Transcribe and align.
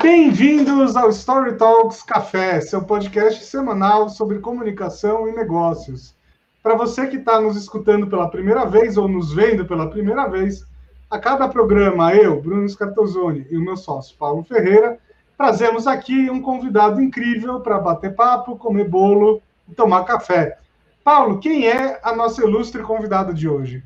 Bem-vindos 0.00 0.94
ao 0.94 1.10
Story 1.10 1.56
Talks 1.56 2.04
Café, 2.04 2.60
seu 2.60 2.84
podcast 2.84 3.44
semanal 3.44 4.08
sobre 4.08 4.38
comunicação 4.38 5.26
e 5.26 5.32
negócios. 5.32 6.14
Para 6.62 6.76
você 6.76 7.08
que 7.08 7.16
está 7.16 7.40
nos 7.40 7.56
escutando 7.56 8.06
pela 8.06 8.30
primeira 8.30 8.64
vez 8.64 8.96
ou 8.96 9.08
nos 9.08 9.32
vendo 9.32 9.66
pela 9.66 9.90
primeira 9.90 10.28
vez, 10.28 10.64
a 11.10 11.18
cada 11.18 11.48
programa, 11.48 12.14
eu, 12.14 12.40
Bruno 12.40 12.68
Scartozoni 12.68 13.44
e 13.50 13.56
o 13.56 13.60
meu 13.60 13.76
sócio, 13.76 14.16
Paulo 14.16 14.44
Ferreira, 14.44 15.00
trazemos 15.36 15.88
aqui 15.88 16.30
um 16.30 16.40
convidado 16.40 17.02
incrível 17.02 17.58
para 17.60 17.80
bater 17.80 18.14
papo, 18.14 18.56
comer 18.56 18.88
bolo 18.88 19.42
e 19.68 19.74
tomar 19.74 20.04
café. 20.04 20.58
Paulo, 21.02 21.40
quem 21.40 21.66
é 21.66 21.98
a 22.04 22.14
nossa 22.14 22.40
ilustre 22.44 22.82
convidada 22.84 23.34
de 23.34 23.48
hoje? 23.48 23.82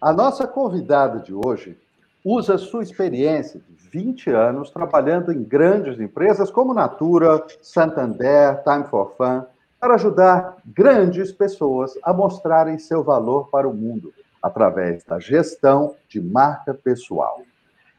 A 0.00 0.12
nossa 0.12 0.46
convidada 0.46 1.18
de 1.18 1.34
hoje 1.34 1.76
usa 2.24 2.56
sua 2.56 2.84
experiência 2.84 3.58
de 3.58 3.81
20 3.92 4.30
anos 4.30 4.70
trabalhando 4.70 5.30
em 5.30 5.42
grandes 5.42 6.00
empresas 6.00 6.50
como 6.50 6.72
Natura, 6.72 7.44
Santander, 7.60 8.62
Time 8.64 8.84
for 8.84 9.14
Fun, 9.18 9.44
para 9.78 9.94
ajudar 9.96 10.56
grandes 10.64 11.30
pessoas 11.30 11.92
a 12.02 12.10
mostrarem 12.10 12.78
seu 12.78 13.04
valor 13.04 13.50
para 13.50 13.68
o 13.68 13.74
mundo 13.74 14.14
através 14.42 15.04
da 15.04 15.20
gestão 15.20 15.94
de 16.08 16.22
marca 16.22 16.72
pessoal. 16.72 17.42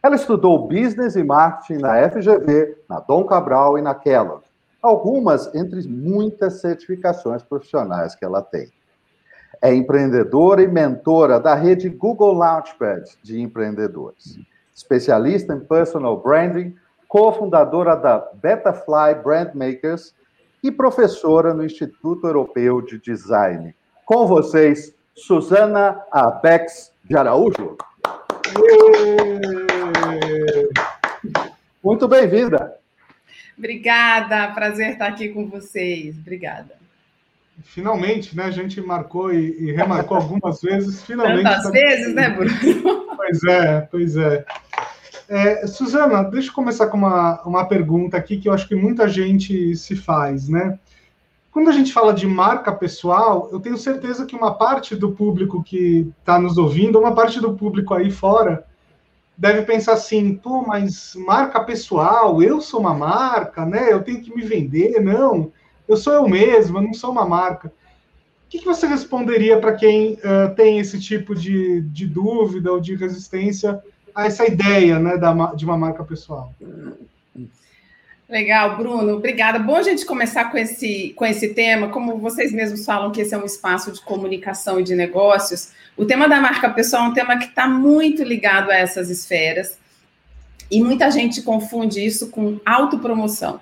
Ela 0.02 0.16
estudou 0.16 0.68
Business 0.68 1.16
e 1.16 1.24
Marketing 1.24 1.80
na 1.80 2.10
FGV, 2.10 2.76
na 2.90 3.00
Dom 3.00 3.24
Cabral 3.26 3.78
e 3.78 3.82
na 3.82 3.94
Kellogg, 3.94 4.44
algumas 4.82 5.54
entre 5.54 5.88
muitas 5.88 6.60
certificações 6.60 7.44
profissionais 7.44 8.16
que 8.16 8.26
ela 8.26 8.42
tem. 8.42 8.72
É 9.62 9.74
empreendedora 9.74 10.64
e 10.64 10.68
mentora 10.68 11.40
da 11.40 11.54
rede 11.54 11.88
Google 11.88 12.34
Launchpad 12.34 13.04
de 13.22 13.40
empreendedores. 13.40 14.40
Especialista 14.76 15.54
em 15.54 15.60
personal 15.60 16.22
branding, 16.22 16.76
cofundadora 17.08 17.96
da 17.96 18.18
Betafly 18.42 19.16
Brand 19.24 19.54
Makers 19.54 20.16
e 20.64 20.72
professora 20.72 21.54
no 21.54 21.64
Instituto 21.64 22.26
Europeu 22.26 22.82
de 22.82 23.00
Design. 23.00 23.76
Com 24.06 24.26
vocês, 24.26 24.96
Suzana 25.16 26.02
Abex 26.12 26.92
de 27.04 27.16
Araújo. 27.16 27.78
Muito 31.84 32.08
bem-vinda. 32.08 32.78
Obrigada, 33.58 34.52
prazer 34.54 34.94
estar 34.94 35.08
aqui 35.08 35.30
com 35.30 35.48
vocês. 35.48 36.18
Obrigada. 36.18 36.83
Finalmente, 37.62 38.36
né? 38.36 38.46
A 38.46 38.52
gente 38.52 38.82
marcou 38.82 39.32
e, 39.32 39.70
e 39.70 39.72
remarcou 39.72 40.18
algumas 40.18 40.62
vezes. 40.62 41.04
Finalmente. 41.04 41.44
Tantas 41.44 41.64
tá... 41.64 41.70
vezes, 41.70 42.14
né, 42.14 42.30
Bruno? 42.30 43.04
Pois 43.16 43.44
é, 43.44 43.82
pois 43.90 44.18
é. 44.18 44.46
é. 45.30 45.68
Suzana, 45.68 46.24
deixa 46.24 46.50
eu 46.50 46.54
começar 46.54 46.88
com 46.88 46.98
uma, 46.98 47.42
uma 47.44 47.66
pergunta 47.66 48.18
aqui 48.18 48.38
que 48.38 48.50
eu 48.50 48.54
acho 48.54 48.68
que 48.68 48.76
muita 48.76 49.08
gente 49.08 49.76
se 49.76 49.96
faz, 49.96 50.50
né? 50.50 50.78
Quando 51.52 51.70
a 51.70 51.72
gente 51.72 51.94
fala 51.94 52.14
de 52.14 52.26
marca 52.26 52.72
pessoal, 52.72 53.48
eu 53.52 53.60
tenho 53.60 53.78
certeza 53.78 54.26
que 54.26 54.36
uma 54.36 54.56
parte 54.56 54.96
do 54.96 55.12
público 55.12 55.64
que 55.64 56.12
está 56.20 56.40
nos 56.40 56.58
ouvindo, 56.58 57.00
uma 57.00 57.14
parte 57.14 57.40
do 57.40 57.54
público 57.54 57.94
aí 57.94 58.10
fora, 58.10 58.66
deve 59.38 59.62
pensar 59.62 59.94
assim: 59.94 60.36
pô, 60.36 60.64
mas 60.66 61.14
marca 61.16 61.64
pessoal, 61.64 62.42
eu 62.42 62.60
sou 62.60 62.80
uma 62.80 62.94
marca, 62.94 63.66
né? 63.66 63.94
Eu 63.94 64.02
tenho 64.04 64.22
que 64.22 64.36
me 64.36 64.42
vender, 64.42 65.00
não. 65.00 65.52
Eu 65.88 65.98
sou 65.98 66.14
eu 66.14 66.28
mesmo, 66.28 66.78
eu 66.78 66.82
não 66.82 66.94
sou 66.94 67.12
uma 67.12 67.26
marca. 67.26 67.68
O 67.68 67.72
que, 68.50 68.60
que 68.60 68.66
você 68.66 68.86
responderia 68.86 69.60
para 69.60 69.74
quem 69.74 70.14
uh, 70.14 70.54
tem 70.56 70.80
esse 70.80 71.00
tipo 71.00 71.34
de, 71.36 71.82
de 71.82 72.06
dúvida 72.06 72.72
ou 72.72 72.80
de 72.80 72.96
resistência 72.96 73.82
a 74.14 74.28
essa 74.28 74.46
ideia 74.46 75.00
né, 75.00 75.18
da, 75.18 75.34
de 75.54 75.66
uma 75.66 75.78
marca 75.78 76.04
pessoal? 76.04 76.54
Legal, 78.30 78.78
Bruno, 78.78 79.16
obrigada. 79.16 79.60
Bom 79.60 79.76
a 79.76 79.84
gente 79.84 80.06
começar 80.06 80.46
com 80.46 80.58
esse, 80.58 81.14
com 81.16 81.26
esse 81.26 81.50
tema. 81.50 81.90
Como 81.90 82.18
vocês 82.18 82.52
mesmos 82.52 82.86
falam 82.86 83.12
que 83.12 83.22
esse 83.22 83.34
é 83.34 83.38
um 83.38 83.46
espaço 83.46 83.92
de 83.92 84.02
comunicação 84.02 84.80
e 84.80 84.84
de 84.84 84.96
negócios, 84.96 85.72
o 85.98 86.06
tema 86.06 86.28
da 86.28 86.40
marca 86.40 86.70
pessoal 86.70 87.06
é 87.06 87.10
um 87.10 87.14
tema 87.14 87.38
que 87.38 87.46
está 87.46 87.68
muito 87.68 88.24
ligado 88.24 88.72
a 88.72 88.76
essas 88.76 89.10
esferas. 89.10 89.78
E 90.72 90.82
muita 90.82 91.12
gente 91.12 91.42
confunde 91.42 92.04
isso 92.04 92.30
com 92.30 92.60
autopromoção. 92.66 93.60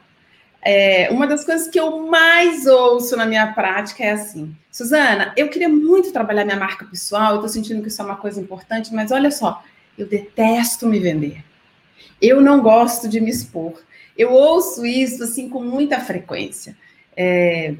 É, 0.63 1.09
uma 1.09 1.25
das 1.25 1.43
coisas 1.43 1.67
que 1.67 1.79
eu 1.79 2.05
mais 2.05 2.67
ouço 2.67 3.17
na 3.17 3.25
minha 3.25 3.51
prática 3.53 4.03
é 4.03 4.11
assim: 4.11 4.55
Suzana, 4.71 5.33
eu 5.35 5.49
queria 5.49 5.69
muito 5.69 6.13
trabalhar 6.13 6.45
minha 6.45 6.57
marca 6.57 6.85
pessoal, 6.85 7.31
eu 7.31 7.35
estou 7.35 7.49
sentindo 7.49 7.81
que 7.81 7.87
isso 7.87 8.01
é 8.01 8.05
uma 8.05 8.17
coisa 8.17 8.39
importante, 8.39 8.93
mas 8.93 9.11
olha 9.11 9.31
só, 9.31 9.63
eu 9.97 10.07
detesto 10.07 10.87
me 10.87 10.99
vender. 10.99 11.43
Eu 12.21 12.39
não 12.39 12.61
gosto 12.61 13.09
de 13.09 13.19
me 13.19 13.31
expor. 13.31 13.81
Eu 14.15 14.31
ouço 14.31 14.85
isso 14.85 15.23
assim 15.23 15.49
com 15.49 15.63
muita 15.63 15.99
frequência. 15.99 16.77
É... 17.17 17.73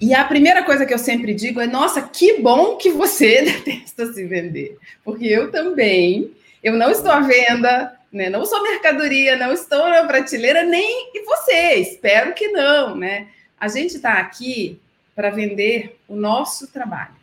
E 0.00 0.12
a 0.12 0.24
primeira 0.24 0.62
coisa 0.64 0.84
que 0.84 0.92
eu 0.92 0.98
sempre 0.98 1.32
digo 1.34 1.60
é: 1.60 1.66
nossa, 1.68 2.02
que 2.02 2.40
bom 2.40 2.76
que 2.76 2.90
você 2.90 3.42
detesta 3.64 4.12
se 4.12 4.24
vender, 4.24 4.76
porque 5.04 5.26
eu 5.26 5.52
também. 5.52 6.32
Eu 6.62 6.74
não 6.74 6.90
estou 6.90 7.12
à 7.12 7.20
venda, 7.20 7.95
né? 8.16 8.30
não 8.30 8.44
sou 8.44 8.62
mercadoria, 8.62 9.36
não 9.36 9.52
estou 9.52 9.88
na 9.88 10.04
prateleira, 10.04 10.64
nem 10.64 11.10
e 11.14 11.24
você, 11.24 11.74
espero 11.74 12.34
que 12.34 12.48
não, 12.48 12.96
né? 12.96 13.28
A 13.60 13.68
gente 13.68 13.96
está 13.96 14.14
aqui 14.14 14.80
para 15.14 15.30
vender 15.30 15.98
o 16.08 16.16
nosso 16.16 16.66
trabalho. 16.68 17.14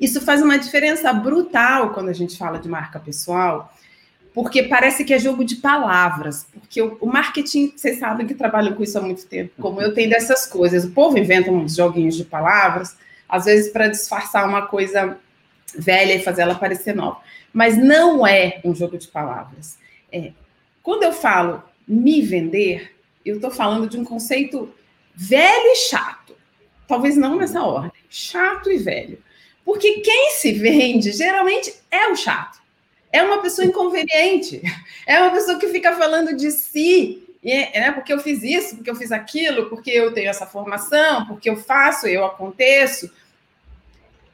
Isso 0.00 0.20
faz 0.20 0.42
uma 0.42 0.58
diferença 0.58 1.12
brutal 1.12 1.90
quando 1.94 2.10
a 2.10 2.12
gente 2.12 2.36
fala 2.36 2.58
de 2.58 2.68
marca 2.68 3.00
pessoal, 3.00 3.72
porque 4.34 4.64
parece 4.64 5.04
que 5.04 5.14
é 5.14 5.18
jogo 5.18 5.44
de 5.44 5.56
palavras, 5.56 6.46
porque 6.52 6.82
o, 6.82 6.98
o, 7.00 7.06
marketing, 7.06 7.72
vocês 7.74 7.98
sabem 7.98 8.26
que 8.26 8.34
trabalham 8.34 8.74
com 8.74 8.82
isso 8.82 8.98
há 8.98 9.00
muito 9.00 9.26
tempo, 9.26 9.52
como 9.58 9.80
eu 9.80 9.94
tenho 9.94 10.10
dessas 10.10 10.46
coisas. 10.46 10.84
O 10.84 10.90
povo 10.90 11.16
inventa 11.16 11.50
uns 11.50 11.76
joguinhos 11.76 12.14
de 12.14 12.24
palavras, 12.24 12.96
às 13.28 13.46
vezes 13.46 13.72
para 13.72 13.88
disfarçar 13.88 14.46
uma 14.46 14.66
coisa 14.66 15.18
velha 15.78 16.14
e 16.14 16.22
fazer 16.22 16.42
ela 16.42 16.54
parecer 16.54 16.94
nova. 16.94 17.20
Mas 17.56 17.78
não 17.78 18.26
é 18.26 18.60
um 18.62 18.74
jogo 18.74 18.98
de 18.98 19.08
palavras. 19.08 19.78
É, 20.12 20.32
quando 20.82 21.04
eu 21.04 21.12
falo 21.12 21.62
me 21.88 22.20
vender, 22.20 22.94
eu 23.24 23.36
estou 23.36 23.50
falando 23.50 23.88
de 23.88 23.98
um 23.98 24.04
conceito 24.04 24.70
velho 25.14 25.66
e 25.72 25.76
chato. 25.76 26.36
Talvez 26.86 27.16
não 27.16 27.36
nessa 27.36 27.62
ordem. 27.62 27.90
Chato 28.10 28.70
e 28.70 28.76
velho. 28.76 29.22
Porque 29.64 30.00
quem 30.00 30.32
se 30.32 30.52
vende 30.52 31.12
geralmente 31.12 31.74
é 31.90 32.08
o 32.08 32.16
chato 32.16 32.60
é 33.16 33.22
uma 33.22 33.40
pessoa 33.40 33.66
inconveniente, 33.66 34.60
é 35.06 35.18
uma 35.20 35.30
pessoa 35.30 35.58
que 35.58 35.68
fica 35.68 35.96
falando 35.96 36.36
de 36.36 36.50
si, 36.50 37.22
né? 37.42 37.90
Porque 37.92 38.12
eu 38.12 38.18
fiz 38.18 38.42
isso, 38.42 38.76
porque 38.76 38.90
eu 38.90 38.94
fiz 38.94 39.10
aquilo, 39.10 39.70
porque 39.70 39.90
eu 39.90 40.12
tenho 40.12 40.28
essa 40.28 40.46
formação, 40.46 41.24
porque 41.24 41.48
eu 41.48 41.56
faço, 41.56 42.06
eu 42.06 42.26
aconteço. 42.26 43.10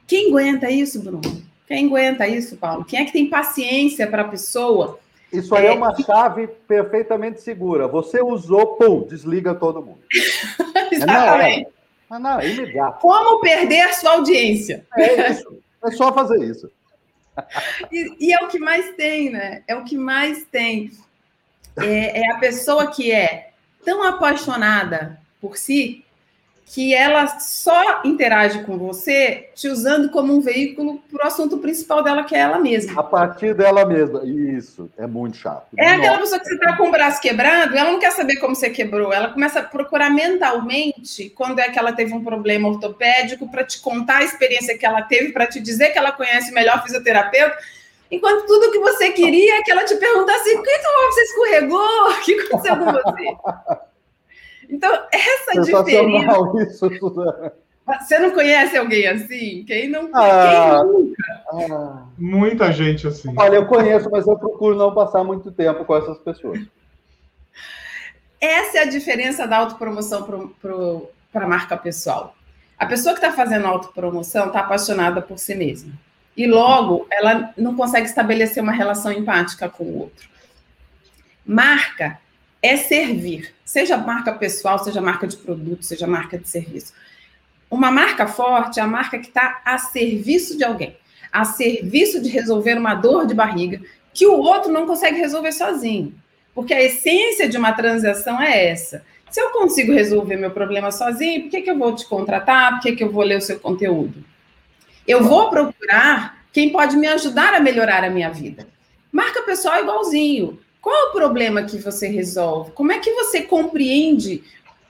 Quem 0.05 0.27
aguenta 0.27 0.69
isso, 0.69 1.01
Bruno? 1.01 1.52
Quem 1.67 1.87
aguenta 1.87 2.27
isso, 2.27 2.57
Paulo? 2.57 2.85
Quem 2.85 2.99
é 2.99 3.05
que 3.05 3.13
tem 3.13 3.29
paciência 3.29 4.07
para 4.07 4.23
a 4.23 4.27
pessoa? 4.27 4.99
Isso 5.31 5.55
aí 5.55 5.65
é, 5.65 5.69
é 5.69 5.73
uma 5.73 5.95
chave 5.95 6.47
perfeitamente 6.67 7.41
segura. 7.41 7.87
Você 7.87 8.21
usou, 8.21 8.75
pum, 8.75 9.07
desliga 9.07 9.55
todo 9.55 9.81
mundo. 9.81 10.01
Exatamente. 10.91 11.67
Não, 12.09 12.19
não, 12.19 12.39
é 12.39 12.49
imediato. 12.49 12.99
Como 12.99 13.39
perder 13.39 13.93
sua 13.93 14.11
audiência? 14.11 14.85
É 14.95 15.31
isso. 15.31 15.57
É 15.83 15.91
só 15.91 16.13
fazer 16.13 16.43
isso 16.43 16.69
e, 17.91 18.27
e, 18.27 18.33
é 18.33 18.43
o 18.43 18.47
que 18.47 18.59
mais 18.59 18.95
tem, 18.95 19.31
né? 19.31 19.63
É 19.67 19.75
o 19.75 19.83
que 19.83 19.97
mais 19.97 20.45
tem. 20.45 20.91
É, 21.77 22.21
é 22.21 22.31
a 22.31 22.37
pessoa 22.37 22.87
que 22.87 23.11
é 23.11 23.51
tão 23.83 24.03
apaixonada 24.03 25.19
por 25.41 25.57
si 25.57 26.05
que 26.65 26.93
ela 26.93 27.39
só 27.39 28.01
interage 28.03 28.63
com 28.63 28.77
você 28.77 29.49
te 29.53 29.67
usando 29.67 30.09
como 30.09 30.33
um 30.33 30.41
veículo 30.41 31.01
para 31.11 31.25
o 31.25 31.27
assunto 31.27 31.57
principal 31.57 32.01
dela, 32.03 32.23
que 32.23 32.35
é 32.35 32.39
ela 32.39 32.57
mesma. 32.57 32.99
A 32.99 33.03
partir 33.03 33.53
dela 33.53 33.85
mesma. 33.85 34.21
Isso, 34.23 34.89
é 34.97 35.05
muito 35.05 35.37
chato. 35.37 35.67
É 35.77 35.83
Nossa. 35.83 35.95
aquela 35.95 36.19
pessoa 36.19 36.39
que 36.39 36.45
você 36.45 36.55
está 36.55 36.77
com 36.77 36.87
o 36.87 36.91
braço 36.91 37.21
quebrado, 37.21 37.77
ela 37.77 37.91
não 37.91 37.99
quer 37.99 38.11
saber 38.11 38.37
como 38.37 38.55
você 38.55 38.69
quebrou, 38.69 39.13
ela 39.13 39.29
começa 39.29 39.59
a 39.59 39.63
procurar 39.63 40.09
mentalmente 40.09 41.29
quando 41.29 41.59
é 41.59 41.69
que 41.69 41.77
ela 41.77 41.93
teve 41.93 42.13
um 42.13 42.23
problema 42.23 42.69
ortopédico 42.69 43.49
para 43.49 43.63
te 43.63 43.81
contar 43.81 44.17
a 44.17 44.23
experiência 44.23 44.77
que 44.77 44.85
ela 44.85 45.01
teve, 45.01 45.31
para 45.31 45.47
te 45.47 45.59
dizer 45.59 45.89
que 45.91 45.97
ela 45.97 46.11
conhece 46.11 46.51
melhor 46.53 46.81
fisioterapeuta. 46.81 47.57
Enquanto 48.09 48.45
tudo 48.45 48.71
que 48.71 48.79
você 48.79 49.11
queria 49.11 49.59
é 49.59 49.61
que 49.63 49.71
ela 49.71 49.83
te 49.85 49.95
perguntasse: 49.95 50.55
por 50.55 50.63
que 50.63 50.79
você 51.11 51.21
escorregou? 51.21 52.09
O 52.09 52.21
que 52.21 52.39
aconteceu 52.39 52.77
com 52.77 52.85
você? 52.85 53.83
Então, 54.69 54.91
essa 55.11 55.61
diferença. 55.61 56.51
Isso, 56.63 56.89
Você 57.99 58.19
não 58.19 58.31
conhece 58.31 58.77
alguém 58.77 59.07
assim? 59.07 59.63
Quem 59.65 59.89
não 59.89 60.09
ah, 60.13 60.81
quem 60.81 60.91
nunca? 60.91 61.43
Ah, 61.49 62.05
muita 62.17 62.71
gente 62.71 63.07
assim. 63.07 63.33
Olha, 63.37 63.55
eu 63.55 63.65
conheço, 63.65 64.09
mas 64.09 64.25
eu 64.27 64.37
procuro 64.37 64.75
não 64.75 64.93
passar 64.93 65.23
muito 65.23 65.51
tempo 65.51 65.83
com 65.85 65.95
essas 65.95 66.17
pessoas. 66.19 66.61
Essa 68.39 68.79
é 68.79 68.81
a 68.81 68.89
diferença 68.89 69.47
da 69.47 69.57
autopromoção 69.57 70.23
para 71.31 71.45
a 71.45 71.47
marca 71.47 71.77
pessoal. 71.77 72.35
A 72.77 72.85
pessoa 72.85 73.13
que 73.15 73.25
está 73.25 73.31
fazendo 73.31 73.65
autopromoção 73.65 74.47
está 74.47 74.59
apaixonada 74.59 75.21
por 75.21 75.37
si 75.37 75.55
mesma. 75.55 75.93
E 76.35 76.47
logo 76.47 77.07
ela 77.11 77.53
não 77.55 77.75
consegue 77.75 78.07
estabelecer 78.07 78.61
uma 78.61 78.71
relação 78.71 79.11
empática 79.11 79.69
com 79.69 79.83
o 79.83 79.99
outro. 79.99 80.27
Marca 81.45 82.19
é 82.63 82.77
servir, 82.77 83.53
seja 83.65 83.97
marca 83.97 84.31
pessoal, 84.31 84.79
seja 84.79 85.01
marca 85.01 85.27
de 85.27 85.35
produto, 85.35 85.83
seja 85.83 86.07
marca 86.07 86.37
de 86.37 86.47
serviço. 86.47 86.93
Uma 87.69 87.91
marca 87.91 88.25
forte 88.25 88.79
é 88.79 88.83
a 88.83 88.87
marca 88.87 89.19
que 89.19 89.27
está 89.27 89.61
a 89.65 89.77
serviço 89.77 90.57
de 90.57 90.63
alguém, 90.63 90.95
a 91.29 91.43
serviço 91.43 92.21
de 92.21 92.29
resolver 92.29 92.77
uma 92.77 92.95
dor 92.95 93.27
de 93.27 93.33
barriga 93.33 93.81
que 94.13 94.25
o 94.25 94.37
outro 94.37 94.71
não 94.71 94.85
consegue 94.85 95.17
resolver 95.17 95.51
sozinho. 95.51 96.15
Porque 96.55 96.73
a 96.73 96.81
essência 96.81 97.49
de 97.49 97.57
uma 97.57 97.73
transação 97.73 98.41
é 98.41 98.67
essa. 98.67 99.03
Se 99.29 99.41
eu 99.41 99.49
consigo 99.49 99.91
resolver 99.91 100.37
meu 100.37 100.51
problema 100.51 100.91
sozinho, 100.91 101.41
por 101.41 101.49
que, 101.49 101.61
que 101.63 101.71
eu 101.71 101.77
vou 101.77 101.95
te 101.95 102.05
contratar? 102.07 102.73
Por 102.73 102.81
que, 102.81 102.95
que 102.95 103.03
eu 103.03 103.11
vou 103.11 103.23
ler 103.23 103.39
o 103.39 103.41
seu 103.41 103.59
conteúdo? 103.59 104.23
Eu 105.07 105.23
vou 105.23 105.49
procurar 105.49 106.45
quem 106.53 106.69
pode 106.69 106.95
me 106.95 107.07
ajudar 107.07 107.55
a 107.55 107.59
melhorar 107.59 108.03
a 108.03 108.09
minha 108.09 108.29
vida. 108.29 108.67
Marca 109.11 109.41
pessoal 109.41 109.81
igualzinho. 109.81 110.59
Qual 110.83 110.93
é 110.93 111.03
o 111.05 111.13
problema 111.13 111.63
que 111.63 111.77
você 111.77 112.09
resolve? 112.09 112.71
Como 112.71 112.91
é 112.91 112.99
que 112.99 113.13
você 113.13 113.41
compreende 113.41 114.43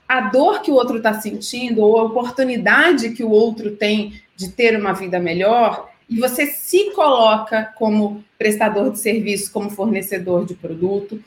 a 0.09 0.21
dor 0.21 0.63
que 0.63 0.71
o 0.71 0.73
outro 0.73 0.97
está 0.97 1.21
sentindo 1.21 1.83
ou 1.83 1.99
a 1.99 2.03
oportunidade 2.03 3.11
que 3.11 3.23
o 3.23 3.29
outro 3.29 3.75
tem 3.75 4.19
de 4.35 4.49
ter 4.49 4.75
uma 4.75 4.91
vida 4.93 5.19
melhor? 5.19 5.87
E 6.09 6.19
você 6.19 6.47
se 6.47 6.89
coloca 6.95 7.71
como 7.77 8.25
prestador 8.39 8.89
de 8.91 8.97
serviço, 8.97 9.51
como 9.51 9.69
fornecedor 9.69 10.47
de 10.47 10.55
produto, 10.55 11.23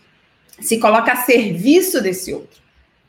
se 0.61 0.81
coloca 0.81 1.13
a 1.13 1.17
serviço 1.17 2.03
desse 2.03 2.35
outro. 2.35 2.61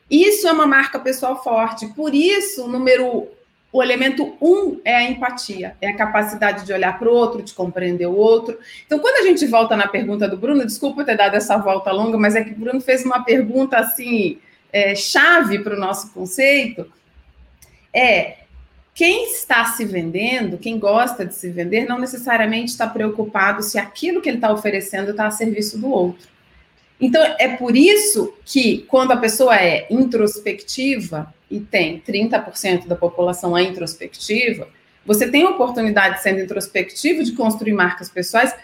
Isso 0.08 0.46
é 0.46 0.52
uma 0.52 0.66
marca 0.66 1.00
pessoal 1.00 1.42
forte. 1.42 1.88
Por 1.88 2.14
isso, 2.14 2.66
o 2.66 2.68
número, 2.68 3.26
o 3.72 3.82
elemento 3.82 4.36
um 4.40 4.80
é 4.84 4.96
a 4.96 5.02
empatia, 5.02 5.76
é 5.80 5.88
a 5.88 5.96
capacidade 5.96 6.64
de 6.64 6.72
olhar 6.72 6.98
para 6.98 7.08
o 7.08 7.14
outro, 7.14 7.42
de 7.42 7.52
compreender 7.52 8.06
o 8.06 8.16
outro. 8.16 8.58
Então, 8.86 8.98
quando 8.98 9.16
a 9.16 9.28
gente 9.28 9.46
volta 9.46 9.76
na 9.76 9.86
pergunta 9.86 10.26
do 10.26 10.38
Bruno, 10.38 10.64
desculpa 10.64 11.04
ter 11.04 11.16
dado 11.16 11.34
essa 11.34 11.56
volta 11.58 11.92
longa, 11.92 12.16
mas 12.16 12.34
é 12.34 12.42
que 12.42 12.52
o 12.52 12.56
Bruno 12.56 12.80
fez 12.80 13.04
uma 13.04 13.22
pergunta 13.22 13.78
assim 13.78 14.38
é, 14.72 14.94
chave 14.94 15.58
para 15.58 15.76
o 15.76 15.80
nosso 15.80 16.12
conceito. 16.12 16.90
É 17.92 18.38
quem 18.94 19.30
está 19.30 19.64
se 19.66 19.84
vendendo, 19.84 20.58
quem 20.58 20.76
gosta 20.76 21.24
de 21.24 21.32
se 21.32 21.50
vender, 21.50 21.86
não 21.86 22.00
necessariamente 22.00 22.72
está 22.72 22.84
preocupado 22.84 23.62
se 23.62 23.78
aquilo 23.78 24.20
que 24.20 24.28
ele 24.28 24.38
está 24.38 24.52
oferecendo 24.52 25.12
está 25.12 25.26
a 25.26 25.30
serviço 25.30 25.78
do 25.78 25.88
outro. 25.88 26.26
Então, 27.00 27.22
é 27.38 27.48
por 27.56 27.76
isso 27.76 28.34
que, 28.44 28.78
quando 28.88 29.12
a 29.12 29.16
pessoa 29.16 29.54
é 29.54 29.86
introspectiva, 29.88 31.32
e 31.50 31.60
tem 31.60 32.00
30% 32.00 32.86
da 32.86 32.96
população 32.96 33.56
é 33.56 33.62
introspectiva, 33.62 34.68
você 35.04 35.30
tem 35.30 35.44
a 35.44 35.50
oportunidade, 35.50 36.22
sendo 36.22 36.40
introspectivo, 36.40 37.24
de 37.24 37.32
construir 37.32 37.72
marcas 37.72 38.10
pessoais 38.10 38.54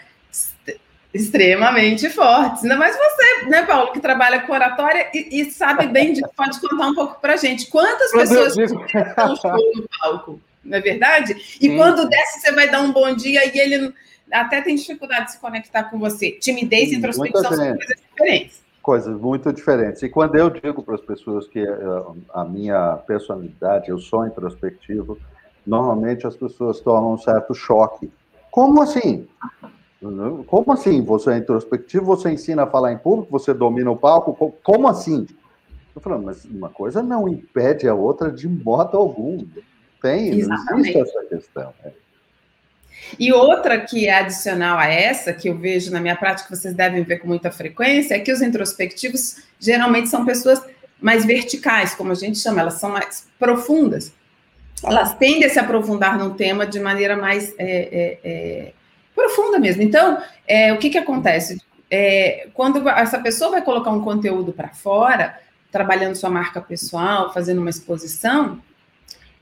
extremamente 1.11 2.09
fortes. 2.09 2.63
Ainda 2.63 2.75
mais 2.75 2.95
você, 2.95 3.45
né, 3.47 3.63
Paulo, 3.63 3.93
que 3.93 3.99
trabalha 3.99 4.41
com 4.41 4.51
oratória 4.51 5.09
e, 5.13 5.41
e 5.41 5.51
sabe 5.51 5.87
bem 5.87 6.13
de 6.13 6.21
pode 6.35 6.59
contar 6.59 6.87
um 6.87 6.93
pouco 6.93 7.21
para 7.21 7.37
gente. 7.37 7.67
Quantas 7.67 8.11
pessoas 8.11 8.55
estão 8.57 9.57
no 9.73 9.87
palco, 9.99 10.41
não 10.63 10.77
é 10.77 10.81
verdade? 10.81 11.57
E 11.61 11.75
quando 11.75 12.07
desce, 12.07 12.41
você 12.41 12.51
vai 12.51 12.69
dar 12.69 12.81
um 12.81 12.91
bom 12.91 13.15
dia 13.15 13.45
e 13.45 13.57
ele 13.57 13.93
até 14.31 14.61
tem 14.61 14.75
dificuldade 14.75 15.27
de 15.27 15.31
se 15.31 15.39
conectar 15.39 15.85
com 15.85 15.97
você. 15.97 16.31
Timidez 16.31 16.91
e 16.91 16.95
introspecção 16.95 17.43
são 17.43 17.75
coisas 17.75 17.97
diferentes. 18.09 18.64
Coisas 18.85 19.19
muito 19.19 19.51
diferentes. 19.51 20.03
E 20.03 20.09
quando 20.09 20.35
eu 20.35 20.47
digo 20.47 20.83
para 20.83 20.93
as 20.93 21.01
pessoas 21.01 21.47
que 21.47 21.59
uh, 21.59 22.15
a 22.31 22.45
minha 22.45 22.97
personalidade, 22.97 23.89
eu 23.89 23.97
sou 23.97 24.27
introspectivo, 24.27 25.17
normalmente 25.65 26.27
as 26.27 26.37
pessoas 26.37 26.79
tomam 26.81 27.13
um 27.13 27.17
certo 27.17 27.55
choque. 27.55 28.11
Como 28.51 28.83
assim? 28.83 29.27
Como 30.45 30.71
assim? 30.71 31.01
Você 31.01 31.31
é 31.31 31.37
introspectivo, 31.37 32.05
você 32.05 32.29
ensina 32.29 32.61
a 32.61 32.67
falar 32.67 32.93
em 32.93 32.97
público, 32.99 33.31
você 33.31 33.55
domina 33.55 33.89
o 33.89 33.97
palco? 33.97 34.55
Como 34.63 34.87
assim? 34.87 35.25
Eu 35.95 35.99
falo, 35.99 36.21
mas 36.21 36.45
uma 36.45 36.69
coisa 36.69 37.01
não 37.01 37.27
impede 37.27 37.87
a 37.87 37.95
outra 37.95 38.31
de 38.31 38.47
modo 38.47 38.97
algum. 38.97 39.43
Tem, 39.99 40.29
Exatamente. 40.29 40.69
não 40.69 40.79
existe 40.79 40.99
essa 40.99 41.25
questão. 41.25 41.73
E 43.19 43.31
outra 43.31 43.79
que 43.79 44.07
é 44.07 44.19
adicional 44.19 44.77
a 44.77 44.87
essa, 44.87 45.33
que 45.33 45.49
eu 45.49 45.57
vejo 45.57 45.91
na 45.91 45.99
minha 45.99 46.15
prática, 46.15 46.53
vocês 46.55 46.73
devem 46.73 47.03
ver 47.03 47.19
com 47.19 47.27
muita 47.27 47.51
frequência, 47.51 48.15
é 48.15 48.19
que 48.19 48.31
os 48.31 48.41
introspectivos 48.41 49.43
geralmente 49.59 50.09
são 50.09 50.25
pessoas 50.25 50.61
mais 50.99 51.25
verticais, 51.25 51.93
como 51.93 52.11
a 52.11 52.15
gente 52.15 52.39
chama, 52.39 52.61
elas 52.61 52.75
são 52.75 52.89
mais 52.89 53.27
profundas. 53.37 54.11
Elas 54.83 55.13
tendem 55.15 55.45
a 55.45 55.49
se 55.49 55.59
aprofundar 55.59 56.17
num 56.17 56.33
tema 56.33 56.65
de 56.65 56.79
maneira 56.79 57.15
mais 57.15 57.53
é, 57.57 57.63
é, 57.63 58.19
é, 58.23 58.73
profunda 59.15 59.59
mesmo. 59.59 59.81
Então, 59.81 60.21
é, 60.47 60.73
o 60.73 60.77
que, 60.77 60.89
que 60.89 60.97
acontece? 60.97 61.61
É, 61.89 62.47
quando 62.53 62.87
essa 62.89 63.19
pessoa 63.19 63.51
vai 63.51 63.61
colocar 63.61 63.91
um 63.91 64.01
conteúdo 64.01 64.51
para 64.51 64.69
fora, 64.69 65.39
trabalhando 65.71 66.15
sua 66.15 66.29
marca 66.29 66.61
pessoal, 66.61 67.33
fazendo 67.33 67.59
uma 67.59 67.69
exposição, 67.69 68.61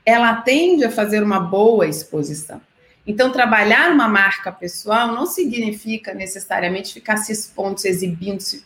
ela 0.04 0.34
tende 0.36 0.84
a 0.84 0.90
fazer 0.90 1.22
uma 1.22 1.40
boa 1.40 1.86
exposição. 1.86 2.60
Então, 3.06 3.30
trabalhar 3.30 3.90
uma 3.90 4.08
marca 4.08 4.50
pessoal 4.50 5.08
não 5.08 5.26
significa 5.26 6.14
necessariamente 6.14 6.94
ficar 6.94 7.18
se 7.18 7.32
expondo, 7.32 7.80
se 7.80 7.88
exibindo. 7.88 8.40
-se. 8.40 8.64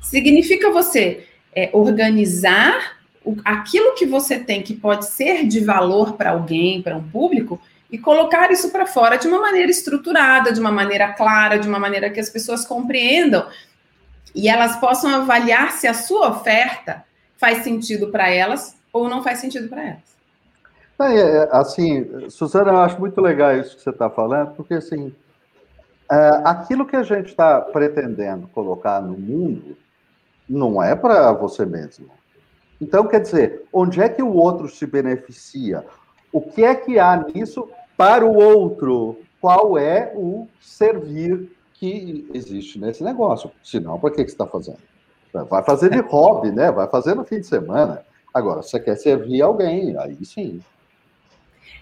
Significa 0.00 0.70
você 0.70 1.26
é, 1.54 1.70
organizar 1.72 2.98
o, 3.24 3.36
aquilo 3.44 3.94
que 3.94 4.06
você 4.06 4.38
tem 4.38 4.62
que 4.62 4.74
pode 4.74 5.06
ser 5.06 5.46
de 5.46 5.60
valor 5.60 6.14
para 6.14 6.30
alguém, 6.30 6.80
para 6.82 6.96
um 6.96 7.02
público, 7.02 7.60
e 7.90 7.98
colocar 7.98 8.50
isso 8.52 8.70
para 8.70 8.86
fora 8.86 9.16
de 9.16 9.26
uma 9.26 9.40
maneira 9.40 9.70
estruturada, 9.70 10.52
de 10.52 10.60
uma 10.60 10.70
maneira 10.70 11.12
clara, 11.12 11.58
de 11.58 11.66
uma 11.66 11.78
maneira 11.78 12.08
que 12.08 12.20
as 12.20 12.28
pessoas 12.28 12.64
compreendam 12.64 13.48
e 14.34 14.48
elas 14.48 14.76
possam 14.76 15.12
avaliar 15.12 15.72
se 15.72 15.88
a 15.88 15.94
sua 15.94 16.28
oferta 16.28 17.04
faz 17.36 17.64
sentido 17.64 18.08
para 18.08 18.30
elas 18.30 18.76
ou 18.92 19.08
não 19.08 19.22
faz 19.22 19.40
sentido 19.40 19.68
para 19.68 19.82
elas. 19.82 20.09
É, 21.00 21.18
é, 21.18 21.48
assim, 21.50 22.28
Suzana, 22.28 22.72
eu 22.72 22.78
acho 22.78 23.00
muito 23.00 23.20
legal 23.20 23.56
isso 23.56 23.76
que 23.76 23.82
você 23.82 23.90
está 23.90 24.10
falando, 24.10 24.54
porque 24.54 24.74
assim, 24.74 25.14
é, 26.10 26.42
aquilo 26.44 26.86
que 26.86 26.94
a 26.94 27.02
gente 27.02 27.28
está 27.28 27.60
pretendendo 27.60 28.48
colocar 28.48 29.00
no 29.00 29.16
mundo 29.16 29.76
não 30.48 30.82
é 30.82 30.94
para 30.94 31.32
você 31.32 31.64
mesmo. 31.64 32.10
Então, 32.80 33.06
quer 33.06 33.20
dizer, 33.20 33.66
onde 33.72 34.00
é 34.00 34.08
que 34.08 34.22
o 34.22 34.34
outro 34.34 34.68
se 34.68 34.86
beneficia? 34.86 35.84
O 36.32 36.40
que 36.40 36.64
é 36.64 36.74
que 36.74 36.98
há 36.98 37.16
nisso 37.16 37.68
para 37.96 38.24
o 38.24 38.34
outro? 38.34 39.18
Qual 39.40 39.78
é 39.78 40.12
o 40.14 40.48
servir 40.60 41.50
que 41.74 42.28
existe 42.34 42.78
nesse 42.78 43.02
negócio? 43.02 43.50
Senão, 43.62 43.98
para 43.98 44.10
que, 44.10 44.24
que 44.24 44.30
você 44.30 44.34
está 44.34 44.46
fazendo? 44.46 44.78
Vai 45.32 45.62
fazer 45.62 45.90
de 45.90 46.00
hobby, 46.00 46.50
né? 46.50 46.70
Vai 46.70 46.88
fazer 46.88 47.14
no 47.14 47.24
fim 47.24 47.40
de 47.40 47.46
semana. 47.46 48.02
Agora, 48.34 48.62
você 48.62 48.80
quer 48.80 48.96
servir 48.96 49.42
alguém, 49.42 49.96
aí 49.96 50.24
sim. 50.24 50.60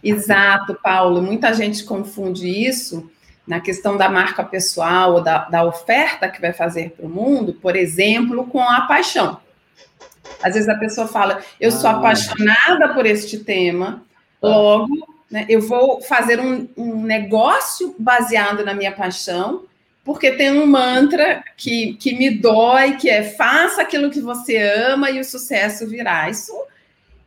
Exato, 0.02 0.78
Paulo. 0.82 1.22
Muita 1.22 1.52
gente 1.52 1.84
confunde 1.84 2.48
isso 2.48 3.10
na 3.46 3.60
questão 3.60 3.96
da 3.96 4.08
marca 4.08 4.44
pessoal 4.44 5.14
ou 5.14 5.20
da, 5.22 5.48
da 5.48 5.64
oferta 5.64 6.28
que 6.28 6.40
vai 6.40 6.52
fazer 6.52 6.90
para 6.90 7.06
o 7.06 7.08
mundo, 7.08 7.54
por 7.54 7.74
exemplo, 7.76 8.46
com 8.46 8.60
a 8.60 8.82
paixão. 8.82 9.40
Às 10.42 10.54
vezes 10.54 10.68
a 10.68 10.74
pessoa 10.74 11.08
fala, 11.08 11.40
eu 11.58 11.72
sou 11.72 11.88
ah. 11.88 11.94
apaixonada 11.94 12.92
por 12.94 13.06
este 13.06 13.38
tema, 13.38 14.02
tá. 14.40 14.48
logo 14.48 15.18
né, 15.30 15.46
eu 15.48 15.60
vou 15.60 16.00
fazer 16.00 16.40
um, 16.40 16.68
um 16.76 17.02
negócio 17.02 17.94
baseado 17.98 18.64
na 18.64 18.74
minha 18.74 18.92
paixão, 18.92 19.64
porque 20.04 20.32
tem 20.32 20.52
um 20.52 20.66
mantra 20.66 21.42
que, 21.56 21.94
que 21.94 22.14
me 22.14 22.30
dói, 22.30 22.96
que 22.96 23.10
é 23.10 23.22
faça 23.22 23.82
aquilo 23.82 24.10
que 24.10 24.20
você 24.20 24.56
ama 24.56 25.10
e 25.10 25.20
o 25.20 25.24
sucesso 25.24 25.86
virá. 25.86 26.30
Isso 26.30 26.52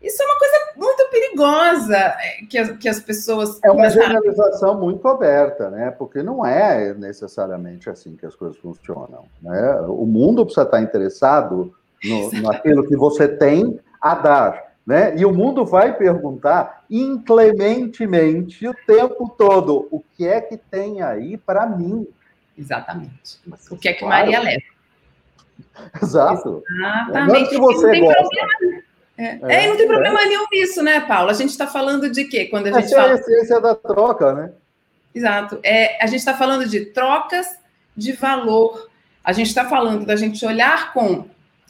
isso 0.02 0.22
é 0.22 0.26
uma 0.26 0.40
coisa 0.40 0.58
muito 0.78 1.10
perigosa 1.12 1.96
é, 1.96 2.46
que 2.50 2.58
as, 2.58 2.72
que 2.78 2.90
as 2.90 3.00
pessoas. 3.00 3.60
É 3.64 3.70
uma 3.70 3.90
generalização 3.90 4.80
muito 4.80 5.08
aberta, 5.08 5.70
né? 5.70 5.92
Porque 5.92 6.24
não 6.24 6.44
é 6.46 6.94
necessariamente 6.96 7.90
assim 7.90 8.16
que 8.16 8.26
as 8.26 8.36
coisas 8.36 8.58
funcionam. 8.58 9.26
Né? 9.42 9.76
O 9.88 10.06
mundo 10.06 10.44
precisa 10.44 10.66
estar 10.66 10.82
interessado 10.82 11.74
no, 12.04 12.42
naquilo 12.42 12.88
que 12.88 12.96
você 12.96 13.28
tem 13.28 13.80
a 14.02 14.16
dar. 14.16 14.72
Né? 14.86 15.16
E 15.16 15.24
o 15.24 15.32
mundo 15.32 15.64
vai 15.64 15.96
perguntar 15.96 16.84
inclementemente 16.90 18.68
o 18.68 18.74
tempo 18.74 19.30
todo: 19.38 19.88
o 19.92 20.00
que 20.00 20.28
é 20.28 20.42
que 20.42 20.58
tem 20.58 21.04
aí 21.04 21.38
para 21.38 21.68
mim? 21.68 22.08
Exatamente. 22.58 23.40
O 23.70 23.78
que 23.78 23.90
é 23.90 23.94
que 23.94 24.00
claro. 24.00 24.26
Maria 24.26 24.40
leva? 24.40 24.62
Exato. 26.02 26.64
Exatamente. 26.68 27.28
Não 27.28 27.36
é 27.36 27.46
que 27.46 27.58
você 27.60 28.00
gosta. 28.00 28.24
Problema. 28.24 28.91
É. 29.22 29.38
é, 29.44 29.66
e 29.66 29.68
não 29.68 29.78
tem 29.78 29.88
problema 29.88 30.20
é. 30.20 30.26
nenhum 30.26 30.48
nisso, 30.52 30.82
né, 30.82 31.00
Paulo? 31.02 31.30
A 31.30 31.34
gente 31.34 31.52
está 31.52 31.68
falando 31.68 32.10
de 32.10 32.26
quê 32.26 32.46
quando 32.46 32.68
a 32.68 32.72
gente 32.72 32.86
Essa 32.86 32.96
fala? 32.96 33.10
é 33.10 33.12
a 33.12 33.16
essência 33.16 33.62
da 33.62 33.76
troca, 33.76 34.34
né? 34.34 34.52
Exato. 35.14 35.60
É, 35.62 36.04
a 36.04 36.08
gente 36.08 36.20
está 36.20 36.34
falando 36.34 36.68
de 36.68 36.86
trocas 36.86 37.46
de 37.96 38.14
valor. 38.14 38.90
A 39.24 39.32
gente 39.32 39.48
está 39.48 39.66
falando 39.70 40.08
da 40.08 40.16
gente 40.16 40.44
olhar 40.44 40.92
com 40.92 41.26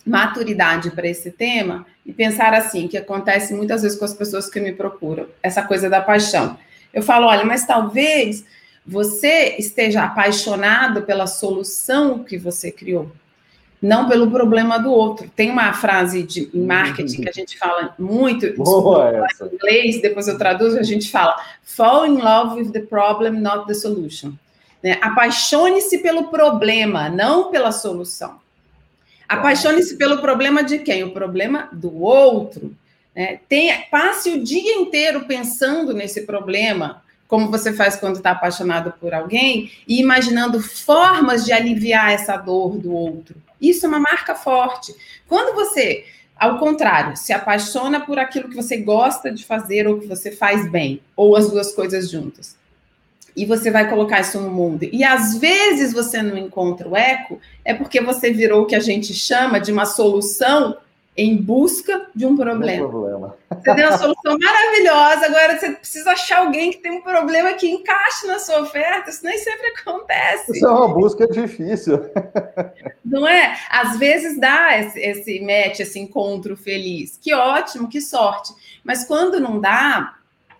maturidade 0.05 0.91
para 0.91 1.07
esse 1.07 1.29
tema 1.29 1.85
e 2.05 2.13
pensar 2.13 2.53
assim, 2.53 2.87
que 2.87 2.97
acontece 2.97 3.53
muitas 3.53 3.81
vezes 3.81 3.99
com 3.99 4.05
as 4.05 4.13
pessoas 4.13 4.49
que 4.49 4.59
me 4.59 4.71
procuram, 4.71 5.27
essa 5.43 5.61
coisa 5.61 5.89
da 5.89 5.99
paixão. 5.99 6.57
Eu 6.93 7.03
falo, 7.03 7.27
olha, 7.27 7.43
mas 7.43 7.65
talvez 7.65 8.45
você 8.85 9.55
esteja 9.59 10.03
apaixonado 10.03 11.01
pela 11.01 11.27
solução 11.27 12.23
que 12.23 12.37
você 12.37 12.71
criou. 12.71 13.11
Não 13.81 14.07
pelo 14.07 14.29
problema 14.29 14.77
do 14.77 14.91
outro. 14.91 15.29
Tem 15.35 15.49
uma 15.49 15.73
frase 15.73 16.21
de 16.21 16.49
em 16.53 16.63
marketing 16.63 17.23
que 17.23 17.29
a 17.29 17.31
gente 17.31 17.57
fala 17.57 17.95
muito, 17.97 18.53
Boa 18.55 19.25
essa. 19.25 19.45
em 19.45 19.55
inglês, 19.55 20.01
depois 20.01 20.27
eu 20.27 20.37
traduzo, 20.37 20.77
a 20.77 20.83
gente 20.83 21.09
fala 21.09 21.35
fall 21.63 22.05
in 22.05 22.17
love 22.17 22.61
with 22.61 22.71
the 22.71 22.81
problem, 22.81 23.39
not 23.39 23.65
the 23.65 23.73
solution. 23.73 24.33
Né? 24.83 24.99
Apaixone-se 25.01 25.97
pelo 25.99 26.25
problema, 26.25 27.09
não 27.09 27.49
pela 27.49 27.71
solução. 27.71 28.39
Apaixone-se 29.27 29.97
pelo 29.97 30.19
problema 30.19 30.63
de 30.63 30.79
quem? 30.79 31.03
O 31.03 31.11
problema 31.11 31.69
do 31.71 32.01
outro. 32.03 32.75
Né? 33.15 33.39
Tenha, 33.49 33.85
passe 33.89 34.29
o 34.29 34.43
dia 34.43 34.75
inteiro 34.75 35.21
pensando 35.21 35.93
nesse 35.93 36.21
problema, 36.23 37.01
como 37.27 37.49
você 37.49 37.73
faz 37.73 37.95
quando 37.95 38.17
está 38.17 38.31
apaixonado 38.31 38.93
por 38.99 39.13
alguém, 39.13 39.71
e 39.87 39.99
imaginando 39.99 40.61
formas 40.61 41.45
de 41.45 41.53
aliviar 41.53 42.11
essa 42.11 42.35
dor 42.37 42.77
do 42.77 42.93
outro. 42.93 43.35
Isso 43.61 43.85
é 43.85 43.89
uma 43.89 43.99
marca 43.99 44.33
forte. 44.33 44.95
Quando 45.27 45.53
você, 45.53 46.05
ao 46.35 46.57
contrário, 46.57 47.15
se 47.15 47.31
apaixona 47.31 47.99
por 47.99 48.17
aquilo 48.17 48.49
que 48.49 48.55
você 48.55 48.77
gosta 48.77 49.31
de 49.31 49.45
fazer 49.45 49.87
ou 49.87 49.99
que 49.99 50.07
você 50.07 50.31
faz 50.31 50.69
bem, 50.69 51.01
ou 51.15 51.35
as 51.35 51.49
duas 51.49 51.73
coisas 51.73 52.09
juntas, 52.09 52.57
e 53.35 53.45
você 53.45 53.71
vai 53.71 53.87
colocar 53.89 54.19
isso 54.19 54.39
no 54.41 54.49
mundo, 54.49 54.83
e 54.91 55.03
às 55.03 55.37
vezes 55.37 55.93
você 55.93 56.21
não 56.21 56.37
encontra 56.37 56.89
o 56.89 56.97
eco, 56.97 57.39
é 57.63 57.73
porque 57.73 58.01
você 58.01 58.31
virou 58.31 58.63
o 58.63 58.65
que 58.65 58.75
a 58.75 58.79
gente 58.79 59.13
chama 59.13 59.59
de 59.59 59.71
uma 59.71 59.85
solução 59.85 60.77
em 61.15 61.35
busca 61.35 62.07
de 62.15 62.25
um 62.25 62.35
problema. 62.35 62.85
Um 62.85 62.89
problema. 62.89 63.37
Você 63.49 63.75
tem 63.75 63.85
uma 63.85 63.97
solução 63.97 64.37
maravilhosa, 64.39 65.25
agora 65.25 65.59
você 65.59 65.71
precisa 65.71 66.11
achar 66.11 66.39
alguém 66.39 66.71
que 66.71 66.77
tem 66.77 66.91
um 66.91 67.01
problema 67.01 67.53
que 67.53 67.69
encaixe 67.69 68.25
na 68.27 68.39
sua 68.39 68.61
oferta, 68.61 69.09
isso 69.09 69.23
nem 69.25 69.37
sempre 69.37 69.67
acontece. 69.67 70.51
Isso 70.53 70.65
é 70.65 70.69
uma 70.69 70.87
busca 70.87 71.27
difícil. 71.27 71.99
Não 73.03 73.27
é? 73.27 73.57
Às 73.69 73.97
vezes 73.97 74.39
dá 74.39 74.79
esse, 74.79 74.99
esse 74.99 75.39
match, 75.41 75.81
esse 75.81 75.99
encontro 75.99 76.55
feliz. 76.55 77.17
Que 77.21 77.33
ótimo, 77.33 77.89
que 77.89 77.99
sorte. 77.99 78.53
Mas 78.83 79.03
quando 79.03 79.39
não 79.39 79.59
dá, 79.59 80.15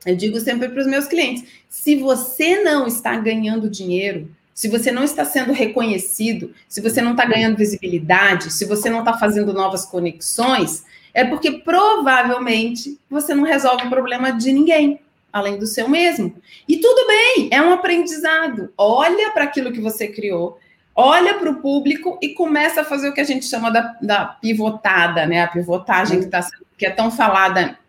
eu 0.05 0.15
digo 0.15 0.39
sempre 0.39 0.67
para 0.67 0.81
os 0.81 0.87
meus 0.87 1.05
clientes: 1.05 1.45
se 1.69 1.95
você 1.95 2.61
não 2.61 2.87
está 2.87 3.15
ganhando 3.15 3.69
dinheiro, 3.69 4.29
se 4.61 4.67
você 4.67 4.91
não 4.91 5.03
está 5.03 5.25
sendo 5.25 5.51
reconhecido, 5.51 6.53
se 6.69 6.81
você 6.81 7.01
não 7.01 7.13
está 7.13 7.25
ganhando 7.25 7.57
visibilidade, 7.57 8.53
se 8.53 8.63
você 8.63 8.91
não 8.91 8.99
está 8.99 9.17
fazendo 9.17 9.51
novas 9.51 9.87
conexões, 9.87 10.85
é 11.15 11.25
porque 11.25 11.51
provavelmente 11.51 12.99
você 13.09 13.33
não 13.33 13.43
resolve 13.43 13.87
o 13.87 13.89
problema 13.89 14.29
de 14.29 14.53
ninguém, 14.53 14.99
além 15.33 15.57
do 15.57 15.65
seu 15.65 15.89
mesmo. 15.89 16.35
E 16.67 16.77
tudo 16.77 17.07
bem, 17.07 17.49
é 17.51 17.59
um 17.59 17.73
aprendizado. 17.73 18.71
Olha 18.77 19.31
para 19.31 19.45
aquilo 19.45 19.71
que 19.71 19.81
você 19.81 20.07
criou, 20.07 20.59
olha 20.95 21.33
para 21.39 21.49
o 21.49 21.55
público 21.55 22.19
e 22.21 22.35
começa 22.35 22.81
a 22.81 22.85
fazer 22.85 23.09
o 23.09 23.15
que 23.15 23.21
a 23.21 23.23
gente 23.25 23.47
chama 23.47 23.71
da, 23.71 23.97
da 23.99 24.25
pivotada, 24.25 25.25
né? 25.25 25.41
A 25.41 25.47
pivotagem 25.47 26.19
que, 26.19 26.27
tá, 26.27 26.47
que 26.77 26.85
é 26.85 26.91
tão 26.91 27.09
falada 27.09 27.79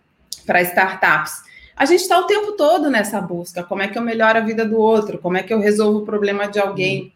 para 0.47 0.63
startups 0.63 1.52
a 1.77 1.85
gente 1.85 2.01
está 2.01 2.19
o 2.19 2.27
tempo 2.27 2.53
todo 2.53 2.91
nessa 2.91 3.21
busca. 3.21 3.63
Como 3.63 3.83
é 3.83 3.89
que 3.89 3.99
eu 3.99 4.03
melhoro 4.03 4.39
a 4.39 4.43
vida 4.43 4.65
do 4.65 4.79
outro? 4.79 5.19
Como 5.19 5.37
é 5.37 5.43
que 5.43 5.53
eu 5.53 5.61
resolvo 5.61 6.01
o 6.01 6.05
problema 6.05 6.47
de 6.47 6.59
alguém? 6.59 7.13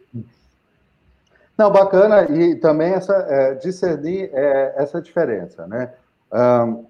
Não, 1.56 1.70
bacana. 1.70 2.24
E 2.24 2.56
também 2.56 2.92
essa, 2.92 3.14
é, 3.14 3.54
discernir 3.54 4.30
é, 4.32 4.74
essa 4.76 5.00
diferença, 5.00 5.66
né? 5.66 5.92
Um, 6.32 6.84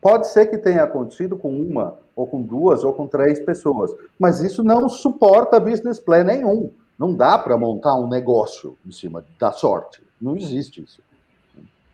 pode 0.00 0.28
ser 0.28 0.46
que 0.46 0.58
tenha 0.58 0.82
acontecido 0.82 1.36
com 1.36 1.50
uma, 1.50 1.98
ou 2.14 2.26
com 2.26 2.42
duas, 2.42 2.84
ou 2.84 2.92
com 2.92 3.06
três 3.06 3.40
pessoas, 3.40 3.90
mas 4.18 4.40
isso 4.40 4.62
não 4.62 4.88
suporta 4.88 5.60
business 5.60 5.98
plan 5.98 6.24
nenhum. 6.24 6.70
Não 6.98 7.14
dá 7.14 7.38
para 7.38 7.56
montar 7.56 7.94
um 7.96 8.08
negócio 8.08 8.76
em 8.86 8.92
cima 8.92 9.24
da 9.38 9.52
sorte. 9.52 10.02
Não 10.20 10.36
existe 10.36 10.82
isso. 10.82 11.02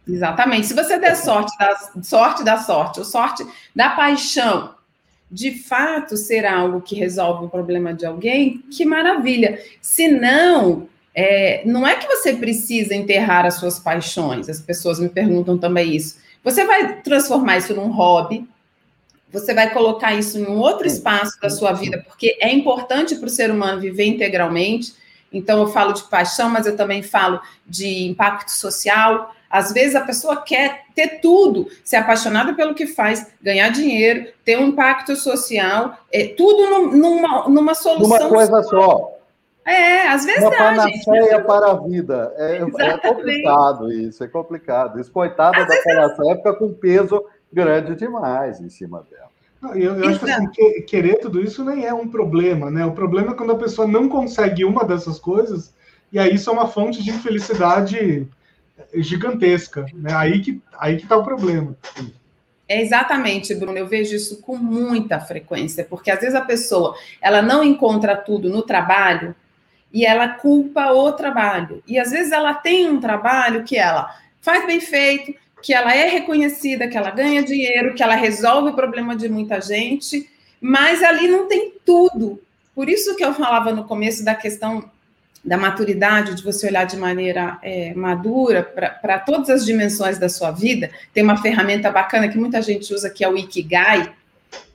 Exatamente. 0.07 0.67
Se 0.67 0.75
você 0.75 0.99
der 0.99 1.15
sorte 1.15 1.57
da 1.59 1.77
sorte 2.03 2.45
da 2.45 2.59
sorte, 2.59 2.99
ou 2.99 3.05
sorte 3.05 3.47
da 3.75 3.91
paixão, 3.91 4.75
de 5.31 5.53
fato 5.53 6.17
ser 6.17 6.45
algo 6.45 6.81
que 6.81 6.95
resolve 6.95 7.47
o 7.47 7.49
problema 7.49 7.95
de 7.95 8.05
alguém, 8.05 8.65
que 8.71 8.85
maravilha. 8.85 9.63
Se 9.81 10.09
não, 10.09 10.89
é, 11.15 11.63
não 11.65 11.87
é 11.87 11.95
que 11.97 12.07
você 12.07 12.35
precisa 12.35 12.95
enterrar 12.95 13.47
as 13.47 13.55
suas 13.55 13.79
paixões, 13.79 14.49
as 14.49 14.61
pessoas 14.61 14.99
me 14.99 15.09
perguntam 15.09 15.57
também 15.57 15.95
isso. 15.95 16.19
Você 16.43 16.65
vai 16.65 17.01
transformar 17.03 17.59
isso 17.59 17.75
num 17.75 17.91
hobby, 17.91 18.49
você 19.33 19.55
vai 19.55 19.73
colocar 19.73 20.13
isso 20.15 20.39
em 20.39 20.47
um 20.47 20.59
outro 20.59 20.87
espaço 20.87 21.41
da 21.41 21.49
sua 21.49 21.73
vida, 21.73 22.03
porque 22.07 22.37
é 22.41 22.53
importante 22.53 23.15
para 23.15 23.27
o 23.27 23.31
ser 23.31 23.51
humano 23.51 23.81
viver 23.81 24.07
integralmente. 24.07 24.93
Então, 25.33 25.61
eu 25.61 25.69
falo 25.69 25.93
de 25.93 26.03
paixão, 26.05 26.51
mas 26.51 26.67
eu 26.67 26.77
também 26.77 27.03
falo 27.03 27.41
de 27.65 28.09
impacto 28.09 28.51
social, 28.51 29.33
às 29.51 29.73
vezes 29.73 29.97
a 29.97 30.03
pessoa 30.03 30.41
quer 30.41 30.85
ter 30.95 31.21
tudo, 31.21 31.67
ser 31.85 31.97
apaixonada 31.97 32.55
pelo 32.55 32.75
que 32.75 32.87
faz, 32.87 33.27
ganhar 33.43 33.69
dinheiro, 33.71 34.29
ter 34.45 34.57
um 34.57 34.69
impacto 34.69 35.17
social, 35.17 35.97
é, 36.13 36.29
tudo 36.29 36.93
numa, 36.97 37.49
numa 37.49 37.75
solução. 37.75 38.17
Uma 38.17 38.29
coisa 38.29 38.63
só. 38.63 39.17
É, 39.67 40.09
às 40.09 40.25
vezes 40.25 40.43
Uma 40.43 40.51
dá, 40.51 40.57
panaceia 40.57 41.37
gente. 41.37 41.47
para 41.47 41.71
a 41.71 41.75
vida. 41.75 42.33
É, 42.37 42.57
é, 42.57 42.99
complicado 42.99 43.93
isso, 43.93 44.25
é 44.25 44.29
complicado. 44.29 45.01
Isso, 45.01 45.11
coitada 45.11 45.67
da 45.67 45.83
panaceia, 45.83 46.37
fica 46.37 46.55
com 46.55 46.73
peso 46.73 47.25
grande 47.53 47.97
demais 47.97 48.61
em 48.61 48.69
cima 48.69 49.05
dela. 49.11 49.31
Eu, 49.77 49.97
eu 49.97 50.09
acho 50.09 50.21
que 50.21 50.31
assim, 50.31 50.83
querer 50.87 51.17
tudo 51.17 51.43
isso 51.43 51.63
nem 51.63 51.85
é 51.85 51.93
um 51.93 52.09
problema, 52.09 52.71
né? 52.71 52.87
O 52.87 52.93
problema 52.93 53.33
é 53.33 53.35
quando 53.35 53.53
a 53.53 53.59
pessoa 53.59 53.87
não 53.87 54.09
consegue 54.09 54.65
uma 54.65 54.85
dessas 54.85 55.19
coisas, 55.19 55.75
e 56.11 56.19
aí 56.19 56.35
isso 56.35 56.49
é 56.49 56.53
uma 56.53 56.67
fonte 56.67 57.03
de 57.03 57.11
infelicidade 57.11 58.27
gigantesca. 58.95 59.87
Né? 59.95 60.13
Aí 60.15 60.41
que 60.41 60.61
aí 60.79 60.97
está 60.97 61.17
o 61.17 61.25
problema. 61.25 61.77
É 62.69 62.81
exatamente, 62.81 63.55
Bruno. 63.55 63.77
Eu 63.77 63.87
vejo 63.87 64.15
isso 64.15 64.41
com 64.41 64.57
muita 64.57 65.19
frequência, 65.19 65.85
porque 65.85 66.11
às 66.11 66.21
vezes 66.21 66.35
a 66.35 66.41
pessoa 66.41 66.95
ela 67.21 67.43
não 67.43 67.65
encontra 67.65 68.17
tudo 68.17 68.49
no 68.49 68.63
trabalho 68.63 69.35
e 69.93 70.07
ela 70.07 70.29
culpa 70.29 70.93
o 70.93 71.13
trabalho. 71.13 71.83
E 71.87 71.99
às 71.99 72.11
vezes 72.13 72.33
ela 72.33 72.55
tem 72.55 72.89
um 72.89 73.01
trabalho 73.01 73.65
que 73.65 73.77
ela 73.77 74.15
faz 74.41 74.65
bem 74.67 74.81
feito, 74.81 75.35
que 75.63 75.75
ela 75.75 75.95
é 75.95 76.09
reconhecida, 76.09 76.89
que 76.89 76.97
ela 76.97 77.11
ganha 77.11 77.43
dinheiro, 77.43 77.95
que 77.95 78.03
ela 78.03 78.15
resolve 78.15 78.71
o 78.71 78.75
problema 78.75 79.17
de 79.17 79.29
muita 79.29 79.61
gente, 79.61 80.31
mas 80.61 81.03
ali 81.03 81.29
não 81.29 81.49
tem 81.49 81.75
tudo. 81.85 82.41
Por 82.75 82.89
isso 82.89 83.17
que 83.17 83.25
eu 83.25 83.35
falava 83.35 83.73
no 83.73 83.85
começo 83.85 84.25
da 84.25 84.35
questão 84.35 84.91
da 85.45 85.57
maturidade, 85.57 86.35
de 86.35 86.43
você 86.43 86.67
olhar 86.69 86.85
de 86.85 86.97
maneira 86.97 87.59
é, 87.63 87.95
madura 87.95 88.63
para 88.63 89.19
todas 89.19 89.49
as 89.49 89.65
dimensões 89.65 90.19
da 90.19 90.29
sua 90.29 90.51
vida, 90.51 90.91
tem 91.15 91.23
uma 91.23 91.41
ferramenta 91.41 91.91
bacana 91.91 92.29
que 92.29 92.39
muita 92.39 92.61
gente 92.61 92.93
usa, 92.93 93.09
que 93.09 93.25
é 93.25 93.29
o 93.29 93.37
Ikigai, 93.37 94.13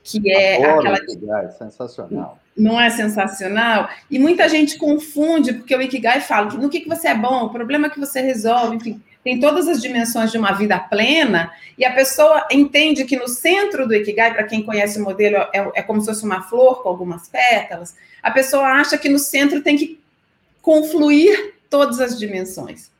que 0.02 0.30
é 0.30 0.64
Adoro 0.64 0.80
aquela. 0.80 0.98
Ikigai, 0.98 1.50
sensacional. 1.52 2.38
Não 2.56 2.80
é 2.80 2.90
sensacional? 2.90 3.88
E 4.10 4.18
muita 4.18 4.48
gente 4.48 4.78
confunde, 4.78 5.52
porque 5.52 5.76
o 5.76 5.82
Ikigai 5.82 6.20
fala 6.20 6.50
que 6.50 6.56
no 6.56 6.68
que, 6.68 6.80
que 6.80 6.88
você 6.88 7.08
é 7.08 7.14
bom, 7.14 7.44
o 7.44 7.50
problema 7.50 7.90
que 7.90 8.00
você 8.00 8.20
resolve, 8.20 8.76
enfim, 8.76 9.00
tem 9.22 9.38
todas 9.38 9.68
as 9.68 9.82
dimensões 9.82 10.30
de 10.30 10.38
uma 10.38 10.52
vida 10.52 10.78
plena, 10.78 11.52
e 11.76 11.84
a 11.84 11.92
pessoa 11.92 12.46
entende 12.50 13.04
que 13.04 13.16
no 13.16 13.28
centro 13.28 13.86
do 13.86 13.94
Ikigai, 13.94 14.32
para 14.32 14.44
quem 14.44 14.62
conhece 14.62 15.00
o 15.00 15.04
modelo, 15.04 15.36
é, 15.52 15.70
é 15.74 15.82
como 15.82 16.00
se 16.00 16.06
fosse 16.06 16.24
uma 16.24 16.42
flor 16.42 16.82
com 16.82 16.88
algumas 16.88 17.28
pétalas, 17.28 17.94
a 18.22 18.30
pessoa 18.30 18.64
acha 18.64 18.96
que 18.96 19.08
no 19.08 19.18
centro 19.18 19.60
tem 19.62 19.76
que 19.76 20.00
confluir 20.66 21.54
todas 21.70 22.00
as 22.00 22.18
dimensões. 22.18 22.90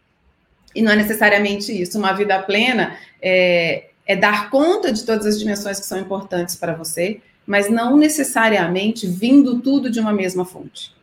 E 0.73 0.80
não 0.80 0.92
é 0.92 0.96
necessariamente 0.96 1.73
isso. 1.73 1.99
Uma 1.99 2.12
vida 2.12 2.40
plena 2.40 2.96
é, 3.20 3.88
é 4.06 4.14
dar 4.14 4.50
conta 4.50 4.92
de 4.92 5.04
todas 5.04 5.26
as 5.26 5.37
dimensões 5.37 5.80
que 5.80 5.85
são 5.85 5.99
importantes 5.99 6.54
para 6.54 6.75
você, 6.75 7.20
mas 7.44 7.68
não 7.68 7.96
necessariamente 7.96 9.08
vindo 9.08 9.58
tudo 9.58 9.90
de 9.90 9.99
uma 9.99 10.12
mesma 10.12 10.44
fonte. 10.44 10.94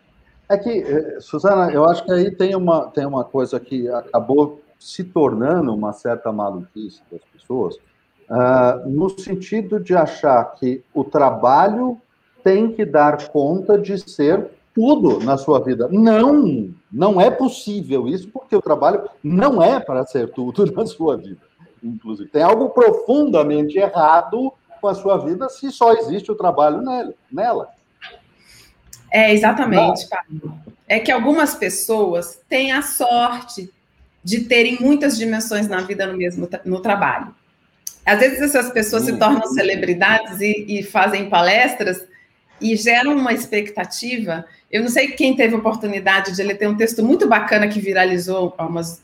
É 0.47 0.57
que, 0.57 0.69
eh, 0.69 1.17
Suzana, 1.19 1.69
eu 1.69 1.83
acho 1.83 2.05
que 2.05 2.13
aí 2.13 2.31
tem 2.31 2.55
uma, 2.55 2.87
tem 2.91 3.05
uma 3.05 3.25
coisa 3.25 3.59
que 3.59 3.89
acabou 3.89 4.61
se 4.79 5.03
tornando 5.03 5.75
uma 5.75 5.91
certa 5.91 6.31
maluquice 6.31 7.01
das 7.11 7.21
pessoas, 7.33 7.75
uh, 7.75 8.87
no 8.87 9.09
sentido 9.09 9.81
de 9.81 9.95
achar 9.95 10.43
que 10.55 10.81
o 10.93 11.03
trabalho 11.03 11.97
tem 12.41 12.71
que 12.71 12.85
dar 12.85 13.27
conta 13.29 13.77
de 13.77 13.97
ser 13.97 14.49
tudo 14.73 15.19
na 15.19 15.37
sua 15.37 15.59
vida. 15.59 15.87
Não, 15.91 16.73
não 16.91 17.21
é 17.21 17.29
possível 17.29 18.07
isso, 18.07 18.27
porque 18.29 18.55
o 18.55 18.61
trabalho 18.61 19.07
não 19.23 19.61
é 19.61 19.79
para 19.79 20.05
ser 20.05 20.31
tudo 20.31 20.65
na 20.73 20.85
sua 20.85 21.17
vida. 21.17 21.41
Inclusive, 21.83 22.29
tem 22.29 22.41
algo 22.41 22.69
profundamente 22.69 23.77
errado 23.77 24.53
com 24.81 24.87
a 24.87 24.95
sua 24.95 25.17
vida 25.17 25.47
se 25.49 25.71
só 25.71 25.93
existe 25.93 26.31
o 26.31 26.35
trabalho 26.35 26.81
nela. 27.31 27.69
É, 29.11 29.33
exatamente, 29.33 30.07
Pablo. 30.09 30.57
É 30.87 30.99
que 30.99 31.11
algumas 31.11 31.55
pessoas 31.55 32.41
têm 32.49 32.71
a 32.71 32.81
sorte 32.81 33.71
de 34.23 34.41
terem 34.41 34.77
muitas 34.79 35.17
dimensões 35.17 35.67
na 35.67 35.81
vida 35.81 36.07
no 36.07 36.17
mesmo 36.17 36.49
no 36.65 36.81
trabalho. 36.81 37.33
Às 38.05 38.19
vezes 38.19 38.41
essas 38.41 38.71
pessoas 38.71 39.03
se 39.03 39.17
tornam 39.17 39.45
celebridades 39.47 40.41
e, 40.41 40.65
e 40.67 40.83
fazem 40.83 41.29
palestras 41.29 42.05
e 42.59 42.75
geram 42.75 43.15
uma 43.15 43.33
expectativa. 43.33 44.45
Eu 44.73 44.81
não 44.81 44.89
sei 44.89 45.09
quem 45.09 45.35
teve 45.35 45.53
a 45.53 45.59
oportunidade 45.59 46.35
de 46.35 46.41
ler, 46.41 46.67
um 46.67 46.75
texto 46.75 47.03
muito 47.03 47.27
bacana 47.27 47.67
que 47.67 47.79
viralizou 47.79 48.55
há 48.57 48.65
umas 48.65 49.03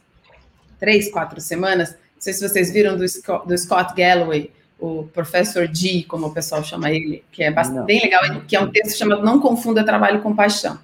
três, 0.79 1.11
quatro 1.11 1.39
semanas. 1.39 1.91
Não 1.91 2.21
sei 2.21 2.33
se 2.33 2.49
vocês 2.49 2.73
viram 2.73 2.97
do 2.97 3.07
Scott, 3.07 3.47
do 3.47 3.55
Scott 3.55 3.93
Galloway, 3.95 4.49
o 4.79 5.03
Professor 5.13 5.69
G, 5.71 6.05
como 6.07 6.25
o 6.25 6.33
pessoal 6.33 6.63
chama 6.63 6.89
ele, 6.89 7.23
que 7.31 7.43
é 7.43 7.51
bastante, 7.51 7.85
bem 7.85 8.01
legal, 8.01 8.41
que 8.47 8.55
é 8.55 8.59
um 8.59 8.71
texto 8.71 8.97
chamado 8.97 9.23
Não 9.23 9.39
Confunda 9.39 9.85
Trabalho 9.85 10.21
com 10.21 10.35
Paixão. 10.35 10.79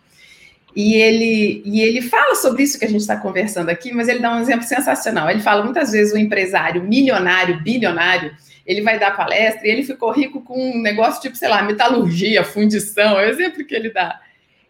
E 0.75 0.93
ele, 0.93 1.63
e 1.65 1.81
ele 1.81 2.03
fala 2.03 2.35
sobre 2.35 2.61
isso 2.61 2.77
que 2.77 2.85
a 2.85 2.89
gente 2.89 3.01
está 3.01 3.17
conversando 3.17 3.69
aqui, 3.69 3.91
mas 3.91 4.07
ele 4.07 4.19
dá 4.19 4.35
um 4.35 4.39
exemplo 4.39 4.67
sensacional. 4.67 5.31
Ele 5.31 5.41
fala 5.41 5.63
muitas 5.63 5.93
vezes 5.93 6.13
o 6.13 6.17
empresário 6.17 6.83
milionário, 6.83 7.59
bilionário, 7.63 8.35
ele 8.67 8.81
vai 8.81 8.99
dar 8.99 9.17
palestra 9.17 9.67
e 9.67 9.71
ele 9.71 9.83
ficou 9.83 10.11
rico 10.11 10.41
com 10.41 10.73
um 10.73 10.79
negócio 10.79 11.21
tipo, 11.23 11.35
sei 11.35 11.49
lá, 11.49 11.63
metalurgia, 11.63 12.43
fundição, 12.43 13.19
é 13.19 13.25
o 13.25 13.29
exemplo 13.29 13.65
que 13.65 13.73
ele 13.73 13.89
dá. 13.89 14.21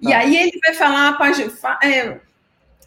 E 0.01 0.09
tá. 0.09 0.17
aí 0.17 0.37
ele 0.37 0.59
vai 0.63 0.73
falar, 0.73 1.17
é, 1.83 2.19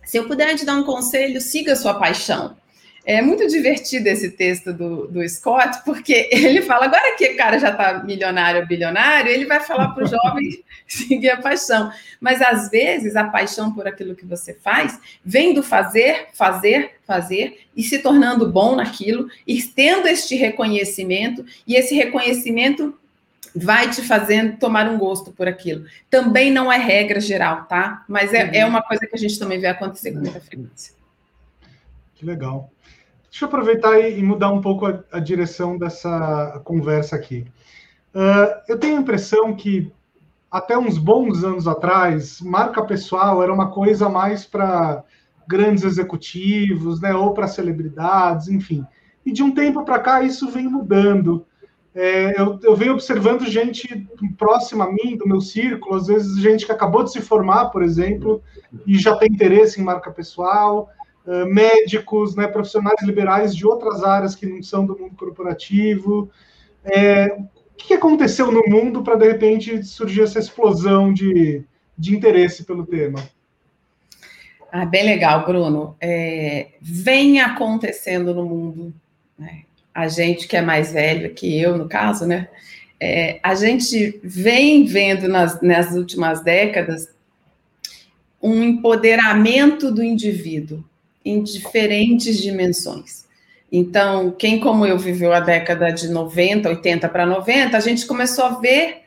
se 0.05 0.17
eu 0.17 0.27
puder 0.27 0.55
te 0.57 0.65
dar 0.65 0.75
um 0.75 0.85
conselho, 0.85 1.41
siga 1.41 1.73
a 1.73 1.77
sua 1.77 1.95
paixão. 1.95 2.57
É 3.05 3.23
muito 3.23 3.47
divertido 3.47 4.07
esse 4.09 4.33
texto 4.33 4.71
do, 4.71 5.07
do 5.07 5.27
Scott, 5.27 5.79
porque 5.83 6.29
ele 6.33 6.61
fala, 6.61 6.85
agora 6.85 7.17
que 7.17 7.31
o 7.31 7.37
cara 7.39 7.59
já 7.59 7.71
está 7.71 8.05
milionário, 8.05 8.67
bilionário, 8.67 9.31
ele 9.31 9.47
vai 9.47 9.61
falar 9.61 9.89
para 9.89 10.05
o 10.05 10.07
jovem 10.07 10.63
seguir 10.87 11.31
a 11.31 11.41
paixão. 11.41 11.91
Mas 12.21 12.43
às 12.43 12.69
vezes 12.69 13.17
a 13.17 13.25
paixão 13.25 13.73
por 13.73 13.89
aquilo 13.89 14.15
que 14.15 14.27
você 14.27 14.53
faz 14.53 15.01
vem 15.25 15.55
do 15.55 15.63
fazer, 15.63 16.29
fazer, 16.35 16.97
fazer 17.07 17.61
e 17.75 17.83
se 17.83 17.99
tornando 18.01 18.51
bom 18.51 18.77
naquilo, 18.77 19.31
e 19.47 19.63
tendo 19.63 20.07
este 20.07 20.37
reconhecimento, 20.37 21.47
e 21.67 21.77
esse 21.77 21.95
reconhecimento 21.95 22.95
vai 23.55 23.91
te 23.91 24.03
fazendo 24.03 24.59
tomar 24.59 24.89
um 24.89 24.99
gosto 24.99 25.33
por 25.33 25.49
aquilo. 25.49 25.85
Também 26.11 26.51
não 26.51 26.71
é 26.71 26.79
regra 26.79 27.21
geral, 27.21 27.65
tá? 27.65 28.05
Mas 28.09 28.33
é, 28.33 28.59
é 28.59 28.67
uma 28.67 28.83
coisa 28.83 29.07
que 29.07 29.15
a 29.15 29.19
gente 29.19 29.39
também 29.39 29.61
vê 29.61 29.67
acontecer 29.67 30.13
com 30.13 30.21
muita 30.21 30.41
frequência. 30.41 30.95
Que 32.15 32.25
legal. 32.25 32.71
Deixa 33.31 33.45
eu 33.45 33.49
aproveitar 33.49 33.99
e 34.01 34.23
mudar 34.23 34.51
um 34.51 34.61
pouco 34.61 34.87
a, 34.87 35.05
a 35.13 35.21
direção 35.21 35.79
dessa 35.79 36.61
conversa 36.65 37.15
aqui. 37.15 37.47
Uh, 38.15 38.61
eu 38.69 38.79
tenho 38.79 38.97
a 38.97 39.01
impressão 39.01 39.55
que 39.55 39.93
até 40.51 40.77
uns 40.79 40.97
bons 40.97 41.45
anos 41.45 41.69
atrás, 41.69 42.41
marca 42.41 42.83
pessoal 42.83 43.43
era 43.43 43.53
uma 43.53 43.71
coisa 43.71 44.09
mais 44.09 44.47
para 44.47 45.05
grandes 45.47 45.85
executivos, 45.85 47.01
né, 47.01 47.15
ou 47.15 47.33
para 47.33 47.47
celebridades, 47.47 48.49
enfim. 48.49 48.85
E 49.25 49.33
de 49.33 49.43
um 49.43 49.53
tempo 49.53 49.85
para 49.85 49.99
cá 49.99 50.23
isso 50.23 50.51
vem 50.51 50.69
mudando. 50.69 51.47
É, 52.01 52.41
eu, 52.41 52.61
eu, 52.63 52.77
venho 52.77 52.93
observando 52.93 53.45
gente 53.45 54.07
próxima 54.37 54.85
a 54.85 54.93
mim, 54.93 55.17
do 55.17 55.27
meu 55.27 55.41
círculo, 55.41 55.97
às 55.97 56.07
vezes 56.07 56.39
gente 56.39 56.65
que 56.65 56.71
acabou 56.71 57.03
de 57.03 57.11
se 57.11 57.21
formar, 57.21 57.71
por 57.71 57.83
exemplo, 57.83 58.41
e 58.87 58.97
já 58.97 59.17
tem 59.17 59.29
interesse 59.29 59.81
em 59.81 59.85
marca 59.85 60.09
pessoal, 60.09 60.89
médicos, 61.49 62.37
né, 62.37 62.47
profissionais 62.47 63.03
liberais 63.03 63.55
de 63.55 63.67
outras 63.67 64.05
áreas 64.05 64.37
que 64.37 64.47
não 64.47 64.63
são 64.63 64.87
do 64.87 64.97
mundo 64.97 65.17
corporativo. 65.17 66.31
É, 66.85 67.37
o 67.37 67.49
que 67.77 67.95
aconteceu 67.95 68.53
no 68.53 68.63
mundo 68.69 69.03
para, 69.03 69.17
de 69.17 69.27
repente, 69.27 69.83
surgir 69.83 70.23
essa 70.23 70.39
explosão 70.39 71.13
de, 71.13 71.65
de 71.99 72.17
interesse 72.17 72.65
pelo 72.65 72.87
tema? 72.87 73.19
Ah, 74.71 74.87
bem 74.87 75.05
legal, 75.05 75.45
Bruno. 75.45 75.97
É, 76.01 76.75
vem 76.81 77.41
acontecendo 77.41 78.33
no 78.33 78.45
mundo, 78.45 78.95
né? 79.37 79.65
A 79.99 80.07
gente 80.07 80.47
que 80.47 80.57
é 80.57 80.63
mais 80.63 80.93
velho 80.93 81.35
que 81.35 81.61
eu, 81.61 81.77
no 81.77 81.89
caso, 81.89 82.25
né? 82.25 82.47
É, 83.01 83.41
a 83.43 83.53
gente 83.57 84.21
vem 84.23 84.85
vendo 84.85 85.27
nas, 85.27 85.61
nas 85.61 85.91
últimas 85.91 86.41
décadas 86.41 87.09
um 88.41 88.63
empoderamento 88.63 89.91
do 89.91 90.01
indivíduo, 90.01 90.85
em 91.25 91.43
diferentes 91.43 92.41
dimensões. 92.41 93.25
Então, 93.73 94.31
quem 94.31 94.61
como 94.61 94.87
eu 94.87 94.97
viveu 94.97 95.33
a 95.33 95.41
década 95.41 95.91
de 95.91 96.07
90, 96.07 96.69
80 96.69 97.09
para 97.09 97.27
90, 97.27 97.77
a 97.77 97.81
gente 97.81 98.07
começou 98.07 98.45
a 98.45 98.61
ver 98.61 98.99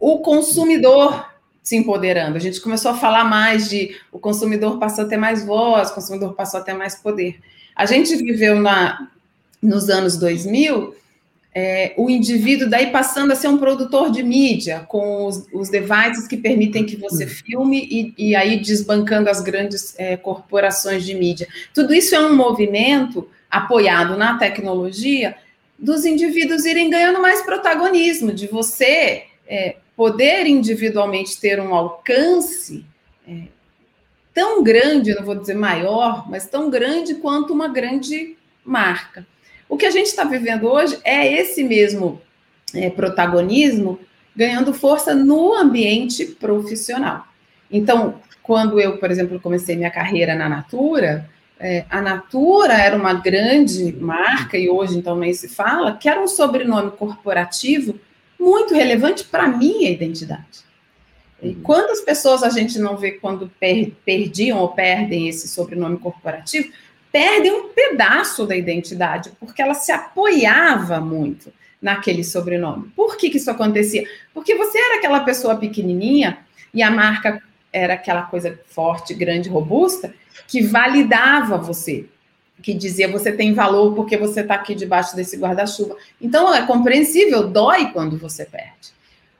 o 0.00 0.18
consumidor 0.18 1.24
se 1.62 1.76
empoderando. 1.76 2.36
A 2.36 2.40
gente 2.40 2.60
começou 2.60 2.90
a 2.90 2.96
falar 2.96 3.22
mais 3.22 3.70
de 3.70 3.96
o 4.10 4.18
consumidor 4.18 4.80
passou 4.80 5.04
a 5.04 5.08
ter 5.08 5.16
mais 5.16 5.46
voz, 5.46 5.90
o 5.90 5.94
consumidor 5.94 6.34
passou 6.34 6.58
a 6.58 6.64
ter 6.64 6.74
mais 6.74 6.96
poder. 6.96 7.38
A 7.76 7.86
gente 7.86 8.16
viveu 8.16 8.56
na, 8.56 9.08
nos 9.62 9.88
anos 9.88 10.16
2000 10.16 10.94
é, 11.54 11.92
o 11.98 12.08
indivíduo 12.08 12.68
daí 12.68 12.90
passando 12.90 13.32
a 13.32 13.36
ser 13.36 13.48
um 13.48 13.58
produtor 13.58 14.10
de 14.10 14.22
mídia, 14.22 14.86
com 14.88 15.26
os, 15.26 15.46
os 15.52 15.68
devices 15.68 16.26
que 16.26 16.36
permitem 16.36 16.86
que 16.86 16.96
você 16.96 17.26
filme 17.26 18.14
e, 18.18 18.30
e 18.30 18.34
aí 18.34 18.58
desbancando 18.58 19.28
as 19.28 19.42
grandes 19.42 19.94
é, 19.98 20.16
corporações 20.16 21.04
de 21.04 21.14
mídia. 21.14 21.46
Tudo 21.74 21.92
isso 21.92 22.14
é 22.14 22.20
um 22.20 22.34
movimento 22.34 23.28
apoiado 23.50 24.16
na 24.16 24.38
tecnologia 24.38 25.36
dos 25.78 26.06
indivíduos 26.06 26.64
irem 26.64 26.88
ganhando 26.88 27.20
mais 27.20 27.42
protagonismo, 27.42 28.32
de 28.32 28.46
você 28.46 29.24
é, 29.46 29.76
poder 29.94 30.46
individualmente 30.46 31.38
ter 31.38 31.60
um 31.60 31.74
alcance 31.74 32.86
é, 33.28 33.48
tão 34.32 34.62
grande, 34.62 35.14
não 35.14 35.24
vou 35.24 35.34
dizer 35.34 35.54
maior, 35.54 36.30
mas 36.30 36.46
tão 36.46 36.70
grande 36.70 37.16
quanto 37.16 37.52
uma 37.52 37.68
grande 37.68 38.38
marca. 38.64 39.26
O 39.72 39.76
que 39.78 39.86
a 39.86 39.90
gente 39.90 40.08
está 40.08 40.24
vivendo 40.24 40.68
hoje 40.68 40.98
é 41.02 41.32
esse 41.32 41.64
mesmo 41.64 42.20
é, 42.74 42.90
protagonismo 42.90 43.98
ganhando 44.36 44.74
força 44.74 45.14
no 45.14 45.54
ambiente 45.54 46.26
profissional. 46.26 47.26
Então, 47.70 48.20
quando 48.42 48.78
eu, 48.78 48.98
por 48.98 49.10
exemplo, 49.10 49.40
comecei 49.40 49.74
minha 49.74 49.90
carreira 49.90 50.34
na 50.34 50.46
Natura, 50.46 51.26
é, 51.58 51.86
a 51.88 52.02
Natura 52.02 52.74
era 52.74 52.94
uma 52.94 53.14
grande 53.14 53.96
marca, 53.98 54.58
e 54.58 54.68
hoje 54.68 54.98
então 54.98 55.16
nem 55.16 55.32
se 55.32 55.48
fala, 55.48 55.96
que 55.96 56.06
era 56.06 56.20
um 56.20 56.28
sobrenome 56.28 56.90
corporativo 56.90 57.98
muito 58.38 58.74
relevante 58.74 59.24
para 59.24 59.44
a 59.44 59.48
minha 59.48 59.88
identidade. 59.88 60.66
E 61.42 61.48
uhum. 61.48 61.62
quantas 61.62 62.02
pessoas 62.02 62.42
a 62.42 62.50
gente 62.50 62.78
não 62.78 62.98
vê 62.98 63.12
quando 63.12 63.50
per 63.58 63.90
perdiam 64.04 64.58
ou 64.58 64.68
perdem 64.68 65.30
esse 65.30 65.48
sobrenome 65.48 65.96
corporativo, 65.96 66.70
perdem 67.12 67.52
um 67.52 67.68
pedaço 67.68 68.46
da 68.46 68.56
identidade, 68.56 69.30
porque 69.38 69.60
ela 69.60 69.74
se 69.74 69.92
apoiava 69.92 70.98
muito 70.98 71.52
naquele 71.80 72.24
sobrenome. 72.24 72.90
Por 72.96 73.16
que, 73.16 73.28
que 73.28 73.36
isso 73.36 73.50
acontecia? 73.50 74.08
Porque 74.32 74.54
você 74.54 74.78
era 74.78 74.96
aquela 74.96 75.20
pessoa 75.20 75.56
pequenininha 75.56 76.38
e 76.72 76.82
a 76.82 76.90
marca 76.90 77.42
era 77.70 77.94
aquela 77.94 78.22
coisa 78.22 78.58
forte, 78.66 79.12
grande, 79.12 79.48
robusta, 79.48 80.14
que 80.48 80.62
validava 80.62 81.58
você, 81.58 82.06
que 82.62 82.72
dizia 82.72 83.10
você 83.10 83.32
tem 83.32 83.52
valor 83.52 83.94
porque 83.94 84.16
você 84.16 84.40
está 84.40 84.54
aqui 84.54 84.74
debaixo 84.74 85.14
desse 85.14 85.36
guarda-chuva. 85.36 85.96
Então 86.20 86.54
é 86.54 86.64
compreensível, 86.66 87.48
dói 87.48 87.90
quando 87.92 88.16
você 88.16 88.46
perde. 88.46 88.92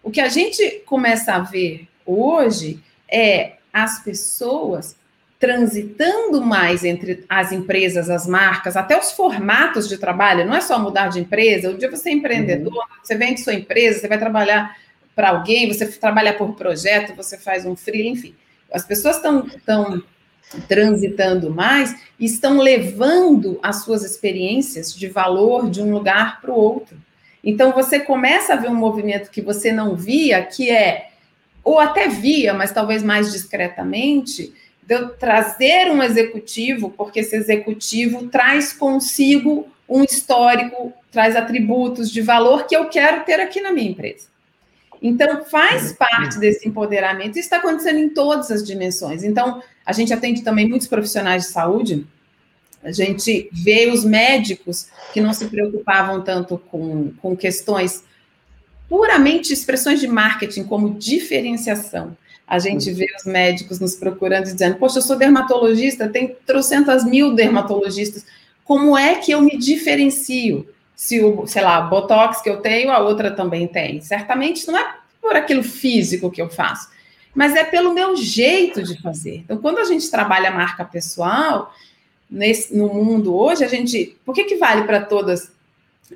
O 0.03 0.11
que 0.11 0.21
a 0.21 0.29
gente 0.29 0.83
começa 0.85 1.35
a 1.35 1.39
ver 1.39 1.89
hoje 2.05 2.83
é 3.09 3.55
as 3.73 4.03
pessoas 4.03 4.97
transitando 5.43 6.41
mais 6.41 6.85
entre 6.85 7.25
as 7.29 7.51
empresas, 7.51 8.09
as 8.09 8.29
marcas, 8.29 8.77
até 8.77 8.97
os 8.97 9.11
formatos 9.11 9.89
de 9.89 9.99
trabalho, 9.99 10.47
não 10.47 10.55
é 10.55 10.61
só 10.61 10.79
mudar 10.79 11.09
de 11.09 11.19
empresa, 11.19 11.69
o 11.69 11.77
dia 11.77 11.91
você 11.91 12.11
é 12.11 12.13
empreendedor, 12.13 12.73
uhum. 12.73 12.83
você 13.03 13.17
vende 13.17 13.41
sua 13.41 13.53
empresa, 13.53 13.99
você 13.99 14.07
vai 14.07 14.19
trabalhar 14.19 14.77
para 15.17 15.31
alguém, 15.31 15.67
você 15.67 15.85
trabalha 15.85 16.33
por 16.33 16.55
projeto, 16.55 17.17
você 17.17 17.37
faz 17.37 17.67
um 17.67 17.75
free, 17.75 18.07
enfim. 18.07 18.37
As 18.73 18.85
pessoas 18.85 19.17
estão 19.17 19.45
transitando 20.69 21.51
mais 21.51 21.93
e 22.21 22.25
estão 22.25 22.59
levando 22.59 23.59
as 23.65 23.83
suas 23.83 24.05
experiências 24.05 24.95
de 24.95 25.09
valor 25.09 25.69
de 25.69 25.83
um 25.83 25.91
lugar 25.93 26.41
para 26.41 26.53
o 26.53 26.57
outro. 26.57 26.97
Então 27.43 27.73
você 27.73 27.99
começa 27.99 28.53
a 28.53 28.57
ver 28.57 28.71
um 28.71 28.77
movimento 28.77 29.29
que 29.29 29.43
você 29.43 29.73
não 29.73 29.97
via, 29.97 30.41
que 30.45 30.71
é, 30.71 31.11
ou 31.65 31.81
até 31.81 32.07
via, 32.07 32.55
mas 32.55 32.71
talvez 32.71 33.03
mais 33.03 33.33
discretamente, 33.33 34.53
de 34.83 34.95
eu 34.95 35.11
trazer 35.11 35.91
um 35.91 36.03
executivo, 36.03 36.91
porque 36.91 37.21
esse 37.21 37.37
executivo 37.37 38.29
traz 38.29 38.73
consigo 38.73 39.69
um 39.89 40.03
histórico, 40.03 40.93
traz 41.11 41.37
atributos 41.37 42.11
de 42.11 42.21
valor 42.21 42.67
que 42.67 42.77
eu 42.77 42.89
quero 42.89 43.25
ter 43.25 43.41
aqui 43.41 43.61
na 43.61 43.73
minha 43.73 43.91
empresa. 43.91 44.27
Então, 45.01 45.45
faz 45.45 45.93
parte 45.93 46.39
desse 46.39 46.69
empoderamento. 46.69 47.31
Isso 47.31 47.41
está 47.41 47.59
acontecendo 47.59 47.99
em 47.99 48.09
todas 48.09 48.51
as 48.51 48.65
dimensões. 48.65 49.25
Então, 49.25 49.63
a 49.85 49.93
gente 49.93 50.13
atende 50.13 50.43
também 50.43 50.69
muitos 50.69 50.87
profissionais 50.87 51.45
de 51.45 51.49
saúde. 51.51 52.07
A 52.85 52.93
gente 52.93 53.49
vê 53.53 53.89
os 53.89 54.05
médicos 54.05 54.89
que 55.13 55.21
não 55.21 55.33
se 55.33 55.47
preocupavam 55.47 56.23
tanto 56.23 56.57
com, 56.57 57.13
com 57.21 57.37
questões 57.37 58.05
puramente 58.89 59.53
expressões 59.53 60.01
de 60.01 60.07
marketing, 60.07 60.65
como 60.65 60.95
diferenciação. 60.95 62.17
A 62.47 62.59
gente 62.59 62.91
vê 62.93 63.07
os 63.17 63.25
médicos 63.25 63.81
nos 63.81 63.95
procurando 63.95 64.49
e 64.49 64.53
dizendo: 64.53 64.77
Poxa, 64.77 64.99
eu 64.99 65.03
sou 65.03 65.17
dermatologista, 65.17 66.09
tem 66.09 66.37
trocentas 66.47 67.05
mil 67.05 67.35
dermatologistas. 67.35 68.25
Como 68.65 68.97
é 68.97 69.17
que 69.17 69.33
eu 69.33 69.41
me 69.41 69.57
diferencio? 69.57 70.69
Se 70.95 71.23
o, 71.23 71.47
sei 71.47 71.63
lá, 71.63 71.81
botox 71.81 72.41
que 72.43 72.51
eu 72.51 72.59
tenho, 72.59 72.91
a 72.91 73.01
outra 73.01 73.31
também 73.31 73.67
tem. 73.67 74.01
Certamente 74.01 74.67
não 74.67 74.79
é 74.79 74.97
por 75.21 75.35
aquilo 75.35 75.63
físico 75.63 76.31
que 76.31 76.41
eu 76.41 76.49
faço, 76.49 76.89
mas 77.35 77.55
é 77.55 77.65
pelo 77.65 77.95
meu 77.95 78.17
jeito 78.17 78.83
de 78.83 79.01
fazer. 79.01 79.37
Então, 79.37 79.57
quando 79.59 79.79
a 79.79 79.85
gente 79.85 80.11
trabalha 80.11 80.51
a 80.51 80.53
marca 80.53 80.85
pessoal, 80.85 81.73
nesse, 82.33 82.75
no 82.75 82.89
mundo 82.89 83.37
hoje, 83.37 83.63
a 83.63 83.69
gente. 83.69 84.17
Por 84.25 84.35
que, 84.35 84.45
que 84.45 84.57
vale 84.57 84.85
para 84.85 85.03
todas 85.03 85.53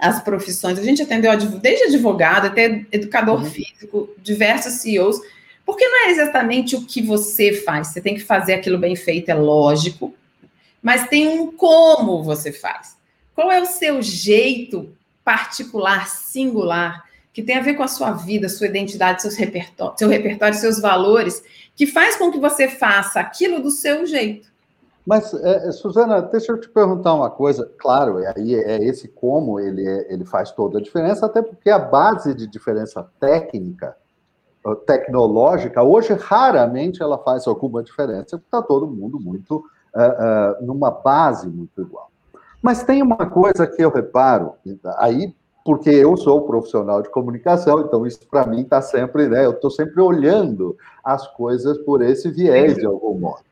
as 0.01 0.23
profissões? 0.23 0.79
A 0.79 0.83
gente 0.83 1.03
atendeu 1.03 1.37
desde 1.61 1.85
advogado 1.85 2.47
até 2.47 2.87
educador 2.91 3.41
uhum. 3.41 3.51
físico, 3.51 4.09
diversos 4.19 4.75
CEOs, 4.75 5.21
porque 5.67 5.87
não 5.87 6.07
é 6.07 6.11
exatamente 6.13 6.77
o 6.77 6.87
que 6.87 7.03
você 7.03 7.53
faz. 7.53 7.89
Você 7.89 8.01
tem 8.01 8.15
que 8.15 8.23
fazer 8.23 8.55
aquilo 8.55 8.79
bem 8.79 8.95
feito, 8.95 9.29
é 9.29 9.35
lógico, 9.35 10.15
mas 10.81 11.09
tem 11.09 11.27
um 11.27 11.51
como 11.51 12.23
você 12.23 12.53
faz. 12.53 12.97
Qual 13.35 13.51
é 13.51 13.61
o 13.61 13.67
seu 13.67 14.01
jeito 14.01 14.95
particular, 15.25 16.07
singular, 16.09 17.05
que 17.33 17.43
tem 17.43 17.59
a 17.59 17.63
ver 17.63 17.75
com 17.75 17.83
a 17.83 17.89
sua 17.89 18.13
vida, 18.13 18.49
sua 18.49 18.69
identidade, 18.69 19.21
seus 19.21 19.35
repertório, 19.35 19.99
seu 19.99 20.09
repertório, 20.09 20.57
seus 20.57 20.81
valores, 20.81 21.43
que 21.75 21.87
faz 21.87 22.17
com 22.17 22.31
que 22.31 22.39
você 22.39 22.69
faça 22.69 23.21
aquilo 23.21 23.61
do 23.61 23.71
seu 23.71 24.07
jeito. 24.07 24.49
Mas, 25.05 25.35
é, 25.35 25.69
é, 25.69 25.73
Suzana, 25.73 26.23
deixa 26.23 26.51
eu 26.53 26.61
te 26.61 26.69
perguntar 26.69 27.13
uma 27.15 27.31
coisa. 27.31 27.71
Claro, 27.79 28.19
aí 28.19 28.55
é 28.55 28.83
esse 28.83 29.07
como 29.09 29.61
ele, 29.61 29.87
é, 29.87 30.13
ele 30.13 30.25
faz 30.25 30.51
toda 30.51 30.79
a 30.79 30.83
diferença, 30.83 31.27
até 31.27 31.43
porque 31.43 31.71
a 31.71 31.79
base 31.79 32.35
de 32.35 32.47
diferença 32.47 33.07
técnica, 33.21 33.97
tecnológica, 34.75 35.83
hoje 35.83 36.15
raramente 36.15 37.03
ela 37.03 37.19
faz 37.19 37.47
alguma 37.47 37.83
diferença, 37.83 38.37
porque 38.37 38.47
está 38.47 38.63
todo 38.63 38.87
mundo 38.87 39.21
muito 39.21 39.57
uh, 39.57 40.63
uh, 40.63 40.67
numa 40.67 40.91
base 40.91 41.49
muito 41.49 41.81
igual. 41.81 42.11
Mas 42.61 42.83
tem 42.83 43.03
uma 43.03 43.27
coisa 43.27 43.67
que 43.67 43.83
eu 43.83 43.91
reparo, 43.91 44.55
aí 44.97 45.35
porque 45.65 45.91
eu 45.91 46.17
sou 46.17 46.47
profissional 46.47 47.03
de 47.03 47.11
comunicação, 47.11 47.81
então 47.81 48.07
isso 48.07 48.21
para 48.31 48.47
mim 48.47 48.61
está 48.61 48.81
sempre, 48.81 49.29
né? 49.29 49.45
Eu 49.45 49.51
estou 49.51 49.71
sempre 49.71 50.01
olhando 50.01 50.77
as 51.03 51.27
coisas 51.35 51.77
por 51.79 52.03
esse 52.03 52.31
viés 52.31 52.77
de 52.77 52.87
algum 52.87 53.19
modo. 53.19 53.45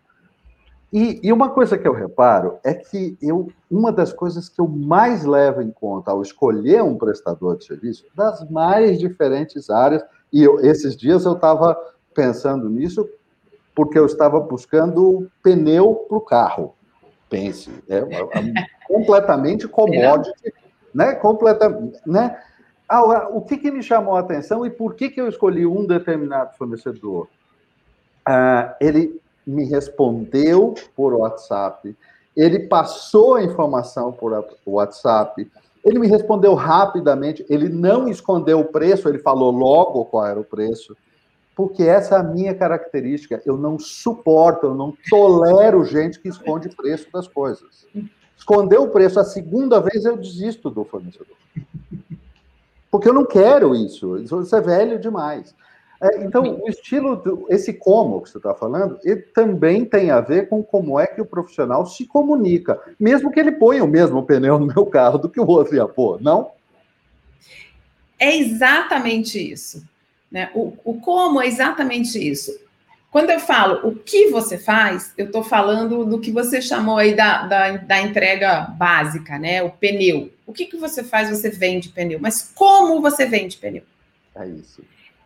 E, 0.92 1.18
e, 1.24 1.32
uma 1.32 1.50
coisa 1.50 1.76
que 1.76 1.88
eu 1.88 1.92
reparo 1.92 2.56
é 2.62 2.72
que 2.72 3.18
eu, 3.20 3.48
uma 3.68 3.90
das 3.90 4.12
coisas 4.12 4.48
que 4.48 4.60
eu 4.60 4.68
mais 4.68 5.24
levo 5.24 5.60
em 5.60 5.72
conta 5.72 6.12
ao 6.12 6.22
escolher 6.22 6.84
um 6.84 6.96
prestador 6.96 7.56
de 7.56 7.64
serviço, 7.64 8.04
das 8.14 8.48
mais 8.48 8.96
diferentes 9.00 9.68
áreas, 9.68 10.04
e 10.34 10.42
eu, 10.42 10.60
esses 10.60 10.94
dias 10.96 11.24
eu 11.24 11.32
estava 11.32 11.74
pensando 12.14 12.68
nisso 12.68 13.08
porque 13.74 13.98
eu 13.98 14.04
estava 14.04 14.38
buscando 14.38 15.30
pneu 15.42 15.94
para 16.08 16.18
o 16.18 16.20
carro. 16.20 16.74
Pense, 17.30 17.70
é, 17.88 17.98
é 17.98 18.06
completamente 18.86 19.66
commodity 19.66 20.52
né? 20.94 21.14
Completamente, 21.16 21.98
né? 22.06 22.40
Agora, 22.88 23.28
o 23.28 23.40
que, 23.40 23.56
que 23.56 23.70
me 23.70 23.82
chamou 23.82 24.14
a 24.14 24.20
atenção 24.20 24.64
e 24.64 24.70
por 24.70 24.94
que, 24.94 25.10
que 25.10 25.20
eu 25.20 25.28
escolhi 25.28 25.66
um 25.66 25.84
determinado 25.84 26.54
fornecedor? 26.56 27.28
Ah, 28.24 28.76
ele 28.80 29.20
me 29.46 29.64
respondeu 29.64 30.74
por 30.94 31.12
WhatsApp, 31.12 31.96
ele 32.36 32.60
passou 32.60 33.34
a 33.34 33.42
informação 33.42 34.12
por 34.12 34.32
WhatsApp, 34.66 35.50
ele 35.84 35.98
me 35.98 36.08
respondeu 36.08 36.54
rapidamente, 36.54 37.44
ele 37.48 37.68
não 37.68 38.08
escondeu 38.08 38.60
o 38.60 38.64
preço, 38.64 39.08
ele 39.08 39.18
falou 39.18 39.50
logo 39.50 40.04
qual 40.06 40.26
era 40.26 40.40
o 40.40 40.44
preço, 40.44 40.96
porque 41.54 41.82
essa 41.82 42.16
é 42.16 42.18
a 42.18 42.22
minha 42.22 42.54
característica. 42.54 43.40
Eu 43.46 43.56
não 43.56 43.78
suporto, 43.78 44.66
eu 44.66 44.74
não 44.74 44.92
tolero 45.08 45.84
gente 45.84 46.18
que 46.18 46.28
esconde 46.28 46.74
preço 46.74 47.06
das 47.12 47.28
coisas 47.28 47.86
esconder 48.44 48.78
o 48.78 48.88
preço 48.88 49.18
a 49.18 49.24
segunda 49.24 49.80
vez, 49.80 50.04
eu 50.04 50.16
desisto 50.16 50.68
do 50.68 50.84
fornecedor. 50.84 51.36
Porque 52.90 53.08
eu 53.08 53.14
não 53.14 53.24
quero 53.24 53.74
isso, 53.74 54.18
isso 54.18 54.54
é 54.54 54.60
velho 54.60 55.00
demais. 55.00 55.54
É, 56.04 56.22
então, 56.22 56.60
o 56.62 56.68
estilo, 56.68 57.16
do, 57.16 57.46
esse 57.48 57.72
como 57.72 58.20
que 58.20 58.28
você 58.28 58.36
está 58.36 58.54
falando, 58.54 58.98
ele 59.02 59.22
também 59.22 59.86
tem 59.86 60.10
a 60.10 60.20
ver 60.20 60.50
com 60.50 60.62
como 60.62 61.00
é 61.00 61.06
que 61.06 61.18
o 61.18 61.24
profissional 61.24 61.86
se 61.86 62.04
comunica, 62.04 62.78
mesmo 63.00 63.30
que 63.30 63.40
ele 63.40 63.52
ponha 63.52 63.82
o 63.82 63.88
mesmo 63.88 64.22
pneu 64.22 64.58
no 64.58 64.66
meu 64.66 64.84
carro 64.84 65.16
do 65.16 65.30
que 65.30 65.40
o 65.40 65.46
outro 65.46 65.74
ia 65.74 65.88
pôr, 65.88 66.20
não? 66.20 66.50
É 68.18 68.36
exatamente 68.36 69.38
isso. 69.38 69.82
Né? 70.30 70.50
O, 70.54 70.74
o 70.84 71.00
como 71.00 71.40
é 71.40 71.46
exatamente 71.46 72.18
isso. 72.18 72.52
Quando 73.10 73.30
eu 73.30 73.40
falo 73.40 73.88
o 73.88 73.94
que 73.94 74.28
você 74.28 74.58
faz, 74.58 75.14
eu 75.16 75.26
estou 75.26 75.42
falando 75.42 76.04
do 76.04 76.20
que 76.20 76.30
você 76.30 76.60
chamou 76.60 76.98
aí 76.98 77.14
da, 77.14 77.46
da, 77.46 77.76
da, 77.78 78.00
entrega 78.02 78.62
básica, 78.62 79.38
né? 79.38 79.62
O 79.62 79.70
pneu. 79.70 80.32
O 80.44 80.52
que, 80.52 80.66
que 80.66 80.76
você 80.76 81.04
faz? 81.04 81.30
Você 81.30 81.48
vende 81.48 81.90
pneu. 81.90 82.18
Mas 82.20 82.52
como 82.54 83.00
você 83.00 83.24
vende 83.24 83.56
pneu? 83.56 83.84
É 84.34 84.48
isso. 84.48 84.82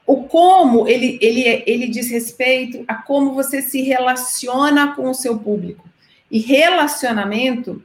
O 0.09 0.23
como, 0.23 0.89
ele, 0.89 1.19
ele, 1.21 1.63
ele 1.67 1.87
diz 1.87 2.11
respeito 2.11 2.83
a 2.89 2.95
como 2.95 3.35
você 3.35 3.61
se 3.61 3.83
relaciona 3.83 4.97
com 4.97 5.11
o 5.11 5.15
seu 5.15 5.39
público. 5.39 5.87
E 6.31 6.39
relacionamento 6.39 7.83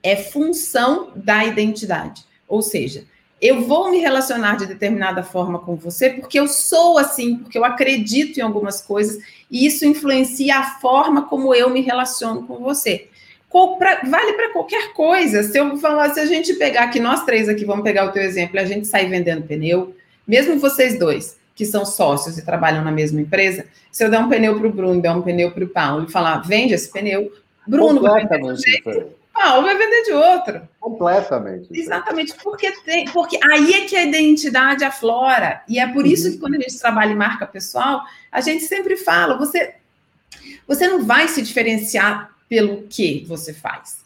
é 0.00 0.14
função 0.14 1.10
da 1.16 1.44
identidade. 1.44 2.24
Ou 2.46 2.62
seja, 2.62 3.04
eu 3.40 3.62
vou 3.62 3.90
me 3.90 3.98
relacionar 3.98 4.58
de 4.58 4.66
determinada 4.66 5.24
forma 5.24 5.58
com 5.58 5.74
você 5.74 6.10
porque 6.10 6.38
eu 6.38 6.46
sou 6.46 6.96
assim, 6.96 7.38
porque 7.38 7.58
eu 7.58 7.64
acredito 7.64 8.38
em 8.38 8.42
algumas 8.42 8.80
coisas 8.80 9.20
e 9.50 9.66
isso 9.66 9.84
influencia 9.84 10.56
a 10.56 10.78
forma 10.78 11.22
como 11.22 11.52
eu 11.52 11.68
me 11.68 11.80
relaciono 11.80 12.46
com 12.46 12.58
você. 12.58 13.08
vale 13.52 14.34
para 14.34 14.52
qualquer 14.52 14.92
coisa. 14.92 15.42
Se 15.42 15.58
eu 15.58 15.76
falar, 15.78 16.14
se 16.14 16.20
a 16.20 16.26
gente 16.26 16.54
pegar 16.54 16.84
aqui, 16.84 17.00
nós 17.00 17.24
três 17.24 17.48
aqui, 17.48 17.64
vamos 17.64 17.82
pegar 17.82 18.04
o 18.04 18.12
teu 18.12 18.22
exemplo, 18.22 18.60
a 18.60 18.64
gente 18.64 18.86
sai 18.86 19.08
vendendo 19.08 19.48
pneu, 19.48 19.96
mesmo 20.24 20.60
vocês 20.60 20.96
dois, 20.96 21.39
que 21.60 21.66
são 21.66 21.84
sócios 21.84 22.38
e 22.38 22.42
trabalham 22.42 22.82
na 22.82 22.90
mesma 22.90 23.20
empresa, 23.20 23.66
se 23.92 24.02
eu 24.02 24.10
der 24.10 24.18
um 24.18 24.30
pneu 24.30 24.58
para 24.58 24.66
o 24.66 24.72
Bruno, 24.72 25.02
der 25.02 25.12
um 25.12 25.20
pneu 25.20 25.50
para 25.50 25.62
o 25.62 25.68
Paulo 25.68 26.06
e 26.08 26.10
falar, 26.10 26.38
vende 26.38 26.72
esse 26.72 26.90
pneu, 26.90 27.30
Bruno 27.66 28.00
vai 28.00 28.26
vender 28.26 28.56
jeito, 28.56 29.10
Paulo 29.30 29.66
vai 29.66 29.76
vender 29.76 30.04
de 30.04 30.12
outro. 30.12 30.62
Completamente. 30.80 31.68
Exatamente, 31.70 32.32
porque 32.42 32.72
tem, 32.80 33.04
porque 33.12 33.38
aí 33.52 33.74
é 33.74 33.84
que 33.84 33.94
a 33.94 34.04
identidade 34.04 34.82
aflora. 34.84 35.62
E 35.68 35.78
é 35.78 35.86
por 35.86 36.06
isso 36.06 36.28
uhum. 36.28 36.32
que 36.32 36.38
quando 36.38 36.54
a 36.54 36.60
gente 36.60 36.78
trabalha 36.78 37.12
em 37.12 37.16
marca 37.16 37.46
pessoal, 37.46 38.04
a 38.32 38.40
gente 38.40 38.64
sempre 38.64 38.96
fala, 38.96 39.36
você, 39.36 39.74
você 40.66 40.88
não 40.88 41.04
vai 41.04 41.28
se 41.28 41.42
diferenciar 41.42 42.30
pelo 42.48 42.84
que 42.84 43.26
você 43.28 43.52
faz. 43.52 43.98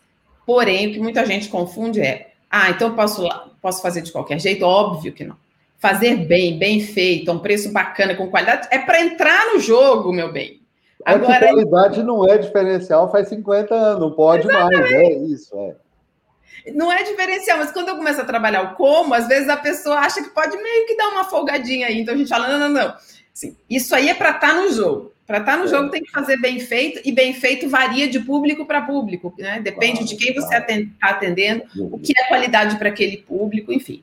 Porém, 0.45 0.89
o 0.89 0.93
que 0.93 0.99
muita 0.99 1.25
gente 1.25 1.49
confunde 1.49 2.01
é, 2.01 2.33
ah, 2.51 2.71
então 2.71 2.97
posso, 2.97 3.29
posso 3.63 3.81
fazer 3.81 4.03
de 4.03 4.11
qualquer 4.11 4.41
jeito? 4.41 4.65
Óbvio 4.65 5.13
que 5.13 5.23
não. 5.23 5.44
Fazer 5.85 6.17
bem, 6.17 6.59
bem 6.59 6.81
feito, 6.81 7.31
a 7.31 7.35
um 7.35 7.39
preço 7.39 7.71
bacana, 7.71 8.15
com 8.15 8.31
qualidade, 8.31 8.69
é 8.71 8.79
para 8.79 9.03
entrar 9.03 9.53
no 9.53 9.61
jogo, 9.61 10.15
meu 10.15 10.33
bem. 10.33 10.63
Agora, 11.05 11.45
a 11.45 11.49
qualidade 11.51 12.03
não 12.03 12.27
é 12.27 12.39
diferencial 12.39 13.13
faz 13.13 13.29
50 13.29 13.75
anos, 13.75 14.01
não 14.01 14.11
pode 14.11 14.49
exatamente. 14.49 14.81
mais, 14.81 14.93
é 14.93 15.13
isso, 15.13 15.55
é. 15.59 16.73
Não 16.73 16.91
é 16.91 17.03
diferencial, 17.03 17.59
mas 17.59 17.71
quando 17.71 17.91
eu 17.91 17.97
começo 17.97 18.19
a 18.19 18.25
trabalhar 18.25 18.63
o 18.63 18.75
como, 18.77 19.13
às 19.13 19.29
vezes 19.29 19.47
a 19.51 19.59
pessoa 19.59 19.97
acha 19.97 20.23
que 20.23 20.31
pode 20.31 20.57
meio 20.57 20.87
que 20.87 20.97
dar 20.97 21.09
uma 21.09 21.25
folgadinha 21.25 21.89
aí. 21.89 22.01
Então 22.01 22.15
a 22.15 22.17
gente 22.17 22.31
fala: 22.31 22.49
não, 22.49 22.61
não, 22.61 22.71
não. 22.71 22.95
Assim, 23.35 23.55
isso 23.69 23.95
aí 23.95 24.09
é 24.09 24.15
para 24.15 24.31
estar 24.31 24.55
tá 24.55 24.55
no 24.55 24.73
jogo. 24.73 25.13
Para 25.27 25.37
estar 25.41 25.53
tá 25.53 25.59
no 25.59 25.65
é. 25.67 25.69
jogo 25.69 25.91
tem 25.91 26.03
que 26.03 26.11
fazer 26.11 26.39
bem 26.39 26.61
feito, 26.61 27.03
e 27.05 27.13
bem 27.13 27.35
feito 27.35 27.69
varia 27.69 28.09
de 28.09 28.21
público 28.21 28.65
para 28.65 28.81
público, 28.81 29.35
né? 29.37 29.61
Depende 29.61 29.99
claro, 29.99 30.07
de 30.07 30.17
quem 30.17 30.33
você 30.33 30.57
está 30.57 31.11
atendendo, 31.11 31.65
o 31.77 31.99
que 31.99 32.15
é 32.19 32.25
qualidade 32.29 32.79
para 32.79 32.89
aquele 32.89 33.19
público, 33.19 33.71
enfim. 33.71 34.03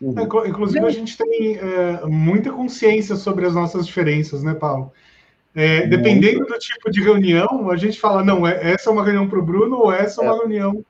Uhum. 0.00 0.14
É, 0.18 0.48
inclusive, 0.48 0.84
a 0.84 0.90
gente 0.90 1.16
tem 1.16 1.56
é, 1.56 2.06
muita 2.06 2.52
consciência 2.52 3.16
sobre 3.16 3.46
as 3.46 3.54
nossas 3.54 3.86
diferenças, 3.86 4.42
né, 4.42 4.54
Paulo? 4.54 4.92
É, 5.54 5.86
dependendo 5.86 6.44
do 6.44 6.58
tipo 6.58 6.90
de 6.90 7.02
reunião, 7.02 7.70
a 7.70 7.76
gente 7.76 7.98
fala, 7.98 8.22
não, 8.22 8.46
é, 8.46 8.72
essa 8.72 8.90
é 8.90 8.92
uma 8.92 9.02
reunião 9.02 9.26
para 9.26 9.38
o 9.38 9.42
Bruno 9.42 9.78
ou 9.78 9.92
essa 9.92 10.22
é 10.22 10.24
uma 10.24 10.34
é. 10.34 10.38
reunião 10.38 10.84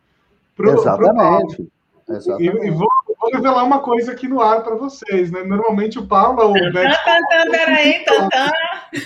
para 0.57 0.71
o 0.71 0.73
Exatamente. 0.73 1.69
Exatamente. 2.09 2.65
E, 2.65 2.67
e 2.67 2.71
vou, 2.71 2.89
vou, 3.21 3.31
revelar 3.33 3.65
uma 3.65 3.81
coisa 3.81 4.13
aqui 4.13 4.27
no 4.29 4.41
ar 4.41 4.63
para 4.63 4.75
vocês, 4.75 5.31
né? 5.31 5.43
Normalmente 5.45 5.99
o 5.99 6.07
Paulo 6.07 6.41
ou 6.43 6.51
o 6.51 6.73
Beto... 6.73 6.97
Peraí, 7.51 8.05
tantã. 8.05 8.51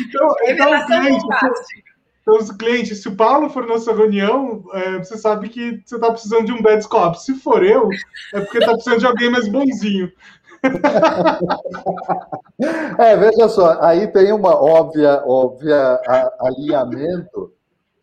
então, 0.00 0.34
então, 0.46 0.86
cliente, 0.86 1.24
então, 2.22 2.38
os 2.38 2.50
clientes, 2.52 3.02
se 3.02 3.08
o 3.08 3.16
Paulo 3.16 3.50
for 3.50 3.66
na 3.66 3.78
sua 3.78 3.96
reunião, 3.96 4.64
é, 4.72 4.98
você 4.98 5.18
sabe 5.18 5.48
que 5.48 5.82
você 5.84 5.96
está 5.96 6.10
precisando 6.10 6.46
de 6.46 6.52
um 6.52 6.62
bad 6.62 6.86
cop. 6.88 7.20
Se 7.20 7.34
for 7.34 7.64
eu, 7.64 7.88
é 8.32 8.40
porque 8.40 8.58
está 8.58 8.72
precisando 8.72 9.00
de 9.00 9.06
alguém 9.06 9.28
mais 9.28 9.48
bonzinho 9.48 10.10
é, 12.98 13.16
veja 13.16 13.48
só, 13.48 13.82
aí 13.82 14.06
tem 14.06 14.32
uma 14.32 14.54
óbvia, 14.54 15.20
óbvia 15.26 16.00
alinhamento 16.38 17.52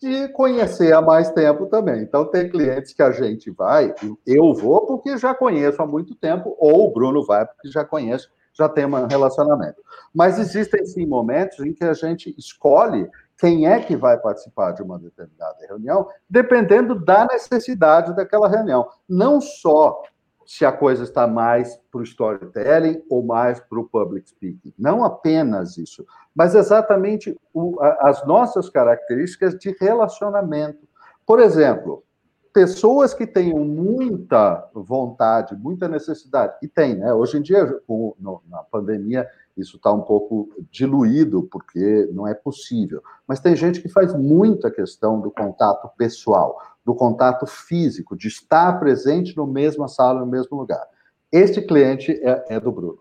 de 0.01 0.27
conhecer 0.29 0.93
há 0.93 1.01
mais 1.01 1.31
tempo 1.31 1.67
também. 1.67 2.01
Então, 2.01 2.25
tem 2.25 2.49
clientes 2.49 2.93
que 2.93 3.01
a 3.01 3.11
gente 3.11 3.49
vai, 3.49 3.95
eu 4.25 4.53
vou 4.53 4.85
porque 4.85 5.17
já 5.17 5.33
conheço 5.33 5.81
há 5.81 5.87
muito 5.87 6.13
tempo, 6.15 6.53
ou 6.59 6.87
o 6.87 6.91
Bruno 6.91 7.25
vai 7.25 7.45
porque 7.45 7.69
já 7.69 7.85
conhece, 7.85 8.27
já 8.53 8.67
tem 8.67 8.85
um 8.85 9.07
relacionamento. 9.07 9.81
Mas 10.13 10.37
existem, 10.37 10.85
sim, 10.85 11.05
momentos 11.05 11.59
em 11.59 11.71
que 11.73 11.85
a 11.85 11.93
gente 11.93 12.35
escolhe 12.37 13.09
quem 13.39 13.65
é 13.65 13.79
que 13.79 13.95
vai 13.95 14.17
participar 14.17 14.73
de 14.73 14.83
uma 14.83 14.99
determinada 14.99 15.65
reunião, 15.65 16.09
dependendo 16.29 16.93
da 16.93 17.25
necessidade 17.25 18.13
daquela 18.15 18.49
reunião. 18.49 18.87
Não 19.07 19.39
só 19.39 20.03
se 20.45 20.65
a 20.65 20.71
coisa 20.71 21.03
está 21.03 21.25
mais 21.25 21.79
para 21.91 22.01
o 22.01 22.03
storytelling 22.03 23.01
ou 23.09 23.23
mais 23.23 23.59
para 23.59 23.79
o 23.79 23.87
public 23.87 24.27
speaking. 24.29 24.73
Não 24.77 25.05
apenas 25.05 25.77
isso, 25.77 26.05
mas 26.35 26.55
exatamente 26.55 27.39
o, 27.53 27.79
a, 27.79 28.09
as 28.09 28.25
nossas 28.25 28.67
características 28.67 29.55
de 29.57 29.75
relacionamento. 29.79 30.87
Por 31.23 31.39
exemplo, 31.39 32.03
pessoas 32.51 33.13
que 33.13 33.27
tenham 33.27 33.59
muita 33.59 34.67
vontade, 34.73 35.55
muita 35.55 35.87
necessidade, 35.87 36.55
e 36.63 36.67
tem, 36.67 36.95
né? 36.95 37.13
Hoje 37.13 37.37
em 37.37 37.41
dia, 37.43 37.79
com, 37.87 38.15
no, 38.19 38.41
na 38.49 38.63
pandemia, 38.63 39.29
isso 39.59 39.77
está 39.77 39.91
um 39.91 40.01
pouco 40.01 40.49
diluído, 40.71 41.43
porque 41.51 42.09
não 42.13 42.27
é 42.27 42.33
possível. 42.33 43.01
Mas 43.27 43.39
tem 43.39 43.55
gente 43.55 43.81
que 43.81 43.89
faz 43.89 44.13
muita 44.13 44.71
questão 44.71 45.19
do 45.19 45.29
contato 45.29 45.89
pessoal, 45.97 46.57
do 46.85 46.95
contato 46.95 47.45
físico, 47.45 48.15
de 48.15 48.27
estar 48.27 48.79
presente 48.79 49.35
no 49.35 49.45
mesma 49.45 49.87
sala, 49.87 50.21
no 50.21 50.27
mesmo 50.27 50.57
lugar. 50.57 50.85
Este 51.31 51.61
cliente 51.61 52.11
é, 52.23 52.55
é 52.55 52.59
do 52.59 52.71
Bruno. 52.71 52.99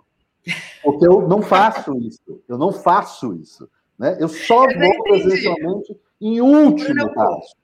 Porque 0.83 1.07
eu 1.07 1.27
não 1.27 1.43
faço 1.43 1.97
isso. 1.99 2.43
Eu 2.49 2.59
não 2.59 2.73
faço 2.73 3.35
isso. 3.35 3.69
Né? 3.99 4.17
Eu 4.21 4.29
só 4.29 4.65
eu 4.65 4.79
vou 4.79 5.03
presencialmente 5.05 5.99
em 6.21 6.41
último 6.41 7.13
caso. 7.13 7.57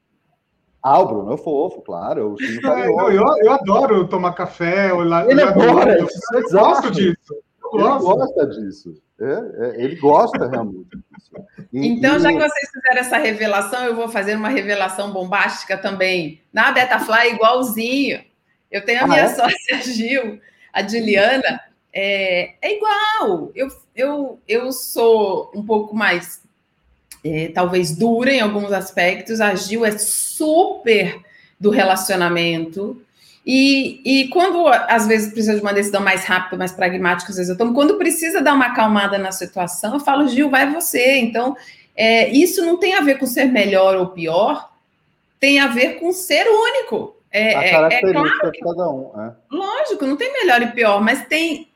Ah, 0.83 1.00
o 1.00 1.07
Bruno 1.07 1.33
é 1.33 1.37
fofo, 1.38 1.80
claro. 1.80 2.20
Eu, 2.20 2.37
eu, 2.62 3.11
eu, 3.11 3.24
eu, 3.42 3.52
adoro 3.52 4.07
tomar 4.07 4.35
café, 4.35 4.92
olhar. 4.92 5.30
Ele 5.30 5.42
adora 5.42 5.98
isso, 5.98 6.18
eu 6.35 6.42
gosto 6.50 6.90
disso. 6.90 7.35
Ele 7.74 7.98
gosta 7.98 8.46
disso. 8.46 9.02
É, 9.20 9.24
é, 9.24 9.84
ele 9.84 9.96
gosta 9.96 10.46
realmente 10.48 10.88
disso. 10.90 11.30
E, 11.72 11.87
então, 11.88 12.16
e... 12.16 12.20
já 12.20 12.32
que 12.32 12.38
vocês 12.38 12.70
fizeram 12.70 13.00
essa 13.00 13.16
revelação, 13.18 13.84
eu 13.84 13.94
vou 13.94 14.08
fazer 14.08 14.37
uma 14.37 14.48
revelação 14.48 15.12
bombástica 15.12 15.76
também. 15.76 16.40
Na 16.52 16.72
Betafly, 16.72 17.34
igualzinho. 17.34 18.24
Eu 18.70 18.84
tenho 18.84 19.00
a 19.00 19.04
ah, 19.04 19.06
minha 19.06 19.20
é? 19.20 19.28
sócia 19.28 19.82
Gil, 19.92 20.40
a 20.72 20.87
Juliana, 20.87 21.60
é, 21.92 22.54
é 22.60 22.76
igual. 22.76 23.52
Eu, 23.54 23.68
eu, 23.94 24.38
eu 24.48 24.72
sou 24.72 25.52
um 25.54 25.64
pouco 25.64 25.94
mais 25.94 26.42
é, 27.24 27.48
talvez 27.48 27.96
dura 27.96 28.32
em 28.32 28.40
alguns 28.40 28.72
aspectos. 28.72 29.40
A 29.40 29.54
Gil 29.54 29.84
é 29.84 29.96
super 29.96 31.20
do 31.58 31.70
relacionamento. 31.70 33.00
E, 33.46 34.00
e 34.04 34.28
quando 34.28 34.66
às 34.68 35.07
vezes 35.07 35.33
precisa 35.33 35.54
de 35.54 35.61
uma 35.61 35.74
decisão 35.74 36.00
mais 36.00 36.24
rápida, 36.24 36.57
mais 36.57 36.72
pragmática, 36.72 37.30
às 37.30 37.37
vezes 37.37 37.50
eu 37.50 37.59
tomo. 37.59 37.74
Quando 37.74 37.96
precisa 37.96 38.40
dar 38.40 38.54
uma 38.54 38.66
acalmada 38.66 39.18
na 39.18 39.33
situação, 39.33 39.94
eu 39.94 40.00
falo, 40.00 40.28
Gil, 40.28 40.48
vai 40.48 40.72
você. 40.72 41.18
Então, 41.18 41.57
é, 41.94 42.30
isso 42.30 42.64
não 42.64 42.78
tem 42.78 42.94
a 42.94 43.00
ver 43.00 43.18
com 43.18 43.26
ser 43.26 43.46
melhor 43.46 43.96
ou 43.96 44.09
pior, 44.09 44.70
tem 45.38 45.61
a 45.61 45.66
ver 45.66 46.00
com 46.00 46.12
ser 46.12 46.46
único. 46.46 47.16
É, 47.30 47.54
a 47.54 47.70
característica 47.70 48.07
é, 48.07 48.11
é 48.11 48.12
claro 48.12 48.52
que, 48.52 48.59
de 48.59 48.64
cada 48.64 48.90
um. 48.90 49.11
É. 49.20 49.33
Lógico, 49.50 50.07
não 50.07 50.16
tem 50.16 50.33
melhor 50.33 50.62
e 50.62 50.68
pior, 50.68 51.02
mas 51.02 51.26
tem 51.26 51.68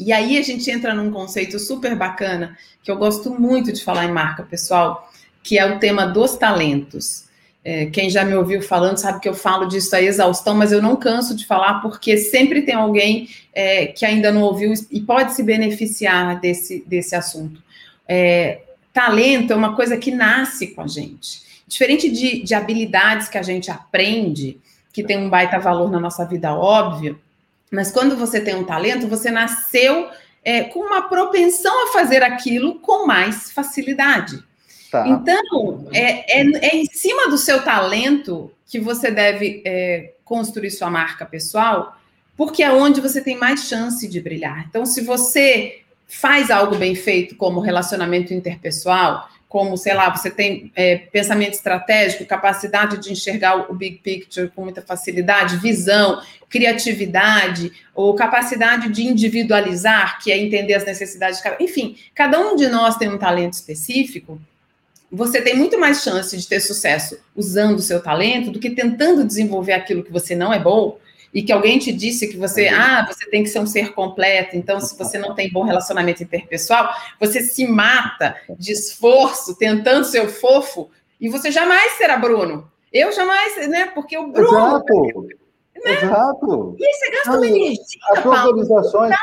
e 0.00 0.14
aí 0.14 0.38
a 0.38 0.42
gente 0.42 0.70
entra 0.70 0.94
num 0.94 1.10
conceito 1.10 1.58
super 1.58 1.94
bacana, 1.94 2.56
que 2.82 2.90
eu 2.90 2.96
gosto 2.96 3.38
muito 3.38 3.70
de 3.70 3.84
falar 3.84 4.06
em 4.06 4.10
marca 4.10 4.42
pessoal, 4.42 5.12
que 5.42 5.58
é 5.58 5.66
o 5.66 5.78
tema 5.78 6.06
dos 6.06 6.36
talentos. 6.36 7.26
É, 7.62 7.86
quem 7.86 8.08
já 8.08 8.24
me 8.24 8.34
ouviu 8.34 8.62
falando 8.62 8.96
sabe 8.96 9.20
que 9.20 9.28
eu 9.28 9.34
falo 9.34 9.66
disso 9.66 9.94
a 9.94 10.00
exaustão, 10.00 10.54
mas 10.54 10.72
eu 10.72 10.80
não 10.80 10.96
canso 10.96 11.36
de 11.36 11.46
falar 11.46 11.80
porque 11.80 12.16
sempre 12.16 12.62
tem 12.62 12.74
alguém 12.74 13.28
é, 13.52 13.86
que 13.86 14.06
ainda 14.06 14.32
não 14.32 14.42
ouviu 14.42 14.72
e 14.90 15.00
pode 15.00 15.34
se 15.34 15.42
beneficiar 15.42 16.40
desse, 16.40 16.82
desse 16.86 17.14
assunto. 17.14 17.62
É, 18.08 18.60
talento 18.92 19.52
é 19.52 19.56
uma 19.56 19.76
coisa 19.76 19.96
que 19.96 20.10
nasce 20.10 20.68
com 20.68 20.82
a 20.82 20.86
gente. 20.86 21.42
Diferente 21.68 22.10
de, 22.10 22.42
de 22.42 22.54
habilidades 22.54 23.28
que 23.28 23.38
a 23.38 23.42
gente 23.42 23.70
aprende, 23.70 24.58
que 24.92 25.04
tem 25.04 25.18
um 25.18 25.28
baita 25.28 25.58
valor 25.58 25.90
na 25.90 26.00
nossa 26.00 26.24
vida, 26.24 26.54
óbvio, 26.54 27.20
mas 27.70 27.92
quando 27.92 28.16
você 28.16 28.40
tem 28.40 28.56
um 28.56 28.64
talento, 28.64 29.06
você 29.06 29.30
nasceu 29.30 30.08
é, 30.42 30.64
com 30.64 30.80
uma 30.80 31.02
propensão 31.02 31.84
a 31.84 31.92
fazer 31.92 32.22
aquilo 32.22 32.80
com 32.80 33.06
mais 33.06 33.52
facilidade. 33.52 34.42
Tá. 34.90 35.06
Então, 35.06 35.86
é, 35.92 36.40
é, 36.40 36.40
é, 36.40 36.76
em 36.76 36.84
cima 36.86 37.28
do 37.28 37.38
seu 37.38 37.62
talento 37.62 38.50
que 38.66 38.80
você 38.80 39.10
deve 39.10 39.62
é, 39.64 40.14
construir 40.24 40.70
sua 40.70 40.90
marca 40.90 41.24
pessoal, 41.24 41.96
porque 42.36 42.62
é 42.62 42.72
onde 42.72 43.00
você 43.00 43.20
tem 43.20 43.36
mais 43.36 43.68
chance 43.68 44.08
de 44.08 44.20
brilhar. 44.20 44.66
Então, 44.68 44.84
se 44.84 45.00
você 45.02 45.82
faz 46.08 46.50
algo 46.50 46.76
bem 46.76 46.94
feito, 46.94 47.36
como 47.36 47.60
relacionamento 47.60 48.34
interpessoal, 48.34 49.28
como, 49.48 49.76
sei 49.76 49.94
lá, 49.94 50.08
você 50.08 50.30
tem 50.30 50.70
é, 50.76 50.96
pensamento 50.96 51.54
estratégico, 51.54 52.24
capacidade 52.24 52.98
de 52.98 53.12
enxergar 53.12 53.70
o 53.70 53.74
big 53.74 53.98
picture 53.98 54.48
com 54.48 54.62
muita 54.62 54.80
facilidade, 54.80 55.56
visão, 55.56 56.22
criatividade, 56.48 57.72
ou 57.92 58.14
capacidade 58.14 58.88
de 58.88 59.02
individualizar, 59.02 60.20
que 60.22 60.30
é 60.30 60.38
entender 60.38 60.74
as 60.74 60.84
necessidades 60.84 61.38
de 61.38 61.42
cada. 61.42 61.62
Enfim, 61.62 61.96
cada 62.14 62.38
um 62.38 62.54
de 62.54 62.68
nós 62.68 62.96
tem 62.96 63.08
um 63.08 63.18
talento 63.18 63.54
específico. 63.54 64.40
Você 65.10 65.42
tem 65.42 65.56
muito 65.56 65.78
mais 65.78 66.02
chance 66.02 66.36
de 66.36 66.46
ter 66.46 66.60
sucesso 66.60 67.18
usando 67.34 67.78
o 67.78 67.82
seu 67.82 68.00
talento 68.00 68.50
do 68.50 68.60
que 68.60 68.70
tentando 68.70 69.24
desenvolver 69.24 69.72
aquilo 69.72 70.04
que 70.04 70.12
você 70.12 70.34
não 70.34 70.52
é 70.52 70.58
bom 70.58 70.98
e 71.32 71.42
que 71.42 71.52
alguém 71.52 71.78
te 71.78 71.92
disse 71.92 72.28
que 72.28 72.36
você, 72.36 72.68
ah, 72.68 73.06
você 73.06 73.28
tem 73.28 73.42
que 73.42 73.48
ser 73.48 73.60
um 73.60 73.66
ser 73.66 73.92
completo, 73.92 74.56
então 74.56 74.80
se 74.80 74.96
você 74.96 75.18
não 75.18 75.34
tem 75.34 75.50
bom 75.50 75.64
relacionamento 75.64 76.22
interpessoal, 76.22 76.88
você 77.20 77.40
se 77.40 77.66
mata 77.66 78.36
de 78.58 78.72
esforço 78.72 79.56
tentando 79.56 80.04
ser 80.04 80.28
fofo 80.28 80.90
e 81.20 81.28
você 81.28 81.50
jamais 81.50 81.92
será 81.92 82.16
Bruno. 82.16 82.70
Eu 82.92 83.12
jamais, 83.12 83.68
né? 83.68 83.86
Porque 83.94 84.16
o 84.18 84.28
Bruno. 84.32 84.48
Exato. 84.48 85.28
Né? 85.84 85.92
Exato. 86.02 86.76
E 86.78 86.84
aí 86.84 86.92
você 86.92 87.10
gasta 87.10 87.36
uma 87.36 87.46
energia. 87.46 88.00
As 88.10 88.26
organizações. 88.26 89.14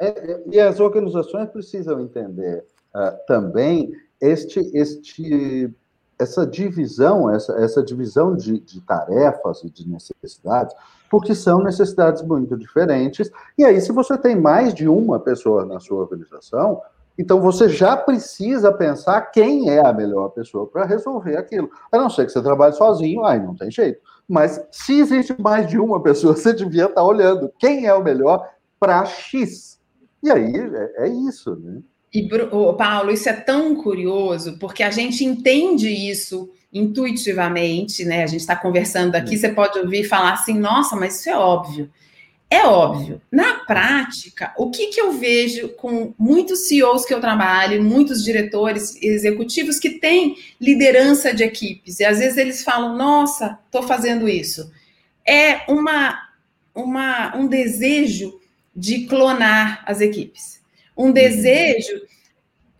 É, 0.00 0.06
é, 0.06 0.40
e 0.50 0.60
as 0.60 0.80
organizações 0.80 1.50
precisam 1.50 2.00
entender 2.00 2.64
uh, 2.94 3.26
também 3.26 3.92
este, 4.20 4.60
este, 4.74 5.74
essa 6.18 6.46
divisão, 6.46 7.30
essa, 7.30 7.52
essa 7.54 7.82
divisão 7.82 8.36
de, 8.36 8.58
de 8.60 8.80
tarefas 8.80 9.62
e 9.64 9.70
de 9.70 9.88
necessidades 9.88 10.74
porque 11.10 11.34
são 11.34 11.62
necessidades 11.62 12.22
muito 12.22 12.56
diferentes. 12.56 13.30
E 13.56 13.64
aí, 13.64 13.80
se 13.80 13.92
você 13.92 14.16
tem 14.16 14.36
mais 14.36 14.74
de 14.74 14.88
uma 14.88 15.18
pessoa 15.18 15.64
na 15.64 15.80
sua 15.80 16.00
organização, 16.00 16.80
então 17.18 17.40
você 17.40 17.68
já 17.68 17.96
precisa 17.96 18.72
pensar 18.72 19.20
quem 19.22 19.70
é 19.70 19.84
a 19.84 19.92
melhor 19.92 20.28
pessoa 20.28 20.66
para 20.66 20.84
resolver 20.84 21.36
aquilo. 21.36 21.70
A 21.90 21.98
não 21.98 22.08
ser 22.08 22.26
que 22.26 22.32
você 22.32 22.42
trabalhe 22.42 22.74
sozinho, 22.74 23.24
aí 23.24 23.40
não 23.40 23.56
tem 23.56 23.70
jeito. 23.70 24.00
Mas 24.28 24.64
se 24.70 25.00
existe 25.00 25.34
mais 25.40 25.66
de 25.66 25.78
uma 25.78 26.00
pessoa, 26.00 26.36
você 26.36 26.52
devia 26.52 26.86
estar 26.86 27.02
olhando 27.02 27.50
quem 27.58 27.86
é 27.86 27.94
o 27.94 28.04
melhor 28.04 28.48
para 28.78 29.04
X. 29.04 29.80
E 30.22 30.30
aí 30.30 30.54
é, 30.56 31.06
é 31.06 31.08
isso, 31.08 31.56
né? 31.56 31.80
E, 32.12 32.28
Paulo, 32.76 33.10
isso 33.10 33.28
é 33.28 33.34
tão 33.34 33.74
curioso, 33.74 34.58
porque 34.58 34.82
a 34.82 34.90
gente 34.90 35.24
entende 35.24 35.88
isso 35.88 36.50
intuitivamente, 36.72 38.04
né? 38.04 38.22
A 38.22 38.26
gente 38.26 38.40
está 38.40 38.56
conversando 38.56 39.14
aqui, 39.14 39.36
você 39.36 39.48
pode 39.48 39.78
ouvir 39.78 40.04
falar 40.04 40.32
assim, 40.32 40.58
nossa, 40.58 40.96
mas 40.96 41.20
isso 41.20 41.30
é 41.30 41.36
óbvio. 41.36 41.90
É 42.50 42.64
óbvio. 42.64 43.20
Na 43.30 43.60
prática, 43.66 44.54
o 44.56 44.70
que, 44.70 44.86
que 44.86 45.00
eu 45.00 45.12
vejo 45.12 45.68
com 45.70 46.14
muitos 46.18 46.66
CEOs 46.66 47.04
que 47.04 47.12
eu 47.12 47.20
trabalho, 47.20 47.82
muitos 47.82 48.24
diretores 48.24 48.96
executivos 49.02 49.78
que 49.78 49.90
têm 49.90 50.36
liderança 50.58 51.34
de 51.34 51.44
equipes, 51.44 52.00
e 52.00 52.06
às 52.06 52.18
vezes 52.18 52.38
eles 52.38 52.64
falam, 52.64 52.96
nossa, 52.96 53.58
estou 53.66 53.82
fazendo 53.82 54.26
isso. 54.26 54.72
É 55.26 55.70
uma, 55.70 56.18
uma, 56.74 57.36
um 57.36 57.46
desejo 57.46 58.40
de 58.74 59.06
clonar 59.06 59.82
as 59.84 60.00
equipes. 60.00 60.58
Um 60.98 61.12
desejo 61.12 62.02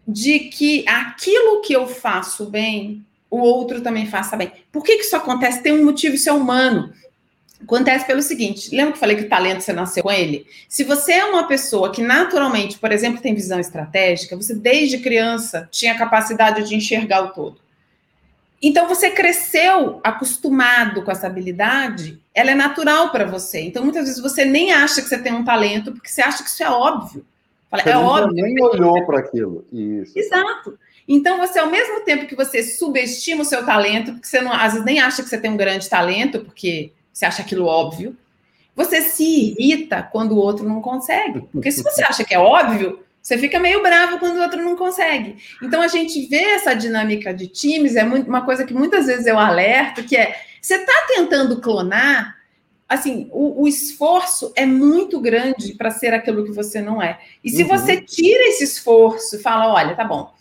de 0.06 0.40
que 0.40 0.86
aquilo 0.88 1.62
que 1.62 1.72
eu 1.72 1.86
faço 1.86 2.46
bem, 2.46 3.06
o 3.30 3.38
outro 3.38 3.80
também 3.80 4.06
faça 4.06 4.36
bem. 4.36 4.50
Por 4.72 4.82
que, 4.82 4.96
que 4.96 5.04
isso 5.04 5.16
acontece? 5.16 5.62
Tem 5.62 5.72
um 5.72 5.84
motivo, 5.84 6.14
isso 6.16 6.28
é 6.28 6.32
humano. 6.32 6.92
Acontece 7.62 8.06
pelo 8.06 8.22
seguinte: 8.22 8.74
lembra 8.74 8.92
que 8.92 8.96
eu 8.96 9.00
falei 9.00 9.16
que 9.16 9.24
o 9.24 9.28
talento 9.28 9.60
você 9.60 9.72
nasceu 9.72 10.02
com 10.02 10.10
ele? 10.10 10.46
Se 10.68 10.84
você 10.84 11.12
é 11.12 11.24
uma 11.24 11.46
pessoa 11.46 11.92
que 11.92 12.02
naturalmente, 12.02 12.78
por 12.78 12.92
exemplo, 12.92 13.20
tem 13.20 13.34
visão 13.34 13.58
estratégica, 13.58 14.36
você 14.36 14.54
desde 14.54 14.98
criança 14.98 15.68
tinha 15.70 15.98
capacidade 15.98 16.66
de 16.68 16.74
enxergar 16.74 17.22
o 17.22 17.28
todo. 17.30 17.60
Então 18.60 18.88
você 18.88 19.10
cresceu 19.10 20.00
acostumado 20.02 21.02
com 21.02 21.12
essa 21.12 21.26
habilidade, 21.26 22.20
ela 22.34 22.50
é 22.50 22.54
natural 22.54 23.10
para 23.10 23.24
você. 23.24 23.60
Então 23.60 23.84
muitas 23.84 24.06
vezes 24.06 24.20
você 24.20 24.44
nem 24.44 24.72
acha 24.72 25.00
que 25.00 25.08
você 25.08 25.18
tem 25.18 25.32
um 25.32 25.44
talento, 25.44 25.92
porque 25.92 26.08
você 26.08 26.22
acha 26.22 26.42
que 26.42 26.50
isso 26.50 26.62
é 26.62 26.70
óbvio. 26.70 27.24
É 27.70 27.96
óbvio. 27.96 28.44
nem 28.44 28.62
olhou 28.62 29.04
para 29.04 29.18
aquilo. 29.18 29.64
Isso. 29.72 30.18
Exato. 30.18 30.78
Então, 31.06 31.38
você, 31.38 31.58
ao 31.58 31.68
mesmo 31.70 32.00
tempo 32.00 32.26
que 32.26 32.34
você 32.34 32.62
subestima 32.62 33.42
o 33.42 33.44
seu 33.44 33.64
talento, 33.64 34.12
porque 34.12 34.26
você 34.26 34.40
não, 34.40 34.52
às 34.52 34.72
vezes 34.72 34.84
nem 34.84 35.00
acha 35.00 35.22
que 35.22 35.28
você 35.28 35.38
tem 35.38 35.50
um 35.50 35.56
grande 35.56 35.88
talento, 35.88 36.40
porque 36.40 36.92
você 37.12 37.26
acha 37.26 37.42
aquilo 37.42 37.66
óbvio, 37.66 38.16
você 38.74 39.00
se 39.02 39.54
irrita 39.58 40.02
quando 40.02 40.32
o 40.32 40.38
outro 40.38 40.66
não 40.66 40.80
consegue. 40.80 41.42
Porque 41.52 41.70
se 41.70 41.82
você 41.82 42.02
acha 42.04 42.24
que 42.24 42.34
é 42.34 42.38
óbvio, 42.38 43.00
você 43.20 43.36
fica 43.36 43.58
meio 43.58 43.82
bravo 43.82 44.18
quando 44.18 44.36
o 44.36 44.42
outro 44.42 44.62
não 44.62 44.76
consegue. 44.76 45.36
Então, 45.62 45.82
a 45.82 45.88
gente 45.88 46.26
vê 46.26 46.42
essa 46.42 46.74
dinâmica 46.74 47.34
de 47.34 47.48
times, 47.48 47.96
é 47.96 48.04
muito, 48.04 48.28
uma 48.28 48.44
coisa 48.44 48.64
que 48.64 48.72
muitas 48.72 49.06
vezes 49.06 49.26
eu 49.26 49.38
alerto, 49.38 50.04
que 50.04 50.16
é, 50.16 50.34
você 50.60 50.76
está 50.76 51.06
tentando 51.08 51.60
clonar 51.60 52.37
assim, 52.88 53.28
o, 53.30 53.62
o, 53.62 53.68
esforço 53.68 54.52
é 54.56 54.64
muito 54.64 55.20
grande 55.20 55.74
para 55.74 55.90
ser 55.90 56.14
aquilo 56.14 56.44
que 56.44 56.52
você 56.52 56.80
não 56.80 57.02
é. 57.02 57.18
E 57.44 57.50
se 57.50 57.62
uhum. 57.62 57.68
você 57.68 58.00
tira 58.00 58.48
esse 58.48 58.64
esforço 58.64 59.36
e 59.36 59.38
fala, 59.38 59.72
olha, 59.74 59.94
tá 59.94 60.04
bom, 60.04 60.32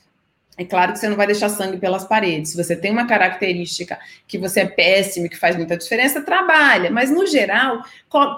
é 0.57 0.65
claro 0.65 0.93
que 0.93 0.99
você 0.99 1.07
não 1.07 1.15
vai 1.15 1.27
deixar 1.27 1.49
sangue 1.49 1.77
pelas 1.77 2.05
paredes. 2.05 2.51
Se 2.51 2.57
você 2.57 2.75
tem 2.75 2.91
uma 2.91 3.05
característica 3.05 3.99
que 4.27 4.39
você 4.39 4.61
é 4.61 4.65
péssimo, 4.65 5.29
que 5.29 5.37
faz 5.37 5.55
muita 5.55 5.77
diferença, 5.77 6.21
trabalha. 6.21 6.89
Mas, 6.89 7.11
no 7.11 7.27
geral, 7.27 7.83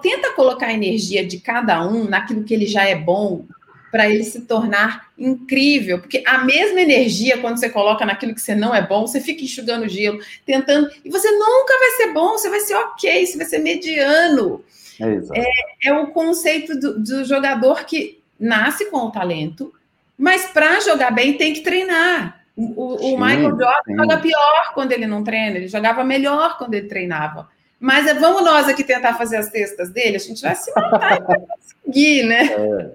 tenta 0.02 0.34
colocar 0.34 0.67
a 0.67 0.74
energia 0.74 1.26
de 1.26 1.39
cada 1.39 1.88
um 1.88 2.04
naquilo 2.04 2.43
que 2.43 2.54
ele 2.54 2.65
já 2.65 2.84
é 2.84 2.95
bom, 2.95 3.45
para 3.91 4.10
ele 4.10 4.23
se 4.23 4.41
tornar 4.41 5.10
incrível. 5.17 5.99
Porque 5.99 6.23
a 6.25 6.39
mesma 6.39 6.82
energia, 6.82 7.38
quando 7.38 7.58
você 7.58 7.69
coloca 7.69 8.06
naquilo 8.06 8.36
que 8.36 8.41
você 8.41 8.56
não 8.56 8.73
é 8.73 8.86
bom, 8.86 9.06
você 9.06 9.19
fica 9.19 9.43
enxugando 9.43 9.88
gelo, 9.88 10.19
tentando. 10.45 10.89
E 11.04 11.10
você 11.10 11.32
nunca 11.32 11.78
vai 11.80 11.89
ser 11.91 12.13
bom, 12.13 12.32
você 12.32 12.49
vai 12.49 12.60
ser 12.60 12.75
ok, 12.75 13.25
você 13.25 13.38
vai 13.38 13.45
ser 13.45 13.60
mediano. 13.60 14.63
É, 14.99 15.39
é, 15.39 15.89
é 15.89 15.93
o 15.93 16.08
conceito 16.08 16.78
do, 16.80 16.99
do 16.99 17.25
jogador 17.25 17.86
que 17.86 18.19
nasce 18.39 18.86
com 18.86 18.97
o 18.97 19.12
talento 19.12 19.73
mas 20.19 20.47
para 20.47 20.82
jogar 20.82 21.12
bem 21.12 21.38
tem 21.38 21.54
que 21.54 21.62
treinar. 21.62 22.41
O, 22.58 23.13
o 23.13 23.17
Michael 23.17 23.52
Jordan 23.52 23.95
joga 23.95 24.17
pior 24.17 24.73
quando 24.73 24.91
ele 24.91 25.08
não 25.08 25.23
treina, 25.23 25.56
ele 25.56 25.69
jogava 25.69 26.04
melhor 26.04 26.58
quando 26.58 26.73
ele 26.73 26.89
treinava. 26.89 27.47
Mas 27.80 28.06
é, 28.06 28.13
vamos 28.13 28.43
nós 28.43 28.67
aqui 28.67 28.84
tentar 28.84 29.13
fazer 29.13 29.38
as 29.38 29.49
testas 29.49 29.89
dele, 29.91 30.17
a 30.17 30.19
gente 30.19 30.41
vai 30.41 30.54
se 30.58 30.69
matar 30.75 31.19
e 31.19 31.21
conseguir, 31.21 32.23
né? 32.23 32.49
É, 32.52 32.91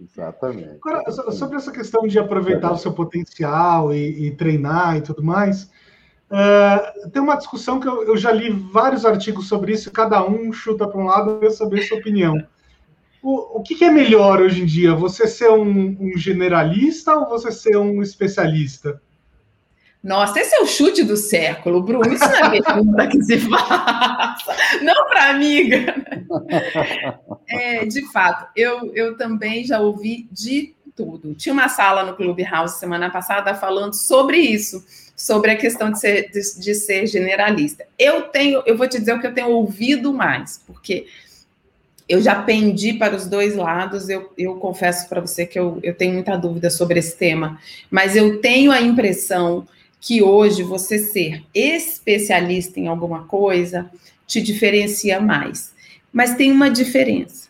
exatamente. 0.00 0.78
Agora, 0.82 1.10
sobre 1.32 1.56
essa 1.56 1.72
questão 1.72 2.06
de 2.06 2.18
aproveitar 2.18 2.72
o 2.72 2.78
seu 2.78 2.92
potencial 2.92 3.92
e, 3.92 4.26
e 4.26 4.30
treinar 4.32 4.96
e 4.96 5.00
tudo 5.00 5.22
mais, 5.22 5.64
uh, 6.30 7.10
tem 7.10 7.22
uma 7.22 7.36
discussão 7.36 7.80
que 7.80 7.88
eu, 7.88 8.04
eu, 8.04 8.16
já 8.16 8.32
li 8.32 8.50
vários 8.50 9.04
artigos 9.04 9.48
sobre 9.48 9.72
isso, 9.72 9.90
cada 9.90 10.24
um 10.24 10.52
chuta 10.52 10.86
para 10.86 11.00
um 11.00 11.04
lado, 11.04 11.30
eu 11.30 11.40
quero 11.40 11.52
saber 11.52 11.80
a 11.80 11.86
sua 11.86 11.98
opinião. 11.98 12.34
O, 13.22 13.58
o 13.58 13.62
que, 13.62 13.74
que, 13.74 13.84
é 13.84 13.90
melhor 13.90 14.40
hoje 14.40 14.62
em 14.62 14.66
dia? 14.66 14.94
Você 14.94 15.26
ser 15.26 15.50
um, 15.50 15.96
um, 16.00 16.16
generalista 16.16 17.14
ou 17.14 17.28
você 17.28 17.50
ser 17.50 17.76
um 17.76 18.00
especialista? 18.00 19.02
Nossa, 20.02 20.38
esse 20.38 20.54
é 20.54 20.60
o 20.60 20.66
chute 20.66 21.02
do 21.02 21.16
século, 21.16 21.82
Bruno. 21.82 22.12
Isso 22.12 22.24
não 22.24 22.52
é 22.52 22.62
pergunta 22.62 23.06
que 23.08 23.22
se 23.22 23.38
faça. 23.40 24.56
Não 24.82 25.08
para 25.08 25.30
amiga. 25.30 25.94
É, 27.50 27.86
de 27.86 28.04
fato, 28.12 28.46
eu, 28.54 28.94
eu 28.94 29.16
também 29.16 29.64
já 29.64 29.80
ouvi 29.80 30.28
de 30.30 30.74
tudo. 30.94 31.34
Tinha 31.34 31.52
uma 31.52 31.68
sala 31.68 32.04
no 32.04 32.14
Clubhouse 32.14 32.78
semana 32.78 33.08
passada 33.08 33.54
falando 33.54 33.94
sobre 33.94 34.36
isso, 34.36 34.84
sobre 35.16 35.52
a 35.52 35.56
questão 35.56 35.90
de 35.90 35.98
ser, 35.98 36.30
de, 36.30 36.60
de 36.60 36.74
ser 36.74 37.06
generalista. 37.06 37.86
Eu 37.98 38.22
tenho, 38.24 38.62
eu 38.66 38.76
vou 38.76 38.86
te 38.86 38.98
dizer 38.98 39.14
o 39.14 39.20
que 39.20 39.26
eu 39.26 39.32
tenho 39.32 39.48
ouvido 39.48 40.12
mais, 40.12 40.62
porque 40.66 41.06
eu 42.08 42.20
já 42.20 42.42
pendi 42.42 42.94
para 42.94 43.14
os 43.14 43.26
dois 43.26 43.54
lados, 43.54 44.08
eu, 44.08 44.32
eu 44.36 44.56
confesso 44.56 45.08
para 45.08 45.20
você 45.20 45.46
que 45.46 45.58
eu, 45.58 45.78
eu 45.82 45.94
tenho 45.94 46.14
muita 46.14 46.36
dúvida 46.36 46.68
sobre 46.68 46.98
esse 46.98 47.16
tema, 47.16 47.58
mas 47.90 48.16
eu 48.16 48.40
tenho 48.40 48.70
a 48.70 48.80
impressão 48.80 49.66
que 50.00 50.22
hoje 50.22 50.62
você 50.62 50.98
ser 50.98 51.44
especialista 51.54 52.78
em 52.78 52.88
alguma 52.88 53.24
coisa 53.24 53.90
te 54.28 54.40
diferencia 54.40 55.18
mais. 55.18 55.72
Mas 56.12 56.36
tem 56.36 56.52
uma 56.52 56.70
diferença. 56.70 57.48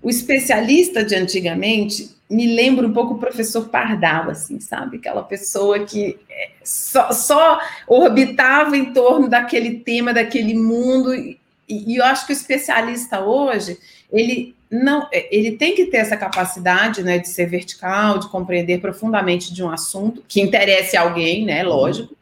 O 0.00 0.08
especialista 0.08 1.04
de 1.04 1.14
antigamente 1.14 2.10
me 2.30 2.46
lembra 2.46 2.86
um 2.86 2.92
pouco 2.92 3.14
o 3.14 3.18
professor 3.18 3.68
Pardal, 3.68 4.30
assim, 4.30 4.58
sabe? 4.58 4.96
Aquela 4.96 5.22
pessoa 5.22 5.80
que 5.80 6.18
é, 6.30 6.50
só, 6.64 7.12
só 7.12 7.60
orbitava 7.86 8.76
em 8.76 8.92
torno 8.92 9.28
daquele 9.28 9.80
tema, 9.80 10.14
daquele 10.14 10.54
mundo, 10.54 11.14
e, 11.14 11.38
e 11.68 11.96
eu 11.96 12.04
acho 12.04 12.26
que 12.26 12.32
o 12.32 12.34
especialista 12.34 13.20
hoje, 13.20 13.78
ele 14.10 14.54
não, 14.70 15.06
ele 15.30 15.52
tem 15.52 15.74
que 15.74 15.86
ter 15.86 15.98
essa 15.98 16.16
capacidade, 16.16 17.02
né, 17.02 17.18
de 17.18 17.28
ser 17.28 17.46
vertical, 17.46 18.18
de 18.18 18.30
compreender 18.30 18.80
profundamente 18.80 19.52
de 19.52 19.62
um 19.62 19.70
assunto 19.70 20.24
que 20.26 20.40
interesse 20.40 20.96
alguém, 20.96 21.44
né, 21.44 21.62
lógico. 21.62 22.16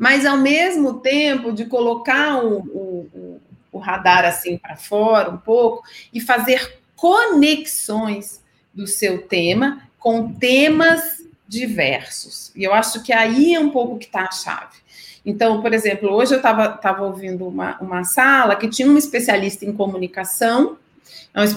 Mas 0.00 0.24
ao 0.24 0.38
mesmo 0.38 0.94
tempo 0.94 1.52
de 1.52 1.66
colocar 1.66 2.42
o, 2.42 2.60
o, 2.60 3.40
o 3.70 3.78
radar 3.78 4.24
assim 4.24 4.56
para 4.56 4.74
fora 4.74 5.28
um 5.28 5.36
pouco 5.36 5.82
e 6.10 6.18
fazer 6.18 6.80
conexões 6.96 8.42
do 8.72 8.86
seu 8.86 9.20
tema 9.20 9.82
com 9.98 10.32
temas 10.32 11.22
diversos. 11.46 12.50
E 12.56 12.64
eu 12.64 12.72
acho 12.72 13.02
que 13.02 13.12
aí 13.12 13.54
é 13.54 13.60
um 13.60 13.68
pouco 13.68 13.98
que 13.98 14.06
está 14.06 14.22
a 14.22 14.32
chave. 14.32 14.78
Então, 15.26 15.60
por 15.60 15.74
exemplo, 15.74 16.10
hoje 16.10 16.32
eu 16.32 16.38
estava 16.38 17.02
ouvindo 17.02 17.46
uma, 17.46 17.76
uma 17.78 18.02
sala 18.02 18.56
que 18.56 18.70
tinha 18.70 18.88
um 18.88 18.96
especialista 18.96 19.66
em 19.66 19.72
comunicação, 19.74 20.78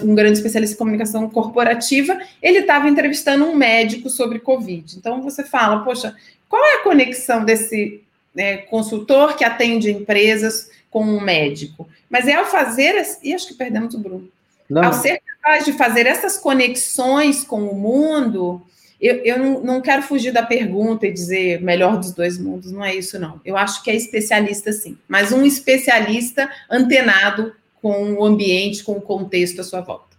um 0.03 0.13
grande 0.13 0.33
especialista 0.33 0.75
em 0.75 0.77
comunicação 0.77 1.29
corporativa, 1.29 2.19
ele 2.41 2.59
estava 2.59 2.89
entrevistando 2.89 3.45
um 3.45 3.55
médico 3.55 4.09
sobre 4.09 4.39
Covid. 4.39 4.97
Então, 4.97 5.21
você 5.21 5.45
fala, 5.45 5.81
poxa, 5.81 6.13
qual 6.49 6.61
é 6.61 6.75
a 6.75 6.83
conexão 6.83 7.45
desse 7.45 8.02
né, 8.33 8.57
consultor 8.57 9.35
que 9.35 9.43
atende 9.43 9.91
empresas 9.91 10.69
com 10.89 11.03
um 11.03 11.21
médico? 11.21 11.87
Mas 12.09 12.27
é 12.27 12.33
ao 12.33 12.45
fazer, 12.45 13.01
e 13.23 13.33
acho 13.33 13.47
que 13.47 13.53
perdemos 13.55 13.93
o 13.93 13.99
Bruno, 13.99 14.29
Não. 14.69 14.83
ao 14.83 14.93
ser 14.93 15.21
capaz 15.21 15.65
de 15.65 15.73
fazer 15.73 16.05
essas 16.05 16.37
conexões 16.37 17.43
com 17.43 17.63
o 17.63 17.75
mundo, 17.75 18.61
eu, 19.03 19.15
eu 19.17 19.61
não, 19.61 19.81
quero 19.81 20.01
fugir 20.01 20.31
da 20.31 20.43
pergunta 20.43 21.05
e 21.05 21.11
dizer 21.11 21.61
melhor 21.61 21.97
dos 21.97 22.13
dois 22.13 22.37
mundos, 22.37 22.71
não 22.71 22.85
é 22.85 22.95
isso, 22.95 23.19
não. 23.19 23.41
Eu 23.43 23.57
acho 23.57 23.83
que 23.83 23.91
é 23.91 23.95
especialista, 23.95 24.71
sim, 24.71 24.97
mas 25.09 25.33
um 25.33 25.43
especialista 25.43 26.49
antenado 26.71 27.53
com 27.81 28.13
o 28.13 28.23
ambiente, 28.23 28.81
com 28.81 28.93
o 28.93 29.01
contexto 29.01 29.59
à 29.59 29.63
sua 29.63 29.81
volta. 29.81 30.13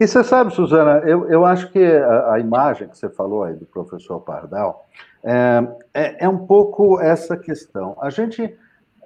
E 0.00 0.06
você 0.06 0.24
sabe, 0.24 0.52
Suzana, 0.52 1.02
eu, 1.06 1.30
eu 1.30 1.44
acho 1.44 1.70
que 1.70 1.78
a, 1.78 2.32
a 2.34 2.40
imagem 2.40 2.88
que 2.88 2.98
você 2.98 3.08
falou 3.08 3.44
aí 3.44 3.54
do 3.54 3.66
professor 3.66 4.18
Pardal 4.18 4.88
é, 5.24 5.68
é, 5.94 6.24
é 6.24 6.28
um 6.28 6.46
pouco 6.46 7.00
essa 7.00 7.36
questão. 7.36 7.96
A 8.00 8.10
gente, 8.10 8.56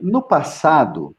no 0.01 0.23
passado, 0.23 1.15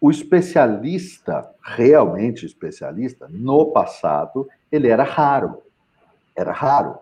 o 0.00 0.10
especialista, 0.10 1.50
realmente 1.62 2.44
especialista, 2.44 3.26
no 3.30 3.72
passado, 3.72 4.48
ele 4.70 4.88
era 4.88 5.02
raro. 5.02 5.62
Era 6.36 6.52
raro. 6.52 6.98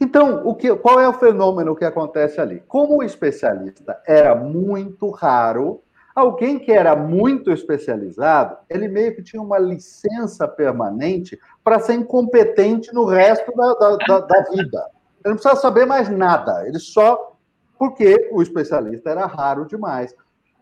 Então, 0.00 0.46
o 0.46 0.54
que, 0.54 0.74
qual 0.76 1.00
é 1.00 1.08
o 1.08 1.12
fenômeno 1.12 1.76
que 1.76 1.84
acontece 1.84 2.40
ali? 2.40 2.62
Como 2.66 2.98
o 2.98 3.02
especialista 3.02 4.00
era 4.06 4.34
muito 4.34 5.10
raro, 5.10 5.82
alguém 6.14 6.58
que 6.58 6.72
era 6.72 6.96
muito 6.96 7.52
especializado, 7.52 8.56
ele 8.68 8.88
meio 8.88 9.14
que 9.14 9.22
tinha 9.22 9.42
uma 9.42 9.58
licença 9.58 10.48
permanente 10.48 11.38
para 11.62 11.80
ser 11.80 11.94
incompetente 11.94 12.92
no 12.92 13.04
resto 13.04 13.52
da, 13.54 13.74
da, 13.74 13.96
da, 13.96 14.20
da 14.20 14.42
vida. 14.50 14.97
Ele 15.28 15.34
não 15.34 15.40
precisava 15.40 15.60
saber 15.60 15.86
mais 15.86 16.08
nada, 16.08 16.66
ele 16.66 16.78
só. 16.78 17.36
Porque 17.78 18.28
o 18.32 18.42
especialista 18.42 19.10
era 19.10 19.24
raro 19.26 19.64
demais. 19.64 20.12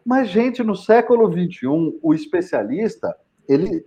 Mas, 0.04 0.28
gente, 0.28 0.62
no 0.62 0.76
século 0.76 1.32
XXI, 1.32 1.98
o 2.02 2.12
especialista, 2.12 3.16
ele, 3.48 3.82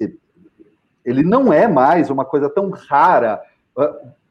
ele 1.05 1.23
não 1.23 1.53
é 1.53 1.67
mais 1.67 2.09
uma 2.09 2.25
coisa 2.25 2.49
tão 2.49 2.71
rara 2.71 3.39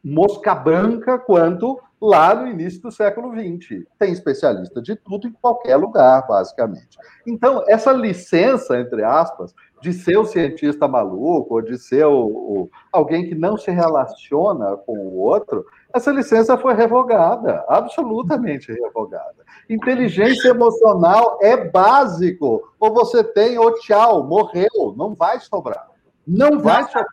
mosca 0.02 0.54
branca 0.54 1.18
quanto 1.18 1.80
lá 2.00 2.34
no 2.34 2.48
início 2.48 2.80
do 2.82 2.92
século 2.92 3.32
XX. 3.32 3.84
Tem 3.98 4.12
especialista 4.12 4.80
de 4.80 4.96
tudo 4.96 5.28
em 5.28 5.32
qualquer 5.32 5.76
lugar, 5.76 6.26
basicamente. 6.26 6.98
Então, 7.26 7.64
essa 7.66 7.92
licença, 7.92 8.78
entre 8.78 9.02
aspas, 9.02 9.54
de 9.80 9.92
ser 9.92 10.16
o 10.18 10.24
cientista 10.24 10.88
maluco, 10.88 11.54
ou 11.54 11.62
de 11.62 11.78
ser 11.78 12.04
o, 12.06 12.26
o, 12.26 12.70
alguém 12.92 13.28
que 13.28 13.34
não 13.34 13.56
se 13.56 13.70
relaciona 13.70 14.76
com 14.76 14.98
o 14.98 15.16
outro, 15.18 15.64
essa 15.94 16.10
licença 16.10 16.58
foi 16.58 16.74
revogada, 16.74 17.64
absolutamente 17.68 18.72
revogada. 18.72 19.36
Inteligência 19.68 20.48
emocional 20.48 21.38
é 21.42 21.56
básico. 21.56 22.72
Ou 22.78 22.92
você 22.92 23.24
tem, 23.24 23.58
ou 23.58 23.74
tchau, 23.80 24.24
morreu, 24.24 24.94
não 24.96 25.14
vai 25.14 25.40
sobrar. 25.40 25.88
Não 26.26 26.58
vai 26.58 26.84
sobrar. 26.84 27.08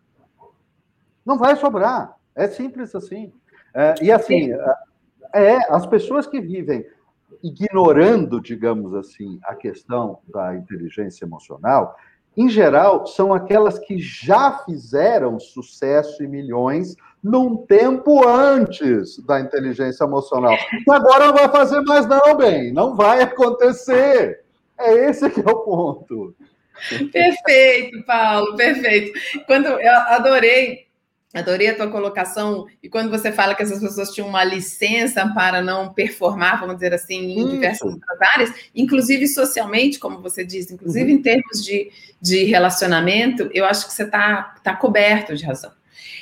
Não 1.26 1.38
vai 1.38 1.56
sobrar. 1.56 2.16
É 2.36 2.48
simples 2.48 2.94
assim. 2.94 3.32
É, 3.74 3.96
e 4.02 4.12
assim, 4.12 4.52
é, 4.54 4.76
é, 5.34 5.74
as 5.74 5.86
pessoas 5.86 6.28
que 6.28 6.40
vivem 6.40 6.86
ignorando, 7.44 8.42
digamos 8.42 8.94
assim, 8.94 9.40
a 9.44 9.56
questão 9.56 10.20
da 10.28 10.56
inteligência 10.56 11.26
emocional, 11.26 11.96
em 12.38 12.50
geral, 12.50 13.06
são 13.08 13.34
aquelas 13.34 13.80
que 13.80 13.98
já 13.98 14.60
fizeram 14.66 15.40
sucesso 15.40 16.24
e 16.24 16.28
milhões 16.28 16.96
num 17.24 17.58
tempo 17.58 18.28
antes 18.28 19.18
da 19.26 19.40
inteligência 19.40 20.04
emocional. 20.04 20.56
E 20.88 20.92
agora 20.92 21.28
não 21.28 21.34
vai 21.34 21.50
fazer 21.50 21.82
mais, 21.82 22.06
não, 22.06 22.38
bem. 22.38 22.72
Não 22.72 22.96
vai 22.96 23.22
acontecer. 23.22 24.44
É 24.78 25.10
esse 25.10 25.30
que 25.30 25.40
é 25.40 25.50
o 25.50 25.60
ponto. 25.60 26.36
Perfeito, 27.12 28.04
Paulo, 28.06 28.56
perfeito. 28.56 29.18
Quando 29.48 29.68
eu 29.68 29.94
adorei 30.10 30.85
Adorei 31.36 31.68
a 31.68 31.76
tua 31.76 31.90
colocação. 31.90 32.66
E 32.82 32.88
quando 32.88 33.10
você 33.10 33.30
fala 33.30 33.54
que 33.54 33.62
essas 33.62 33.82
pessoas 33.82 34.12
tinham 34.12 34.30
uma 34.30 34.44
licença 34.44 35.28
para 35.34 35.62
não 35.62 35.94
performar, 35.94 36.62
vamos 36.62 36.76
dizer 36.76 36.94
assim, 36.94 37.34
em 37.34 37.40
Isso. 37.40 37.50
diversas 37.50 37.94
outras 37.94 38.22
áreas, 38.22 38.54
inclusive 38.74 39.28
socialmente, 39.28 40.00
como 40.00 40.22
você 40.22 40.46
diz, 40.46 40.72
inclusive 40.72 41.12
uhum. 41.12 41.20
em 41.20 41.22
termos 41.22 41.62
de, 41.62 41.92
de 42.22 42.46
relacionamento, 42.46 43.50
eu 43.54 43.66
acho 43.66 43.86
que 43.86 43.94
você 43.94 44.04
está 44.04 44.56
tá 44.64 44.74
coberto 44.76 45.36
de 45.36 45.46
razão. 45.46 45.72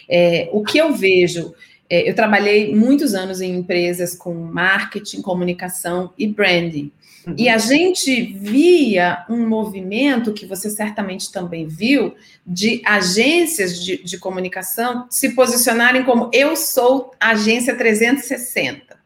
É, 0.10 0.50
o 0.52 0.64
que 0.64 0.80
eu 0.80 0.92
vejo, 0.94 1.54
é, 1.94 2.10
eu 2.10 2.16
trabalhei 2.16 2.74
muitos 2.74 3.14
anos 3.14 3.40
em 3.40 3.56
empresas 3.56 4.16
com 4.16 4.34
marketing, 4.34 5.22
comunicação 5.22 6.12
e 6.18 6.26
branding. 6.26 6.92
Uhum. 7.28 7.36
E 7.38 7.48
a 7.48 7.60
gente 7.60 8.34
via 8.34 9.24
um 9.30 9.48
movimento 9.48 10.34
que 10.34 10.48
você 10.48 10.72
certamente 10.72 11.32
também 11.32 11.68
viu 11.68 12.16
de 12.44 12.82
agências 12.84 13.80
de, 13.80 14.04
de 14.04 14.18
comunicação 14.18 15.06
se 15.08 15.36
posicionarem 15.36 16.04
como 16.04 16.32
eu 16.34 16.56
sou 16.56 17.12
agência 17.20 17.76
360. 17.76 18.98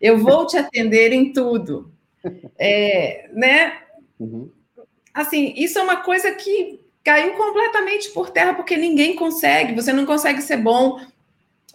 Eu 0.00 0.18
vou 0.18 0.44
te 0.44 0.56
atender 0.56 1.12
em 1.12 1.32
tudo. 1.32 1.92
É, 2.58 3.28
né? 3.32 3.74
Uhum. 4.18 4.50
Assim, 5.14 5.54
isso 5.56 5.78
é 5.78 5.82
uma 5.82 5.98
coisa 5.98 6.32
que 6.32 6.80
caiu 7.04 7.34
completamente 7.34 8.10
por 8.10 8.30
terra 8.30 8.54
porque 8.54 8.76
ninguém 8.76 9.14
consegue. 9.14 9.72
Você 9.76 9.92
não 9.92 10.04
consegue 10.04 10.42
ser 10.42 10.56
bom 10.56 10.98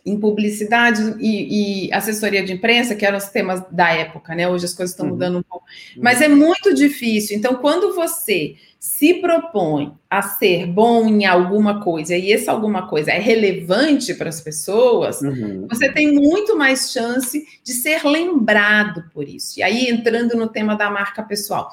em 0.09 0.19
publicidade 0.19 1.15
e, 1.19 1.87
e, 1.87 1.93
assessoria 1.93 2.43
de 2.43 2.53
imprensa, 2.53 2.95
que 2.95 3.05
eram 3.05 3.17
os 3.17 3.25
temas 3.25 3.63
da 3.71 3.91
época, 3.91 4.33
né? 4.33 4.47
Hoje 4.47 4.65
as 4.65 4.73
coisas 4.73 4.91
estão 4.91 5.05
uhum. 5.05 5.13
mudando 5.13 5.37
um 5.37 5.43
pouco. 5.43 5.65
Mas 5.97 6.21
é 6.21 6.27
muito 6.27 6.73
difícil. 6.73 7.37
Então, 7.37 7.55
quando 7.55 7.93
você 7.93 8.55
se 8.79 9.15
propõe 9.15 9.93
a 10.09 10.21
ser 10.21 10.65
bom 10.65 11.05
em 11.07 11.25
alguma 11.25 11.81
coisa 11.81 12.15
e 12.15 12.31
essa 12.31 12.51
alguma 12.51 12.87
coisa 12.87 13.11
é 13.11 13.19
relevante 13.19 14.13
para 14.13 14.29
as 14.29 14.41
pessoas, 14.41 15.21
uhum. 15.21 15.67
você 15.69 15.91
tem 15.91 16.11
muito 16.11 16.57
mais 16.57 16.91
chance 16.91 17.45
de 17.63 17.73
ser 17.73 18.03
lembrado 18.03 19.03
por 19.13 19.27
isso. 19.27 19.59
E 19.59 19.63
aí, 19.63 19.89
entrando 19.89 20.35
no 20.35 20.47
tema 20.47 20.75
da 20.75 20.89
marca 20.89 21.21
pessoal. 21.21 21.69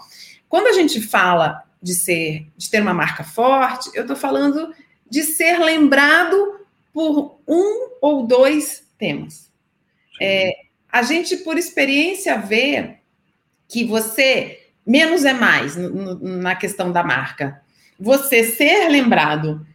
Quando 0.49 0.67
a 0.67 0.73
gente 0.73 1.01
fala 1.01 1.63
de 1.83 1.95
ser, 1.95 2.47
de 2.57 2.69
ter 2.69 2.83
uma 2.83 2.95
marca 2.95 3.25
forte, 3.25 3.91
eu 3.95 4.03
estou 4.03 4.17
falando 4.17 4.75
de 5.09 5.23
ser 5.23 5.59
lembrado 5.59 6.57
por 6.93 7.39
um 7.47 7.96
ou 8.07 8.25
dois 8.25 8.85
temas. 8.97 9.51
É, 10.21 10.53
a 10.91 11.03
gente, 11.03 11.39
por 11.39 11.59
experiência, 11.59 12.39
vê 12.39 12.99
que 13.69 13.85
você 13.85 14.61
menos 14.87 15.25
é 15.25 15.33
mais 15.33 15.77
na 15.77 16.55
questão 16.55 16.93
da 16.93 17.03
marca. 17.03 17.61
Você 17.99 18.45
ser 18.45 18.89
lembrado. 18.89 19.67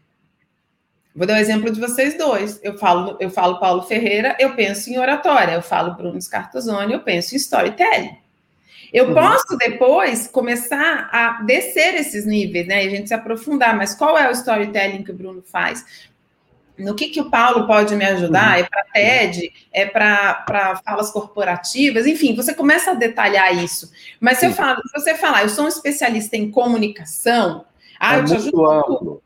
Vou 1.13 1.27
dar 1.27 1.33
o 1.33 1.35
um 1.35 1.39
exemplo 1.39 1.69
de 1.69 1.79
vocês 1.79 2.17
dois. 2.17 2.57
Eu 2.63 2.77
falo, 2.77 3.17
eu 3.19 3.29
falo 3.29 3.59
Paulo 3.59 3.83
Ferreira, 3.83 4.37
eu 4.39 4.55
penso 4.55 4.89
em 4.89 4.97
oratória. 4.97 5.53
Eu 5.53 5.61
falo 5.61 5.95
Bruno 5.95 6.21
Scartozoni, 6.21 6.93
eu 6.93 7.01
penso 7.01 7.35
em 7.35 7.37
storytelling. 7.37 8.17
Eu 8.93 9.09
uhum. 9.09 9.13
posso 9.13 9.57
depois 9.57 10.27
começar 10.27 11.09
a 11.11 11.41
descer 11.43 11.95
esses 11.95 12.25
níveis, 12.25 12.67
né? 12.67 12.83
E 12.83 12.87
a 12.87 12.89
gente 12.89 13.07
se 13.07 13.13
aprofundar. 13.13 13.75
Mas 13.75 13.93
qual 13.93 14.17
é 14.17 14.29
o 14.29 14.31
storytelling 14.31 15.03
que 15.03 15.11
o 15.11 15.15
Bruno 15.15 15.41
faz? 15.41 16.09
No 16.81 16.95
que, 16.95 17.09
que 17.09 17.21
o 17.21 17.29
Paulo 17.29 17.67
pode 17.67 17.95
me 17.95 18.05
ajudar? 18.05 18.57
Uhum. 18.57 18.63
É 18.63 18.67
para 18.67 18.83
TED? 18.93 19.53
É 19.71 19.85
para 19.85 20.81
falas 20.85 21.11
corporativas? 21.11 22.05
Enfim, 22.05 22.35
você 22.35 22.53
começa 22.53 22.91
a 22.91 22.95
detalhar 22.95 23.55
isso. 23.63 23.91
Mas 24.19 24.39
se, 24.39 24.45
eu 24.45 24.53
falo, 24.53 24.81
se 24.87 24.99
você 24.99 25.15
falar, 25.15 25.43
eu 25.43 25.49
sou 25.49 25.65
um 25.65 25.69
especialista 25.69 26.35
em 26.35 26.51
comunicação, 26.51 27.65
ah, 27.99 28.15
é 28.15 28.19
eu 28.19 28.25
te 28.25 28.35
ajudo. 28.35 28.69
Amplo. 28.69 29.23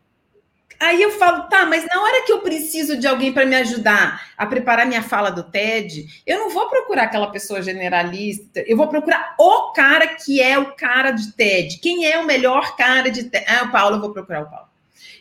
Aí 0.79 1.01
eu 1.01 1.11
falo, 1.11 1.43
tá, 1.43 1.65
mas 1.65 1.85
na 1.87 2.01
hora 2.01 2.25
que 2.25 2.31
eu 2.31 2.41
preciso 2.41 2.97
de 2.97 3.07
alguém 3.07 3.31
para 3.31 3.45
me 3.45 3.55
ajudar 3.55 4.21
a 4.37 4.45
preparar 4.45 4.85
minha 4.85 5.01
fala 5.01 5.29
do 5.29 5.43
TED, 5.43 6.05
eu 6.27 6.37
não 6.37 6.49
vou 6.49 6.67
procurar 6.67 7.03
aquela 7.03 7.31
pessoa 7.31 7.61
generalista, 7.61 8.61
eu 8.67 8.75
vou 8.75 8.87
procurar 8.87 9.35
o 9.39 9.71
cara 9.71 10.07
que 10.07 10.41
é 10.41 10.59
o 10.59 10.75
cara 10.75 11.11
de 11.11 11.31
TED. 11.31 11.79
Quem 11.79 12.05
é 12.05 12.19
o 12.19 12.25
melhor 12.25 12.75
cara 12.75 13.09
de 13.09 13.23
TED? 13.23 13.45
Ah, 13.47 13.63
o 13.63 13.71
Paulo, 13.71 13.95
eu 13.95 14.01
vou 14.01 14.11
procurar 14.11 14.43
o 14.43 14.49
Paulo. 14.49 14.67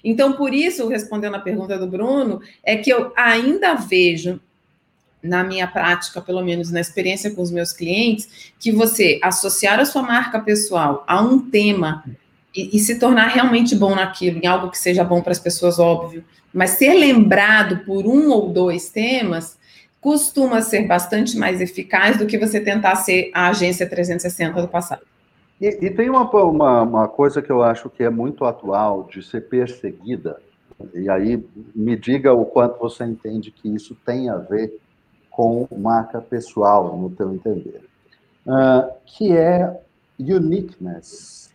Então, 0.04 0.34
por 0.34 0.52
isso, 0.52 0.86
respondendo 0.86 1.36
a 1.36 1.40
pergunta 1.40 1.78
do 1.78 1.86
Bruno, 1.86 2.40
é 2.62 2.76
que 2.76 2.90
eu 2.90 3.10
ainda 3.16 3.74
vejo 3.74 4.38
na 5.22 5.42
minha 5.42 5.66
prática, 5.66 6.20
pelo 6.20 6.44
menos 6.44 6.70
na 6.70 6.80
experiência 6.80 7.30
com 7.30 7.40
os 7.40 7.50
meus 7.50 7.72
clientes, 7.72 8.52
que 8.60 8.70
você 8.70 9.18
associar 9.22 9.80
a 9.80 9.86
sua 9.86 10.02
marca 10.02 10.38
pessoal 10.38 11.02
a 11.08 11.22
um 11.22 11.38
tema 11.38 12.04
e, 12.54 12.76
e, 12.76 12.78
se 12.78 12.98
tornar 12.98 13.28
realmente 13.28 13.74
bom 13.74 13.94
naquilo, 13.94 14.38
em 14.38 14.46
algo 14.46 14.70
que 14.70 14.78
seja 14.78 15.02
bom 15.02 15.22
para 15.22 15.32
as 15.32 15.38
pessoas, 15.38 15.78
óbvio, 15.78 16.22
mas 16.52 16.72
ser 16.72 16.92
lembrado 16.92 17.84
por 17.86 18.06
um 18.06 18.30
ou 18.30 18.52
dois 18.52 18.90
temas 18.90 19.56
costuma 20.00 20.60
ser 20.60 20.86
bastante 20.86 21.36
mais 21.38 21.62
eficaz 21.62 22.18
do 22.18 22.26
que 22.26 22.38
você 22.38 22.60
tentar 22.60 22.96
ser 22.96 23.30
a 23.32 23.48
agência 23.48 23.88
360 23.88 24.60
do 24.60 24.68
passado. 24.68 25.00
E, 25.60 25.86
e 25.86 25.90
tem 25.90 26.10
uma, 26.10 26.28
uma, 26.30 26.82
uma, 26.82 27.08
coisa 27.08 27.40
que 27.40 27.50
eu 27.50 27.62
acho 27.62 27.88
que 27.88 28.02
é 28.02 28.10
muito 28.10 28.44
atual 28.44 29.04
de 29.04 29.22
ser 29.22 29.48
perseguida, 29.48 30.40
e 30.92 31.08
aí 31.08 31.42
me 31.74 31.96
diga 31.96 32.32
o 32.32 32.44
quanto 32.44 32.78
você 32.78 33.04
entende 33.04 33.50
que 33.50 33.68
isso 33.68 33.96
tem 34.04 34.28
a 34.28 34.36
ver 34.36 34.80
com 35.30 35.66
marca 35.76 36.20
pessoal, 36.20 36.96
no 36.96 37.10
teu 37.10 37.32
entender, 37.32 37.84
uh, 38.46 38.92
que 39.06 39.36
é 39.36 39.80
uniqueness. 40.18 41.52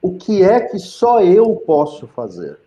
O 0.00 0.16
que 0.16 0.42
é 0.42 0.60
que 0.60 0.78
só 0.78 1.22
eu 1.22 1.54
posso 1.56 2.06
fazer? 2.08 2.58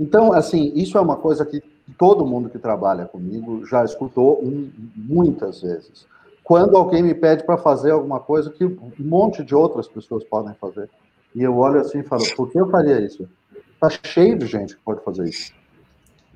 Então, 0.00 0.32
assim, 0.32 0.72
isso 0.74 0.98
é 0.98 1.00
uma 1.00 1.16
coisa 1.16 1.46
que 1.46 1.62
todo 1.96 2.26
mundo 2.26 2.48
que 2.48 2.58
trabalha 2.58 3.04
comigo 3.04 3.64
já 3.64 3.84
escutou 3.84 4.42
um, 4.42 4.70
muitas 4.96 5.62
vezes 5.62 6.06
quando 6.44 6.76
alguém 6.76 7.02
me 7.02 7.14
pede 7.14 7.42
para 7.42 7.56
fazer 7.56 7.90
alguma 7.90 8.20
coisa 8.20 8.50
que 8.50 8.66
um 8.66 8.92
monte 8.98 9.42
de 9.42 9.54
outras 9.54 9.88
pessoas 9.88 10.22
podem 10.22 10.54
fazer. 10.54 10.90
E 11.34 11.42
eu 11.42 11.56
olho 11.56 11.80
assim 11.80 12.00
e 12.00 12.02
falo, 12.04 12.22
por 12.36 12.52
que 12.52 12.60
eu 12.60 12.70
faria 12.70 13.00
isso? 13.00 13.26
Está 13.72 13.88
cheio 13.90 14.38
de 14.38 14.46
gente 14.46 14.76
que 14.76 14.82
pode 14.82 15.02
fazer 15.02 15.24
isso. 15.26 15.52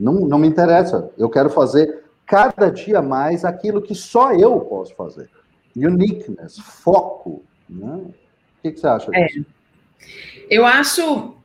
Não, 0.00 0.14
não 0.14 0.38
me 0.38 0.48
interessa. 0.48 1.10
Eu 1.18 1.28
quero 1.28 1.50
fazer 1.50 2.04
cada 2.24 2.70
dia 2.70 3.02
mais 3.02 3.44
aquilo 3.44 3.82
que 3.82 3.94
só 3.94 4.32
eu 4.32 4.58
posso 4.60 4.94
fazer. 4.94 5.28
Uniqueness, 5.76 6.58
foco. 6.58 7.44
Né? 7.68 7.96
O 7.96 8.14
que, 8.62 8.72
que 8.72 8.80
você 8.80 8.86
acha 8.86 9.10
é. 9.12 9.26
disso? 9.26 9.46
Eu 10.48 10.64
acho 10.64 11.36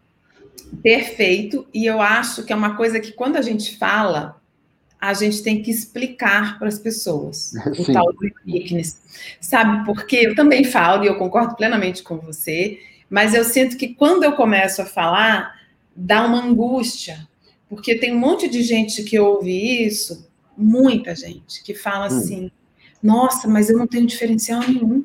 perfeito 0.82 1.68
e 1.74 1.86
eu 1.86 2.02
acho 2.02 2.44
que 2.44 2.54
é 2.54 2.56
uma 2.56 2.78
coisa 2.78 3.00
que 3.00 3.12
quando 3.12 3.36
a 3.36 3.42
gente 3.42 3.78
fala, 3.78 4.42
a 5.04 5.14
gente 5.14 5.44
tem 5.44 5.62
que 5.62 5.70
explicar 5.70 6.58
para 6.58 6.70
as 6.70 6.80
pessoas 6.80 7.52
Sim. 7.76 7.92
o 7.92 7.94
tal 7.94 8.14
do 8.14 8.20
uniqueness. 8.46 9.02
Sabe 9.42 9.84
por 9.86 10.06
quê? 10.06 10.22
Eu 10.24 10.34
também 10.34 10.64
falo, 10.64 11.04
e 11.04 11.08
eu 11.08 11.18
concordo 11.18 11.58
plenamente 11.58 12.02
com 12.02 12.18
você, 12.18 12.80
mas 13.10 13.34
eu 13.34 13.44
sinto 13.44 13.76
que 13.76 13.90
quando 13.90 14.24
eu 14.24 14.32
começo 14.32 14.82
a 14.82 14.86
falar, 14.86 15.60
dá 15.94 16.26
uma 16.26 16.42
angústia, 16.42 17.28
porque 17.68 17.96
tem 17.96 18.16
um 18.16 18.20
monte 18.20 18.48
de 18.48 18.64
gente 18.64 19.04
que 19.04 19.20
ouve 19.20 19.86
isso, 19.86 20.26
muita 20.58 21.14
gente, 21.14 21.62
que 21.64 21.76
fala 21.76 22.06
hum. 22.06 22.18
assim: 22.18 22.52
nossa, 23.02 23.46
mas 23.46 23.70
eu 23.70 23.78
não 23.78 23.88
tenho 23.88 24.08
diferencial 24.08 24.62
nenhum. 24.62 25.04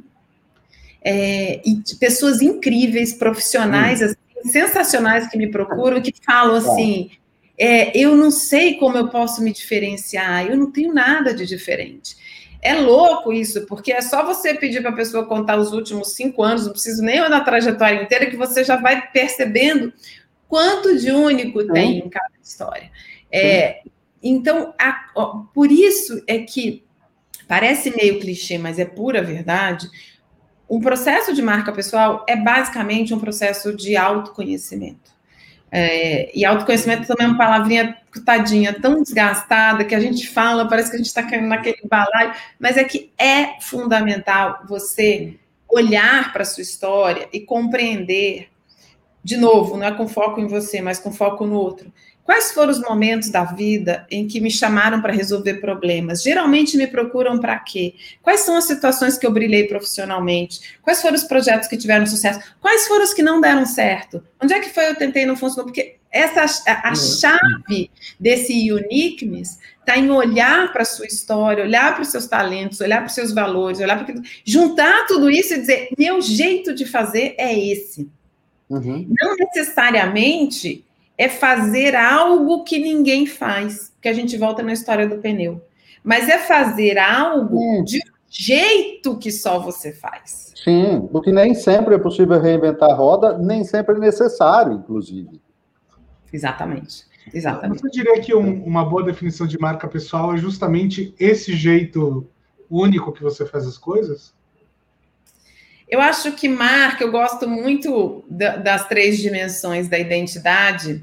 É, 1.02 1.60
e 1.68 1.82
pessoas 1.98 2.40
incríveis, 2.40 3.14
profissionais, 3.14 4.00
hum. 4.00 4.04
assim, 4.04 4.48
sensacionais 4.48 5.26
que 5.28 5.36
me 5.36 5.48
procuram, 5.48 6.00
que 6.00 6.14
falam 6.24 6.54
assim 6.54 7.10
é, 7.58 7.96
eu 7.98 8.16
não 8.16 8.30
sei 8.30 8.74
como 8.74 8.96
eu 8.96 9.08
posso 9.08 9.42
me 9.42 9.52
diferenciar, 9.52 10.46
eu 10.46 10.56
não 10.56 10.70
tenho 10.70 10.94
nada 10.94 11.34
de 11.34 11.44
diferente. 11.44 12.16
É 12.60 12.74
louco 12.74 13.32
isso, 13.32 13.66
porque 13.66 13.92
é 13.92 14.00
só 14.00 14.24
você 14.24 14.54
pedir 14.54 14.80
para 14.80 14.90
a 14.90 14.96
pessoa 14.96 15.26
contar 15.26 15.58
os 15.58 15.72
últimos 15.72 16.12
cinco 16.12 16.42
anos, 16.42 16.64
não 16.64 16.72
preciso 16.72 17.02
nem 17.02 17.20
da 17.20 17.40
trajetória 17.40 18.02
inteira, 18.02 18.26
que 18.26 18.36
você 18.36 18.64
já 18.64 18.76
vai 18.76 19.10
percebendo 19.10 19.92
quanto 20.48 20.98
de 20.98 21.10
único 21.10 21.66
tem 21.72 21.98
em 21.98 22.08
cada 22.08 22.32
história. 22.42 22.90
É, 23.30 23.82
então, 24.22 24.74
a, 24.78 25.10
ó, 25.14 25.44
por 25.54 25.70
isso 25.70 26.22
é 26.26 26.38
que 26.38 26.84
parece 27.46 27.94
meio 27.94 28.18
clichê, 28.18 28.58
mas 28.58 28.78
é 28.78 28.84
pura 28.84 29.22
verdade. 29.22 29.88
Um 30.68 30.80
processo 30.80 31.32
de 31.32 31.40
marca 31.40 31.72
pessoal 31.72 32.24
é 32.28 32.36
basicamente 32.36 33.14
um 33.14 33.20
processo 33.20 33.74
de 33.74 33.96
autoconhecimento. 33.96 35.17
É, 35.70 36.30
e 36.36 36.44
autoconhecimento 36.44 37.06
também 37.06 37.26
é 37.26 37.28
uma 37.28 37.38
palavrinha 37.38 37.96
tadinha, 38.24 38.72
tão 38.72 39.02
desgastada, 39.02 39.84
que 39.84 39.94
a 39.94 40.00
gente 40.00 40.28
fala, 40.28 40.68
parece 40.68 40.90
que 40.90 40.96
a 40.96 40.98
gente 40.98 41.06
está 41.06 41.22
caindo 41.22 41.46
naquele 41.46 41.80
balaio, 41.88 42.32
mas 42.58 42.76
é 42.76 42.84
que 42.84 43.12
é 43.18 43.60
fundamental 43.60 44.62
você 44.68 45.34
olhar 45.68 46.32
para 46.32 46.42
a 46.42 46.46
sua 46.46 46.62
história 46.62 47.28
e 47.32 47.40
compreender, 47.40 48.48
de 49.22 49.36
novo, 49.36 49.76
não 49.76 49.86
é 49.86 49.94
com 49.94 50.08
foco 50.08 50.40
em 50.40 50.46
você, 50.46 50.80
mas 50.80 50.98
com 50.98 51.12
foco 51.12 51.46
no 51.46 51.56
outro. 51.56 51.92
Quais 52.28 52.52
foram 52.52 52.70
os 52.70 52.78
momentos 52.78 53.30
da 53.30 53.42
vida 53.42 54.06
em 54.10 54.28
que 54.28 54.38
me 54.38 54.50
chamaram 54.50 55.00
para 55.00 55.14
resolver 55.14 55.62
problemas? 55.62 56.22
Geralmente 56.22 56.76
me 56.76 56.86
procuram 56.86 57.38
para 57.38 57.58
quê? 57.58 57.94
Quais 58.22 58.40
são 58.40 58.54
as 58.54 58.64
situações 58.64 59.16
que 59.16 59.26
eu 59.26 59.32
brilhei 59.32 59.66
profissionalmente? 59.66 60.76
Quais 60.82 61.00
foram 61.00 61.14
os 61.14 61.24
projetos 61.24 61.66
que 61.66 61.78
tiveram 61.78 62.04
sucesso? 62.04 62.38
Quais 62.60 62.86
foram 62.86 63.02
os 63.02 63.14
que 63.14 63.22
não 63.22 63.40
deram 63.40 63.64
certo? 63.64 64.22
Onde 64.42 64.52
é 64.52 64.60
que 64.60 64.68
foi 64.68 64.90
eu 64.90 64.94
tentei 64.94 65.22
e 65.22 65.26
não 65.26 65.36
funcionou? 65.36 65.64
Porque 65.64 65.96
essa 66.12 66.44
a, 66.70 66.90
a 66.90 66.94
chave 66.94 67.90
desse 68.20 68.70
uniqueness 68.70 69.58
está 69.80 69.96
em 69.96 70.10
olhar 70.10 70.70
para 70.70 70.82
a 70.82 70.84
sua 70.84 71.06
história, 71.06 71.64
olhar 71.64 71.94
para 71.94 72.02
os 72.02 72.08
seus 72.08 72.26
talentos, 72.26 72.82
olhar 72.82 72.98
para 72.98 73.06
os 73.06 73.14
seus 73.14 73.32
valores, 73.32 73.80
olhar 73.80 74.04
para 74.04 74.14
juntar 74.44 75.06
tudo 75.06 75.30
isso 75.30 75.54
e 75.54 75.60
dizer: 75.60 75.88
meu 75.96 76.20
jeito 76.20 76.74
de 76.74 76.84
fazer 76.84 77.34
é 77.38 77.58
esse. 77.58 78.06
Uhum. 78.68 79.06
Não 79.18 79.34
necessariamente 79.34 80.84
é 81.18 81.28
fazer 81.28 81.96
algo 81.96 82.62
que 82.62 82.78
ninguém 82.78 83.26
faz, 83.26 83.92
que 84.00 84.08
a 84.08 84.12
gente 84.12 84.38
volta 84.38 84.62
na 84.62 84.72
história 84.72 85.08
do 85.08 85.18
pneu, 85.18 85.60
mas 86.02 86.28
é 86.28 86.38
fazer 86.38 86.96
algo 86.96 87.56
uhum. 87.56 87.84
de 87.84 88.00
jeito 88.30 89.18
que 89.18 89.32
só 89.32 89.58
você 89.58 89.92
faz. 89.92 90.54
Sim, 90.62 91.08
porque 91.10 91.32
nem 91.32 91.54
sempre 91.54 91.96
é 91.96 91.98
possível 91.98 92.40
reinventar 92.40 92.90
a 92.90 92.94
roda, 92.94 93.36
nem 93.36 93.64
sempre 93.64 93.96
é 93.96 93.98
necessário, 93.98 94.74
inclusive. 94.74 95.40
Exatamente. 96.32 97.08
Exatamente. 97.32 97.80
Você 97.80 97.90
diria 97.90 98.20
que 98.20 98.34
um, 98.34 98.64
uma 98.64 98.84
boa 98.84 99.02
definição 99.02 99.46
de 99.46 99.58
marca 99.58 99.88
pessoal 99.88 100.34
é 100.34 100.36
justamente 100.36 101.14
esse 101.18 101.54
jeito 101.54 102.26
único 102.70 103.12
que 103.12 103.22
você 103.22 103.44
faz 103.44 103.66
as 103.66 103.76
coisas? 103.76 104.34
Eu 105.88 106.00
acho 106.00 106.32
que 106.32 106.48
marca, 106.48 107.02
eu 107.02 107.10
gosto 107.10 107.48
muito 107.48 108.24
da, 108.28 108.56
das 108.56 108.86
três 108.86 109.18
dimensões 109.18 109.88
da 109.88 109.98
identidade, 109.98 111.02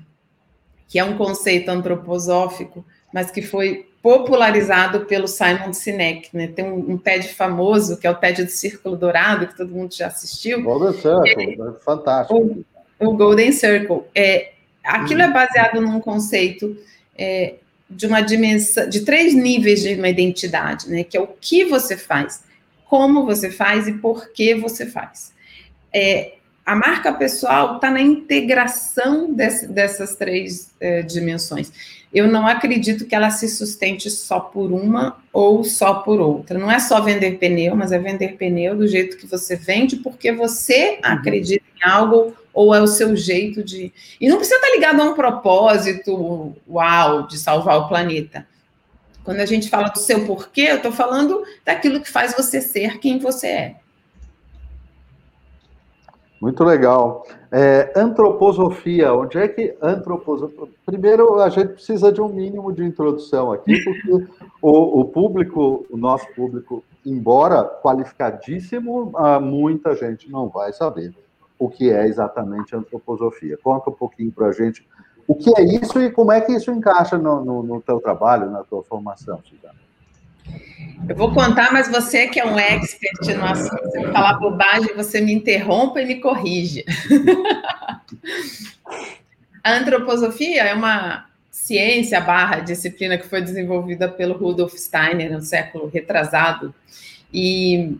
que 0.88 1.00
é 1.00 1.04
um 1.04 1.18
conceito 1.18 1.70
antroposófico, 1.70 2.86
mas 3.12 3.32
que 3.32 3.42
foi 3.42 3.88
popularizado 4.06 5.06
pelo 5.08 5.28
Simon 5.28 5.74
Sinek, 5.74 6.30
né? 6.32 6.46
Tem 6.48 6.64
um, 6.64 6.92
um, 6.92 6.98
TED 6.98 7.28
famoso, 7.30 7.98
que 7.98 8.06
é 8.06 8.12
o 8.12 8.14
TED 8.14 8.44
do 8.44 8.52
Círculo 8.52 8.96
Dourado, 8.96 9.48
que 9.48 9.58
todo 9.58 9.74
mundo 9.74 9.96
já 9.96 10.06
assistiu. 10.06 10.62
Golden 10.62 10.94
Circle, 10.94 11.58
é, 11.60 11.80
fantástico. 11.84 12.64
O, 13.00 13.08
o, 13.08 13.18
Golden 13.18 13.52
Circle. 13.52 14.04
É, 14.14 14.52
aquilo 14.84 15.24
é 15.24 15.32
baseado 15.32 15.82
num 15.82 16.00
conceito 16.00 16.78
é, 17.18 17.56
de 17.90 18.06
uma 18.06 18.22
dimensão, 18.22 18.88
de 18.88 19.02
três 19.02 19.34
níveis 19.34 19.82
de 19.82 19.96
uma 19.96 20.10
identidade, 20.10 20.88
né? 20.88 21.04
Que 21.04 21.18
é 21.18 21.22
o 21.22 21.26
que 21.28 21.66
você 21.66 21.98
faz, 21.98 22.44
como 22.86 23.26
você 23.26 23.52
faz 23.52 23.88
e 23.88 23.94
por 23.94 24.32
que 24.32 24.56
você 24.56 24.86
faz. 24.86 25.34
É, 25.94 26.36
a 26.66 26.76
marca 26.76 27.14
pessoal 27.14 27.76
está 27.76 27.92
na 27.92 28.02
integração 28.02 29.34
desse, 29.34 29.68
dessas 29.68 30.16
três 30.16 30.72
é, 30.80 31.02
dimensões 31.02 31.72
eu 32.16 32.30
não 32.30 32.48
acredito 32.48 33.06
que 33.06 33.14
ela 33.14 33.30
se 33.30 33.50
sustente 33.50 34.10
só 34.10 34.40
por 34.40 34.72
uma 34.72 35.18
ou 35.34 35.66
só 35.66 35.96
por 35.96 36.22
outra. 36.22 36.58
Não 36.58 36.72
é 36.72 36.80
só 36.80 37.02
vender 37.02 37.38
pneu, 37.38 37.76
mas 37.76 37.92
é 37.92 38.00
vender 38.00 38.38
pneu 38.38 38.74
do 38.74 38.88
jeito 38.88 39.18
que 39.18 39.28
você 39.28 39.58
vende, 39.58 39.98
porque 39.98 40.32
você 40.32 40.92
uhum. 40.92 41.12
acredita 41.12 41.66
em 41.76 41.90
algo 41.90 42.34
ou 42.54 42.74
é 42.74 42.80
o 42.80 42.88
seu 42.88 43.18
jeito 43.18 43.62
de. 43.62 43.92
E 44.20 44.30
não 44.30 44.38
precisa 44.38 44.56
estar 44.56 44.72
ligado 44.72 45.02
a 45.02 45.04
um 45.04 45.14
propósito 45.14 46.56
uau 46.66 47.28
de 47.28 47.38
salvar 47.38 47.80
o 47.80 47.90
planeta. 47.90 48.48
Quando 49.26 49.40
a 49.40 49.46
gente 49.46 49.70
fala 49.70 49.90
do 49.90 49.98
seu 49.98 50.24
porquê, 50.26 50.68
eu 50.70 50.78
estou 50.78 50.92
falando 50.92 51.44
daquilo 51.66 52.00
que 52.00 52.10
faz 52.10 52.36
você 52.36 52.62
ser 52.62 53.00
quem 53.00 53.18
você 53.18 53.48
é. 53.48 53.76
Muito 56.40 56.64
legal. 56.64 57.26
É, 57.52 57.92
antroposofia, 57.96 59.12
onde 59.14 59.40
é 59.40 59.48
que 59.48 59.76
antroposofia? 59.82 60.68
Primeiro, 60.86 61.40
a 61.42 61.50
gente 61.50 61.70
precisa 61.70 62.12
de 62.12 62.22
um 62.22 62.28
mínimo 62.28 62.72
de 62.72 62.84
introdução 62.84 63.52
aqui, 63.52 63.84
porque 63.84 64.28
o, 64.62 65.00
o 65.00 65.06
público, 65.06 65.88
o 65.90 65.98
nosso 65.98 66.28
público, 66.36 66.84
embora 67.04 67.64
qualificadíssimo, 67.64 69.12
ah, 69.16 69.40
muita 69.40 69.96
gente 69.96 70.30
não 70.30 70.48
vai 70.48 70.72
saber 70.72 71.16
o 71.58 71.68
que 71.68 71.90
é 71.90 72.06
exatamente 72.06 72.76
antroposofia. 72.76 73.58
Conta 73.64 73.90
um 73.90 73.94
pouquinho 73.94 74.32
para 74.32 74.48
a 74.48 74.52
gente 74.52 74.88
o 75.28 75.36
que 75.36 75.50
é 75.58 75.64
isso 75.64 76.02
e 76.02 76.12
como 76.12 76.32
é 76.32 76.42
que 76.42 76.54
isso 76.54 76.72
encaixa 76.72 77.18
no, 77.18 77.44
no, 77.44 77.64
no 77.64 77.82
teu 77.82 78.00
trabalho, 78.00 78.50
na 78.52 78.64
tua 78.64 78.84
formação, 78.84 79.42
Suzana. 79.44 79.86
Eu 81.08 81.16
vou 81.16 81.34
contar, 81.34 81.72
mas 81.74 81.88
você 81.90 82.28
que 82.28 82.40
é 82.40 82.46
um 82.46 82.58
expert 82.58 83.36
no 83.36 83.46
assunto, 83.46 83.90
se 83.92 83.98
eu 84.02 84.12
falar 84.12 84.40
bobagem, 84.40 84.96
você 84.96 85.22
me 85.22 85.34
interrompa 85.34 86.02
e 86.02 86.06
me 86.06 86.16
corrige. 86.16 86.86
A 89.64 89.74
antroposofia 89.74 90.64
é 90.64 90.74
uma 90.74 91.26
ciência 91.50 92.22
barra 92.22 92.60
disciplina 92.60 93.18
que 93.18 93.28
foi 93.28 93.42
desenvolvida 93.42 94.08
pelo 94.08 94.38
Rudolf 94.38 94.76
Steiner 94.76 95.32
no 95.32 95.42
século 95.42 95.88
retrasado 95.88 96.74
e 97.34 97.98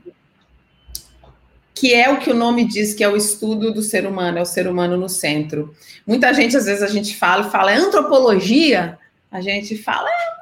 que 1.76 1.94
é 1.94 2.10
o 2.10 2.20
que 2.20 2.32
o 2.32 2.36
nome 2.36 2.66
diz, 2.66 2.94
que 2.94 3.04
é 3.04 3.10
o 3.10 3.18
estudo 3.18 3.74
do 3.74 3.84
ser 3.84 4.08
humano, 4.08 4.40
é 4.40 4.42
o 4.42 4.46
ser 4.46 4.68
humano 4.68 4.96
no 4.98 5.10
centro. 5.10 5.76
Muita 6.08 6.34
gente, 6.34 6.56
às 6.56 6.66
vezes, 6.66 6.82
a 6.82 6.88
gente 6.88 7.16
fala 7.18 7.48
e 7.48 7.52
fala, 7.52 7.72
é 7.72 7.76
antropologia? 7.76 8.98
A 9.30 9.42
gente 9.42 9.78
fala, 9.78 10.08
é 10.10 10.36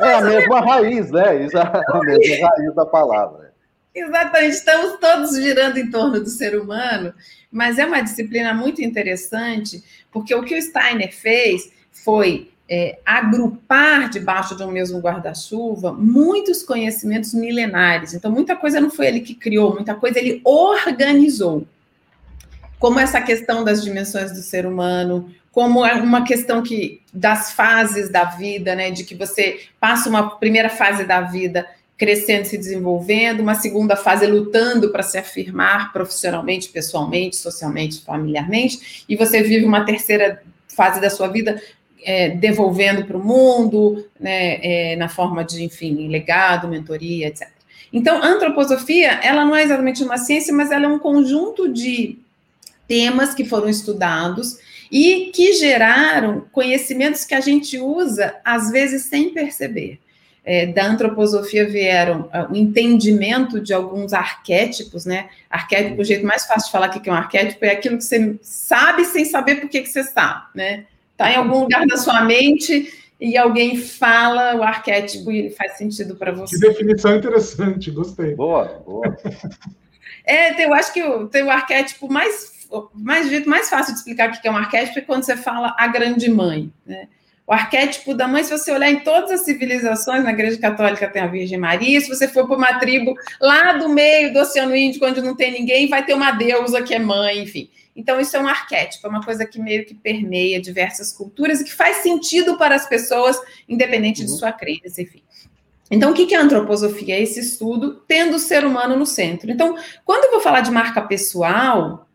é 0.00 0.14
a 0.14 0.20
mesma 0.20 0.60
raiz, 0.60 1.10
né? 1.10 1.24
A 1.28 1.34
mesma 1.34 2.48
raiz 2.48 2.74
da 2.74 2.86
palavra. 2.86 3.52
Exatamente, 3.94 4.54
estamos 4.54 5.00
todos 5.00 5.34
girando 5.34 5.78
em 5.78 5.90
torno 5.90 6.20
do 6.20 6.28
ser 6.28 6.56
humano, 6.58 7.12
mas 7.50 7.78
é 7.78 7.84
uma 7.84 8.00
disciplina 8.00 8.54
muito 8.54 8.80
interessante, 8.80 9.82
porque 10.12 10.32
o 10.34 10.44
que 10.44 10.56
o 10.56 10.62
Steiner 10.62 11.12
fez 11.12 11.72
foi 11.90 12.52
é, 12.68 12.98
agrupar 13.04 14.10
debaixo 14.10 14.54
de 14.54 14.62
um 14.62 14.70
mesmo 14.70 14.98
guarda-chuva 14.98 15.92
muitos 15.92 16.62
conhecimentos 16.62 17.32
milenares. 17.32 18.12
Então, 18.12 18.30
muita 18.30 18.54
coisa 18.54 18.80
não 18.80 18.90
foi 18.90 19.06
ele 19.06 19.20
que 19.20 19.34
criou, 19.34 19.74
muita 19.74 19.94
coisa 19.94 20.18
ele 20.18 20.40
organizou. 20.44 21.66
Como 22.78 23.00
essa 23.00 23.20
questão 23.20 23.64
das 23.64 23.82
dimensões 23.82 24.32
do 24.32 24.42
ser 24.42 24.66
humano, 24.66 25.32
como 25.50 25.84
é 25.84 25.94
uma 25.94 26.24
questão 26.24 26.62
que 26.62 27.00
das 27.12 27.52
fases 27.52 28.10
da 28.10 28.24
vida, 28.24 28.74
né, 28.74 28.90
de 28.90 29.02
que 29.02 29.14
você 29.14 29.60
passa 29.80 30.08
uma 30.08 30.38
primeira 30.38 30.68
fase 30.68 31.04
da 31.04 31.22
vida 31.22 31.66
crescendo, 31.96 32.44
se 32.44 32.56
desenvolvendo, 32.56 33.40
uma 33.40 33.56
segunda 33.56 33.96
fase 33.96 34.24
lutando 34.24 34.90
para 34.90 35.02
se 35.02 35.18
afirmar 35.18 35.92
profissionalmente, 35.92 36.68
pessoalmente, 36.68 37.34
socialmente, 37.34 38.02
familiarmente, 38.04 39.04
e 39.08 39.16
você 39.16 39.42
vive 39.42 39.64
uma 39.64 39.84
terceira 39.84 40.40
fase 40.68 41.00
da 41.00 41.10
sua 41.10 41.26
vida 41.26 41.60
é, 42.04 42.30
devolvendo 42.30 43.04
para 43.04 43.16
o 43.16 43.24
mundo, 43.24 44.06
né, 44.18 44.58
é, 44.62 44.96
na 44.96 45.08
forma 45.08 45.44
de, 45.44 45.62
enfim, 45.62 46.08
legado, 46.08 46.68
mentoria, 46.68 47.28
etc. 47.28 47.48
Então, 47.92 48.22
a 48.22 48.26
antroposofia, 48.26 49.12
ela 49.22 49.44
não 49.44 49.56
é 49.56 49.62
exatamente 49.62 50.02
uma 50.02 50.18
ciência, 50.18 50.54
mas 50.54 50.70
ela 50.70 50.84
é 50.84 50.88
um 50.88 50.98
conjunto 50.98 51.72
de 51.72 52.18
temas 52.86 53.34
que 53.34 53.44
foram 53.44 53.68
estudados 53.68 54.58
e 54.90 55.30
que 55.34 55.52
geraram 55.52 56.46
conhecimentos 56.52 57.24
que 57.24 57.34
a 57.34 57.40
gente 57.40 57.78
usa, 57.78 58.36
às 58.44 58.70
vezes, 58.70 59.04
sem 59.04 59.30
perceber. 59.30 59.98
É, 60.44 60.64
da 60.64 60.86
antroposofia 60.86 61.68
vieram 61.68 62.22
uh, 62.22 62.50
o 62.50 62.56
entendimento 62.56 63.60
de 63.60 63.74
alguns 63.74 64.14
arquétipos, 64.14 65.04
né? 65.04 65.28
Arquétipo, 65.50 66.00
o 66.00 66.04
jeito 66.04 66.24
mais 66.24 66.46
fácil 66.46 66.66
de 66.66 66.72
falar 66.72 66.88
que 66.88 67.06
é 67.06 67.12
um 67.12 67.16
arquétipo 67.16 67.62
é 67.66 67.72
aquilo 67.72 67.98
que 67.98 68.04
você 68.04 68.38
sabe 68.40 69.04
sem 69.04 69.26
saber 69.26 69.56
por 69.56 69.68
que 69.68 69.84
você 69.84 70.02
sabe, 70.02 70.46
né? 70.54 70.84
Está 71.18 71.32
em 71.32 71.34
algum 71.34 71.62
lugar 71.62 71.84
da 71.84 71.96
sua 71.96 72.22
mente 72.22 72.94
e 73.20 73.36
alguém 73.36 73.76
fala 73.76 74.54
o 74.54 74.62
arquétipo 74.62 75.32
e 75.32 75.38
ele 75.38 75.50
faz 75.50 75.76
sentido 75.76 76.14
para 76.14 76.30
você. 76.30 76.56
Que 76.56 76.68
definição 76.68 77.16
interessante, 77.16 77.90
gostei. 77.90 78.36
Boa, 78.36 78.80
boa. 78.86 79.18
É, 80.24 80.64
eu 80.64 80.72
acho 80.72 80.92
que 80.92 81.02
tem 81.32 81.42
o 81.42 81.50
arquétipo 81.50 82.06
mais 82.06 82.56
mais 82.92 83.30
jeito 83.30 83.48
mais 83.48 83.70
fácil 83.70 83.94
de 83.94 83.98
explicar 83.98 84.28
o 84.28 84.40
que 84.40 84.46
é 84.46 84.50
um 84.50 84.56
arquétipo 84.56 84.98
é 84.98 85.02
quando 85.02 85.24
você 85.24 85.36
fala 85.36 85.74
a 85.76 85.88
grande 85.88 86.30
mãe. 86.30 86.70
Né? 86.86 87.08
O 87.46 87.52
arquétipo 87.52 88.14
da 88.14 88.28
mãe, 88.28 88.44
se 88.44 88.50
você 88.50 88.70
olhar 88.70 88.90
em 88.90 89.00
todas 89.00 89.32
as 89.32 89.40
civilizações, 89.40 90.22
na 90.22 90.32
Igreja 90.32 90.60
Católica 90.60 91.08
tem 91.08 91.22
a 91.22 91.26
Virgem 91.26 91.58
Maria, 91.58 92.00
se 92.00 92.08
você 92.08 92.28
for 92.28 92.46
para 92.46 92.56
uma 92.56 92.78
tribo 92.78 93.14
lá 93.40 93.72
do 93.72 93.88
meio 93.88 94.32
do 94.32 94.38
Oceano 94.38 94.76
Índico, 94.76 95.06
onde 95.06 95.22
não 95.22 95.34
tem 95.34 95.50
ninguém, 95.50 95.88
vai 95.88 96.04
ter 96.04 96.12
uma 96.12 96.30
deusa 96.30 96.82
que 96.82 96.94
é 96.94 96.98
mãe, 96.98 97.42
enfim. 97.42 97.70
Então, 97.98 98.20
isso 98.20 98.36
é 98.36 98.40
um 98.40 98.46
arquétipo, 98.46 99.08
é 99.08 99.10
uma 99.10 99.24
coisa 99.24 99.44
que 99.44 99.60
meio 99.60 99.84
que 99.84 99.92
permeia 99.92 100.60
diversas 100.60 101.12
culturas 101.12 101.60
e 101.60 101.64
que 101.64 101.74
faz 101.74 101.96
sentido 101.96 102.56
para 102.56 102.76
as 102.76 102.88
pessoas, 102.88 103.36
independente 103.68 104.20
uhum. 104.20 104.26
de 104.26 104.38
sua 104.38 104.52
crença, 104.52 105.02
enfim. 105.02 105.20
Então, 105.90 106.12
o 106.12 106.14
que 106.14 106.32
é 106.32 106.38
antroposofia? 106.38 107.16
É 107.16 107.20
esse 107.20 107.40
estudo 107.40 108.00
tendo 108.06 108.36
o 108.36 108.38
ser 108.38 108.64
humano 108.64 108.94
no 108.94 109.04
centro. 109.04 109.50
Então, 109.50 109.76
quando 110.04 110.26
eu 110.26 110.30
vou 110.30 110.40
falar 110.40 110.60
de 110.60 110.70
marca 110.70 111.02
pessoal, 111.02 112.08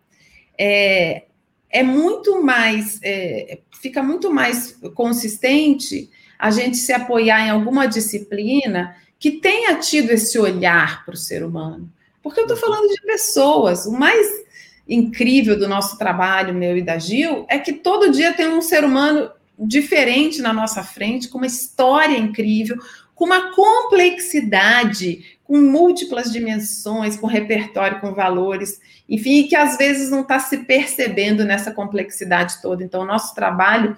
é, 0.58 1.24
é 1.70 1.84
muito 1.84 2.42
mais, 2.42 3.02
é, 3.04 3.60
fica 3.82 4.02
muito 4.02 4.32
mais 4.32 4.80
consistente 4.96 6.10
a 6.40 6.50
gente 6.50 6.78
se 6.78 6.94
apoiar 6.94 7.46
em 7.46 7.50
alguma 7.50 7.88
disciplina 7.88 8.96
que 9.20 9.32
tenha 9.32 9.76
tido 9.76 10.12
esse 10.12 10.40
olhar 10.40 11.04
para 11.04 11.16
o 11.16 11.18
ser 11.18 11.44
humano. 11.44 11.92
Porque 12.22 12.40
eu 12.40 12.46
estou 12.46 12.58
falando 12.58 12.88
de 12.88 13.02
pessoas. 13.02 13.86
O 13.86 13.92
mais 13.92 14.43
incrível 14.88 15.58
do 15.58 15.68
nosso 15.68 15.98
trabalho, 15.98 16.54
meu 16.54 16.78
e 16.78 16.82
da 16.82 16.98
Gil, 16.98 17.46
é 17.50 17.58
que 17.58 17.74
todo 17.74 18.12
dia 18.12 18.34
tem 18.34 18.48
um 18.48 18.62
ser 18.62 18.84
humano 18.84 19.32
diferente 19.58 20.42
na 20.42 20.52
nossa 20.52 20.84
frente, 20.84 21.30
com 21.30 21.38
uma 21.38 21.48
história 21.48 22.18
incrível, 22.18 22.78
com 23.16 23.26
uma 23.26 23.54
complexidade, 23.54 25.38
com 25.44 25.58
múltiplas 25.58 26.32
dimensões, 26.32 27.16
com 27.16 27.28
repertório, 27.28 28.02
com 28.02 28.14
valores, 28.14 28.82
enfim, 29.08 29.40
e 29.40 29.44
que 29.44 29.56
às 29.56 29.78
vezes 29.78 30.10
não 30.10 30.22
está 30.22 30.40
se 30.40 30.60
percebendo 30.60 31.46
nessa 31.46 31.72
complexidade 31.72 32.62
toda. 32.62 32.84
Então, 32.84 33.02
o 33.02 33.06
nosso 33.06 33.36
trabalho 33.36 33.96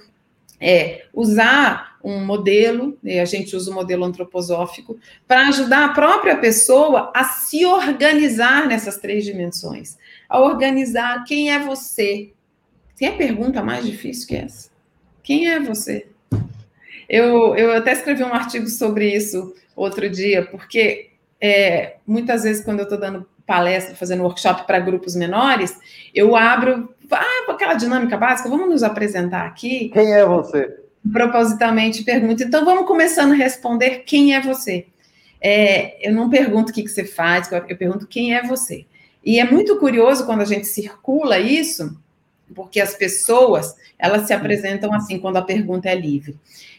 é 0.60 1.06
usar 1.14 1.95
um 2.06 2.24
modelo, 2.24 2.96
a 3.04 3.26
gente 3.26 3.56
usa 3.56 3.72
o 3.72 3.74
modelo 3.74 4.06
antroposófico, 4.06 4.96
para 5.28 5.48
ajudar 5.48 5.86
a 5.86 5.94
própria 5.94 6.38
pessoa 6.38 7.12
a 7.16 7.24
se 7.24 7.66
organizar 7.66 8.68
nessas 8.68 8.98
três 8.98 9.26
dimensões, 9.26 9.98
a 10.30 10.40
organizar 10.40 11.24
quem 11.24 11.52
é 11.52 11.58
você. 11.58 12.32
Tem 12.96 13.08
a 13.08 13.14
pergunta 13.14 13.64
mais 13.64 13.84
difícil 13.84 14.28
que 14.28 14.36
essa? 14.36 14.70
Quem 15.24 15.50
é 15.50 15.60
você? 15.60 16.06
Eu, 17.10 17.56
eu 17.56 17.76
até 17.76 17.94
escrevi 17.94 18.24
um 18.24 18.34
artigo 18.34 18.68
sobre 18.68 19.12
isso 19.12 19.56
outro 19.76 20.08
dia, 20.08 20.46
porque 20.46 21.10
é, 21.42 21.96
muitas 22.06 22.44
vezes, 22.44 22.64
quando 22.64 22.80
eu 22.80 22.84
estou 22.84 23.00
dando 23.00 23.26
palestra, 23.48 23.96
fazendo 23.96 24.22
workshop 24.22 24.68
para 24.68 24.80
grupos 24.80 25.16
menores, 25.16 25.76
eu 26.14 26.36
abro 26.36 26.94
ah, 27.12 27.52
aquela 27.52 27.74
dinâmica 27.74 28.16
básica, 28.16 28.48
vamos 28.48 28.70
nos 28.70 28.84
apresentar 28.84 29.48
aqui. 29.48 29.90
Quem 29.90 30.14
é 30.14 30.24
você? 30.24 30.85
Propositalmente 31.12 32.04
pergunto. 32.04 32.44
Então, 32.44 32.66
vamos 32.66 32.88
começando 32.88 33.32
a 33.32 33.36
responder 33.36 34.04
quem 34.06 34.36
é 34.36 34.42
você. 34.42 34.88
É, 35.40 36.08
eu 36.08 36.14
não 36.14 36.30
pergunto 36.30 36.72
o 36.72 36.74
que, 36.74 36.84
que 36.84 36.90
você 36.90 37.06
faz, 37.06 37.52
eu 37.52 37.78
pergunto 37.78 38.08
quem 38.08 38.36
é 38.36 38.42
você. 38.42 38.86
E 39.24 39.40
é 39.40 39.46
muito 39.46 39.78
curioso 39.78 40.26
quando 40.26 40.42
a 40.42 40.46
gente 40.46 40.68
circula 40.68 41.40
isso, 41.40 41.98
porque 42.54 42.80
as 42.80 42.96
pessoas, 42.96 43.76
elas 43.98 44.28
se 44.28 44.34
apresentam 44.34 44.94
assim, 44.94 45.20
quando 45.20 45.38
a 45.38 45.42
pergunta 45.42 45.90
é 45.90 45.96
livre. 45.96 46.36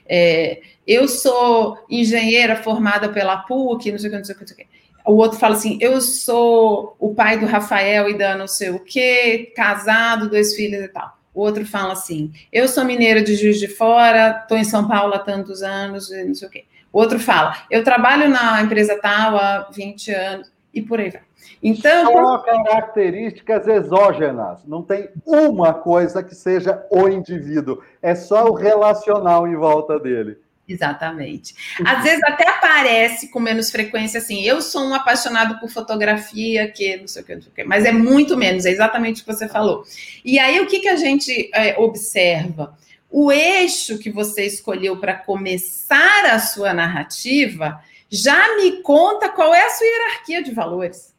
É, 0.08 0.60
eu 0.86 1.08
sou 1.08 1.78
engenheira 1.90 2.56
formada 2.56 3.08
pela 3.08 3.38
PUC, 3.38 3.90
não 3.90 3.98
sei 3.98 4.08
o 4.08 4.12
que, 4.12 4.18
não 4.18 4.24
sei 4.24 4.34
o 4.34 4.38
que, 4.38 4.44
não 4.44 4.48
sei 4.48 4.56
o 4.56 4.58
que. 4.58 4.76
O 5.04 5.14
outro 5.14 5.38
fala 5.38 5.54
assim: 5.56 5.78
eu 5.80 6.00
sou 6.00 6.96
o 6.98 7.14
pai 7.14 7.38
do 7.38 7.46
Rafael 7.46 8.08
e 8.08 8.18
da 8.18 8.36
não 8.36 8.48
sei 8.48 8.70
o 8.70 8.80
quê, 8.80 9.52
casado, 9.54 10.30
dois 10.30 10.54
filhos 10.54 10.84
e 10.84 10.88
tal. 10.88 11.15
O 11.36 11.42
outro 11.42 11.66
fala 11.66 11.92
assim: 11.92 12.32
eu 12.50 12.66
sou 12.66 12.82
mineiro 12.82 13.22
de 13.22 13.34
Juiz 13.34 13.60
de 13.60 13.68
Fora, 13.68 14.40
estou 14.40 14.56
em 14.56 14.64
São 14.64 14.88
Paulo 14.88 15.12
há 15.12 15.18
tantos 15.18 15.62
anos, 15.62 16.08
não 16.10 16.34
sei 16.34 16.48
o 16.48 16.50
quê. 16.50 16.64
O 16.90 16.98
outro 16.98 17.20
fala: 17.20 17.54
eu 17.70 17.84
trabalho 17.84 18.26
na 18.30 18.62
empresa 18.62 18.98
tal 18.98 19.36
há 19.36 19.68
20 19.70 20.10
anos, 20.12 20.50
e 20.72 20.80
por 20.80 20.98
aí 20.98 21.10
vai. 21.10 21.20
Então. 21.62 22.10
Só 22.10 22.38
características 22.38 23.68
exógenas. 23.68 24.64
Não 24.66 24.82
tem 24.82 25.10
uma 25.26 25.74
coisa 25.74 26.22
que 26.22 26.34
seja 26.34 26.82
o 26.90 27.06
indivíduo. 27.06 27.82
É 28.00 28.14
só 28.14 28.46
o 28.46 28.54
relacional 28.54 29.46
em 29.46 29.56
volta 29.56 30.00
dele. 30.00 30.38
Exatamente. 30.68 31.54
Às 31.84 32.02
vezes 32.02 32.22
até 32.24 32.48
aparece 32.48 33.28
com 33.28 33.38
menos 33.38 33.70
frequência 33.70 34.18
assim. 34.18 34.42
Eu 34.42 34.60
sou 34.60 34.82
um 34.82 34.94
apaixonado 34.94 35.60
por 35.60 35.70
fotografia, 35.70 36.70
que 36.70 36.96
não 36.96 37.06
sei 37.06 37.22
o 37.22 37.24
que, 37.24 37.34
não 37.36 37.42
sei 37.42 37.52
o 37.52 37.54
que 37.54 37.64
mas 37.64 37.84
é 37.84 37.92
muito 37.92 38.36
menos, 38.36 38.66
é 38.66 38.70
exatamente 38.70 39.22
o 39.22 39.24
que 39.24 39.32
você 39.32 39.48
falou. 39.48 39.84
E 40.24 40.38
aí 40.38 40.58
o 40.60 40.66
que, 40.66 40.80
que 40.80 40.88
a 40.88 40.96
gente 40.96 41.50
é, 41.54 41.78
observa? 41.78 42.76
O 43.08 43.30
eixo 43.30 43.98
que 43.98 44.10
você 44.10 44.44
escolheu 44.44 44.96
para 44.98 45.14
começar 45.14 46.26
a 46.26 46.40
sua 46.40 46.74
narrativa 46.74 47.80
já 48.10 48.56
me 48.56 48.82
conta 48.82 49.28
qual 49.28 49.54
é 49.54 49.64
a 49.64 49.70
sua 49.70 49.86
hierarquia 49.86 50.42
de 50.42 50.52
valores. 50.52 51.14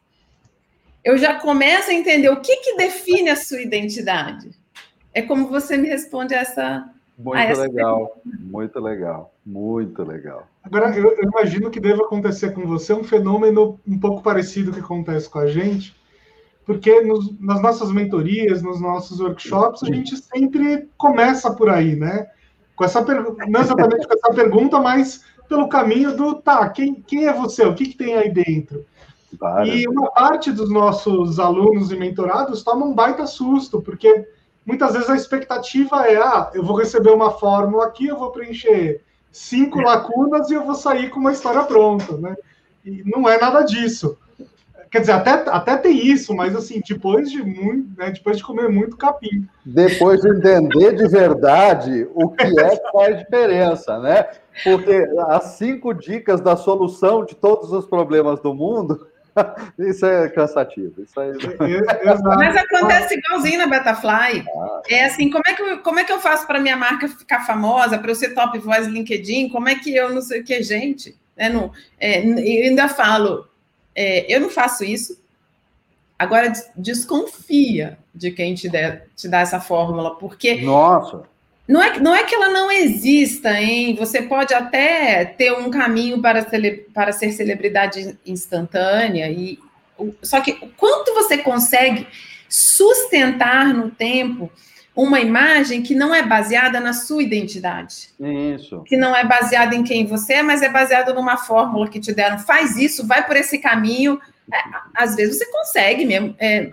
Eu 1.02 1.16
já 1.16 1.36
começo 1.36 1.90
a 1.90 1.94
entender 1.94 2.28
o 2.28 2.40
que, 2.40 2.56
que 2.56 2.76
define 2.76 3.30
a 3.30 3.36
sua 3.36 3.62
identidade. 3.62 4.50
É 5.14 5.22
como 5.22 5.48
você 5.48 5.76
me 5.78 5.88
responde 5.88 6.34
essa 6.34 6.86
muito 7.18 7.36
ah, 7.36 7.62
legal, 7.62 8.20
muito 8.24 8.78
legal, 8.78 9.34
muito 9.44 10.04
legal. 10.04 10.46
Agora, 10.62 10.96
eu, 10.96 11.10
eu, 11.16 11.24
imagino 11.24 11.68
que 11.68 11.80
deva 11.80 12.04
acontecer 12.04 12.52
com 12.52 12.64
você 12.64 12.92
um 12.92 13.02
fenômeno 13.02 13.80
um 13.84 13.98
pouco 13.98 14.22
parecido 14.22 14.72
que 14.72 14.78
acontece 14.78 15.28
com 15.28 15.40
a 15.40 15.48
gente, 15.48 15.96
porque 16.64 17.00
nos, 17.00 17.36
nas 17.40 17.60
nossas 17.60 17.90
mentorias, 17.90 18.62
nos 18.62 18.80
nossos 18.80 19.18
workshops, 19.18 19.82
a 19.82 19.86
gente 19.86 20.16
sempre 20.16 20.88
começa 20.96 21.52
por 21.52 21.68
aí, 21.68 21.96
né? 21.96 22.28
Com 22.76 22.84
essa 22.84 23.02
pergunta, 23.02 23.44
não 23.48 23.60
exatamente 23.62 24.06
com 24.06 24.14
essa 24.14 24.32
pergunta, 24.32 24.78
mas 24.78 25.24
pelo 25.48 25.68
caminho 25.68 26.16
do 26.16 26.36
tá, 26.36 26.68
quem, 26.68 27.02
quem 27.02 27.26
é 27.26 27.32
você? 27.32 27.64
O 27.64 27.74
que, 27.74 27.86
que 27.86 27.96
tem 27.96 28.14
aí 28.14 28.30
dentro? 28.30 28.86
Claro. 29.36 29.66
E 29.66 29.88
uma 29.88 30.10
parte 30.12 30.52
dos 30.52 30.70
nossos 30.70 31.40
alunos 31.40 31.90
e 31.90 31.96
mentorados 31.96 32.62
toma 32.62 32.86
um 32.86 32.94
baita 32.94 33.26
susto, 33.26 33.82
porque 33.82 34.24
muitas 34.68 34.92
vezes 34.92 35.08
a 35.08 35.16
expectativa 35.16 36.06
é: 36.06 36.18
ah, 36.18 36.50
eu 36.52 36.62
vou 36.62 36.76
receber 36.76 37.10
uma 37.10 37.30
fórmula 37.30 37.86
aqui, 37.86 38.06
eu 38.06 38.18
vou 38.18 38.30
preencher 38.30 39.00
cinco 39.32 39.80
lacunas 39.80 40.50
e 40.50 40.54
eu 40.54 40.64
vou 40.64 40.74
sair 40.74 41.08
com 41.08 41.18
uma 41.18 41.32
história 41.32 41.62
pronta, 41.64 42.18
né? 42.18 42.36
E 42.84 43.02
não 43.06 43.26
é 43.26 43.40
nada 43.40 43.62
disso. 43.62 44.18
Quer 44.90 45.00
dizer, 45.00 45.12
até, 45.12 45.30
até 45.30 45.76
tem 45.76 46.06
isso, 46.06 46.34
mas 46.34 46.56
assim, 46.56 46.80
depois 46.86 47.30
de 47.30 47.42
muito, 47.42 47.90
né, 47.98 48.10
depois 48.10 48.38
de 48.38 48.42
comer 48.42 48.70
muito 48.70 48.96
capim. 48.96 49.46
Depois 49.64 50.22
de 50.22 50.30
entender 50.30 50.96
de 50.96 51.06
verdade 51.08 52.08
o 52.14 52.30
que 52.30 52.58
é 52.58 52.76
que 52.76 52.90
faz 52.90 53.18
diferença, 53.18 53.98
né? 53.98 54.26
Porque 54.64 55.06
as 55.28 55.44
cinco 55.58 55.92
dicas 55.92 56.40
da 56.40 56.56
solução 56.56 57.22
de 57.22 57.34
todos 57.34 57.70
os 57.70 57.84
problemas 57.84 58.40
do 58.40 58.54
mundo 58.54 59.06
isso 59.78 60.06
é 60.06 60.28
cansativo. 60.28 61.02
Isso 61.02 61.18
aí... 61.18 61.32
Mas 62.36 62.56
acontece 62.56 63.14
igualzinho 63.14 63.58
na 63.58 63.66
Betafly. 63.66 64.44
Ah. 64.48 64.82
É 64.88 65.04
assim, 65.04 65.30
como 65.30 65.44
é 65.46 65.54
que 65.54 65.62
eu, 65.62 65.78
como 65.80 65.98
é 65.98 66.04
que 66.04 66.12
eu 66.12 66.20
faço 66.20 66.46
para 66.46 66.60
minha 66.60 66.76
marca 66.76 67.08
ficar 67.08 67.46
famosa, 67.46 67.98
para 67.98 68.10
eu 68.10 68.14
ser 68.14 68.34
top 68.34 68.58
voice 68.58 68.88
LinkedIn? 68.90 69.48
Como 69.48 69.68
é 69.68 69.74
que 69.74 69.94
eu 69.94 70.12
não 70.12 70.20
sei 70.20 70.40
o 70.40 70.44
que, 70.44 70.62
gente? 70.62 71.16
É, 71.36 71.48
não, 71.48 71.72
é, 72.00 72.24
eu 72.26 72.68
ainda 72.68 72.88
falo, 72.88 73.46
é, 73.94 74.32
eu 74.34 74.40
não 74.40 74.50
faço 74.50 74.84
isso. 74.84 75.20
Agora 76.18 76.52
desconfia 76.74 77.96
de 78.12 78.32
quem 78.32 78.54
te, 78.54 78.68
der, 78.68 79.06
te 79.14 79.28
dá 79.28 79.40
essa 79.40 79.60
fórmula, 79.60 80.16
porque. 80.16 80.60
Nossa! 80.62 81.22
Não 81.68 81.82
é, 81.82 82.00
não 82.00 82.14
é 82.14 82.24
que 82.24 82.34
ela 82.34 82.48
não 82.48 82.72
exista, 82.72 83.52
hein? 83.60 83.94
Você 83.96 84.22
pode 84.22 84.54
até 84.54 85.26
ter 85.26 85.52
um 85.52 85.70
caminho 85.70 86.22
para, 86.22 86.48
cele, 86.48 86.86
para 86.94 87.12
ser 87.12 87.30
celebridade 87.32 88.18
instantânea, 88.24 89.30
e 89.30 89.58
só 90.22 90.40
que 90.40 90.54
quanto 90.78 91.12
você 91.12 91.36
consegue 91.36 92.06
sustentar 92.48 93.74
no 93.74 93.90
tempo 93.90 94.50
uma 94.96 95.20
imagem 95.20 95.82
que 95.82 95.94
não 95.94 96.14
é 96.14 96.22
baseada 96.22 96.80
na 96.80 96.92
sua 96.92 97.22
identidade. 97.22 98.08
Isso. 98.18 98.82
Que 98.84 98.96
não 98.96 99.14
é 99.14 99.24
baseada 99.24 99.74
em 99.76 99.84
quem 99.84 100.06
você 100.06 100.34
é, 100.34 100.42
mas 100.42 100.62
é 100.62 100.68
baseada 100.68 101.12
numa 101.12 101.36
fórmula 101.36 101.88
que 101.88 102.00
te 102.00 102.12
deram. 102.12 102.38
Faz 102.38 102.76
isso, 102.76 103.06
vai 103.06 103.24
por 103.24 103.36
esse 103.36 103.58
caminho. 103.58 104.18
É, 104.52 104.58
às 104.94 105.14
vezes 105.14 105.38
você 105.38 105.46
consegue 105.52 106.04
mesmo. 106.04 106.34
É, 106.38 106.72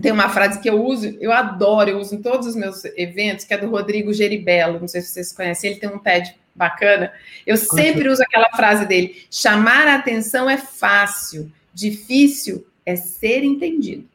tem 0.00 0.12
uma 0.12 0.28
frase 0.28 0.60
que 0.60 0.70
eu 0.70 0.84
uso, 0.84 1.16
eu 1.20 1.32
adoro, 1.32 1.90
eu 1.90 1.98
uso 1.98 2.14
em 2.14 2.22
todos 2.22 2.46
os 2.46 2.56
meus 2.56 2.84
eventos, 2.96 3.44
que 3.44 3.54
é 3.54 3.58
do 3.58 3.68
Rodrigo 3.68 4.12
Geribello, 4.12 4.80
não 4.80 4.88
sei 4.88 5.00
se 5.00 5.08
vocês 5.08 5.32
conhecem, 5.32 5.70
ele 5.70 5.80
tem 5.80 5.88
um 5.88 5.98
TED 5.98 6.34
bacana. 6.54 7.12
Eu 7.46 7.56
sempre 7.56 8.08
uso 8.08 8.22
aquela 8.22 8.50
frase 8.50 8.86
dele: 8.86 9.24
chamar 9.30 9.86
a 9.88 9.96
atenção 9.96 10.48
é 10.48 10.56
fácil, 10.56 11.50
difícil 11.72 12.66
é 12.84 12.96
ser 12.96 13.44
entendido. 13.44 14.08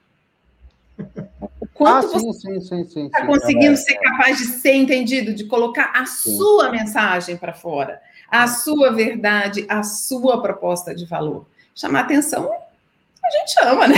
O 1.59 1.67
quanto 1.73 2.15
ah, 2.15 2.19
você 2.19 2.51
está 2.53 3.25
conseguindo 3.25 3.73
é, 3.73 3.75
ser 3.75 3.95
capaz 3.95 4.37
de 4.37 4.45
ser 4.45 4.75
entendido, 4.75 5.33
de 5.33 5.43
colocar 5.45 5.91
a 5.93 6.05
sim. 6.05 6.37
sua 6.37 6.71
mensagem 6.71 7.35
para 7.35 7.53
fora, 7.53 8.01
a 8.29 8.47
sua 8.47 8.93
verdade, 8.93 9.65
a 9.67 9.83
sua 9.83 10.41
proposta 10.41 10.95
de 10.95 11.05
valor. 11.05 11.45
Chamar 11.75 12.01
atenção, 12.01 12.49
a 13.23 13.29
gente 13.29 13.59
ama, 13.61 13.87
né? 13.87 13.95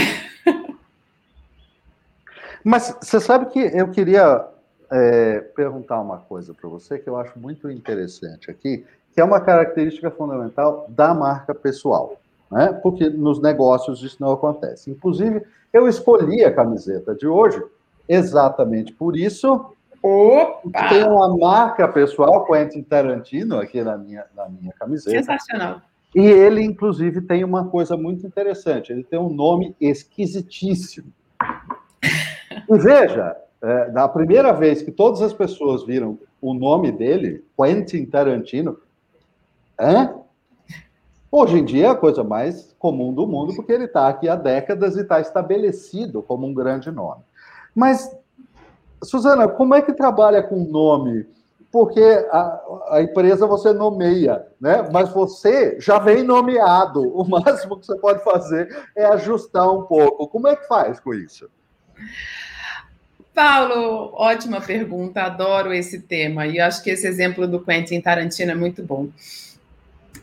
Mas 2.68 2.94
você 3.00 3.18
sabe 3.18 3.46
que 3.46 3.58
eu 3.58 3.88
queria 3.88 4.46
é, 4.92 5.40
perguntar 5.56 6.02
uma 6.02 6.18
coisa 6.18 6.52
para 6.52 6.68
você 6.68 6.98
que 6.98 7.08
eu 7.08 7.16
acho 7.16 7.38
muito 7.38 7.70
interessante 7.70 8.50
aqui, 8.50 8.84
que 9.14 9.18
é 9.22 9.24
uma 9.24 9.40
característica 9.40 10.10
fundamental 10.10 10.84
da 10.90 11.14
marca 11.14 11.54
pessoal, 11.54 12.20
né? 12.50 12.78
Porque 12.82 13.08
nos 13.08 13.40
negócios 13.40 14.02
isso 14.02 14.18
não 14.20 14.32
acontece. 14.32 14.90
Inclusive, 14.90 15.42
eu 15.72 15.88
escolhi 15.88 16.44
a 16.44 16.54
camiseta 16.54 17.14
de 17.14 17.26
hoje 17.26 17.64
exatamente 18.06 18.92
por 18.92 19.16
isso. 19.16 19.72
Opa! 20.02 20.90
Tem 20.90 21.04
uma 21.04 21.34
marca 21.38 21.88
pessoal, 21.88 22.44
Quentin 22.44 22.82
Tarantino, 22.82 23.58
aqui 23.58 23.82
na 23.82 23.96
minha, 23.96 24.26
na 24.36 24.46
minha 24.46 24.74
camiseta. 24.74 25.16
Sensacional. 25.16 25.80
E 26.14 26.20
ele, 26.20 26.62
inclusive, 26.62 27.22
tem 27.22 27.44
uma 27.44 27.66
coisa 27.68 27.96
muito 27.96 28.26
interessante. 28.26 28.92
Ele 28.92 29.04
tem 29.04 29.18
um 29.18 29.30
nome 29.30 29.74
esquisitíssimo. 29.80 31.10
E 32.68 32.78
veja, 32.78 33.36
é, 33.62 33.90
na 33.90 34.08
primeira 34.08 34.52
vez 34.52 34.82
que 34.82 34.90
todas 34.90 35.22
as 35.22 35.32
pessoas 35.32 35.84
viram 35.84 36.18
o 36.40 36.54
nome 36.54 36.92
dele, 36.92 37.44
Quentin 37.56 38.04
Tarantino, 38.06 38.78
hã? 39.78 40.14
hoje 41.30 41.58
em 41.58 41.64
dia 41.64 41.86
é 41.86 41.90
a 41.90 41.94
coisa 41.94 42.22
mais 42.22 42.74
comum 42.78 43.12
do 43.12 43.26
mundo, 43.26 43.54
porque 43.54 43.72
ele 43.72 43.84
está 43.84 44.08
aqui 44.08 44.28
há 44.28 44.36
décadas 44.36 44.96
e 44.96 45.00
está 45.00 45.20
estabelecido 45.20 46.22
como 46.22 46.46
um 46.46 46.54
grande 46.54 46.90
nome. 46.90 47.22
Mas, 47.74 48.14
Suzana, 49.02 49.48
como 49.48 49.74
é 49.74 49.82
que 49.82 49.92
trabalha 49.92 50.42
com 50.42 50.64
nome 50.64 51.26
porque 51.70 52.02
a, 52.30 52.60
a, 52.90 53.02
empresa 53.02 53.46
você 53.46 53.72
nomeia, 53.72 54.46
né? 54.60 54.88
Mas 54.90 55.10
você 55.10 55.78
já 55.78 55.98
vem 55.98 56.22
nomeado. 56.22 57.02
O 57.14 57.28
máximo 57.28 57.78
que 57.78 57.86
você 57.86 57.96
pode 57.96 58.24
fazer 58.24 58.74
é 58.96 59.04
ajustar 59.04 59.70
um 59.70 59.82
pouco. 59.82 60.28
Como 60.28 60.48
é 60.48 60.56
que 60.56 60.66
faz 60.66 60.98
com 60.98 61.12
isso? 61.12 61.50
Paulo, 63.38 64.10
ótima 64.14 64.60
pergunta, 64.60 65.22
adoro 65.22 65.72
esse 65.72 66.00
tema. 66.00 66.48
E 66.48 66.58
acho 66.58 66.82
que 66.82 66.90
esse 66.90 67.06
exemplo 67.06 67.46
do 67.46 67.60
Quentin 67.60 68.00
Tarantino 68.00 68.50
é 68.50 68.54
muito 68.56 68.82
bom. 68.82 69.10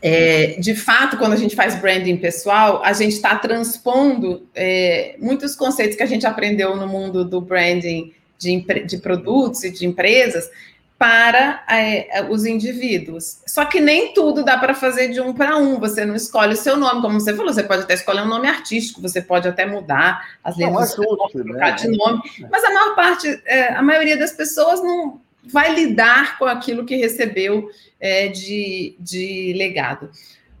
É, 0.02 0.58
de 0.60 0.74
fato, 0.74 1.16
quando 1.16 1.32
a 1.32 1.36
gente 1.36 1.56
faz 1.56 1.80
branding 1.80 2.18
pessoal, 2.18 2.82
a 2.84 2.92
gente 2.92 3.14
está 3.14 3.34
transpondo 3.36 4.46
é, 4.54 5.16
muitos 5.18 5.56
conceitos 5.56 5.96
que 5.96 6.02
a 6.02 6.06
gente 6.06 6.26
aprendeu 6.26 6.76
no 6.76 6.86
mundo 6.86 7.24
do 7.24 7.40
branding 7.40 8.12
de, 8.38 8.60
de 8.84 8.98
produtos 8.98 9.64
e 9.64 9.70
de 9.70 9.86
empresas 9.86 10.50
para 10.98 11.62
é, 11.68 12.26
os 12.28 12.46
indivíduos. 12.46 13.40
Só 13.46 13.66
que 13.66 13.80
nem 13.80 14.14
tudo 14.14 14.42
dá 14.42 14.56
para 14.56 14.74
fazer 14.74 15.08
de 15.08 15.20
um 15.20 15.32
para 15.32 15.56
um. 15.56 15.78
Você 15.78 16.06
não 16.06 16.14
escolhe 16.14 16.54
o 16.54 16.56
seu 16.56 16.76
nome, 16.76 17.02
como 17.02 17.20
você 17.20 17.34
falou. 17.34 17.52
Você 17.52 17.62
pode 17.62 17.82
até 17.82 17.94
escolher 17.94 18.22
um 18.22 18.28
nome 18.28 18.48
artístico, 18.48 19.02
você 19.02 19.20
pode 19.20 19.46
até 19.46 19.66
mudar 19.66 20.26
as 20.42 20.56
letras, 20.56 20.96
nome, 20.96 21.30
trocar 21.32 21.70
né? 21.70 21.72
de 21.72 21.88
nome. 21.88 22.22
Mas 22.50 22.64
a 22.64 22.70
maior 22.70 22.94
parte, 22.94 23.42
é, 23.44 23.74
a 23.74 23.82
maioria 23.82 24.16
das 24.16 24.32
pessoas 24.32 24.82
não 24.82 25.20
vai 25.44 25.74
lidar 25.74 26.38
com 26.38 26.46
aquilo 26.46 26.84
que 26.84 26.96
recebeu 26.96 27.70
é, 28.00 28.28
de, 28.28 28.96
de 28.98 29.52
legado. 29.54 30.10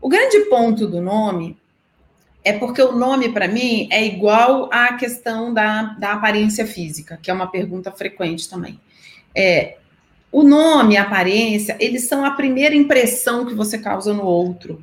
O 0.00 0.08
grande 0.08 0.38
ponto 0.50 0.86
do 0.86 1.00
nome 1.00 1.56
é 2.44 2.52
porque 2.52 2.80
o 2.80 2.92
nome, 2.92 3.30
para 3.30 3.48
mim, 3.48 3.88
é 3.90 4.04
igual 4.04 4.68
à 4.70 4.92
questão 4.92 5.52
da, 5.52 5.96
da 5.98 6.12
aparência 6.12 6.66
física, 6.66 7.18
que 7.20 7.30
é 7.30 7.34
uma 7.34 7.50
pergunta 7.50 7.90
frequente 7.90 8.48
também. 8.48 8.78
É, 9.34 9.78
o 10.30 10.42
nome, 10.42 10.96
a 10.96 11.02
aparência, 11.02 11.76
eles 11.80 12.04
são 12.04 12.24
a 12.24 12.32
primeira 12.32 12.74
impressão 12.74 13.46
que 13.46 13.54
você 13.54 13.78
causa 13.78 14.12
no 14.12 14.24
outro. 14.24 14.82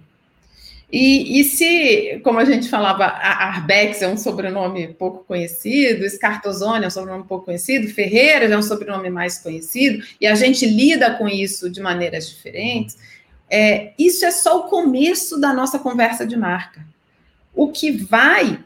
E, 0.92 1.40
e 1.40 1.44
se, 1.44 2.22
como 2.24 2.38
a 2.38 2.46
gente 2.46 2.70
falava, 2.70 3.06
a 3.06 3.56
Arbex 3.56 4.04
é 4.04 4.08
um 4.08 4.16
sobrenome 4.16 4.90
pouco 4.94 5.24
conhecido, 5.26 6.08
Scartozone 6.08 6.86
é 6.86 6.88
um 6.88 6.92
sobrenome 6.92 7.24
pouco 7.24 7.46
conhecido, 7.46 7.92
Ferreira 7.92 8.46
é 8.46 8.56
um 8.56 8.62
sobrenome 8.62 9.10
mais 9.10 9.40
conhecido, 9.40 10.06
e 10.22 10.28
a 10.28 10.36
gente 10.36 10.68
lida 10.68 11.16
com 11.16 11.28
isso 11.28 11.68
de 11.68 11.82
maneiras 11.82 12.30
diferentes, 12.30 12.96
é, 13.50 13.92
isso 13.98 14.24
é 14.24 14.30
só 14.30 14.60
o 14.60 14.70
começo 14.70 15.40
da 15.40 15.52
nossa 15.52 15.80
conversa 15.80 16.28
de 16.28 16.38
marca. 16.38 16.86
O 17.56 17.70
que 17.70 17.92
vai 17.92 18.60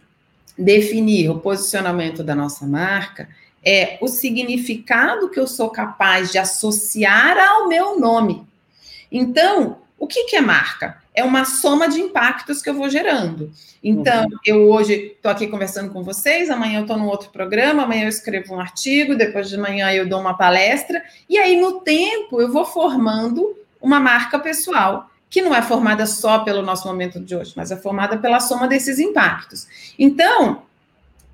definir 0.57 1.29
o 1.29 1.39
posicionamento 1.39 2.23
da 2.23 2.35
nossa 2.35 2.65
marca 2.65 3.29
é 3.69 3.97
o 3.99 4.07
significado 4.07 5.29
que 5.29 5.37
eu 5.37 5.45
sou 5.45 5.69
capaz 5.69 6.31
de 6.31 6.37
associar 6.37 7.37
ao 7.37 7.67
meu 7.67 7.99
nome. 7.99 8.47
Então, 9.11 9.79
o 9.99 10.07
que, 10.07 10.23
que 10.23 10.37
é 10.37 10.41
marca? 10.41 11.03
É 11.13 11.21
uma 11.21 11.43
soma 11.43 11.89
de 11.89 11.99
impactos 11.99 12.61
que 12.61 12.69
eu 12.69 12.73
vou 12.73 12.87
gerando. 12.89 13.51
Então, 13.83 14.23
uhum. 14.23 14.37
eu 14.45 14.71
hoje 14.71 15.11
estou 15.17 15.29
aqui 15.29 15.47
conversando 15.47 15.91
com 15.91 16.01
vocês, 16.01 16.49
amanhã 16.49 16.77
eu 16.77 16.83
estou 16.83 16.97
num 16.97 17.07
outro 17.07 17.29
programa, 17.29 17.83
amanhã 17.83 18.03
eu 18.03 18.09
escrevo 18.09 18.55
um 18.55 18.59
artigo, 18.59 19.17
depois 19.17 19.49
de 19.49 19.57
manhã 19.57 19.91
eu 19.91 20.07
dou 20.07 20.21
uma 20.21 20.37
palestra, 20.37 21.03
e 21.29 21.37
aí 21.37 21.59
no 21.59 21.81
tempo 21.81 22.39
eu 22.39 22.49
vou 22.49 22.63
formando 22.63 23.53
uma 23.81 23.99
marca 23.99 24.39
pessoal, 24.39 25.11
que 25.29 25.41
não 25.41 25.53
é 25.53 25.61
formada 25.61 26.05
só 26.05 26.39
pelo 26.39 26.61
nosso 26.61 26.87
momento 26.87 27.19
de 27.19 27.35
hoje, 27.35 27.51
mas 27.53 27.69
é 27.69 27.75
formada 27.75 28.17
pela 28.17 28.39
soma 28.39 28.65
desses 28.65 28.97
impactos. 28.97 29.67
Então, 29.99 30.61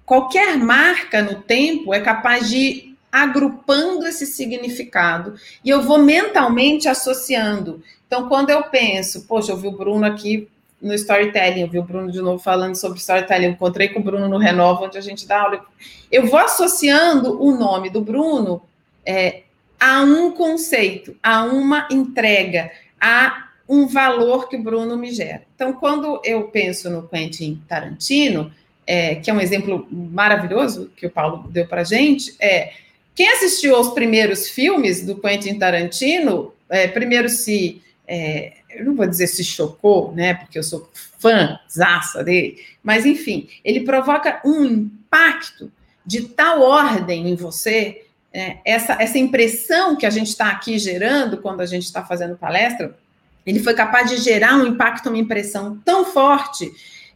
qualquer 0.06 0.58
marca 0.58 1.22
no 1.22 1.42
tempo 1.42 1.94
é 1.94 2.00
capaz 2.00 2.50
de 2.50 2.58
ir 2.58 2.98
agrupando 3.12 4.08
esse 4.08 4.26
significado 4.26 5.36
e 5.64 5.70
eu 5.70 5.84
vou 5.84 6.00
mentalmente 6.00 6.88
associando. 6.88 7.84
Então, 8.08 8.28
quando 8.28 8.50
eu 8.50 8.64
penso, 8.64 9.28
poxa, 9.28 9.52
eu 9.52 9.58
vi 9.58 9.68
o 9.68 9.78
Bruno 9.78 10.06
aqui 10.06 10.50
no 10.82 10.94
storytelling, 10.94 11.62
eu 11.62 11.70
vi 11.70 11.80
o 11.80 11.84
Bruno 11.84 12.12
de 12.12 12.20
novo 12.22 12.44
falando 12.44 12.76
sobre 12.76 13.00
storytelling, 13.00 13.46
eu 13.46 13.52
encontrei 13.52 13.90
com 13.90 14.00
o 14.00 14.04
Bruno 14.04 14.28
no 14.28 14.38
Renova, 14.38 14.86
onde 14.86 14.98
a 14.98 15.02
gente 15.02 15.28
dá 15.28 15.42
aula. 15.42 15.64
Eu 16.12 16.28
vou 16.28 16.40
associando 16.40 17.42
o 17.42 17.56
nome 17.56 17.90
do 17.90 18.02
Bruno 18.02 18.64
é, 19.06 19.44
a 19.80 20.02
um 20.02 20.32
conceito, 20.32 21.16
a 21.22 21.44
uma 21.44 21.88
entrega, 21.92 22.72
a 23.00 23.48
um 23.70 23.88
valor 23.88 24.50
que 24.50 24.58
o 24.58 24.64
Bruno 24.64 24.98
me 24.98 25.12
gera. 25.12 25.44
Então, 25.56 25.74
quando 25.74 26.20
eu 26.24 26.50
penso 26.50 26.90
no 26.90 27.08
Quentin 27.08 27.62
Tarantino, 27.68 28.52
é, 28.86 29.16
que 29.16 29.30
é 29.30 29.34
um 29.34 29.40
exemplo 29.40 29.88
maravilhoso 29.92 30.92
que 30.96 31.06
o 31.06 31.10
Paulo 31.10 31.48
deu 31.50 31.66
para 31.68 31.82
a 31.82 31.86
gente, 31.86 32.36
é 32.40 32.74
quem 33.16 33.30
assistiu 33.30 33.76
aos 33.76 33.94
primeiros 33.94 34.50
filmes 34.50 35.06
do 35.06 35.20
Quentin 35.20 35.60
Tarantino, 35.60 36.54
é, 36.70 36.88
primeiro 36.88 37.30
se, 37.30 37.82
é, 38.08 38.54
eu 38.72 38.86
não 38.86 38.96
vou 38.96 39.06
dizer 39.06 39.28
se 39.28 39.44
chocou, 39.44 40.14
né, 40.14 40.34
porque 40.34 40.58
eu 40.58 40.64
sou 40.64 40.90
fã 41.20 41.60
zaça 41.72 42.24
dele, 42.24 42.58
mas 42.82 43.06
enfim, 43.06 43.48
ele 43.64 43.82
provoca 43.82 44.42
um 44.44 44.66
impacto 44.66 45.72
de 46.06 46.24
tal 46.24 46.62
ordem 46.62 47.30
em 47.30 47.36
você, 47.36 48.06
é, 48.34 48.58
essa, 48.66 48.94
essa 49.00 49.18
impressão 49.18 49.96
que 49.96 50.08
a 50.08 50.10
gente 50.10 50.28
está 50.28 50.50
aqui 50.50 50.80
gerando 50.80 51.38
quando 51.38 51.62
a 51.62 51.66
gente 51.68 51.84
está 51.84 52.04
fazendo 52.04 52.36
palestra, 52.36 52.98
ele 53.46 53.60
foi 53.60 53.74
capaz 53.74 54.10
de 54.10 54.18
gerar 54.18 54.56
um 54.56 54.66
impacto, 54.66 55.10
uma 55.10 55.18
impressão 55.18 55.80
tão 55.86 56.06
forte 56.06 56.72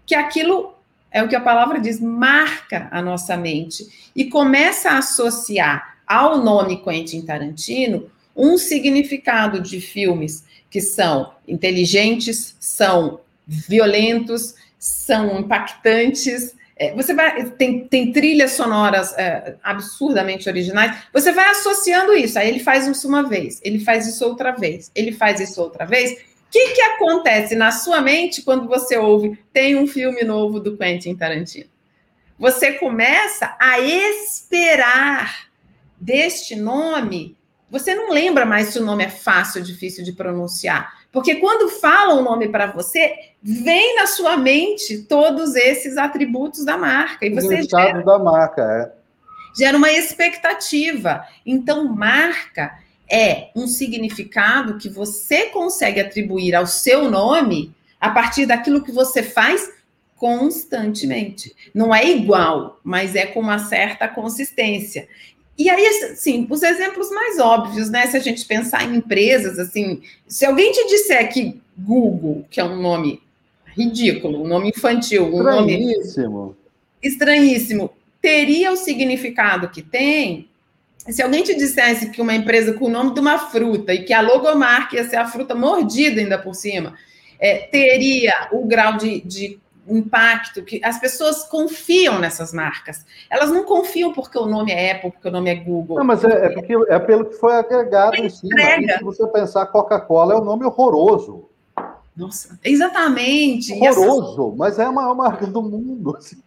que 0.05 0.13
aquilo 0.13 0.76
é 1.11 1.23
o 1.23 1.27
que 1.27 1.35
a 1.35 1.41
palavra 1.41 1.79
diz, 1.79 1.99
marca 1.99 2.87
a 2.91 3.01
nossa 3.01 3.35
mente 3.37 4.11
e 4.15 4.25
começa 4.25 4.91
a 4.91 4.97
associar 4.99 5.97
ao 6.05 6.37
nome 6.43 6.83
Quentin 6.83 7.21
Tarantino 7.21 8.09
um 8.35 8.57
significado 8.57 9.59
de 9.59 9.81
filmes 9.81 10.45
que 10.69 10.79
são 10.79 11.33
inteligentes, 11.47 12.55
são 12.59 13.21
violentos, 13.47 14.55
são 14.77 15.39
impactantes. 15.39 16.55
É, 16.75 16.93
você 16.93 17.13
vai 17.13 17.49
tem, 17.51 17.87
tem 17.87 18.11
trilhas 18.11 18.51
sonoras 18.51 19.17
é, 19.17 19.55
absurdamente 19.63 20.47
originais. 20.47 20.95
Você 21.11 21.31
vai 21.31 21.49
associando 21.49 22.13
isso. 22.13 22.37
Aí 22.37 22.47
ele 22.47 22.59
faz 22.59 22.85
isso 22.85 23.07
uma 23.07 23.23
vez, 23.23 23.59
ele 23.63 23.79
faz 23.79 24.07
isso 24.07 24.23
outra 24.23 24.51
vez, 24.51 24.91
ele 24.93 25.11
faz 25.11 25.39
isso 25.39 25.59
outra 25.59 25.85
vez 25.85 26.36
que, 26.57 26.73
que 26.73 26.81
acontece 26.81 27.55
na 27.55 27.71
sua 27.71 28.01
mente 28.01 28.41
quando 28.41 28.67
você 28.67 28.97
ouve 28.97 29.39
tem 29.53 29.75
um 29.75 29.85
filme 29.85 30.23
novo 30.23 30.59
do 30.59 30.75
Quentin 30.75 31.15
Tarantino? 31.15 31.69
Você 32.39 32.73
começa 32.73 33.55
a 33.59 33.79
esperar 33.79 35.47
deste 35.99 36.55
nome. 36.55 37.37
Você 37.69 37.93
não 37.93 38.11
lembra 38.11 38.45
mais 38.45 38.67
se 38.67 38.79
o 38.79 38.83
nome 38.83 39.03
é 39.03 39.09
fácil 39.09 39.59
ou 39.59 39.65
difícil 39.65 40.03
de 40.03 40.13
pronunciar. 40.13 40.97
Porque 41.11 41.35
quando 41.35 41.69
falam 41.69 42.19
o 42.19 42.23
nome 42.23 42.47
para 42.47 42.67
você, 42.67 43.13
vem 43.41 43.95
na 43.95 44.07
sua 44.07 44.37
mente 44.37 45.03
todos 45.03 45.55
esses 45.55 45.97
atributos 45.97 46.63
da 46.63 46.77
marca. 46.77 47.25
E 47.25 47.33
você 47.33 47.63
gera, 47.63 48.01
da 48.03 48.19
marca, 48.19 48.61
é. 48.61 48.97
Gera 49.57 49.77
uma 49.77 49.91
expectativa. 49.91 51.25
Então, 51.45 51.85
marca 51.85 52.77
é 53.09 53.49
um 53.55 53.67
significado 53.67 54.77
que 54.77 54.89
você 54.89 55.45
consegue 55.45 55.99
atribuir 55.99 56.55
ao 56.55 56.67
seu 56.67 57.09
nome 57.09 57.73
a 57.99 58.09
partir 58.09 58.45
daquilo 58.45 58.83
que 58.83 58.91
você 58.91 59.23
faz 59.23 59.69
constantemente. 60.15 61.55
Não 61.73 61.93
é 61.93 62.09
igual, 62.09 62.79
mas 62.83 63.15
é 63.15 63.25
com 63.25 63.39
uma 63.39 63.59
certa 63.59 64.07
consistência. 64.07 65.07
E 65.57 65.69
aí, 65.69 65.85
assim, 65.87 66.45
os 66.49 66.61
exemplos 66.61 67.09
mais 67.09 67.39
óbvios, 67.39 67.89
né? 67.89 68.05
Se 68.07 68.15
a 68.15 68.19
gente 68.19 68.45
pensar 68.45 68.83
em 68.83 68.97
empresas, 68.97 69.57
assim, 69.57 70.01
se 70.27 70.45
alguém 70.45 70.71
te 70.71 70.87
disser 70.87 71.31
que 71.31 71.59
Google, 71.77 72.45
que 72.49 72.59
é 72.59 72.63
um 72.63 72.79
nome 72.79 73.21
ridículo, 73.75 74.43
um 74.43 74.47
nome 74.47 74.69
infantil, 74.69 75.25
um 75.25 75.39
estranhíssimo. 75.39 76.29
nome 76.29 76.55
estranhíssimo, 77.01 77.91
teria 78.21 78.71
o 78.71 78.75
significado 78.75 79.69
que 79.69 79.81
tem, 79.81 80.47
se 81.13 81.21
alguém 81.21 81.43
te 81.43 81.55
dissesse 81.55 82.09
que 82.09 82.21
uma 82.21 82.35
empresa 82.35 82.73
com 82.73 82.85
o 82.85 82.89
nome 82.89 83.13
de 83.13 83.19
uma 83.19 83.37
fruta 83.37 83.93
e 83.93 84.03
que 84.03 84.13
a 84.13 84.21
logomarca 84.21 84.95
ia 84.95 85.03
ser 85.03 85.17
a 85.17 85.27
fruta 85.27 85.55
mordida 85.55 86.21
ainda 86.21 86.37
por 86.37 86.53
cima, 86.53 86.93
é, 87.39 87.59
teria 87.59 88.49
o 88.51 88.65
grau 88.65 88.97
de, 88.97 89.21
de 89.21 89.59
impacto 89.87 90.63
que 90.63 90.81
as 90.83 90.99
pessoas 90.99 91.43
confiam 91.43 92.19
nessas 92.19 92.53
marcas. 92.53 93.05
Elas 93.29 93.49
não 93.49 93.63
confiam 93.63 94.11
porque 94.11 94.37
o 94.37 94.45
nome 94.45 94.71
é 94.71 94.91
Apple, 94.91 95.11
porque 95.11 95.27
o 95.27 95.31
nome 95.31 95.49
é 95.49 95.55
Google. 95.55 95.97
Não, 95.97 96.05
mas 96.05 96.23
é, 96.23 96.45
é 96.45 96.49
porque 96.49 96.73
é 96.89 96.99
pelo 96.99 97.25
que 97.25 97.35
foi 97.35 97.55
agregado 97.55 98.17
em 98.17 98.29
cima. 98.29 98.55
Se 98.97 99.03
você 99.03 99.25
pensar, 99.27 99.65
Coca-Cola 99.67 100.33
é 100.33 100.37
um 100.37 100.43
nome 100.43 100.65
horroroso. 100.65 101.49
Nossa, 102.15 102.59
exatamente. 102.63 103.71
Horroroso, 103.73 104.47
essas... 104.47 104.57
mas 104.57 104.79
é 104.79 104.83
a 104.83 104.91
maior 104.91 105.15
marca 105.15 105.45
do 105.45 105.61
mundo. 105.61 106.17
Assim. 106.17 106.37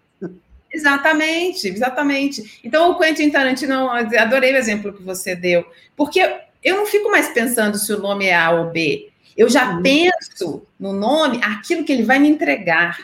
Exatamente, 0.72 1.68
exatamente. 1.68 2.60
Então, 2.62 2.90
o 2.90 2.98
Quentin 2.98 3.30
Tarantino, 3.30 3.90
adorei 3.90 4.52
o 4.52 4.56
exemplo 4.56 4.92
que 4.92 5.02
você 5.02 5.34
deu, 5.34 5.66
porque 5.96 6.20
eu 6.62 6.76
não 6.76 6.86
fico 6.86 7.10
mais 7.10 7.28
pensando 7.28 7.76
se 7.76 7.92
o 7.92 7.98
nome 7.98 8.26
é 8.26 8.36
A 8.36 8.50
ou 8.50 8.70
B. 8.70 9.10
Eu 9.36 9.48
já 9.48 9.74
uhum. 9.74 9.82
penso 9.82 10.66
no 10.78 10.92
nome 10.92 11.40
aquilo 11.42 11.84
que 11.84 11.92
ele 11.92 12.02
vai 12.02 12.18
me 12.18 12.28
entregar, 12.28 12.98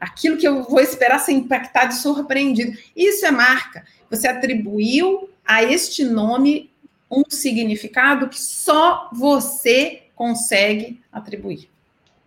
aquilo 0.00 0.36
que 0.36 0.46
eu 0.46 0.62
vou 0.62 0.80
esperar 0.80 1.18
ser 1.18 1.32
impactado 1.32 1.92
e 1.92 1.96
surpreendido. 1.96 2.76
Isso 2.94 3.26
é 3.26 3.30
marca. 3.30 3.84
Você 4.10 4.28
atribuiu 4.28 5.28
a 5.44 5.62
este 5.62 6.04
nome 6.04 6.70
um 7.10 7.22
significado 7.28 8.28
que 8.28 8.40
só 8.40 9.10
você 9.12 10.02
consegue 10.14 11.00
atribuir. 11.12 11.68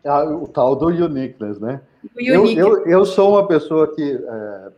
Ah, 0.06 0.24
o 0.24 0.48
tal 0.48 0.76
do 0.76 0.88
uniqueness, 0.88 1.60
né? 1.60 1.82
Eu, 2.16 2.46
eu, 2.46 2.86
eu, 2.86 3.06
sou 3.06 3.32
uma 3.32 3.46
pessoa 3.46 3.94
que 3.94 4.14
é, 4.16 4.72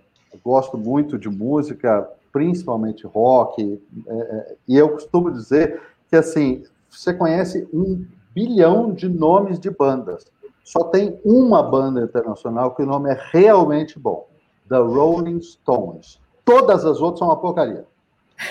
gosto 0.43 0.77
muito 0.77 1.17
de 1.17 1.29
música, 1.29 2.09
principalmente 2.31 3.05
rock, 3.05 3.81
é, 4.07 4.13
é, 4.13 4.55
e 4.67 4.75
eu 4.75 4.89
costumo 4.89 5.31
dizer 5.31 5.81
que, 6.09 6.15
assim, 6.15 6.63
você 6.89 7.13
conhece 7.13 7.67
um 7.71 8.03
bilhão 8.33 8.91
de 8.91 9.07
nomes 9.07 9.59
de 9.59 9.69
bandas. 9.69 10.25
Só 10.63 10.85
tem 10.85 11.19
uma 11.23 11.61
banda 11.61 12.01
internacional 12.01 12.73
que 12.73 12.81
o 12.81 12.85
nome 12.85 13.11
é 13.11 13.19
realmente 13.31 13.99
bom: 13.99 14.27
The 14.69 14.77
Rolling 14.77 15.41
Stones. 15.41 16.19
Todas 16.43 16.85
as 16.85 16.99
outras 17.01 17.19
são 17.19 17.27
uma 17.27 17.37
porcaria. 17.37 17.85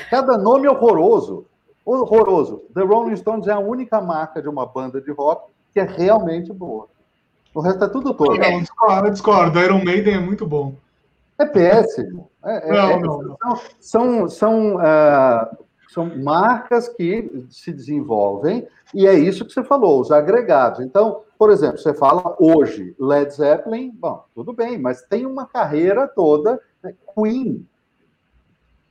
Cada 0.09 0.39
nome 0.39 0.66
é 0.66 0.71
horroroso. 0.71 1.47
Horroroso. 1.85 2.62
The 2.75 2.83
Rolling 2.83 3.16
Stones 3.16 3.47
é 3.49 3.53
a 3.53 3.59
única 3.59 4.01
marca 4.01 4.41
de 4.41 4.49
uma 4.49 4.66
banda 4.66 5.01
de 5.01 5.11
rock 5.11 5.50
que 5.73 5.81
é 5.81 5.85
realmente 5.85 6.53
boa. 6.53 6.89
O 7.55 7.61
resto 7.61 7.85
é 7.85 7.89
tudo 7.89 8.14
todo. 8.14 8.39
Não, 8.39 8.61
discordo, 8.61 9.11
discordo. 9.11 9.61
Iron 9.61 9.85
Maiden 9.85 10.14
é 10.14 10.21
muito 10.21 10.47
bom. 10.47 10.75
É 11.39 11.47
péssimo. 11.47 12.31
É, 12.45 12.71
não, 12.71 12.91
é, 12.91 13.01
não, 13.01 13.23
não. 13.23 13.37
São, 13.81 14.29
são, 14.29 14.29
são, 14.29 14.77
uh, 14.77 15.64
são 15.89 16.16
marcas 16.18 16.89
que 16.89 17.47
se 17.51 17.73
desenvolvem 17.73 18.66
e 18.95 19.07
é 19.07 19.14
isso 19.14 19.45
que 19.45 19.53
você 19.53 19.64
falou, 19.64 20.01
os 20.01 20.11
agregados. 20.11 20.81
Então, 20.81 21.23
por 21.39 21.51
exemplo, 21.51 21.79
você 21.79 21.95
fala 21.95 22.37
hoje 22.39 22.95
Led 22.99 23.33
Zeppelin, 23.33 23.91
bom, 23.91 24.25
tudo 24.35 24.53
bem, 24.53 24.79
mas 24.79 25.03
tem 25.03 25.27
uma 25.27 25.47
carreira 25.47 26.07
toda, 26.07 26.61
né? 26.83 26.95
Queen. 27.14 27.66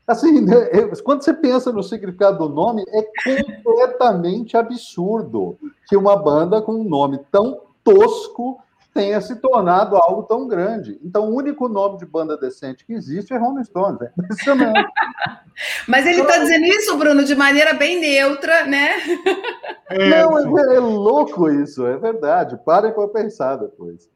Assim, 0.10 0.42
né? 0.42 0.56
quando 1.04 1.22
você 1.24 1.32
pensa 1.32 1.72
no 1.72 1.84
significado 1.84 2.40
do 2.40 2.50
nome, 2.50 2.84
é 2.88 3.04
completamente 3.64 4.58
absurdo 4.58 5.56
que 5.88 5.96
uma 5.96 6.16
banda 6.16 6.64
com 6.64 6.74
um 6.74 6.84
nome 6.84 7.20
tão 7.32 7.62
tosco 7.84 8.60
tenha 8.92 9.22
se 9.22 9.36
tornado 9.36 9.96
algo 9.96 10.24
tão 10.24 10.48
grande. 10.48 11.00
Então, 11.04 11.30
o 11.30 11.36
único 11.36 11.70
nome 11.70 12.00
de 12.00 12.08
banda 12.08 12.36
decente 12.36 12.84
que 12.84 12.94
existe 12.94 13.36
é 13.36 13.38
Rolling 13.38 13.64
Stones. 13.64 14.02
É 14.02 14.12
impressionante. 14.18 14.90
Mas 15.88 16.08
ele 16.08 16.22
está 16.22 16.40
dizendo 16.40 16.66
isso, 16.66 16.98
Bruno, 16.98 17.24
de 17.24 17.36
maneira 17.36 17.74
bem 17.76 18.00
neutra, 18.00 18.66
né? 18.66 18.94
É, 19.92 20.10
Não, 20.10 20.58
é, 20.58 20.76
é, 20.76 20.80
louco 20.80 21.52
isso, 21.52 21.86
é 21.86 21.98
verdade. 21.98 22.60
Parem 22.66 22.92
para 22.92 23.08
pensar 23.10 23.58
depois. 23.58 24.10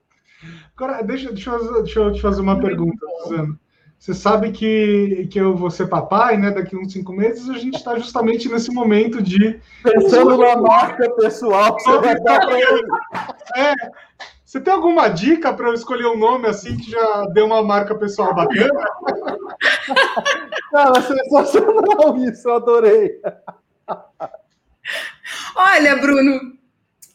Agora, 0.75 1.03
deixa, 1.03 1.31
deixa, 1.31 1.51
eu, 1.51 1.83
deixa 1.83 1.99
eu 1.99 2.11
te 2.11 2.21
fazer 2.21 2.41
uma 2.41 2.59
pergunta, 2.59 2.97
Suzana. 3.21 3.59
Você 4.03 4.13
sabe 4.13 4.51
que, 4.51 5.29
que 5.31 5.39
eu 5.39 5.55
vou 5.55 5.71
ser 5.71 5.87
papai, 5.87 6.35
né? 6.35 6.51
Daqui 6.51 6.75
uns 6.75 6.91
cinco 6.91 7.13
meses, 7.13 7.49
a 7.49 7.53
gente 7.53 7.77
está 7.77 7.97
justamente 7.97 8.49
nesse 8.49 8.69
momento 8.69 9.21
de. 9.21 9.61
Pensando 9.81 10.37
na 10.37 10.57
marca 10.57 11.09
pessoal 11.11 11.77
que 11.77 11.83
você 11.83 11.97
vai 11.99 12.19
dar 12.19 12.41
para 12.41 12.59
ele. 12.59 12.83
É, 13.55 13.73
você 14.43 14.59
tem 14.59 14.73
alguma 14.73 15.07
dica 15.07 15.53
para 15.53 15.69
eu 15.69 15.73
escolher 15.73 16.07
um 16.07 16.17
nome 16.17 16.47
assim 16.47 16.75
que 16.75 16.91
já 16.91 17.27
deu 17.27 17.45
uma 17.45 17.63
marca 17.63 17.95
pessoal 17.95 18.35
bacana? 18.35 18.73
Cara, 20.69 21.01
sensacional 21.01 22.17
isso, 22.17 22.49
eu 22.49 22.55
adorei. 22.55 23.21
Olha, 25.55 25.95
Bruno, 25.95 26.57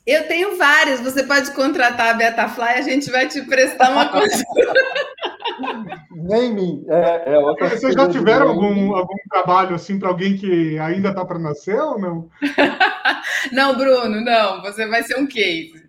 eu 0.09 0.26
tenho 0.26 0.56
várias. 0.56 1.00
Você 1.00 1.22
pode 1.22 1.50
contratar 1.52 2.11
a 2.11 2.14
Betafly, 2.14 2.64
a 2.64 2.82
gente 2.82 3.11
vai 3.11 3.28
te 3.28 3.42
prestar 3.42 3.90
uma 3.90 4.09
coisa. 4.09 4.42
Naming. 6.11 6.84
É, 6.88 7.34
é 7.34 7.68
Vocês 7.68 7.94
já 7.94 8.09
tiveram 8.09 8.48
algum, 8.48 8.94
algum 8.94 9.16
trabalho 9.30 9.74
assim 9.74 9.98
para 9.98 10.09
alguém 10.09 10.36
que 10.36 10.78
ainda 10.78 11.11
está 11.11 11.24
para 11.24 11.38
nascer 11.38 11.78
ou 11.78 11.98
não? 11.98 12.28
não, 13.52 13.76
Bruno, 13.76 14.20
não. 14.20 14.62
Você 14.62 14.86
vai 14.86 15.02
ser 15.02 15.18
um 15.18 15.26
case. 15.26 15.88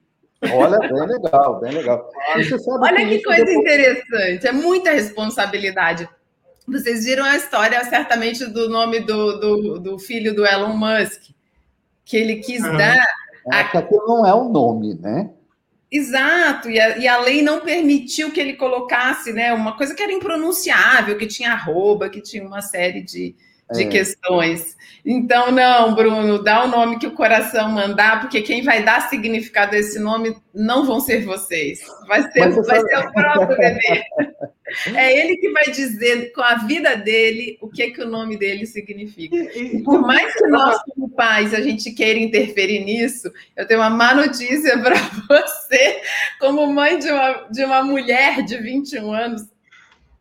Olha, 0.54 0.80
bem 0.80 1.06
legal, 1.06 1.60
bem 1.60 1.72
legal. 1.74 2.10
Olha 2.34 2.44
que, 2.44 3.18
que 3.18 3.24
coisa 3.24 3.46
depois... 3.46 3.60
interessante, 3.60 4.48
é 4.48 4.52
muita 4.52 4.92
responsabilidade. 4.92 6.08
Vocês 6.66 7.04
viram 7.04 7.26
a 7.26 7.36
história, 7.36 7.84
certamente, 7.86 8.46
do 8.46 8.70
nome 8.70 9.02
do, 9.02 9.40
do, 9.40 9.80
do 9.80 10.00
filho 10.00 10.34
do 10.34 10.46
Elon 10.46 10.78
Musk, 10.78 11.24
que 12.06 12.16
ele 12.16 12.38
quis 12.38 12.64
uhum. 12.64 12.78
dar. 12.78 13.06
É, 13.52 13.56
a... 13.56 13.64
Que 13.64 13.96
não 13.96 14.26
é 14.26 14.34
um 14.34 14.50
nome, 14.50 14.96
né? 14.96 15.30
Exato, 15.92 16.70
e 16.70 16.80
a, 16.80 16.98
e 17.00 17.08
a, 17.08 17.20
lei 17.20 17.42
não 17.42 17.62
permitiu 17.62 18.32
que 18.32 18.40
ele 18.40 18.54
colocasse 18.54 19.34
né, 19.34 19.52
uma 19.52 19.76
coisa 19.76 19.96
que 19.96 20.04
era 20.04 20.12
impronunciável, 20.12 21.18
que 21.18 21.26
tinha 21.26 21.52
arroba, 21.52 22.10
que 22.10 22.22
tinha 22.22 22.46
uma 22.46 22.62
série 22.62 23.02
de, 23.02 23.36
de 23.72 23.84
é. 23.84 23.88
questões. 23.88 24.78
Então, 25.06 25.52
não, 25.52 25.96
Bruno, 25.96 26.44
dá 26.44 26.64
o 26.64 26.68
nome 26.68 27.00
que 27.00 27.08
o 27.08 27.14
coração 27.14 27.72
mandar, 27.72 28.22
porque 28.22 28.42
quem 28.42 28.62
vai 28.62 28.84
dar 28.84 29.10
significado 29.10 29.76
a 29.76 29.80
esse 29.80 30.00
nome 30.00 30.36
não 30.54 30.86
vão 30.86 31.00
ser 31.00 31.24
vocês. 31.24 31.82
Vai 32.08 32.24
ser, 32.32 32.50
vai 32.50 32.82
ser 32.82 32.98
o 32.98 33.14
próprio 33.14 33.58
bebê. 33.58 34.04
É 34.94 35.20
ele 35.20 35.38
que 35.38 35.50
vai 35.52 35.72
dizer 35.72 36.32
com 36.32 36.42
a 36.42 36.56
vida 36.56 36.96
dele 36.96 37.58
o 37.60 37.70
que, 37.70 37.90
que 37.92 38.02
o 38.02 38.08
nome 38.08 38.38
dele 38.38 38.66
significa. 38.66 39.36
E, 39.36 39.82
por 39.82 40.02
mais 40.02 40.34
que 40.36 40.48
nós, 40.48 40.80
como 40.84 41.10
pais, 41.10 41.54
a 41.54 41.62
gente 41.62 41.92
queira 41.92 42.20
interferir 42.20 42.84
nisso, 42.84 43.32
eu 43.56 43.66
tenho 43.66 43.80
uma 43.80 43.90
má 43.90 44.14
notícia 44.14 44.78
para 44.82 44.96
você, 45.28 46.02
como 46.40 46.68
mãe 46.68 47.00
de 47.00 47.10
uma, 47.10 47.48
de 47.50 47.64
uma 47.64 47.84
mulher 47.84 48.44
de 48.44 48.58
21 48.58 49.12
anos, 49.12 49.42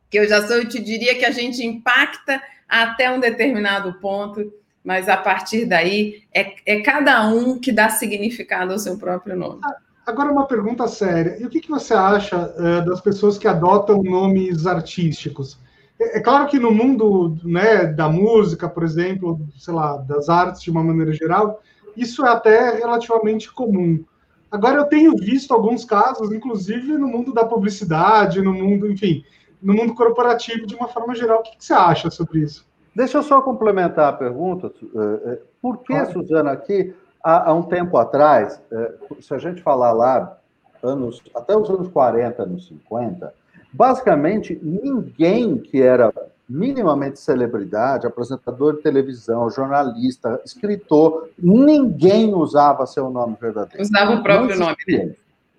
que 0.08 0.18
eu 0.18 0.26
já 0.26 0.46
sou, 0.46 0.56
eu 0.56 0.68
te 0.68 0.80
diria 0.80 1.14
que 1.14 1.26
a 1.26 1.30
gente 1.30 1.62
impacta 1.62 2.42
até 2.68 3.10
um 3.10 3.20
determinado 3.20 3.94
ponto, 3.94 4.52
mas 4.84 5.08
a 5.08 5.16
partir 5.16 5.64
daí 5.64 6.22
é, 6.34 6.54
é 6.66 6.80
cada 6.80 7.28
um 7.28 7.58
que 7.58 7.72
dá 7.72 7.88
significado 7.88 8.72
ao 8.72 8.78
seu 8.78 8.98
próprio 8.98 9.36
nome. 9.36 9.60
Agora, 10.06 10.32
uma 10.32 10.46
pergunta 10.46 10.88
séria. 10.88 11.36
E 11.38 11.44
o 11.44 11.50
que, 11.50 11.60
que 11.60 11.68
você 11.68 11.92
acha 11.92 12.36
uh, 12.36 12.84
das 12.86 13.00
pessoas 13.00 13.36
que 13.36 13.46
adotam 13.46 14.02
nomes 14.02 14.66
artísticos? 14.66 15.58
É, 16.00 16.18
é, 16.18 16.20
claro 16.20 16.46
que 16.46 16.58
no 16.58 16.70
mundo 16.70 17.36
né, 17.44 17.84
da 17.84 18.08
música, 18.08 18.68
por 18.68 18.84
exemplo, 18.84 19.38
sei 19.58 19.74
lá, 19.74 19.98
das 19.98 20.28
artes 20.28 20.62
de 20.62 20.70
uma 20.70 20.82
maneira 20.82 21.12
geral, 21.12 21.60
isso 21.96 22.24
é 22.24 22.30
até 22.30 22.76
relativamente 22.76 23.52
comum. 23.52 24.02
Agora, 24.50 24.78
eu 24.78 24.84
tenho 24.86 25.14
visto 25.14 25.52
alguns 25.52 25.84
casos, 25.84 26.32
inclusive 26.32 26.96
no 26.96 27.06
mundo 27.06 27.34
da 27.34 27.44
publicidade, 27.44 28.40
no 28.40 28.54
mundo, 28.54 28.90
enfim, 28.90 29.22
no 29.62 29.74
mundo 29.74 29.94
corporativo 29.94 30.66
de 30.66 30.74
uma 30.74 30.88
forma 30.88 31.14
geral. 31.14 31.40
O 31.40 31.42
que, 31.42 31.56
que 31.56 31.64
você 31.64 31.72
acha 31.72 32.10
sobre 32.10 32.40
isso? 32.40 32.66
Deixa 32.94 33.18
eu 33.18 33.22
só 33.22 33.40
complementar 33.40 34.08
a 34.08 34.12
pergunta. 34.12 34.72
Eh, 34.82 35.20
eh, 35.26 35.38
por 35.62 35.78
que, 35.78 36.04
Suzana, 36.06 36.52
aqui, 36.52 36.94
há, 37.22 37.50
há, 37.50 37.54
um 37.54 37.62
tempo 37.62 37.96
atrás, 37.96 38.60
eh, 38.70 38.94
se 39.20 39.32
a 39.34 39.38
gente 39.38 39.62
falar 39.62 39.92
lá, 39.92 40.38
anos, 40.82 41.22
até 41.34 41.56
os 41.56 41.68
anos 41.70 41.88
40, 41.88 42.42
anos 42.42 42.66
50, 42.68 43.32
basicamente 43.72 44.58
ninguém 44.62 45.58
que 45.58 45.82
era 45.82 46.12
minimamente 46.48 47.20
celebridade, 47.20 48.06
apresentador 48.06 48.76
de 48.76 48.82
televisão, 48.82 49.50
jornalista, 49.50 50.40
escritor, 50.44 51.28
ninguém 51.38 52.34
usava 52.34 52.86
seu 52.86 53.10
nome 53.10 53.36
verdadeiro. 53.38 53.82
Usava 53.82 54.14
o 54.14 54.22
próprio 54.22 54.58
nome, 54.58 54.76
né? 54.88 55.14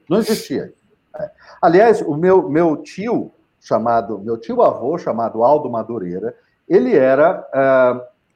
Não 0.10 0.18
existia. 0.18 0.74
É. 1.16 1.30
Aliás, 1.62 2.02
o 2.02 2.16
meu, 2.16 2.50
meu 2.50 2.78
tio, 2.78 3.32
chamado, 3.60 4.20
meu 4.20 4.38
tio 4.38 4.62
avô, 4.62 4.98
chamado 4.98 5.44
Aldo 5.44 5.70
Madureira, 5.70 6.36
ele 6.68 6.96
era 6.96 7.46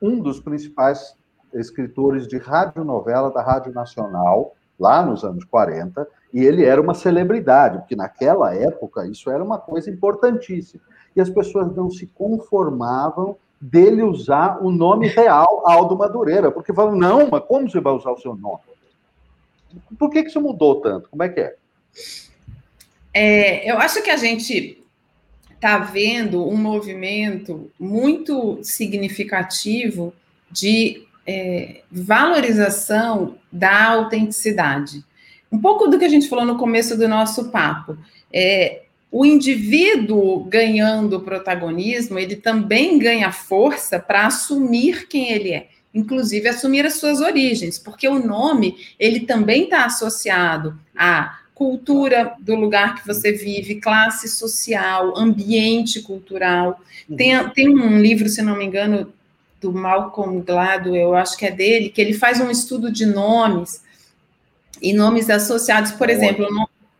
uh, 0.02 0.06
um 0.06 0.20
dos 0.20 0.40
principais 0.40 1.16
escritores 1.54 2.28
de 2.28 2.38
radionovela 2.38 3.32
da 3.32 3.42
Rádio 3.42 3.72
Nacional, 3.74 4.56
lá 4.80 5.06
nos 5.06 5.24
anos 5.24 5.44
40, 5.46 6.08
e 6.34 6.44
ele 6.44 6.66
era 6.66 6.82
uma 6.82 6.96
celebridade, 6.96 7.78
porque 7.78 7.96
naquela 7.96 8.54
época 8.56 9.08
isso 9.08 9.30
era 9.30 9.44
uma 9.44 9.60
coisa 9.60 9.90
importantíssima. 9.90 10.82
E 11.16 11.22
as 11.22 11.30
pessoas 11.30 11.74
não 11.76 11.92
se 11.92 12.08
conformavam 12.08 13.38
dele 13.62 14.02
usar 14.02 14.62
o 14.62 14.72
nome 14.72 15.08
real, 15.08 15.64
Aldo 15.66 15.96
Madureira, 15.96 16.52
porque 16.52 16.74
falam, 16.74 16.96
não, 16.96 17.30
mas 17.30 17.44
como 17.46 17.70
você 17.70 17.80
vai 17.80 17.94
usar 17.94 18.12
o 18.12 18.18
seu 18.18 18.36
nome? 18.36 18.60
Por 19.98 20.10
que, 20.10 20.24
que 20.24 20.30
isso 20.30 20.42
mudou 20.42 20.82
tanto? 20.82 21.10
Como 21.10 21.24
é 21.24 21.30
que 21.30 21.40
é? 21.40 21.56
é 23.14 23.72
eu 23.72 23.78
acho 23.78 24.04
que 24.04 24.10
a 24.10 24.18
gente 24.18 24.83
está 25.64 25.78
vendo 25.78 26.46
um 26.46 26.58
movimento 26.58 27.72
muito 27.80 28.60
significativo 28.62 30.14
de 30.52 31.04
é, 31.26 31.84
valorização 31.90 33.38
da 33.50 33.86
autenticidade. 33.92 35.02
Um 35.50 35.58
pouco 35.58 35.88
do 35.88 35.98
que 35.98 36.04
a 36.04 36.10
gente 36.10 36.28
falou 36.28 36.44
no 36.44 36.58
começo 36.58 36.98
do 36.98 37.08
nosso 37.08 37.50
papo. 37.50 37.98
É, 38.32 38.82
o 39.10 39.26
indivíduo 39.26 40.44
ganhando 40.44 41.22
protagonismo, 41.22 42.20
ele 42.20 42.36
também 42.36 43.00
ganha 43.00 43.32
força 43.32 43.98
para 43.98 44.26
assumir 44.26 45.08
quem 45.08 45.32
ele 45.32 45.54
é, 45.54 45.68
inclusive 45.94 46.50
assumir 46.50 46.86
as 46.86 46.96
suas 46.96 47.22
origens, 47.22 47.80
porque 47.80 48.06
o 48.06 48.20
nome 48.20 48.76
ele 49.00 49.22
também 49.22 49.64
está 49.64 49.86
associado 49.86 50.78
a 50.94 51.40
cultura 51.64 52.36
do 52.40 52.56
lugar 52.56 52.96
que 52.96 53.08
você 53.08 53.32
vive, 53.32 53.76
classe 53.76 54.28
social, 54.28 55.18
ambiente 55.18 56.02
cultural. 56.02 56.82
Tem, 57.16 57.50
tem 57.52 57.70
um 57.70 58.02
livro, 58.02 58.28
se 58.28 58.42
não 58.42 58.58
me 58.58 58.66
engano, 58.66 59.14
do 59.62 59.72
Malcolm 59.72 60.42
Gladwell, 60.42 60.96
eu 60.96 61.16
acho 61.16 61.38
que 61.38 61.46
é 61.46 61.52
dele, 61.52 61.88
que 61.88 62.02
ele 62.02 62.14
faz 62.14 62.42
um 62.42 62.52
estudo 62.52 62.92
de 62.92 63.06
nomes 63.06 63.82
e 64.82 64.92
nomes 64.92 65.30
associados, 65.30 65.94
por 65.94 66.10
exemplo, 66.10 66.46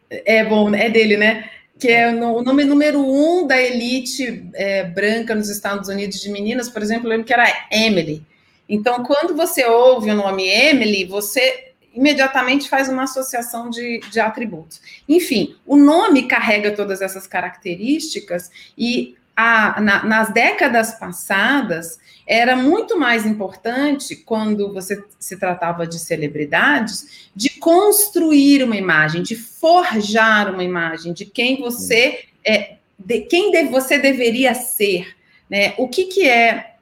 é 0.10 0.46
bom, 0.46 0.74
é 0.74 0.90
dele, 0.90 1.18
né? 1.18 1.50
Que 1.78 1.90
é 1.90 2.08
o 2.08 2.42
nome 2.42 2.64
número 2.64 3.06
um 3.06 3.46
da 3.46 3.62
elite 3.62 4.46
é, 4.54 4.86
branca 4.86 5.36
nos 5.36 5.50
Estados 5.50 5.90
Unidos 5.90 6.22
de 6.22 6.30
meninas, 6.30 6.70
por 6.70 6.82
exemplo, 6.82 7.08
eu 7.08 7.10
lembro 7.10 7.26
que 7.26 7.34
era 7.34 7.68
Emily. 7.70 8.24
Então, 8.70 9.04
quando 9.04 9.36
você 9.36 9.66
ouve 9.66 10.10
o 10.10 10.16
nome 10.16 10.48
Emily, 10.48 11.04
você 11.04 11.73
imediatamente 11.94 12.68
faz 12.70 12.90
uma 12.90 13.04
associação 13.04 13.70
de, 13.70 14.00
de 14.12 14.20
atributos. 14.20 14.82
Enfim, 15.08 15.56
o 15.66 15.76
nome 15.76 16.24
carrega 16.28 16.72
todas 16.72 17.02
essas 17.02 17.28
características 17.28 18.50
e 18.78 19.16
a, 19.36 19.82
na, 19.82 20.04
nas 20.04 20.32
décadas 20.32 20.94
passadas, 21.00 22.00
era 22.26 22.56
muito 22.56 22.98
mais 22.98 23.26
importante, 23.26 24.16
quando 24.16 24.72
você 24.72 25.04
se 25.20 25.38
tratava 25.38 25.86
de 25.86 26.00
celebridades, 26.00 27.30
de 27.36 27.50
construir 27.50 28.64
uma 28.64 28.78
imagem, 28.78 29.24
de 29.24 29.36
forjar 29.36 30.54
uma 30.54 30.64
imagem 30.64 31.14
de 31.14 31.26
quem 31.26 31.60
você 31.60 32.26
é, 32.46 32.76
de 32.98 33.22
quem 33.22 33.52
de, 33.52 33.64
você 33.66 33.98
deveria 33.98 34.54
ser. 34.54 35.16
Né? 35.50 35.74
O 35.78 35.88
que, 35.88 36.06
que 36.06 36.28
é 36.28 36.73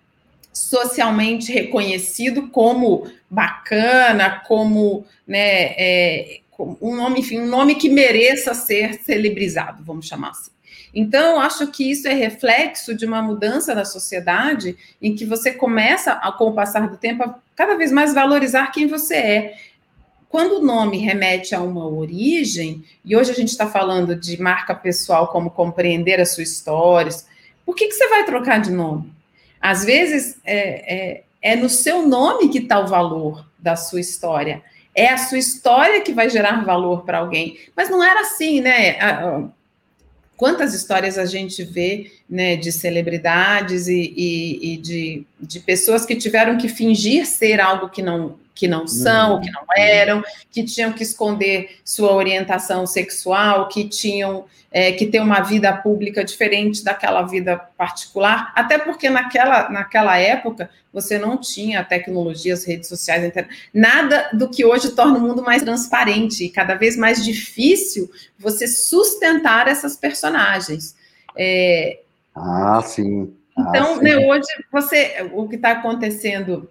socialmente 0.53 1.51
reconhecido 1.51 2.49
como 2.49 3.09
bacana, 3.29 4.41
como 4.45 5.05
né, 5.25 5.73
é, 5.77 6.41
um 6.81 6.95
nome, 6.95 7.21
enfim, 7.21 7.39
um 7.39 7.47
nome 7.47 7.75
que 7.75 7.89
mereça 7.89 8.53
ser 8.53 8.95
celebrizado, 9.03 9.83
vamos 9.83 10.07
chamar 10.07 10.31
assim. 10.31 10.51
Então, 10.93 11.39
acho 11.39 11.67
que 11.67 11.89
isso 11.89 12.07
é 12.07 12.13
reflexo 12.13 12.93
de 12.93 13.05
uma 13.05 13.21
mudança 13.21 13.73
da 13.73 13.85
sociedade 13.85 14.77
em 15.01 15.15
que 15.15 15.25
você 15.25 15.53
começa, 15.53 16.15
com 16.37 16.49
o 16.49 16.53
passar 16.53 16.89
do 16.89 16.97
tempo, 16.97 17.23
a 17.23 17.35
cada 17.55 17.75
vez 17.75 17.91
mais 17.91 18.13
valorizar 18.13 18.71
quem 18.71 18.87
você 18.87 19.15
é. 19.15 19.57
Quando 20.27 20.59
o 20.59 20.65
nome 20.65 20.97
remete 20.97 21.55
a 21.55 21.61
uma 21.61 21.87
origem, 21.87 22.83
e 23.05 23.15
hoje 23.15 23.31
a 23.31 23.33
gente 23.33 23.49
está 23.49 23.67
falando 23.67 24.15
de 24.15 24.41
marca 24.41 24.75
pessoal, 24.75 25.27
como 25.29 25.49
compreender 25.49 26.19
a 26.19 26.25
sua 26.25 26.43
história, 26.43 27.11
por 27.65 27.75
que, 27.75 27.87
que 27.87 27.93
você 27.93 28.07
vai 28.09 28.25
trocar 28.25 28.59
de 28.59 28.71
nome? 28.71 29.11
Às 29.61 29.85
vezes 29.85 30.37
é, 30.43 30.95
é, 30.95 31.23
é 31.41 31.55
no 31.55 31.69
seu 31.69 32.07
nome 32.07 32.49
que 32.49 32.59
está 32.59 32.79
o 32.79 32.87
valor 32.87 33.45
da 33.59 33.75
sua 33.75 33.99
história. 33.99 34.61
É 34.93 35.07
a 35.09 35.17
sua 35.17 35.37
história 35.37 36.01
que 36.01 36.11
vai 36.11 36.29
gerar 36.29 36.65
valor 36.65 37.03
para 37.03 37.19
alguém. 37.19 37.57
Mas 37.75 37.89
não 37.89 38.03
era 38.03 38.21
assim, 38.21 38.59
né? 38.59 38.97
Quantas 40.35 40.73
histórias 40.73 41.17
a 41.17 41.25
gente 41.25 41.63
vê 41.63 42.11
né, 42.27 42.55
de 42.55 42.71
celebridades 42.71 43.87
e, 43.87 44.13
e, 44.17 44.73
e 44.73 44.77
de, 44.77 45.23
de 45.39 45.59
pessoas 45.59 46.05
que 46.05 46.15
tiveram 46.15 46.57
que 46.57 46.67
fingir 46.67 47.27
ser 47.27 47.61
algo 47.61 47.89
que 47.89 48.01
não, 48.01 48.39
que 48.61 48.67
não 48.67 48.87
são, 48.87 49.33
uhum. 49.33 49.41
que 49.41 49.49
não 49.49 49.63
eram, 49.75 50.23
que 50.51 50.63
tinham 50.63 50.93
que 50.93 51.01
esconder 51.01 51.79
sua 51.83 52.13
orientação 52.13 52.85
sexual, 52.85 53.67
que 53.67 53.89
tinham 53.89 54.45
é, 54.71 54.91
que 54.91 55.07
ter 55.07 55.19
uma 55.19 55.41
vida 55.41 55.75
pública 55.75 56.23
diferente 56.23 56.83
daquela 56.83 57.23
vida 57.23 57.57
particular, 57.57 58.53
até 58.55 58.77
porque 58.77 59.09
naquela, 59.09 59.67
naquela 59.71 60.15
época 60.15 60.69
você 60.93 61.17
não 61.17 61.37
tinha 61.37 61.83
tecnologias, 61.83 62.63
redes 62.63 62.87
sociais, 62.87 63.33
nada 63.73 64.29
do 64.31 64.47
que 64.47 64.63
hoje 64.63 64.91
torna 64.91 65.17
o 65.17 65.21
mundo 65.21 65.41
mais 65.41 65.63
transparente 65.63 66.45
e 66.45 66.49
cada 66.51 66.75
vez 66.75 66.95
mais 66.95 67.25
difícil 67.25 68.11
você 68.37 68.67
sustentar 68.67 69.67
essas 69.67 69.97
personagens. 69.97 70.95
É, 71.35 71.99
ah, 72.35 72.79
sim. 72.85 73.33
Ah, 73.57 73.65
então, 73.69 73.95
sim. 73.95 74.03
Né, 74.03 74.17
hoje 74.19 74.45
você, 74.71 75.31
o 75.33 75.49
que 75.49 75.55
está 75.55 75.71
acontecendo 75.71 76.69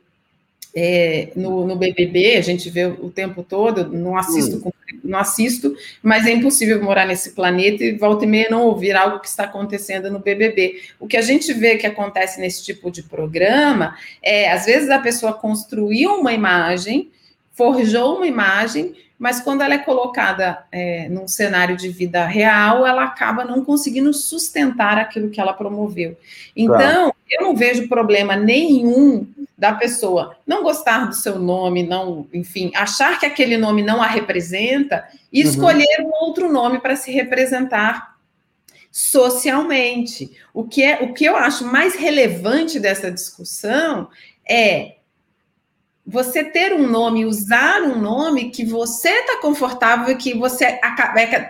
é, 0.74 1.30
no, 1.34 1.66
no, 1.66 1.76
BBB, 1.76 2.36
a 2.36 2.40
gente 2.40 2.70
vê 2.70 2.86
o 2.86 3.10
tempo 3.10 3.42
todo, 3.42 3.88
não 3.88 4.16
assisto, 4.16 4.68
hum. 4.68 4.72
não 5.02 5.18
assisto, 5.18 5.74
mas 6.02 6.26
é 6.26 6.32
impossível 6.32 6.82
morar 6.82 7.06
nesse 7.06 7.32
planeta 7.32 7.82
e 7.82 7.96
volta 7.96 8.24
e 8.24 8.28
meia 8.28 8.48
não 8.50 8.62
ouvir 8.62 8.94
algo 8.94 9.20
que 9.20 9.28
está 9.28 9.44
acontecendo 9.44 10.10
no 10.10 10.20
BBB. 10.20 10.80
O 10.98 11.06
que 11.06 11.16
a 11.16 11.22
gente 11.22 11.52
vê 11.52 11.76
que 11.76 11.86
acontece 11.86 12.40
nesse 12.40 12.64
tipo 12.64 12.90
de 12.90 13.02
programa 13.02 13.96
é, 14.22 14.50
às 14.50 14.66
vezes, 14.66 14.90
a 14.90 14.98
pessoa 14.98 15.32
construiu 15.32 16.14
uma 16.14 16.32
imagem, 16.32 17.10
forjou 17.52 18.16
uma 18.16 18.26
imagem, 18.26 18.94
mas 19.20 19.38
quando 19.38 19.60
ela 19.60 19.74
é 19.74 19.78
colocada 19.78 20.64
é, 20.72 21.06
num 21.10 21.28
cenário 21.28 21.76
de 21.76 21.90
vida 21.90 22.24
real, 22.24 22.86
ela 22.86 23.04
acaba 23.04 23.44
não 23.44 23.62
conseguindo 23.62 24.14
sustentar 24.14 24.96
aquilo 24.96 25.28
que 25.28 25.38
ela 25.38 25.52
promoveu. 25.52 26.16
Então, 26.56 27.14
eu 27.30 27.42
não 27.42 27.54
vejo 27.54 27.86
problema 27.86 28.34
nenhum 28.34 29.28
da 29.58 29.74
pessoa 29.74 30.38
não 30.46 30.62
gostar 30.62 31.04
do 31.04 31.14
seu 31.14 31.38
nome, 31.38 31.82
não, 31.82 32.26
enfim, 32.32 32.72
achar 32.74 33.20
que 33.20 33.26
aquele 33.26 33.58
nome 33.58 33.82
não 33.82 34.00
a 34.00 34.06
representa 34.06 35.06
e 35.30 35.42
uhum. 35.42 35.50
escolher 35.50 36.00
um 36.00 36.24
outro 36.24 36.50
nome 36.50 36.80
para 36.80 36.96
se 36.96 37.12
representar 37.12 38.16
socialmente. 38.90 40.30
O 40.54 40.64
que 40.64 40.82
é 40.82 41.02
o 41.02 41.12
que 41.12 41.26
eu 41.26 41.36
acho 41.36 41.66
mais 41.66 41.94
relevante 41.94 42.80
dessa 42.80 43.10
discussão 43.10 44.08
é 44.48 44.94
você 46.10 46.42
ter 46.42 46.72
um 46.72 46.88
nome, 46.88 47.24
usar 47.24 47.82
um 47.82 48.00
nome 48.00 48.50
que 48.50 48.64
você 48.64 49.08
está 49.08 49.40
confortável, 49.40 50.16
que 50.16 50.34
você, 50.34 50.64
é 50.64 50.80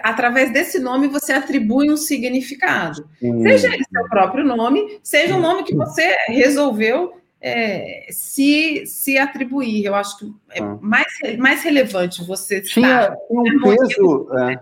através 0.02 0.52
desse 0.52 0.78
nome, 0.78 1.08
você 1.08 1.32
atribui 1.32 1.90
um 1.90 1.96
significado. 1.96 3.08
Seja 3.18 3.68
ele 3.68 3.84
seu 3.90 4.06
próprio 4.08 4.44
nome, 4.44 5.00
seja 5.02 5.34
um 5.34 5.40
nome 5.40 5.62
que 5.62 5.74
você 5.74 6.14
resolveu 6.28 7.14
é, 7.40 8.06
se, 8.11 8.84
se 8.84 9.16
atribuir. 9.16 9.86
Eu 9.86 9.94
acho 9.94 10.18
que 10.18 10.30
é 10.50 10.61
ah. 10.61 10.78
mais, 10.82 11.06
mais 11.38 11.62
relevante 11.62 12.22
você 12.22 12.61
tinha, 12.61 13.16
tinha 13.28 13.40
um 13.40 13.62
peso, 13.62 14.28
é, 14.36 14.61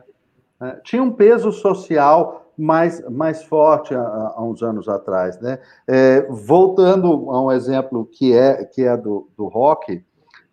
é, 0.64 0.76
tinha 0.84 1.02
um 1.02 1.10
peso 1.10 1.50
social 1.50 2.47
mais, 2.58 3.00
mais 3.08 3.44
forte 3.44 3.94
há, 3.94 4.00
há 4.00 4.42
uns 4.42 4.62
anos 4.62 4.88
atrás. 4.88 5.38
Né? 5.40 5.58
É, 5.86 6.22
voltando 6.28 7.30
a 7.30 7.42
um 7.42 7.52
exemplo 7.52 8.04
que 8.04 8.36
é, 8.36 8.64
que 8.64 8.82
é 8.82 8.96
do, 8.96 9.28
do 9.36 9.46
rock, 9.46 10.04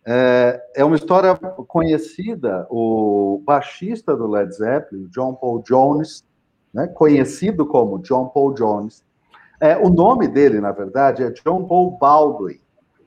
é, 0.06 0.62
é 0.76 0.86
uma 0.86 0.96
história 0.96 1.36
conhecida, 1.36 2.68
o 2.70 3.42
baixista 3.44 4.16
do 4.16 4.28
Led 4.28 4.54
Zeppelin, 4.54 5.08
John 5.08 5.34
Paul 5.34 5.64
Jones, 5.64 6.24
né, 6.72 6.86
conhecido 6.88 7.66
como 7.66 7.98
John 8.00 8.28
Paul 8.28 8.54
Jones, 8.54 9.04
é, 9.60 9.76
o 9.76 9.90
nome 9.90 10.28
dele, 10.28 10.62
na 10.62 10.72
verdade, 10.72 11.24
é 11.24 11.32
John 11.32 11.66
Paul 11.66 11.98
Baldwin. 11.98 12.60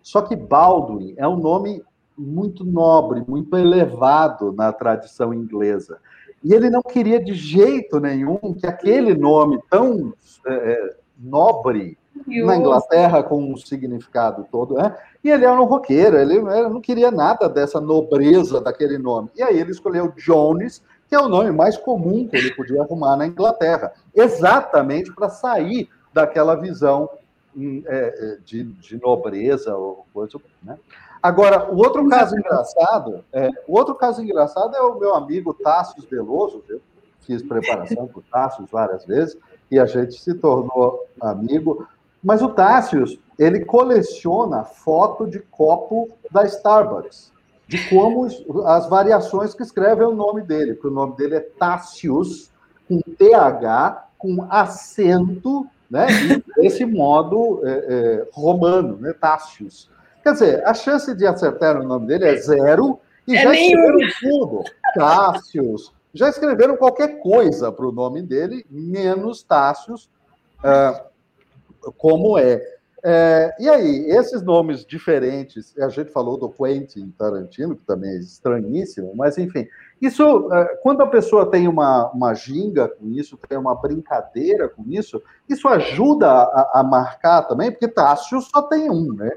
Só 0.03 0.23
que 0.23 0.35
Baldwin 0.35 1.15
é 1.17 1.29
um 1.29 1.37
nome 1.37 1.85
muito 2.17 2.65
nobre, 2.65 3.23
muito 3.29 3.57
elevado 3.57 4.53
na 4.53 4.73
tradição 4.73 5.33
inglesa. 5.33 6.01
E 6.43 6.55
ele 6.55 6.71
não 6.71 6.83
queria 6.83 7.23
de 7.23 7.35
jeito 7.35 7.99
nenhum 7.99 8.55
que 8.55 8.67
aquele 8.67 9.15
nome 9.15 9.59
tão 9.71 10.13
é, 10.47 10.53
é 10.53 10.97
nobre 11.19 11.99
na 12.27 12.57
Inglaterra 12.57 13.23
com 13.23 13.53
um 13.53 13.57
significado 13.57 14.47
todo, 14.51 14.75
né? 14.75 14.97
E 15.23 15.31
ele 15.31 15.45
era 15.45 15.61
um 15.61 15.65
roqueiro, 15.65 16.17
ele 16.17 16.41
não 16.41 16.81
queria 16.81 17.11
nada 17.11 17.49
dessa 17.49 17.81
nobreza 17.81 18.61
daquele 18.61 18.99
nome. 18.99 19.31
E 19.37 19.43
aí 19.43 19.59
ele 19.59 19.71
escolheu 19.71 20.13
Jones, 20.17 20.83
que 21.09 21.15
é 21.15 21.21
o 21.21 21.29
nome 21.29 21.51
mais 21.51 21.77
comum 21.77 22.27
que 22.29 22.37
ele 22.37 22.55
podia 22.55 22.83
arrumar 22.83 23.17
na 23.17 23.27
Inglaterra, 23.27 23.93
exatamente 24.15 25.13
para 25.13 25.29
sair 25.29 25.89
daquela 26.13 26.55
visão 26.55 27.09
hum, 27.57 27.83
é, 27.87 27.97
é, 27.97 28.39
de, 28.45 28.65
de, 28.65 29.01
nobreza 29.01 29.77
ou 29.77 30.07
coisa, 30.13 30.39
né? 30.63 30.79
Agora, 31.23 31.71
o 31.73 31.77
outro 31.77 32.09
caso 32.09 32.37
engraçado, 32.37 33.25
é, 33.33 33.51
o 33.67 33.77
outro 33.77 33.95
caso 33.95 34.23
engraçado 34.23 34.77
é 34.77 34.81
o 34.81 34.99
meu 34.99 35.15
amigo 35.15 35.53
Tássio 35.55 36.03
Veloso, 36.09 36.63
eu 36.69 36.81
fiz 37.21 37.43
preparação 37.43 38.09
com 38.09 38.21
o 38.21 38.25
Tássio 38.31 38.67
várias 38.71 39.05
vezes, 39.05 39.37
e 39.71 39.79
a 39.79 39.87
gente 39.87 40.15
se 40.15 40.35
tornou 40.35 41.07
amigo. 41.21 41.87
Mas 42.23 42.43
o 42.43 42.49
Tássio, 42.49 43.05
ele 43.39 43.65
coleciona 43.65 44.65
foto 44.65 45.27
de 45.27 45.41
copo 45.41 46.09
da 46.31 46.45
Starbucks, 46.45 47.33
de 47.67 47.89
como 47.91 48.27
as 48.65 48.89
variações 48.89 49.55
que 49.55 49.63
escrevem 49.63 50.07
o 50.07 50.15
nome 50.15 50.43
dele, 50.43 50.75
porque 50.75 50.89
o 50.89 50.93
nome 50.93 51.17
dele 51.17 51.37
é 51.37 51.41
Tássius, 51.41 52.51
com 52.89 53.01
TH, 53.01 54.09
com 54.17 54.47
acento, 54.51 55.67
né? 55.91 56.07
E 56.11 56.63
desse 56.63 56.87
modo 56.87 57.61
é, 57.63 57.71
é, 57.71 58.29
romano, 58.33 58.97
né? 58.97 59.13
Tássius. 59.13 59.91
Quer 60.29 60.33
dizer, 60.33 60.67
a 60.67 60.75
chance 60.75 61.15
de 61.15 61.27
acertar 61.27 61.81
o 61.81 61.83
nome 61.83 62.07
dele 62.07 62.27
é 62.27 62.37
zero, 62.37 63.01
e 63.27 63.35
é 63.35 63.43
já 63.43 63.55
escreveram 63.55 63.99
tudo. 64.21 64.65
Tássius, 64.95 65.95
já 66.13 66.29
escreveram 66.29 66.77
qualquer 66.77 67.19
coisa 67.23 67.73
para 67.73 67.87
o 67.87 67.93
nome 67.93 68.21
dele, 68.21 68.63
menos 68.69 69.43
Tássius, 69.43 70.11
uh, 70.59 71.93
como 71.97 72.37
é. 72.39 72.63
É, 73.03 73.55
e 73.59 73.71
aí, 73.71 74.11
esses 74.11 74.43
nomes 74.43 74.85
diferentes, 74.85 75.75
a 75.79 75.89
gente 75.89 76.11
falou 76.11 76.37
do 76.37 76.51
Quentin 76.51 77.11
Tarantino, 77.17 77.75
que 77.75 77.87
também 77.87 78.11
é 78.11 78.19
estranhíssimo, 78.19 79.15
mas 79.15 79.39
enfim, 79.39 79.67
isso, 79.99 80.53
é, 80.53 80.77
quando 80.83 81.01
a 81.01 81.07
pessoa 81.07 81.51
tem 81.51 81.67
uma, 81.67 82.11
uma 82.11 82.35
ginga 82.35 82.87
com 82.87 83.09
isso, 83.13 83.39
tem 83.49 83.57
uma 83.57 83.75
brincadeira 83.75 84.69
com 84.69 84.85
isso, 84.89 85.23
isso 85.49 85.67
ajuda 85.69 86.29
a, 86.29 86.81
a 86.81 86.83
marcar 86.83 87.45
também, 87.45 87.71
porque 87.71 87.89
Tássio 87.89 88.43
só 88.43 88.61
tem 88.61 88.91
um, 88.91 89.15
né? 89.15 89.31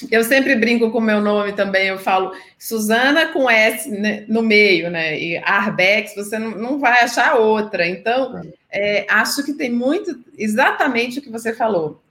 Eu 0.09 0.23
sempre 0.23 0.55
brinco 0.55 0.89
com 0.91 0.99
o 0.99 1.01
meu 1.01 1.19
nome 1.19 1.51
também, 1.51 1.87
eu 1.87 1.99
falo 1.99 2.31
Suzana 2.57 3.27
com 3.33 3.49
S 3.49 3.89
né, 3.89 4.23
no 4.27 4.41
meio, 4.41 4.89
né? 4.89 5.19
E 5.19 5.37
Arbex, 5.43 6.15
você 6.15 6.39
não, 6.39 6.51
não 6.51 6.79
vai 6.79 7.03
achar 7.03 7.35
outra. 7.35 7.85
Então, 7.85 8.41
é, 8.71 9.05
acho 9.09 9.43
que 9.43 9.53
tem 9.53 9.69
muito 9.69 10.17
exatamente 10.37 11.19
o 11.19 11.21
que 11.21 11.29
você 11.29 11.53
falou. 11.53 12.01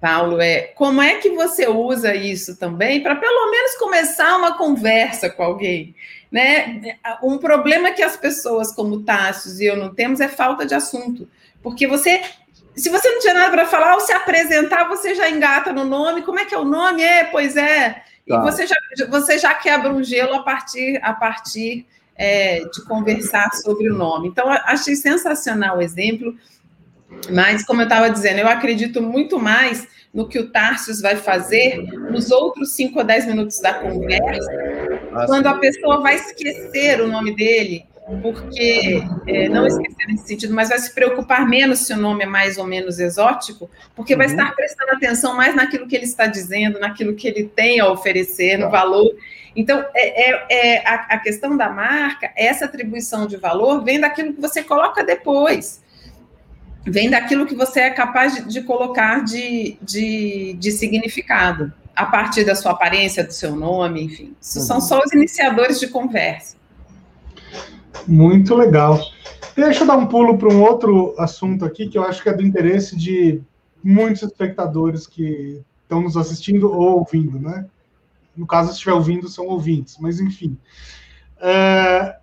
Paulo, 0.00 0.40
é 0.40 0.62
como 0.74 1.02
é 1.02 1.16
que 1.16 1.28
você 1.30 1.68
usa 1.68 2.14
isso 2.14 2.56
também 2.56 3.02
para 3.02 3.16
pelo 3.16 3.50
menos 3.50 3.76
começar 3.76 4.36
uma 4.36 4.56
conversa 4.56 5.28
com 5.28 5.42
alguém, 5.42 5.94
né? 6.32 6.96
Um 7.22 7.36
problema 7.36 7.90
que 7.90 8.02
as 8.02 8.16
pessoas 8.16 8.72
como 8.72 9.02
Tássio 9.02 9.62
e 9.62 9.66
eu 9.66 9.76
não 9.76 9.94
temos 9.94 10.20
é 10.20 10.28
falta 10.28 10.64
de 10.64 10.74
assunto, 10.74 11.28
porque 11.62 11.86
você 11.86 12.22
se 12.80 12.88
você 12.88 13.10
não 13.10 13.20
tinha 13.20 13.34
nada 13.34 13.50
para 13.50 13.66
falar, 13.66 13.92
ao 13.92 14.00
se 14.00 14.12
apresentar, 14.12 14.88
você 14.88 15.14
já 15.14 15.28
engata 15.28 15.72
no 15.72 15.84
nome. 15.84 16.22
Como 16.22 16.38
é 16.38 16.44
que 16.44 16.54
é 16.54 16.58
o 16.58 16.64
nome? 16.64 17.02
É, 17.02 17.24
pois 17.24 17.56
é. 17.56 18.02
E 18.26 18.30
tá. 18.30 18.40
você, 18.40 18.66
já, 18.66 18.76
você 19.08 19.38
já 19.38 19.54
quebra 19.54 19.92
um 19.92 20.02
gelo 20.02 20.34
a 20.34 20.42
partir, 20.42 20.98
a 21.02 21.12
partir 21.12 21.86
é, 22.16 22.60
de 22.60 22.84
conversar 22.84 23.50
sobre 23.54 23.90
o 23.90 23.94
nome. 23.94 24.28
Então, 24.28 24.50
achei 24.50 24.96
sensacional 24.96 25.78
o 25.78 25.82
exemplo. 25.82 26.34
Mas, 27.30 27.64
como 27.64 27.82
eu 27.82 27.84
estava 27.84 28.08
dizendo, 28.08 28.38
eu 28.38 28.48
acredito 28.48 29.02
muito 29.02 29.38
mais 29.38 29.86
no 30.12 30.28
que 30.28 30.38
o 30.38 30.50
Tarsius 30.50 31.00
vai 31.00 31.16
fazer 31.16 31.82
nos 32.10 32.30
outros 32.30 32.74
5 32.74 32.98
ou 32.98 33.04
10 33.04 33.26
minutos 33.26 33.60
da 33.60 33.74
conversa, 33.74 34.50
ah, 35.12 35.26
quando 35.26 35.46
a 35.46 35.54
pessoa 35.54 36.00
vai 36.00 36.16
esquecer 36.16 37.00
o 37.00 37.06
nome 37.06 37.34
dele, 37.34 37.84
porque 38.18 39.02
é, 39.26 39.48
não 39.48 39.66
esquecer 39.66 40.06
nesse 40.08 40.26
sentido, 40.26 40.54
mas 40.54 40.68
vai 40.68 40.78
se 40.78 40.92
preocupar 40.92 41.46
menos 41.46 41.80
se 41.80 41.92
o 41.92 41.96
nome 41.96 42.24
é 42.24 42.26
mais 42.26 42.58
ou 42.58 42.66
menos 42.66 42.98
exótico, 42.98 43.70
porque 43.94 44.16
vai 44.16 44.26
uhum. 44.26 44.32
estar 44.32 44.54
prestando 44.54 44.92
atenção 44.92 45.36
mais 45.36 45.54
naquilo 45.54 45.86
que 45.86 45.94
ele 45.94 46.04
está 46.04 46.26
dizendo, 46.26 46.80
naquilo 46.80 47.14
que 47.14 47.28
ele 47.28 47.44
tem 47.44 47.78
a 47.78 47.90
oferecer, 47.90 48.56
no 48.56 48.64
tá. 48.64 48.70
valor. 48.70 49.08
Então, 49.54 49.84
é, 49.94 50.30
é, 50.30 50.46
é 50.50 50.88
a, 50.88 50.94
a, 51.14 51.18
questão 51.18 51.56
da 51.56 51.68
marca, 51.68 52.32
essa 52.36 52.64
atribuição 52.64 53.26
de 53.26 53.36
valor 53.36 53.84
vem 53.84 54.00
daquilo 54.00 54.32
que 54.32 54.40
você 54.40 54.62
coloca 54.62 55.04
depois, 55.04 55.82
vem 56.84 57.10
daquilo 57.10 57.46
que 57.46 57.54
você 57.54 57.80
é 57.80 57.90
capaz 57.90 58.34
de, 58.34 58.42
de 58.48 58.62
colocar 58.62 59.24
de, 59.24 59.76
de, 59.82 60.54
de 60.58 60.72
significado, 60.72 61.72
a 61.94 62.06
partir 62.06 62.44
da 62.44 62.54
sua 62.54 62.72
aparência, 62.72 63.22
do 63.22 63.32
seu 63.32 63.54
nome, 63.54 64.04
enfim. 64.04 64.34
Isso 64.40 64.60
uhum. 64.60 64.64
são 64.64 64.80
só 64.80 65.00
os 65.04 65.12
iniciadores 65.12 65.78
de 65.78 65.88
conversa. 65.88 66.59
Muito 68.06 68.54
legal. 68.54 69.00
Deixa 69.54 69.82
eu 69.82 69.86
dar 69.86 69.96
um 69.96 70.06
pulo 70.06 70.38
para 70.38 70.48
um 70.48 70.62
outro 70.62 71.14
assunto 71.18 71.64
aqui 71.64 71.88
que 71.88 71.98
eu 71.98 72.04
acho 72.04 72.22
que 72.22 72.28
é 72.28 72.32
do 72.32 72.42
interesse 72.42 72.96
de 72.96 73.42
muitos 73.82 74.22
espectadores 74.22 75.06
que 75.06 75.62
estão 75.82 76.00
nos 76.00 76.16
assistindo 76.16 76.70
ou 76.70 76.98
ouvindo, 76.98 77.38
né? 77.38 77.66
No 78.36 78.46
caso, 78.46 78.68
se 78.68 78.74
estiver 78.74 78.92
ouvindo, 78.92 79.28
são 79.28 79.46
ouvintes, 79.46 79.96
mas 79.98 80.20
enfim. 80.20 80.56
É, 81.40 82.16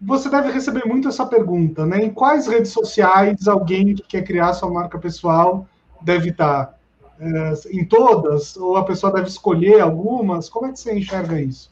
você 0.00 0.28
deve 0.28 0.50
receber 0.50 0.84
muito 0.84 1.08
essa 1.08 1.24
pergunta, 1.24 1.86
né? 1.86 2.04
Em 2.04 2.10
quais 2.10 2.46
redes 2.46 2.70
sociais 2.72 3.48
alguém 3.48 3.94
que 3.94 4.02
quer 4.02 4.22
criar 4.22 4.52
sua 4.52 4.70
marca 4.70 4.98
pessoal 4.98 5.66
deve 6.02 6.30
estar? 6.30 6.78
É, 7.18 7.54
em 7.70 7.84
todas? 7.84 8.56
Ou 8.56 8.76
a 8.76 8.84
pessoa 8.84 9.12
deve 9.12 9.28
escolher 9.28 9.80
algumas? 9.80 10.50
Como 10.50 10.66
é 10.66 10.72
que 10.72 10.78
você 10.78 10.94
enxerga 10.94 11.40
isso? 11.40 11.70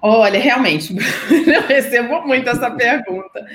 Olha, 0.00 0.38
realmente, 0.38 0.94
eu 1.30 1.62
recebo 1.62 2.22
muito 2.22 2.48
essa 2.48 2.70
pergunta. 2.70 3.46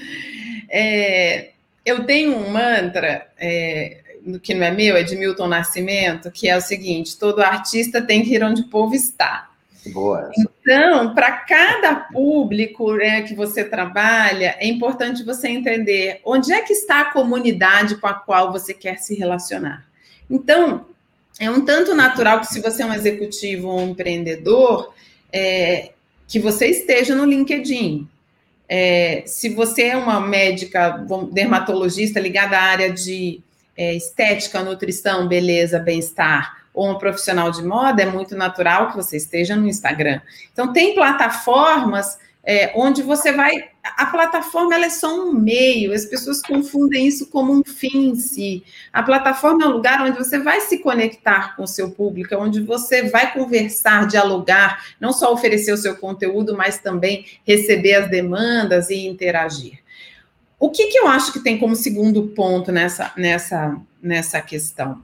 É, 0.70 1.50
eu 1.86 2.06
tenho 2.06 2.36
um 2.36 2.50
mantra, 2.50 3.28
é, 3.38 3.98
que 4.42 4.54
não 4.54 4.66
é 4.66 4.72
meu, 4.72 4.96
é 4.96 5.04
de 5.04 5.16
Milton 5.16 5.48
Nascimento, 5.48 6.32
que 6.32 6.48
é 6.48 6.58
o 6.58 6.62
seguinte: 6.62 7.18
todo 7.18 7.42
artista 7.42 8.02
tem 8.02 8.24
que 8.24 8.34
ir 8.34 8.44
onde 8.44 8.62
o 8.62 8.70
povo 8.70 8.94
está. 8.94 9.50
Boa. 9.88 10.32
Então, 10.38 11.14
para 11.14 11.32
cada 11.32 11.96
público 11.96 12.94
né, 12.94 13.24
que 13.24 13.36
você 13.36 13.66
trabalha, 13.66 14.56
é 14.58 14.66
importante 14.66 15.24
você 15.24 15.50
entender 15.50 16.22
onde 16.24 16.54
é 16.54 16.62
que 16.62 16.72
está 16.72 17.02
a 17.02 17.12
comunidade 17.12 17.98
com 17.98 18.08
a 18.08 18.14
qual 18.14 18.52
você 18.52 18.74
quer 18.74 18.98
se 19.00 19.14
relacionar. 19.14 19.86
Então, 20.30 20.86
é 21.38 21.50
um 21.50 21.66
tanto 21.66 21.94
natural 21.94 22.40
que 22.40 22.48
se 22.48 22.62
você 22.62 22.84
é 22.84 22.86
um 22.86 22.94
executivo 22.94 23.68
ou 23.68 23.80
um 23.80 23.90
empreendedor, 23.90 24.94
é, 25.32 25.92
que 26.28 26.40
você 26.40 26.68
esteja 26.68 27.16
no 27.16 27.26
LinkedIn. 27.26 28.08
É, 28.68 29.24
se 29.26 29.50
você 29.50 29.84
é 29.84 29.98
uma 29.98 30.20
médica 30.20 31.06
dermatologista 31.32 32.20
ligada 32.20 32.58
à 32.58 32.62
área 32.62 32.92
de 32.92 33.42
é, 33.78 33.94
estética, 33.94 34.64
nutrição, 34.64 35.28
beleza, 35.28 35.80
bem-estar, 35.80 36.64
ou 36.74 36.90
um 36.90 36.98
profissional 36.98 37.52
de 37.52 37.64
moda, 37.64 38.02
é 38.02 38.06
muito 38.06 38.36
natural 38.36 38.90
que 38.90 38.96
você 38.96 39.18
esteja 39.18 39.56
no 39.56 39.68
Instagram. 39.68 40.22
Então, 40.52 40.74
tem 40.74 40.96
plataformas 40.96 42.18
é, 42.44 42.72
onde 42.76 43.04
você 43.04 43.32
vai. 43.32 43.70
A 43.84 44.06
plataforma 44.06 44.76
é 44.76 44.90
só 44.90 45.14
um 45.14 45.34
meio, 45.34 45.94
as 45.94 46.06
pessoas 46.06 46.42
confundem 46.42 47.06
isso 47.06 47.28
como 47.28 47.52
um 47.52 47.64
fim 47.66 48.12
em 48.12 48.16
si. 48.16 48.64
A 48.94 49.04
plataforma 49.04 49.66
é 49.66 49.68
um 49.68 49.72
lugar 49.72 50.02
onde 50.02 50.18
você 50.18 50.40
vai 50.40 50.62
se 50.62 50.78
conectar 50.78 51.54
com 51.58 51.64
o 51.64 51.68
seu 51.68 51.92
público, 51.92 52.34
é 52.34 52.38
onde 52.38 52.62
você 52.62 53.10
vai 53.10 53.34
conversar, 53.34 54.08
dialogar, 54.08 54.86
não 55.02 55.12
só 55.12 55.34
oferecer 55.34 55.74
o 55.74 55.78
seu 55.78 55.98
conteúdo, 55.98 56.56
mas 56.56 56.80
também 56.80 57.26
receber 57.46 57.96
as 57.96 58.10
demandas 58.10 58.90
e 58.90 59.06
interagir. 59.06 59.80
O 60.58 60.70
que, 60.70 60.88
que 60.88 60.98
eu 60.98 61.08
acho 61.10 61.34
que 61.34 61.40
tem 61.40 61.60
como 61.60 61.76
segundo 61.76 62.30
ponto 62.30 62.72
nessa, 62.72 63.12
nessa, 63.18 63.76
nessa 64.02 64.40
questão? 64.40 65.04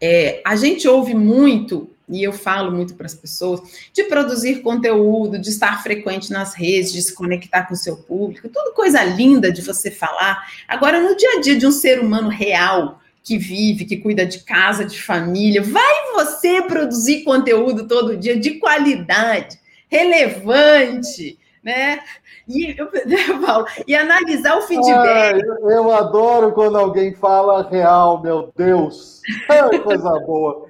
É, 0.00 0.42
a 0.44 0.56
gente 0.56 0.88
ouve 0.88 1.14
muito 1.14 1.88
e 2.08 2.22
eu 2.22 2.32
falo 2.32 2.70
muito 2.70 2.94
para 2.94 3.06
as 3.06 3.14
pessoas, 3.14 3.60
de 3.92 4.04
produzir 4.04 4.62
conteúdo, 4.62 5.38
de 5.38 5.50
estar 5.50 5.82
frequente 5.82 6.30
nas 6.30 6.54
redes, 6.54 6.92
de 6.92 7.02
se 7.02 7.14
conectar 7.14 7.64
com 7.64 7.74
o 7.74 7.76
seu 7.76 7.96
público, 7.96 8.48
tudo 8.48 8.74
coisa 8.74 9.02
linda 9.02 9.50
de 9.50 9.62
você 9.62 9.90
falar. 9.90 10.46
Agora, 10.68 11.00
no 11.00 11.16
dia 11.16 11.38
a 11.38 11.40
dia 11.40 11.56
de 11.56 11.66
um 11.66 11.72
ser 11.72 11.98
humano 12.00 12.28
real, 12.28 13.00
que 13.26 13.36
vive, 13.36 13.84
que 13.84 13.96
cuida 13.96 14.24
de 14.24 14.38
casa, 14.44 14.84
de 14.84 15.02
família, 15.02 15.60
vai 15.60 16.12
você 16.14 16.62
produzir 16.62 17.24
conteúdo 17.24 17.88
todo 17.88 18.16
dia 18.16 18.38
de 18.38 18.52
qualidade, 18.60 19.58
relevante, 19.88 21.36
né? 21.60 21.98
E, 22.46 22.76
eu, 22.78 22.86
Paulo, 23.44 23.66
e 23.84 23.96
analisar 23.96 24.56
o 24.56 24.62
feedback. 24.62 25.42
Ai, 25.42 25.74
eu 25.76 25.92
adoro 25.92 26.52
quando 26.52 26.78
alguém 26.78 27.12
fala 27.14 27.68
real, 27.68 28.22
meu 28.22 28.52
Deus. 28.56 29.20
É 29.50 29.78
coisa 29.80 30.10
boa. 30.20 30.65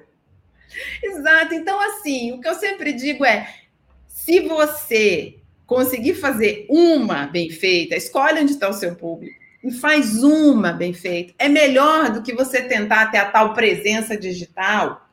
Exato. 1.03 1.55
Então, 1.55 1.81
assim, 1.81 2.33
o 2.33 2.41
que 2.41 2.49
eu 2.49 2.55
sempre 2.55 2.93
digo 2.93 3.25
é: 3.25 3.49
se 4.07 4.41
você 4.41 5.37
conseguir 5.67 6.15
fazer 6.15 6.67
uma 6.69 7.27
bem 7.27 7.51
feita, 7.51 7.97
escolhe 7.97 8.41
onde 8.41 8.53
está 8.53 8.69
o 8.69 8.73
seu 8.73 8.95
público 8.95 9.37
e 9.63 9.73
faz 9.73 10.23
uma 10.23 10.73
bem 10.73 10.93
feita. 10.93 11.35
É 11.39 11.49
melhor 11.49 12.11
do 12.11 12.23
que 12.23 12.33
você 12.33 12.63
tentar 12.63 13.11
ter 13.11 13.19
a 13.19 13.31
tal 13.31 13.53
presença 13.53 14.17
digital 14.17 15.09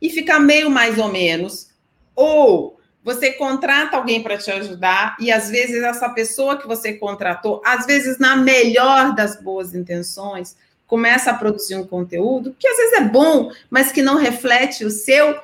e 0.00 0.10
ficar 0.10 0.38
meio 0.38 0.70
mais 0.70 0.98
ou 0.98 1.08
menos. 1.08 1.70
Ou 2.14 2.78
você 3.02 3.32
contrata 3.32 3.96
alguém 3.96 4.22
para 4.22 4.36
te 4.36 4.50
ajudar 4.50 5.16
e 5.18 5.32
às 5.32 5.48
vezes 5.48 5.82
essa 5.82 6.08
pessoa 6.10 6.58
que 6.58 6.68
você 6.68 6.92
contratou, 6.92 7.62
às 7.64 7.86
vezes 7.86 8.18
na 8.18 8.36
melhor 8.36 9.14
das 9.14 9.40
boas 9.42 9.74
intenções, 9.74 10.56
começa 10.92 11.30
a 11.30 11.34
produzir 11.34 11.74
um 11.74 11.86
conteúdo 11.86 12.54
que 12.58 12.68
às 12.68 12.76
vezes 12.76 12.92
é 12.98 13.00
bom, 13.00 13.50
mas 13.70 13.90
que 13.90 14.02
não 14.02 14.18
reflete 14.18 14.84
o 14.84 14.90
seu 14.90 15.40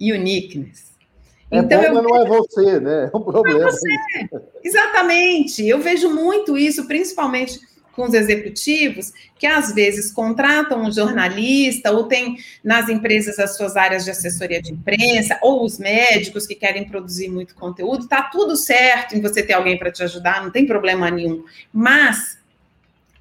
uniqueness. 0.00 0.92
É 1.50 1.58
então, 1.58 1.80
bom, 1.80 1.86
eu... 1.88 1.94
mas 1.94 2.04
não 2.04 2.16
é 2.16 2.24
você, 2.24 2.78
né? 2.78 3.10
É 3.12 3.16
um 3.16 3.20
problema. 3.20 3.58
É 3.58 3.72
você. 3.72 3.88
Exatamente. 4.62 5.66
Eu 5.66 5.80
vejo 5.80 6.08
muito 6.14 6.56
isso, 6.56 6.86
principalmente 6.86 7.58
com 7.90 8.04
os 8.04 8.14
executivos, 8.14 9.12
que 9.36 9.48
às 9.48 9.74
vezes 9.74 10.12
contratam 10.12 10.84
um 10.84 10.92
jornalista, 10.92 11.90
ou 11.90 12.04
tem 12.04 12.36
nas 12.62 12.88
empresas 12.88 13.40
as 13.40 13.56
suas 13.56 13.76
áreas 13.76 14.04
de 14.04 14.12
assessoria 14.12 14.62
de 14.62 14.72
imprensa, 14.72 15.40
ou 15.42 15.64
os 15.64 15.76
médicos 15.76 16.46
que 16.46 16.54
querem 16.54 16.84
produzir 16.84 17.28
muito 17.28 17.56
conteúdo, 17.56 18.06
tá 18.06 18.22
tudo 18.22 18.54
certo 18.54 19.16
em 19.16 19.20
você 19.20 19.42
ter 19.42 19.54
alguém 19.54 19.76
para 19.76 19.90
te 19.90 20.04
ajudar, 20.04 20.40
não 20.40 20.52
tem 20.52 20.64
problema 20.64 21.10
nenhum. 21.10 21.44
Mas 21.72 22.38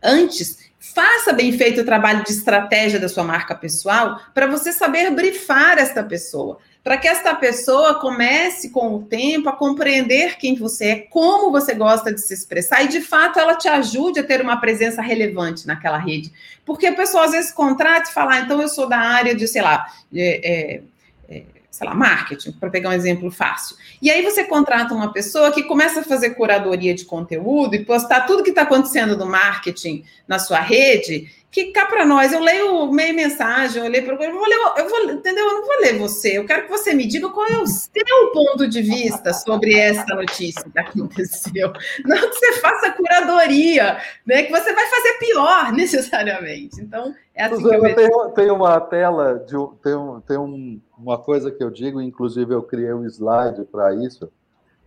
antes 0.03 0.71
Faça 0.83 1.31
bem 1.31 1.49
feito 1.53 1.79
o 1.79 1.85
trabalho 1.85 2.25
de 2.25 2.31
estratégia 2.31 2.99
da 2.99 3.07
sua 3.07 3.23
marca 3.23 3.55
pessoal 3.55 4.19
para 4.33 4.47
você 4.47 4.73
saber 4.73 5.09
brifar 5.11 5.77
esta 5.77 6.03
pessoa. 6.03 6.59
para 6.83 6.97
que 6.97 7.07
esta 7.07 7.33
pessoa 7.33 8.01
comece 8.01 8.69
com 8.69 8.93
o 8.93 9.03
tempo 9.03 9.47
a 9.47 9.55
compreender 9.55 10.35
quem 10.37 10.53
você 10.55 10.85
é, 10.85 10.95
como 11.09 11.49
você 11.49 11.73
gosta 11.73 12.13
de 12.13 12.19
se 12.19 12.33
expressar 12.33 12.83
e 12.83 12.89
de 12.89 12.99
fato 12.99 13.39
ela 13.39 13.55
te 13.55 13.69
ajude 13.69 14.19
a 14.19 14.23
ter 14.23 14.41
uma 14.41 14.59
presença 14.59 15.01
relevante 15.01 15.65
naquela 15.65 15.97
rede. 15.97 16.29
Porque 16.65 16.87
a 16.87 16.93
pessoa 16.93 17.23
às 17.23 17.31
vezes 17.31 17.53
contrata 17.53 18.09
e 18.09 18.13
fala, 18.13 18.33
ah, 18.33 18.39
então 18.41 18.61
eu 18.61 18.67
sou 18.67 18.89
da 18.89 18.99
área 18.99 19.33
de, 19.33 19.47
sei 19.47 19.61
lá, 19.61 19.87
é, 20.13 20.81
é, 21.29 21.43
sei 21.73 21.87
lá, 21.87 21.95
marketing, 21.95 22.51
para 22.51 22.69
pegar 22.69 22.89
um 22.89 22.93
exemplo 22.93 23.31
fácil. 23.31 23.75
E 23.99 24.11
aí 24.11 24.21
você 24.21 24.43
contrata 24.43 24.93
uma 24.93 25.11
pessoa 25.11 25.51
que 25.51 25.63
começa 25.63 26.01
a 26.01 26.03
fazer 26.03 26.35
curadoria 26.35 26.93
de 26.93 27.03
conteúdo 27.03 27.73
e 27.73 27.83
postar 27.83 28.27
tudo 28.27 28.43
que 28.43 28.51
está 28.51 28.61
acontecendo 28.61 29.17
no 29.17 29.25
marketing 29.25 30.05
na 30.27 30.37
sua 30.37 30.59
rede 30.59 31.31
que 31.53 31.65
cá 31.65 31.85
para 31.85 32.03
nós, 32.03 32.33
eu 32.33 32.39
leio 32.39 32.91
meia 32.91 33.13
mensagem, 33.13 33.83
eu 33.83 33.87
leio, 33.87 34.03
eu 34.09 34.33
vou 34.33 34.47
ler, 34.47 34.57
eu 34.75 34.89
vou, 34.89 35.11
entendeu? 35.11 35.45
Eu 35.45 35.53
não 35.53 35.63
vou 35.63 35.81
ler 35.81 35.99
você, 35.99 36.39
eu 36.39 36.47
quero 36.47 36.63
que 36.63 36.71
você 36.71 36.95
me 36.95 37.05
diga 37.05 37.29
qual 37.29 37.45
é 37.45 37.59
o 37.59 37.67
seu 37.67 38.31
ponto 38.33 38.67
de 38.67 38.81
vista 38.81 39.31
sobre 39.33 39.77
essa 39.77 40.15
notícia 40.15 40.67
que 40.67 40.79
aconteceu. 40.79 41.71
Não 42.03 42.17
que 42.17 42.33
você 42.33 42.53
faça 42.53 42.91
curadoria, 42.93 43.99
né? 44.25 44.41
Que 44.41 44.51
você 44.51 44.73
vai 44.73 44.85
fazer 44.87 45.13
pior 45.19 45.71
necessariamente. 45.77 46.81
Então, 46.81 47.13
é 47.35 47.43
assim 47.43 47.61
Suzana, 47.61 47.93
que 47.93 48.01
eu. 48.01 48.09
Tem, 48.09 48.33
tem 48.33 48.51
uma 48.51 48.81
tela, 48.81 49.35
de, 49.35 49.55
tem, 49.83 49.95
um, 49.95 50.21
tem 50.21 50.37
um, 50.39 50.81
uma 50.97 51.19
coisa 51.19 51.51
que 51.51 51.63
eu 51.63 51.69
digo, 51.69 52.01
inclusive 52.01 52.51
eu 52.51 52.63
criei 52.63 52.93
um 52.93 53.05
slide 53.05 53.63
para 53.65 53.93
isso. 53.93 54.27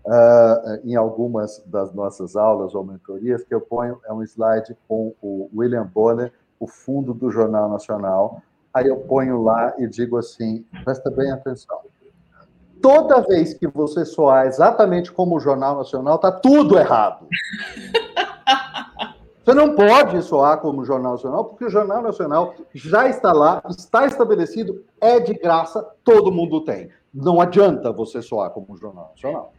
Uh, 0.05 0.80
em 0.84 0.94
algumas 0.97 1.62
das 1.66 1.93
nossas 1.93 2.34
aulas 2.36 2.74
ou 2.74 2.84
mentorias, 2.84 3.44
que 3.44 3.55
eu 3.55 3.60
ponho 3.60 4.01
é 4.05 4.12
um 4.12 4.22
slide 4.22 4.76
com 4.88 5.14
o 5.20 5.48
William 5.55 5.84
Bonner 5.84 6.32
o 6.58 6.66
fundo 6.66 7.14
do 7.14 7.30
Jornal 7.30 7.68
Nacional. 7.68 8.42
Aí 8.72 8.86
eu 8.86 8.96
ponho 8.96 9.42
lá 9.42 9.74
e 9.78 9.86
digo 9.86 10.16
assim: 10.16 10.64
presta 10.84 11.10
bem 11.10 11.30
atenção. 11.30 11.80
Toda 12.82 13.22
vez 13.22 13.54
que 13.54 13.66
você 13.66 14.04
soar 14.04 14.46
exatamente 14.46 15.10
como 15.10 15.36
o 15.36 15.40
Jornal 15.40 15.76
Nacional, 15.76 16.18
tá 16.18 16.30
tudo 16.30 16.78
errado. 16.78 17.26
Você 19.46 19.54
não 19.54 19.76
pode 19.76 20.20
soar 20.22 20.58
como 20.58 20.80
o 20.80 20.84
Jornal 20.84 21.12
Nacional, 21.12 21.44
porque 21.44 21.66
o 21.66 21.70
Jornal 21.70 22.02
Nacional 22.02 22.52
já 22.74 23.08
está 23.08 23.32
lá, 23.32 23.62
está 23.70 24.04
estabelecido, 24.04 24.84
é 25.00 25.20
de 25.20 25.34
graça, 25.34 25.88
todo 26.02 26.32
mundo 26.32 26.64
tem. 26.64 26.90
Não 27.14 27.40
adianta 27.40 27.92
você 27.92 28.20
soar 28.20 28.50
como 28.50 28.74
o 28.74 28.76
Jornal 28.76 29.10
Nacional. 29.10 29.52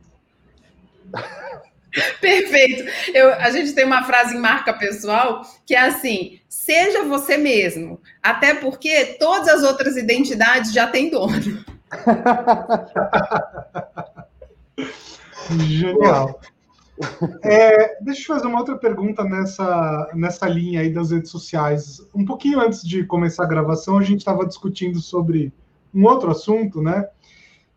Perfeito. 2.22 2.84
Eu, 3.14 3.34
a 3.34 3.50
gente 3.50 3.74
tem 3.74 3.86
uma 3.86 4.04
frase 4.04 4.36
em 4.36 4.40
marca 4.40 4.74
pessoal 4.74 5.42
que 5.66 5.76
é 5.76 5.80
assim: 5.80 6.40
seja 6.48 7.04
você 7.04 7.38
mesmo, 7.38 8.02
até 8.22 8.54
porque 8.54 9.18
todas 9.20 9.48
as 9.48 9.64
outras 9.64 9.98
identidades 9.98 10.74
já 10.74 10.88
têm 10.88 11.10
dono. 11.10 11.64
Genial. 15.66 16.40
É, 17.44 18.02
deixa 18.02 18.22
eu 18.22 18.36
fazer 18.36 18.48
uma 18.48 18.60
outra 18.60 18.76
pergunta 18.76 19.24
nessa, 19.24 20.10
nessa 20.16 20.48
linha 20.48 20.82
aí 20.82 20.92
das 20.92 21.12
redes 21.12 21.30
sociais. 21.30 22.02
Um 22.14 22.26
pouquinho 22.26 22.60
antes 22.60 22.82
de 22.82 23.04
começar 23.06 23.44
a 23.44 23.48
gravação, 23.48 23.98
a 23.98 24.04
gente 24.04 24.20
estava 24.20 24.46
discutindo 24.46 25.00
sobre 25.00 25.54
um 25.94 26.06
outro 26.06 26.32
assunto, 26.32 26.82
né? 26.82 27.08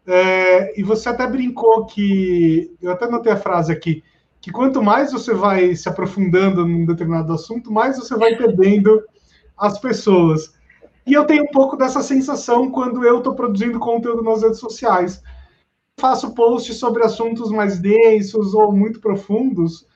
É, 0.06 0.78
e 0.80 0.82
você 0.82 1.10
até 1.10 1.26
brincou 1.26 1.84
que, 1.84 2.74
eu 2.80 2.90
até 2.90 3.06
notei 3.08 3.30
a 3.30 3.36
frase 3.36 3.70
aqui, 3.70 4.02
que 4.40 4.50
quanto 4.50 4.82
mais 4.82 5.12
você 5.12 5.34
vai 5.34 5.76
se 5.76 5.88
aprofundando 5.88 6.66
num 6.66 6.86
determinado 6.86 7.32
assunto, 7.32 7.70
mais 7.70 7.98
você 7.98 8.16
vai 8.16 8.36
perdendo 8.36 9.02
as 9.56 9.78
pessoas. 9.78 10.54
E 11.06 11.12
eu 11.12 11.24
tenho 11.24 11.44
um 11.44 11.50
pouco 11.50 11.76
dessa 11.76 12.02
sensação 12.02 12.70
quando 12.70 13.04
eu 13.04 13.18
estou 13.18 13.34
produzindo 13.34 13.78
conteúdo 13.78 14.22
nas 14.22 14.42
redes 14.42 14.58
sociais. 14.58 15.22
Faço 15.98 16.34
posts 16.34 16.76
sobre 16.76 17.04
assuntos 17.04 17.50
mais 17.50 17.78
densos 17.78 18.54
ou 18.54 18.72
muito 18.72 19.00
profundos 19.00 19.86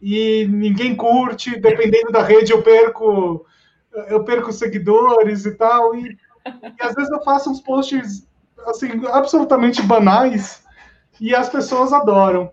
e 0.00 0.46
ninguém 0.50 0.94
curte, 0.94 1.58
dependendo 1.58 2.12
da 2.12 2.22
rede 2.22 2.52
eu 2.52 2.62
perco 2.62 3.46
eu 4.08 4.22
perco 4.24 4.52
seguidores 4.52 5.46
e 5.46 5.52
tal 5.52 5.96
e, 5.96 6.18
e 6.44 6.82
às 6.82 6.94
vezes 6.94 7.10
eu 7.10 7.22
faço 7.22 7.48
uns 7.50 7.62
posts 7.62 8.28
assim 8.66 8.88
absolutamente 9.06 9.80
banais 9.80 10.62
e 11.18 11.34
as 11.34 11.48
pessoas 11.48 11.94
adoram 11.94 12.52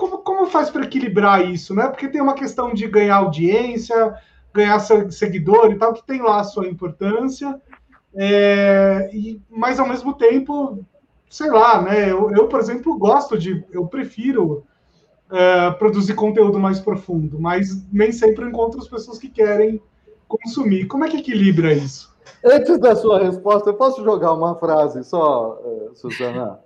como, 0.00 0.18
como 0.18 0.46
faz 0.46 0.70
para 0.70 0.84
equilibrar 0.84 1.46
isso, 1.46 1.74
né? 1.74 1.86
Porque 1.88 2.08
tem 2.08 2.22
uma 2.22 2.32
questão 2.32 2.72
de 2.72 2.88
ganhar 2.88 3.16
audiência, 3.16 4.14
ganhar 4.52 4.80
seguidor 4.80 5.70
e 5.70 5.76
tal, 5.76 5.92
que 5.92 6.06
tem 6.06 6.22
lá 6.22 6.40
a 6.40 6.44
sua 6.44 6.66
importância, 6.66 7.60
é, 8.14 9.10
e, 9.12 9.38
mas 9.50 9.78
ao 9.78 9.86
mesmo 9.86 10.14
tempo, 10.14 10.82
sei 11.28 11.50
lá, 11.50 11.82
né? 11.82 12.10
Eu, 12.10 12.30
eu 12.30 12.48
por 12.48 12.58
exemplo, 12.58 12.98
gosto 12.98 13.36
de, 13.36 13.62
eu 13.70 13.86
prefiro 13.86 14.64
é, 15.30 15.70
produzir 15.72 16.14
conteúdo 16.14 16.58
mais 16.58 16.80
profundo, 16.80 17.38
mas 17.38 17.84
nem 17.92 18.10
sempre 18.10 18.46
encontro 18.46 18.80
as 18.80 18.88
pessoas 18.88 19.18
que 19.18 19.28
querem 19.28 19.82
consumir. 20.26 20.86
Como 20.86 21.04
é 21.04 21.10
que 21.10 21.18
equilibra 21.18 21.74
isso? 21.74 22.10
Antes 22.42 22.78
da 22.78 22.96
sua 22.96 23.18
resposta, 23.18 23.68
eu 23.68 23.74
posso 23.74 24.02
jogar 24.02 24.32
uma 24.32 24.54
frase 24.54 25.04
só, 25.04 25.60
uh, 25.62 25.94
Suzana? 25.94 26.58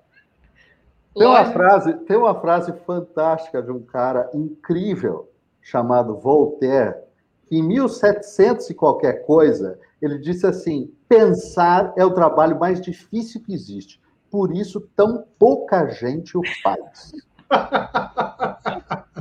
Tem 1.16 1.27
uma, 1.27 1.45
frase, 1.53 1.95
tem 2.05 2.16
uma 2.16 2.41
frase 2.41 2.73
fantástica 2.85 3.62
de 3.62 3.70
um 3.70 3.81
cara 3.81 4.28
incrível 4.35 5.31
chamado 5.62 6.19
Voltaire, 6.19 6.97
que 7.47 7.57
em 7.57 7.62
1700 7.62 8.70
e 8.70 8.74
qualquer 8.74 9.24
coisa, 9.24 9.78
ele 10.03 10.19
disse 10.19 10.45
assim: 10.47 10.93
pensar 11.09 11.93
é 11.97 12.05
o 12.05 12.12
trabalho 12.12 12.59
mais 12.59 12.81
difícil 12.81 13.41
que 13.43 13.55
existe. 13.55 14.01
Por 14.31 14.53
isso, 14.53 14.81
tão 14.97 15.24
pouca 15.39 15.89
gente 15.89 16.36
o 16.36 16.43
faz. 16.62 17.12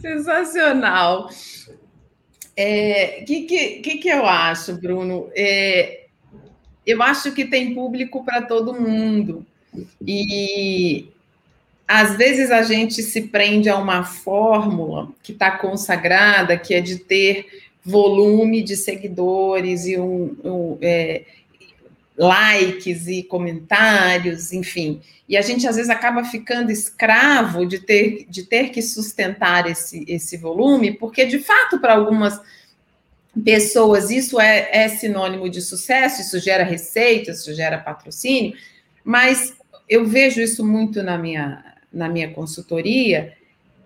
Sensacional. 0.00 1.26
O 1.26 1.30
é, 2.56 3.22
que, 3.26 3.42
que, 3.42 3.98
que, 3.98 4.08
eu 4.08 4.24
acho, 4.24 4.74
Bruno? 4.80 5.30
É, 5.36 5.99
eu 6.90 7.02
acho 7.02 7.32
que 7.32 7.44
tem 7.44 7.74
público 7.74 8.24
para 8.24 8.42
todo 8.42 8.78
mundo. 8.78 9.44
E 10.06 11.08
às 11.86 12.16
vezes 12.16 12.50
a 12.50 12.62
gente 12.62 13.02
se 13.02 13.22
prende 13.22 13.68
a 13.68 13.76
uma 13.76 14.04
fórmula 14.04 15.08
que 15.22 15.32
está 15.32 15.50
consagrada, 15.50 16.56
que 16.56 16.74
é 16.74 16.80
de 16.80 16.98
ter 16.98 17.46
volume 17.84 18.62
de 18.62 18.76
seguidores 18.76 19.86
e 19.86 19.98
um, 19.98 20.36
um 20.44 20.78
é, 20.80 21.22
likes 22.16 23.06
e 23.06 23.22
comentários, 23.22 24.52
enfim. 24.52 25.00
E 25.28 25.36
a 25.36 25.42
gente 25.42 25.66
às 25.66 25.76
vezes 25.76 25.90
acaba 25.90 26.22
ficando 26.24 26.70
escravo 26.70 27.64
de 27.64 27.78
ter, 27.78 28.26
de 28.28 28.42
ter 28.42 28.70
que 28.70 28.82
sustentar 28.82 29.68
esse, 29.70 30.04
esse 30.06 30.36
volume, 30.36 30.92
porque 30.92 31.24
de 31.24 31.38
fato, 31.38 31.80
para 31.80 31.94
algumas 31.94 32.40
pessoas, 33.44 34.10
isso 34.10 34.40
é, 34.40 34.68
é 34.72 34.88
sinônimo 34.88 35.48
de 35.48 35.60
sucesso, 35.60 36.20
isso 36.20 36.38
gera 36.40 36.64
receita, 36.64 37.30
isso 37.30 37.54
gera 37.54 37.78
patrocínio, 37.78 38.54
mas 39.04 39.54
eu 39.88 40.06
vejo 40.06 40.40
isso 40.40 40.64
muito 40.64 41.02
na 41.02 41.16
minha, 41.16 41.64
na 41.92 42.08
minha 42.08 42.30
consultoria. 42.30 43.36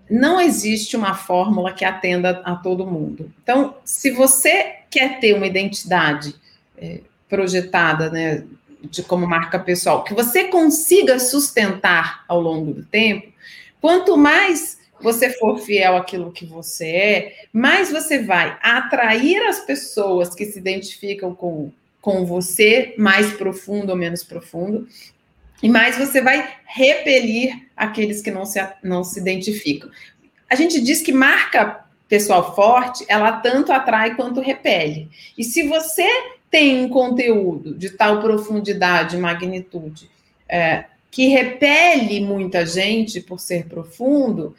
Não 0.08 0.40
existe 0.40 0.96
uma 0.96 1.14
fórmula 1.14 1.72
que 1.72 1.84
atenda 1.84 2.42
a 2.44 2.56
todo 2.56 2.86
mundo. 2.86 3.32
Então, 3.42 3.76
se 3.84 4.10
você 4.10 4.76
quer 4.90 5.18
ter 5.18 5.34
uma 5.34 5.46
identidade 5.46 6.34
é, 6.76 7.00
projetada, 7.28 8.10
né, 8.10 8.44
de 8.82 9.02
como 9.02 9.26
marca 9.26 9.58
pessoal, 9.58 10.04
que 10.04 10.14
você 10.14 10.44
consiga 10.44 11.18
sustentar 11.18 12.24
ao 12.28 12.40
longo 12.40 12.72
do 12.72 12.84
tempo, 12.84 13.32
quanto 13.80 14.16
mais 14.16 14.78
você 15.04 15.28
for 15.28 15.58
fiel 15.58 15.96
àquilo 15.96 16.32
que 16.32 16.46
você 16.46 16.86
é, 16.86 17.34
mais 17.52 17.92
você 17.92 18.20
vai 18.20 18.58
atrair 18.62 19.36
as 19.46 19.60
pessoas 19.60 20.34
que 20.34 20.46
se 20.46 20.58
identificam 20.58 21.34
com, 21.34 21.70
com 22.00 22.24
você, 22.24 22.94
mais 22.96 23.30
profundo 23.34 23.90
ou 23.90 23.96
menos 23.96 24.24
profundo, 24.24 24.88
e 25.62 25.68
mais 25.68 25.98
você 25.98 26.22
vai 26.22 26.56
repelir 26.64 27.68
aqueles 27.76 28.22
que 28.22 28.30
não 28.30 28.46
se, 28.46 28.58
não 28.82 29.04
se 29.04 29.20
identificam. 29.20 29.90
A 30.48 30.54
gente 30.54 30.80
diz 30.80 31.02
que 31.02 31.12
marca 31.12 31.84
pessoal 32.08 32.54
forte, 32.54 33.04
ela 33.06 33.32
tanto 33.32 33.72
atrai 33.72 34.14
quanto 34.14 34.40
repele. 34.40 35.10
E 35.36 35.44
se 35.44 35.68
você 35.68 36.06
tem 36.50 36.82
um 36.82 36.88
conteúdo 36.88 37.74
de 37.74 37.90
tal 37.90 38.20
profundidade, 38.20 39.18
magnitude, 39.18 40.08
é, 40.48 40.84
que 41.10 41.28
repele 41.28 42.20
muita 42.20 42.64
gente 42.64 43.20
por 43.20 43.38
ser 43.38 43.66
profundo, 43.66 44.54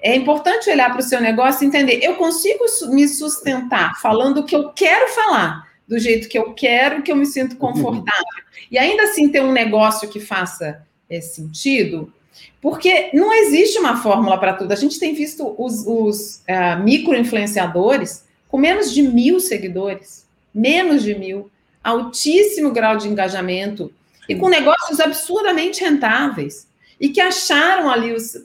é 0.00 0.14
importante 0.14 0.70
olhar 0.70 0.90
para 0.90 1.00
o 1.00 1.02
seu 1.02 1.20
negócio 1.20 1.64
e 1.64 1.66
entender: 1.66 2.00
eu 2.02 2.14
consigo 2.14 2.64
me 2.90 3.08
sustentar 3.08 4.00
falando 4.00 4.38
o 4.38 4.44
que 4.44 4.54
eu 4.54 4.70
quero 4.70 5.12
falar, 5.12 5.68
do 5.86 5.98
jeito 5.98 6.28
que 6.28 6.38
eu 6.38 6.52
quero, 6.54 7.02
que 7.02 7.10
eu 7.10 7.16
me 7.16 7.26
sinto 7.26 7.52
uhum. 7.52 7.58
confortável, 7.58 8.42
e 8.70 8.78
ainda 8.78 9.04
assim 9.04 9.28
ter 9.28 9.42
um 9.42 9.52
negócio 9.52 10.08
que 10.08 10.20
faça 10.20 10.82
é, 11.08 11.20
sentido? 11.20 12.12
Porque 12.60 13.10
não 13.12 13.32
existe 13.32 13.78
uma 13.78 13.96
fórmula 13.96 14.38
para 14.38 14.52
tudo. 14.52 14.72
A 14.72 14.76
gente 14.76 14.98
tem 14.98 15.14
visto 15.14 15.54
os, 15.58 15.84
os 15.86 16.42
uh, 16.48 16.82
micro-influenciadores 16.82 18.24
com 18.48 18.58
menos 18.58 18.92
de 18.92 19.02
mil 19.02 19.40
seguidores, 19.40 20.26
menos 20.54 21.02
de 21.02 21.14
mil, 21.14 21.50
altíssimo 21.82 22.70
grau 22.70 22.96
de 22.96 23.08
engajamento 23.08 23.92
e 24.28 24.34
com 24.34 24.48
negócios 24.48 25.00
absurdamente 25.00 25.82
rentáveis 25.82 26.66
e 27.00 27.08
que 27.08 27.20
acharam 27.20 27.90
ali 27.90 28.12
os, 28.12 28.36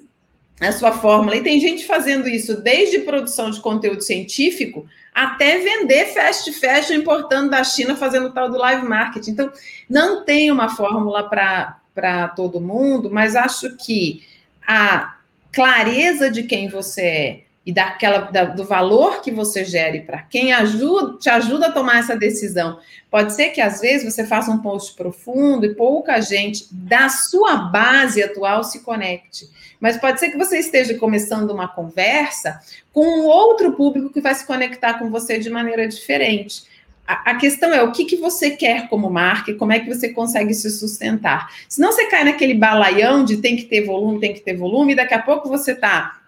a 0.67 0.71
sua 0.71 0.91
fórmula. 0.91 1.35
E 1.35 1.43
tem 1.43 1.59
gente 1.59 1.85
fazendo 1.85 2.27
isso 2.27 2.61
desde 2.61 2.99
produção 2.99 3.49
de 3.49 3.59
conteúdo 3.59 4.01
científico 4.01 4.85
até 5.13 5.59
vender 5.59 6.13
fast 6.13 6.51
fashion 6.53 6.95
importando 6.95 7.51
da 7.51 7.63
China 7.63 7.95
fazendo 7.95 8.31
tal 8.31 8.49
do 8.49 8.57
live 8.57 8.87
marketing. 8.87 9.31
Então, 9.31 9.51
não 9.89 10.25
tem 10.25 10.51
uma 10.51 10.69
fórmula 10.69 11.29
para 11.29 12.27
todo 12.29 12.59
mundo, 12.59 13.09
mas 13.11 13.35
acho 13.35 13.77
que 13.77 14.23
a 14.67 15.15
clareza 15.51 16.31
de 16.31 16.43
quem 16.43 16.67
você 16.67 17.01
é 17.01 17.43
e 17.65 17.71
daquela 17.71 18.19
da, 18.19 18.43
do 18.45 18.65
valor 18.65 19.21
que 19.21 19.31
você 19.31 19.63
gere 19.63 20.01
para 20.01 20.21
quem 20.21 20.51
ajuda, 20.51 21.17
te 21.17 21.29
ajuda 21.29 21.67
a 21.67 21.71
tomar 21.71 21.99
essa 21.99 22.15
decisão. 22.15 22.79
Pode 23.09 23.33
ser 23.33 23.49
que 23.49 23.61
às 23.61 23.79
vezes 23.79 24.13
você 24.13 24.25
faça 24.25 24.51
um 24.51 24.57
post 24.57 24.95
profundo 24.95 25.65
e 25.65 25.73
pouca 25.73 26.19
gente 26.19 26.67
da 26.71 27.07
sua 27.09 27.55
base 27.55 28.21
atual 28.21 28.63
se 28.63 28.81
conecte. 28.81 29.49
Mas 29.79 29.97
pode 29.97 30.19
ser 30.19 30.29
que 30.29 30.37
você 30.37 30.59
esteja 30.59 30.97
começando 30.97 31.51
uma 31.51 31.67
conversa 31.67 32.59
com 32.91 33.05
um 33.05 33.25
outro 33.25 33.73
público 33.73 34.11
que 34.11 34.21
vai 34.21 34.35
se 34.35 34.45
conectar 34.45 34.95
com 34.95 35.09
você 35.09 35.37
de 35.37 35.49
maneira 35.49 35.87
diferente. 35.87 36.63
A, 37.05 37.35
questão 37.35 37.73
é 37.73 37.83
o 37.83 37.91
que, 37.91 38.05
que 38.05 38.15
você 38.15 38.51
quer 38.51 38.87
como 38.87 39.09
marca 39.09 39.53
como 39.55 39.73
é 39.73 39.79
que 39.79 39.93
você 39.93 40.09
consegue 40.09 40.53
se 40.53 40.69
sustentar. 40.71 41.49
Senão 41.67 41.91
você 41.91 42.05
cai 42.05 42.23
naquele 42.23 42.53
balaião 42.53 43.25
de 43.25 43.37
tem 43.37 43.57
que 43.57 43.65
ter 43.65 43.85
volume, 43.85 44.21
tem 44.21 44.33
que 44.33 44.39
ter 44.39 44.55
volume, 44.55 44.93
e 44.93 44.95
daqui 44.95 45.13
a 45.13 45.21
pouco 45.21 45.49
você 45.49 45.73
está 45.73 46.22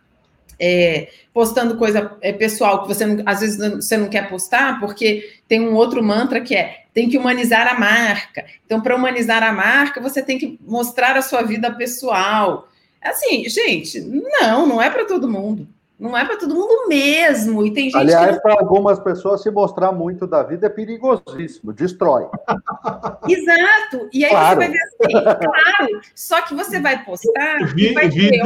é, 0.60 1.10
postando 1.34 1.78
coisa 1.78 2.16
é, 2.22 2.32
pessoal 2.32 2.82
que 2.82 2.88
você 2.88 3.06
não, 3.06 3.24
às 3.26 3.40
vezes 3.42 3.58
você 3.76 3.98
não 3.98 4.08
quer 4.08 4.30
postar, 4.30 4.80
porque 4.80 5.40
tem 5.48 5.62
um 5.62 5.74
outro 5.74 6.04
mantra 6.04 6.42
que 6.42 6.56
é 6.56 6.86
tem 6.96 7.10
que 7.10 7.18
humanizar 7.18 7.68
a 7.68 7.78
marca. 7.78 8.46
Então, 8.66 8.80
para 8.80 8.96
humanizar 8.96 9.44
a 9.44 9.52
marca, 9.52 10.00
você 10.00 10.22
tem 10.22 10.40
que 10.40 10.58
mostrar 10.66 11.18
a 11.18 11.22
sua 11.22 11.42
vida 11.42 11.70
pessoal. 11.74 12.70
Assim, 13.04 13.50
gente, 13.50 14.00
não, 14.00 14.66
não 14.66 14.82
é 14.82 14.90
para 14.90 15.04
todo 15.04 15.30
mundo. 15.30 15.68
Não 16.00 16.18
é 16.18 16.24
para 16.24 16.38
todo 16.38 16.56
mundo 16.56 16.88
mesmo. 16.88 17.66
E 17.66 17.74
tem 17.74 17.86
gente 17.86 17.98
Aliás, 17.98 18.42
para 18.42 18.54
algumas 18.54 18.98
pessoas, 19.00 19.42
se 19.44 19.52
mostrar 19.52 19.92
muito 19.92 20.26
da 20.26 20.44
vida 20.44 20.68
é 20.68 20.70
perigosíssimo, 20.70 21.74
destrói. 21.74 22.28
Exato. 23.28 24.10
E 24.14 24.24
aí 24.24 24.32
claro. 24.32 24.62
você 24.62 24.68
vai 24.68 24.70
ver 24.70 24.80
assim, 24.80 25.38
claro. 25.38 26.02
Só 26.14 26.42
que 26.42 26.54
você 26.54 26.80
vai 26.80 27.04
postar. 27.04 27.74
Vi, 27.74 27.94
vai 27.94 28.10
vi, 28.10 28.30
ter, 28.30 28.42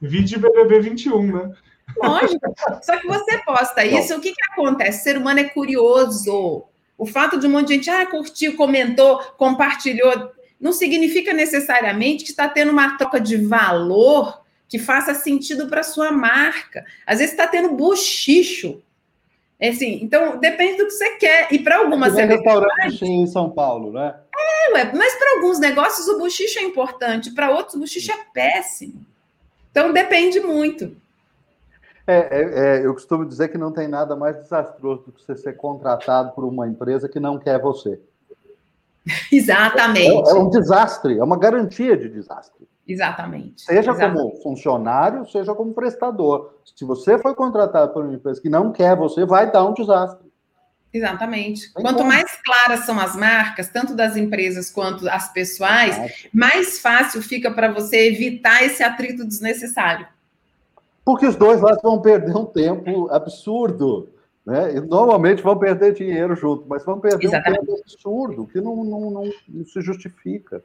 Vídeo 0.00 0.38
BBB 0.38 0.80
21, 0.80 1.32
né? 1.32 1.52
Lógico. 2.02 2.54
Só 2.82 2.96
que 2.98 3.06
você 3.06 3.38
posta 3.38 3.84
isso, 3.84 4.10
Não. 4.10 4.18
o 4.18 4.20
que, 4.20 4.32
que 4.32 4.52
acontece? 4.52 5.00
O 5.00 5.02
ser 5.02 5.16
humano 5.16 5.40
é 5.40 5.44
curioso. 5.44 6.64
O 6.98 7.06
fato 7.06 7.38
de 7.38 7.46
um 7.46 7.50
monte 7.50 7.68
de 7.68 7.74
gente 7.74 7.90
ah, 7.90 8.06
curtiu, 8.06 8.56
comentou, 8.56 9.18
compartilhou, 9.36 10.30
não 10.60 10.72
significa 10.72 11.32
necessariamente 11.32 12.24
que 12.24 12.30
está 12.30 12.48
tendo 12.48 12.72
uma 12.72 12.96
troca 12.96 13.20
de 13.20 13.36
valor 13.36 14.42
que 14.68 14.78
faça 14.78 15.14
sentido 15.14 15.68
para 15.68 15.82
sua 15.82 16.10
marca. 16.10 16.84
Às 17.06 17.18
vezes 17.18 17.32
está 17.32 17.46
tendo 17.46 17.74
buchicho. 17.74 18.82
É 19.58 19.68
assim, 19.68 20.00
então 20.02 20.38
depende 20.38 20.76
do 20.78 20.86
que 20.86 20.90
você 20.90 21.16
quer. 21.16 21.48
E 21.50 21.58
para 21.58 21.78
algumas 21.78 22.14
restaurantes 22.14 23.00
em 23.02 23.26
São 23.26 23.50
Paulo, 23.50 23.92
né? 23.92 24.14
É, 24.34 24.72
ué, 24.72 24.92
mas 24.94 25.14
para 25.14 25.36
alguns 25.36 25.58
negócios 25.58 26.08
o 26.08 26.18
buchicho 26.18 26.58
é 26.58 26.62
importante, 26.62 27.30
para 27.30 27.50
outros 27.50 27.74
o 27.74 27.78
buchicho 27.78 28.12
é 28.12 28.18
péssimo. 28.34 29.06
Então 29.76 29.92
depende 29.92 30.40
muito. 30.40 30.90
É, 32.06 32.16
é, 32.16 32.78
é, 32.78 32.86
eu 32.86 32.94
costumo 32.94 33.26
dizer 33.26 33.48
que 33.48 33.58
não 33.58 33.70
tem 33.70 33.86
nada 33.86 34.16
mais 34.16 34.34
desastroso 34.38 35.02
do 35.02 35.12
que 35.12 35.22
você 35.22 35.36
ser 35.36 35.54
contratado 35.54 36.32
por 36.32 36.44
uma 36.46 36.66
empresa 36.66 37.10
que 37.10 37.20
não 37.20 37.38
quer 37.38 37.60
você. 37.60 38.00
Exatamente. 39.30 40.30
É, 40.30 40.32
é 40.32 40.34
um 40.34 40.48
desastre, 40.48 41.18
é 41.18 41.22
uma 41.22 41.38
garantia 41.38 41.94
de 41.94 42.08
desastre. 42.08 42.66
Exatamente. 42.88 43.60
Seja 43.60 43.90
Exatamente. 43.90 44.16
como 44.16 44.42
funcionário, 44.42 45.28
seja 45.28 45.54
como 45.54 45.74
prestador. 45.74 46.54
Se 46.74 46.86
você 46.86 47.18
foi 47.18 47.34
contratado 47.34 47.92
por 47.92 48.02
uma 48.02 48.14
empresa 48.14 48.40
que 48.40 48.48
não 48.48 48.72
quer 48.72 48.96
você, 48.96 49.26
vai 49.26 49.52
dar 49.52 49.66
um 49.66 49.74
desastre. 49.74 50.25
Exatamente. 50.92 51.72
Tem 51.72 51.82
Quanto 51.82 52.04
mais 52.04 52.38
claras 52.42 52.86
são 52.86 52.98
as 52.98 53.14
marcas, 53.14 53.68
tanto 53.68 53.94
das 53.94 54.16
empresas 54.16 54.70
quanto 54.70 55.08
as 55.08 55.32
pessoais, 55.32 56.28
mais 56.32 56.78
fácil 56.78 57.20
fica 57.22 57.50
para 57.50 57.70
você 57.70 58.08
evitar 58.08 58.62
esse 58.64 58.82
atrito 58.82 59.24
desnecessário. 59.24 60.06
Porque 61.04 61.26
os 61.26 61.36
dois 61.36 61.60
lados 61.60 61.82
vão 61.82 62.00
perder 62.00 62.34
um 62.36 62.46
tempo 62.46 63.08
absurdo. 63.12 64.08
Né? 64.44 64.76
E 64.76 64.80
normalmente 64.80 65.42
vão 65.42 65.58
perder 65.58 65.92
dinheiro 65.92 66.36
junto, 66.36 66.64
mas 66.68 66.84
vão 66.84 67.00
perder 67.00 67.26
Exatamente. 67.26 67.62
um 67.62 67.66
tempo 67.66 67.80
absurdo, 67.80 68.46
que 68.46 68.60
não, 68.60 68.76
não, 68.84 69.10
não, 69.10 69.32
não 69.48 69.64
se 69.64 69.80
justifica. 69.80 70.62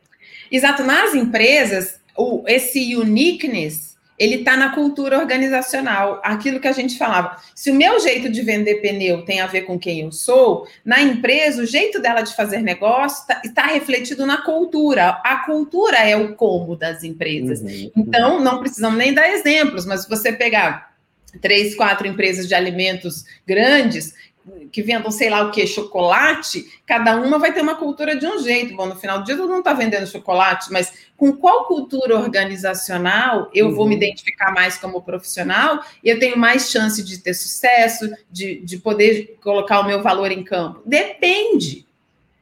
Exato. 0.52 0.84
Nas 0.84 1.16
empresas, 1.16 2.00
o, 2.16 2.44
esse 2.48 2.96
uniqueness 2.96 3.98
ele 4.18 4.36
está 4.36 4.56
na 4.56 4.74
cultura 4.74 5.18
organizacional. 5.18 6.22
Aquilo 6.24 6.60
que 6.60 6.68
a 6.68 6.72
gente 6.72 6.98
falava. 6.98 7.38
Se 7.56 7.72
o 7.72 7.76
meu 7.76 8.00
jeito 8.00 8.30
de 8.30 8.42
vender 8.42 8.76
pneu 8.76 9.24
tem 9.24 9.42
a 9.42 9.48
ver 9.48 9.62
com 9.62 9.80
quem 9.80 10.02
eu 10.02 10.12
sou, 10.12 10.68
na 10.86 11.02
empresa, 11.02 11.64
o 11.64 11.66
jeito 11.66 12.00
dela 12.00 12.22
de 12.22 12.36
fazer 12.36 12.62
negócio 12.62 13.24
está 13.24 13.42
tá 13.54 13.68
refletido 13.68 14.26
na 14.26 14.38
cultura. 14.38 15.20
A 15.24 15.38
cultura 15.46 15.98
é 15.98 16.16
o 16.16 16.36
como 16.36 16.76
das 16.76 17.04
empresas. 17.04 17.62
Uhum, 17.62 17.68
uhum. 17.68 17.92
Então, 17.98 18.40
não 18.40 18.60
precisamos 18.60 18.98
nem 18.98 19.14
dar 19.14 19.30
exemplos, 19.30 19.86
mas 19.86 20.02
se 20.02 20.10
você 20.10 20.32
pegar 20.32 20.92
três, 21.42 21.76
quatro 21.76 22.06
empresas 22.08 22.48
de 22.48 22.54
alimentos 22.54 23.26
grandes, 23.48 24.14
que 24.72 24.82
vendam, 24.82 25.12
sei 25.12 25.30
lá 25.30 25.44
o 25.44 25.52
que, 25.52 25.66
chocolate, 25.68 26.66
cada 26.86 27.16
uma 27.16 27.38
vai 27.38 27.54
ter 27.54 27.62
uma 27.62 27.76
cultura 27.76 28.16
de 28.16 28.26
um 28.26 28.40
jeito. 28.40 28.76
Bom, 28.76 28.88
no 28.88 28.96
final 28.96 29.20
do 29.20 29.26
dia 29.26 29.38
todo 29.38 29.48
mundo 29.48 29.60
está 29.60 29.74
vendendo 29.74 30.08
chocolate, 30.08 30.72
mas 30.72 30.92
com 31.22 31.34
qual 31.34 31.66
cultura 31.66 32.18
organizacional 32.18 33.52
eu 33.54 33.68
uhum. 33.68 33.76
vou 33.76 33.86
me 33.86 33.94
uhum. 33.94 34.02
identificar 34.02 34.52
mais 34.52 34.80
como 34.80 35.04
profissional 35.04 35.84
e 36.04 36.10
eu 36.10 36.18
tenho 36.18 36.36
mais 36.36 36.72
chance 36.72 37.04
de 37.04 37.20
ter 37.20 37.36
sucesso, 37.36 38.12
de, 38.32 38.56
de 38.62 38.80
poder 38.80 39.38
colocar 39.40 39.82
o 39.82 39.86
meu 39.86 40.02
valor 40.02 40.32
em 40.32 40.44
campo? 40.44 40.82
Depende. 40.84 41.86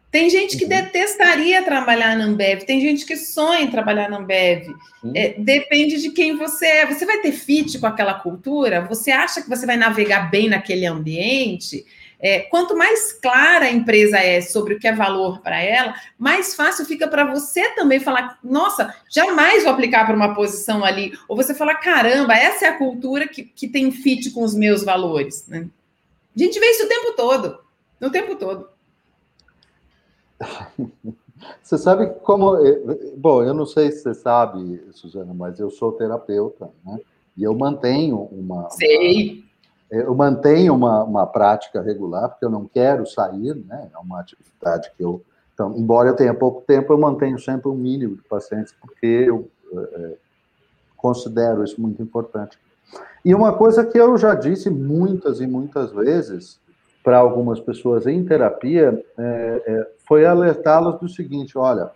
Tem 0.09 0.29
gente 0.29 0.55
que 0.55 0.63
uhum. 0.63 0.69
detestaria 0.69 1.61
trabalhar 1.61 2.15
na 2.15 2.23
Ambev, 2.23 2.63
tem 2.63 2.79
gente 2.79 3.05
que 3.05 3.17
sonha 3.17 3.59
em 3.59 3.69
trabalhar 3.69 4.09
na 4.09 4.15
Ambev. 4.15 4.69
Uhum. 5.03 5.11
É, 5.13 5.35
depende 5.37 6.01
de 6.01 6.11
quem 6.11 6.37
você 6.37 6.65
é. 6.65 6.85
Você 6.85 7.05
vai 7.05 7.19
ter 7.19 7.33
fit 7.33 7.79
com 7.79 7.85
aquela 7.85 8.13
cultura? 8.13 8.85
Você 8.87 9.11
acha 9.11 9.41
que 9.41 9.49
você 9.49 9.65
vai 9.65 9.75
navegar 9.75 10.31
bem 10.31 10.47
naquele 10.47 10.85
ambiente? 10.85 11.85
É, 12.19 12.41
quanto 12.41 12.75
mais 12.75 13.13
clara 13.13 13.65
a 13.65 13.71
empresa 13.71 14.17
é 14.17 14.41
sobre 14.41 14.73
o 14.73 14.79
que 14.79 14.87
é 14.87 14.93
valor 14.93 15.39
para 15.39 15.61
ela, 15.61 15.95
mais 16.17 16.53
fácil 16.53 16.85
fica 16.85 17.07
para 17.07 17.23
você 17.25 17.69
também 17.75 17.99
falar: 17.99 18.37
nossa, 18.43 18.93
jamais 19.09 19.63
vou 19.63 19.71
aplicar 19.71 20.05
para 20.05 20.15
uma 20.15 20.35
posição 20.35 20.83
ali. 20.83 21.17
Ou 21.27 21.35
você 21.35 21.53
falar: 21.53 21.75
caramba, 21.75 22.33
essa 22.33 22.65
é 22.65 22.69
a 22.69 22.77
cultura 22.77 23.27
que, 23.27 23.43
que 23.43 23.67
tem 23.67 23.89
fit 23.91 24.31
com 24.31 24.43
os 24.43 24.53
meus 24.53 24.83
valores. 24.83 25.47
Né? 25.47 25.67
A 26.35 26.39
gente 26.39 26.59
vê 26.59 26.65
isso 26.71 26.85
o 26.85 26.89
tempo 26.89 27.13
todo. 27.15 27.59
O 28.01 28.09
tempo 28.09 28.35
todo. 28.35 28.67
Você 31.63 31.77
sabe 31.77 32.09
como. 32.21 32.55
Eh, 32.57 33.13
bom, 33.15 33.43
eu 33.43 33.53
não 33.53 33.65
sei 33.65 33.91
se 33.91 34.03
você 34.03 34.13
sabe, 34.13 34.83
Suzana, 34.91 35.33
mas 35.33 35.59
eu 35.59 35.69
sou 35.69 35.93
terapeuta, 35.93 36.69
né? 36.85 36.99
E 37.37 37.43
eu 37.43 37.55
mantenho 37.55 38.27
uma. 38.31 38.69
Sei. 38.71 39.31
Uma, 39.31 39.48
eu 39.91 40.13
mantenho 40.13 40.75
uma, 40.75 41.03
uma 41.03 41.25
prática 41.25 41.81
regular, 41.81 42.29
porque 42.29 42.45
eu 42.45 42.49
não 42.49 42.65
quero 42.65 43.07
sair, 43.07 43.55
né? 43.55 43.89
É 43.93 43.97
uma 43.97 44.19
atividade 44.19 44.91
que 44.95 45.03
eu. 45.03 45.23
Então, 45.53 45.75
embora 45.75 46.09
eu 46.09 46.15
tenha 46.15 46.33
pouco 46.33 46.61
tempo, 46.61 46.93
eu 46.93 46.97
mantenho 46.97 47.39
sempre 47.39 47.69
um 47.69 47.75
mínimo 47.75 48.15
de 48.15 48.21
pacientes, 48.23 48.73
porque 48.79 49.05
eu 49.05 49.49
é, 49.73 50.13
considero 50.95 51.63
isso 51.63 51.81
muito 51.81 52.01
importante. 52.01 52.57
E 53.25 53.33
uma 53.33 53.53
coisa 53.53 53.85
que 53.85 53.97
eu 53.97 54.17
já 54.17 54.35
disse 54.35 54.69
muitas 54.69 55.41
e 55.41 55.47
muitas 55.47 55.91
vezes 55.91 56.59
para 57.03 57.17
algumas 57.17 57.59
pessoas 57.59 58.05
em 58.05 58.23
terapia 58.23 59.03
é, 59.17 59.63
é, 59.65 59.91
foi 60.07 60.25
alertá-las 60.25 60.99
do 60.99 61.09
seguinte: 61.09 61.57
olha, 61.57 61.91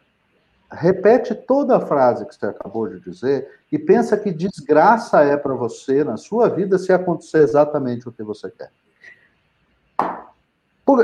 repete 0.72 1.36
toda 1.36 1.78
a 1.78 1.80
frase 1.80 2.26
que 2.26 2.36
você 2.36 2.48
acabou 2.48 2.88
de 2.90 3.00
dizer 3.00 3.48
e 3.74 3.80
pensa 3.80 4.16
que 4.16 4.32
desgraça 4.32 5.24
é 5.24 5.36
para 5.36 5.56
você 5.56 6.04
na 6.04 6.16
sua 6.16 6.48
vida 6.48 6.78
se 6.78 6.94
acontecer 6.94 7.40
exatamente 7.40 8.08
o 8.08 8.12
que 8.12 8.22
você 8.22 8.48
quer. 8.52 8.70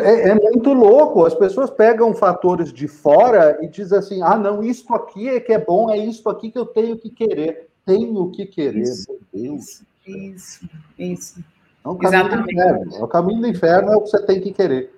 É, 0.04 0.30
é, 0.30 0.36
muito 0.36 0.72
louco. 0.72 1.26
As 1.26 1.34
pessoas 1.34 1.72
pegam 1.72 2.14
fatores 2.14 2.72
de 2.72 2.88
fora 2.88 3.58
e 3.64 3.68
dizem 3.68 3.98
assim: 3.98 4.22
ah, 4.22 4.38
não, 4.38 4.62
isto 4.62 4.94
aqui 4.94 5.28
é 5.28 5.40
que 5.40 5.52
é 5.52 5.58
bom, 5.58 5.90
é 5.90 5.98
isto 5.98 6.30
aqui 6.30 6.52
que 6.52 6.60
eu 6.60 6.66
tenho 6.68 6.96
que 6.96 7.10
querer. 7.10 7.70
Tenho 7.84 8.30
que 8.30 8.46
querer, 8.46 8.84
isso, 8.84 9.08
meu 9.10 9.20
Deus. 9.34 9.82
Isso, 10.06 10.70
isso. 11.00 11.44
É 11.84 11.90
o 11.90 11.96
caminho 11.96 12.22
exatamente. 12.22 12.46
do 12.46 12.52
inferno. 12.52 12.96
É 12.96 13.04
o 13.04 13.08
caminho 13.08 13.42
do 13.42 13.48
inferno 13.48 13.92
é 13.94 13.96
o 13.96 14.02
que 14.02 14.10
você 14.10 14.26
tem 14.28 14.42
que 14.42 14.52
querer. 14.52 14.94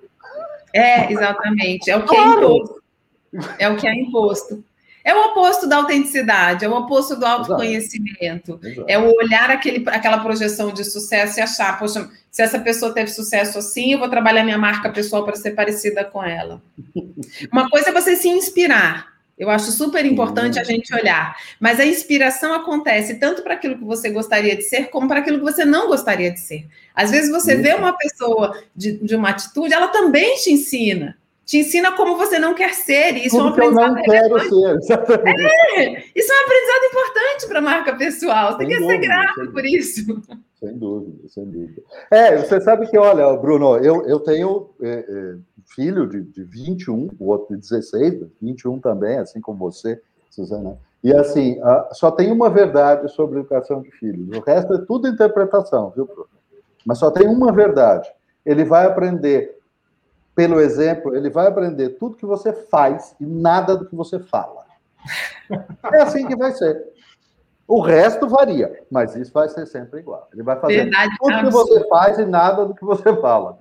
É, 0.74 1.10
exatamente. 1.10 1.90
É 1.90 1.96
o 1.96 2.04
que 2.04 2.14
é 2.14 2.22
claro. 2.22 2.42
é 2.42 2.44
imposto. 2.44 2.82
É 3.58 3.68
o 3.70 3.76
que 3.78 3.86
é 3.86 3.94
imposto. 3.94 4.64
É 5.04 5.14
o 5.14 5.26
oposto 5.26 5.66
da 5.66 5.76
autenticidade, 5.76 6.64
é 6.64 6.68
o 6.68 6.74
oposto 6.74 7.16
do 7.16 7.26
autoconhecimento. 7.26 8.60
Exato. 8.62 8.84
É 8.88 8.98
o 8.98 9.12
olhar 9.14 9.50
aquele, 9.50 9.88
aquela 9.88 10.18
projeção 10.18 10.72
de 10.72 10.84
sucesso 10.84 11.38
e 11.38 11.42
achar, 11.42 11.78
poxa, 11.78 12.08
se 12.30 12.42
essa 12.42 12.58
pessoa 12.58 12.94
teve 12.94 13.10
sucesso 13.10 13.58
assim, 13.58 13.92
eu 13.92 13.98
vou 13.98 14.08
trabalhar 14.08 14.44
minha 14.44 14.58
marca 14.58 14.90
pessoal 14.90 15.24
para 15.24 15.36
ser 15.36 15.52
parecida 15.52 16.04
com 16.04 16.22
ela. 16.22 16.62
Uma 17.50 17.68
coisa 17.68 17.90
é 17.90 17.92
você 17.92 18.16
se 18.16 18.28
inspirar. 18.28 19.12
Eu 19.36 19.50
acho 19.50 19.72
super 19.72 20.04
importante 20.04 20.60
a 20.60 20.64
gente 20.64 20.94
olhar. 20.94 21.36
Mas 21.58 21.80
a 21.80 21.86
inspiração 21.86 22.54
acontece 22.54 23.14
tanto 23.14 23.42
para 23.42 23.54
aquilo 23.54 23.76
que 23.76 23.84
você 23.84 24.08
gostaria 24.10 24.54
de 24.54 24.62
ser, 24.62 24.88
como 24.88 25.08
para 25.08 25.18
aquilo 25.18 25.38
que 25.38 25.44
você 25.44 25.64
não 25.64 25.88
gostaria 25.88 26.30
de 26.30 26.38
ser. 26.38 26.68
Às 26.94 27.10
vezes 27.10 27.30
você 27.30 27.56
vê 27.56 27.74
uma 27.74 27.96
pessoa 27.96 28.62
de, 28.76 28.98
de 28.98 29.16
uma 29.16 29.30
atitude, 29.30 29.74
ela 29.74 29.88
também 29.88 30.36
te 30.36 30.52
ensina 30.52 31.16
te 31.44 31.58
ensina 31.58 31.92
como 31.92 32.16
você 32.16 32.38
não 32.38 32.54
quer 32.54 32.74
ser. 32.74 33.16
E 33.16 33.26
isso 33.26 33.38
é 33.38 33.42
um 33.42 33.48
aprendizado. 33.48 33.88
Eu 33.88 33.94
não 33.94 34.02
quero 34.02 34.40
ser, 34.40 34.76
exatamente. 34.76 35.42
É, 35.76 36.04
isso 36.14 36.32
é 36.32 36.36
um 36.36 36.44
aprendizado 36.44 36.84
importante 36.90 37.46
para 37.48 37.58
a 37.58 37.62
marca 37.62 37.96
pessoal. 37.96 38.52
Você 38.52 38.58
tem 38.58 38.68
que 38.68 38.86
ser 38.86 38.98
grato 38.98 39.52
por 39.52 39.64
isso. 39.64 40.22
Sem 40.58 40.78
dúvida, 40.78 41.28
sem 41.28 41.44
dúvida. 41.44 41.82
É, 42.10 42.36
você 42.36 42.60
sabe 42.60 42.86
que, 42.86 42.96
olha, 42.96 43.36
Bruno, 43.36 43.76
eu, 43.78 44.06
eu 44.06 44.20
tenho 44.20 44.70
é, 44.80 45.04
é, 45.08 45.34
filho 45.74 46.06
de, 46.06 46.22
de 46.22 46.44
21, 46.44 47.10
o 47.18 47.30
outro 47.30 47.56
de 47.56 47.60
16, 47.60 48.26
21 48.40 48.78
também, 48.78 49.18
assim 49.18 49.40
como 49.40 49.58
você, 49.58 50.00
Suzana. 50.30 50.78
E 51.02 51.12
assim, 51.12 51.58
só 51.90 52.12
tem 52.12 52.30
uma 52.30 52.48
verdade 52.48 53.10
sobre 53.10 53.40
educação 53.40 53.82
de 53.82 53.90
filhos. 53.90 54.28
O 54.36 54.40
resto 54.40 54.72
é 54.74 54.84
tudo 54.86 55.08
interpretação, 55.08 55.90
viu, 55.90 56.06
Bruno? 56.06 56.28
Mas 56.86 56.98
só 56.98 57.10
tem 57.10 57.26
uma 57.26 57.52
verdade. 57.52 58.08
Ele 58.46 58.64
vai 58.64 58.86
aprender 58.86 59.58
pelo 60.34 60.60
exemplo, 60.60 61.14
ele 61.14 61.30
vai 61.30 61.46
aprender 61.46 61.90
tudo 61.90 62.16
que 62.16 62.26
você 62.26 62.52
faz 62.52 63.14
e 63.20 63.26
nada 63.26 63.76
do 63.76 63.86
que 63.86 63.94
você 63.94 64.18
fala. 64.18 64.64
É 65.92 66.02
assim 66.02 66.26
que 66.26 66.36
vai 66.36 66.52
ser. 66.52 66.92
O 67.66 67.80
resto 67.80 68.28
varia, 68.28 68.84
mas 68.90 69.14
isso 69.14 69.32
vai 69.32 69.48
ser 69.48 69.66
sempre 69.66 70.00
igual. 70.00 70.28
Ele 70.32 70.42
vai 70.42 70.58
fazer 70.58 70.84
Verdade, 70.84 71.16
tudo 71.18 71.38
que 71.38 71.50
você 71.50 71.88
faz 71.88 72.18
e 72.18 72.24
nada 72.24 72.64
do 72.64 72.74
que 72.74 72.84
você 72.84 73.14
fala. 73.16 73.58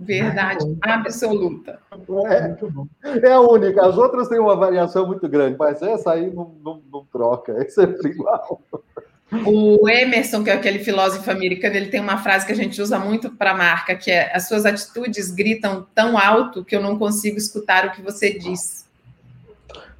Verdade 0.00 0.78
absoluta. 0.82 1.80
É, 2.30 3.28
é 3.28 3.32
a 3.32 3.40
única. 3.40 3.84
As 3.84 3.98
outras 3.98 4.28
têm 4.28 4.38
uma 4.38 4.54
variação 4.54 5.06
muito 5.06 5.28
grande, 5.28 5.56
mas 5.58 5.82
essa 5.82 6.12
aí 6.12 6.32
não, 6.32 6.54
não, 6.62 6.82
não 6.92 7.04
troca, 7.06 7.52
é 7.60 7.68
sempre 7.68 8.10
igual. 8.10 8.60
O 9.30 9.86
Emerson, 9.88 10.42
que 10.42 10.48
é 10.48 10.54
aquele 10.54 10.78
filósofo 10.78 11.30
americano, 11.30 11.76
ele 11.76 11.88
tem 11.90 12.00
uma 12.00 12.16
frase 12.16 12.46
que 12.46 12.52
a 12.52 12.56
gente 12.56 12.80
usa 12.80 12.98
muito 12.98 13.30
para 13.30 13.50
a 13.50 13.54
marca, 13.54 13.94
que 13.94 14.10
é 14.10 14.34
as 14.34 14.48
suas 14.48 14.64
atitudes 14.64 15.30
gritam 15.30 15.86
tão 15.94 16.16
alto 16.16 16.64
que 16.64 16.74
eu 16.74 16.80
não 16.80 16.98
consigo 16.98 17.36
escutar 17.36 17.86
o 17.86 17.92
que 17.92 18.00
você 18.00 18.38
diz. 18.38 18.88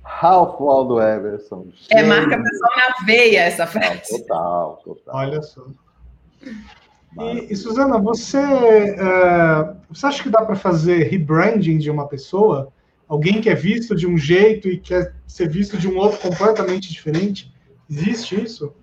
Ralph 0.03 0.59
Waldo 0.59 1.01
Emerson. 1.01 1.67
É 1.91 2.03
marca 2.03 2.43
pessoal 2.43 2.73
na 2.77 3.05
veia 3.05 3.41
essa 3.41 3.67
frase. 3.67 4.19
Total, 4.19 4.81
total. 4.83 5.15
Olha 5.15 5.43
só. 5.43 5.67
E, 7.21 7.53
e 7.53 7.57
Suzana, 7.57 7.99
você, 7.99 8.39
uh, 8.39 9.77
você 9.91 10.07
acha 10.07 10.23
que 10.23 10.31
dá 10.31 10.43
para 10.43 10.57
fazer 10.57 11.05
rebranding 11.05 11.77
de 11.77 11.91
uma 11.91 12.09
pessoa? 12.09 12.73
Alguém 13.07 13.41
que 13.41 13.51
é 13.51 13.55
visto 13.55 13.95
de 13.95 14.07
um 14.07 14.17
jeito 14.17 14.69
e 14.69 14.79
quer 14.79 15.15
ser 15.27 15.49
visto 15.49 15.77
de 15.77 15.87
um 15.87 15.99
outro 15.99 16.19
completamente 16.19 16.91
diferente? 16.91 17.53
Existe 17.89 18.43
isso? 18.43 18.75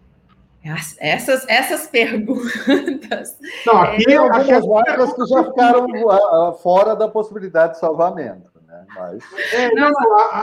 Essas, 1.00 1.46
essas 1.48 1.86
perguntas. 1.88 3.38
Não, 3.68 3.82
aqui 3.84 4.12
é, 4.12 4.16
algumas 4.16 4.66
marcas 4.66 5.14
que 5.14 5.26
já 5.28 5.44
ficaram 5.44 5.86
uh, 5.86 6.54
fora 6.54 6.96
da 6.96 7.08
possibilidade 7.08 7.74
de 7.74 7.80
salvamento. 7.80 8.50
Né? 8.66 8.86
Mas... 8.96 9.24
É, 9.54 9.70
não, 9.76 9.92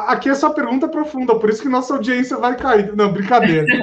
aqui 0.07 0.29
é 0.31 0.35
só 0.35 0.51
pergunta 0.51 0.87
profunda, 0.87 1.37
por 1.39 1.51
isso 1.51 1.61
que 1.63 1.69
nossa 1.69 1.95
audiência 1.95 2.37
vai 2.37 2.57
cair. 2.57 2.95
Não, 2.95 3.13
brincadeira. 3.13 3.67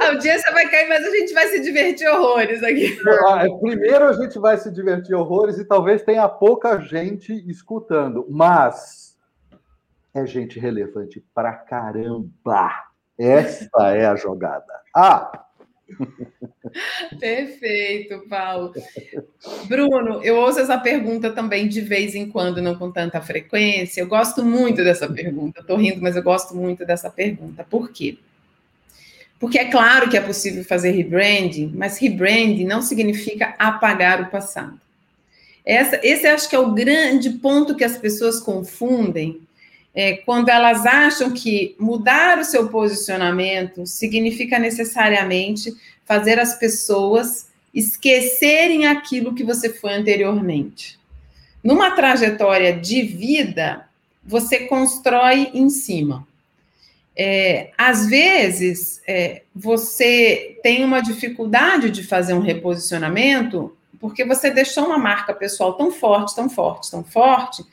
a 0.00 0.06
audiência 0.08 0.52
vai 0.52 0.68
cair, 0.68 0.88
mas 0.90 1.02
a 1.06 1.10
gente 1.10 1.32
vai 1.32 1.46
se 1.48 1.60
divertir 1.60 2.06
horrores 2.08 2.62
aqui. 2.62 2.98
Ah, 3.28 3.46
é, 3.46 3.48
primeiro 3.58 4.04
a 4.04 4.12
gente 4.12 4.38
vai 4.38 4.58
se 4.58 4.70
divertir 4.70 5.14
horrores 5.14 5.56
e 5.58 5.64
talvez 5.64 6.02
tenha 6.02 6.28
pouca 6.28 6.78
gente 6.80 7.32
escutando, 7.48 8.26
mas 8.28 9.16
é 10.14 10.26
gente 10.26 10.60
relevante 10.60 11.24
pra 11.34 11.54
caramba. 11.54 12.85
Essa 13.18 13.94
é 13.94 14.06
a 14.06 14.16
jogada. 14.16 14.72
Ah! 14.94 15.46
Perfeito, 17.18 18.26
Paulo. 18.28 18.72
Bruno, 19.68 20.22
eu 20.22 20.36
ouço 20.36 20.58
essa 20.58 20.78
pergunta 20.78 21.30
também 21.30 21.68
de 21.68 21.80
vez 21.80 22.14
em 22.14 22.28
quando, 22.28 22.60
não 22.60 22.76
com 22.76 22.90
tanta 22.90 23.20
frequência. 23.20 24.00
Eu 24.00 24.08
gosto 24.08 24.44
muito 24.44 24.82
dessa 24.82 25.08
pergunta. 25.08 25.60
Estou 25.60 25.76
rindo, 25.76 26.02
mas 26.02 26.16
eu 26.16 26.22
gosto 26.22 26.54
muito 26.54 26.84
dessa 26.84 27.08
pergunta. 27.08 27.64
Por 27.64 27.90
quê? 27.90 28.18
Porque 29.38 29.58
é 29.58 29.70
claro 29.70 30.08
que 30.08 30.16
é 30.16 30.20
possível 30.20 30.64
fazer 30.64 30.90
rebranding, 30.90 31.72
mas 31.74 31.98
rebranding 31.98 32.64
não 32.64 32.80
significa 32.80 33.54
apagar 33.58 34.22
o 34.22 34.30
passado. 34.30 34.80
Essa, 35.64 36.00
esse 36.02 36.26
acho 36.26 36.48
que 36.48 36.56
é 36.56 36.58
o 36.58 36.72
grande 36.72 37.30
ponto 37.30 37.74
que 37.74 37.84
as 37.84 37.98
pessoas 37.98 38.40
confundem 38.40 39.45
é, 39.96 40.18
quando 40.18 40.50
elas 40.50 40.84
acham 40.84 41.32
que 41.32 41.74
mudar 41.80 42.38
o 42.38 42.44
seu 42.44 42.68
posicionamento 42.68 43.86
significa 43.86 44.58
necessariamente 44.58 45.74
fazer 46.04 46.38
as 46.38 46.58
pessoas 46.58 47.48
esquecerem 47.72 48.86
aquilo 48.86 49.34
que 49.34 49.42
você 49.42 49.72
foi 49.72 49.94
anteriormente. 49.94 50.98
Numa 51.64 51.92
trajetória 51.92 52.76
de 52.76 53.02
vida, 53.02 53.88
você 54.22 54.66
constrói 54.66 55.50
em 55.54 55.70
cima. 55.70 56.28
É, 57.16 57.70
às 57.78 58.06
vezes, 58.06 59.00
é, 59.08 59.44
você 59.54 60.58
tem 60.62 60.84
uma 60.84 61.00
dificuldade 61.00 61.90
de 61.90 62.04
fazer 62.04 62.34
um 62.34 62.40
reposicionamento 62.40 63.74
porque 63.98 64.26
você 64.26 64.50
deixou 64.50 64.84
uma 64.84 64.98
marca 64.98 65.32
pessoal 65.32 65.72
tão 65.72 65.90
forte, 65.90 66.36
tão 66.36 66.50
forte, 66.50 66.90
tão 66.90 67.02
forte, 67.02 67.64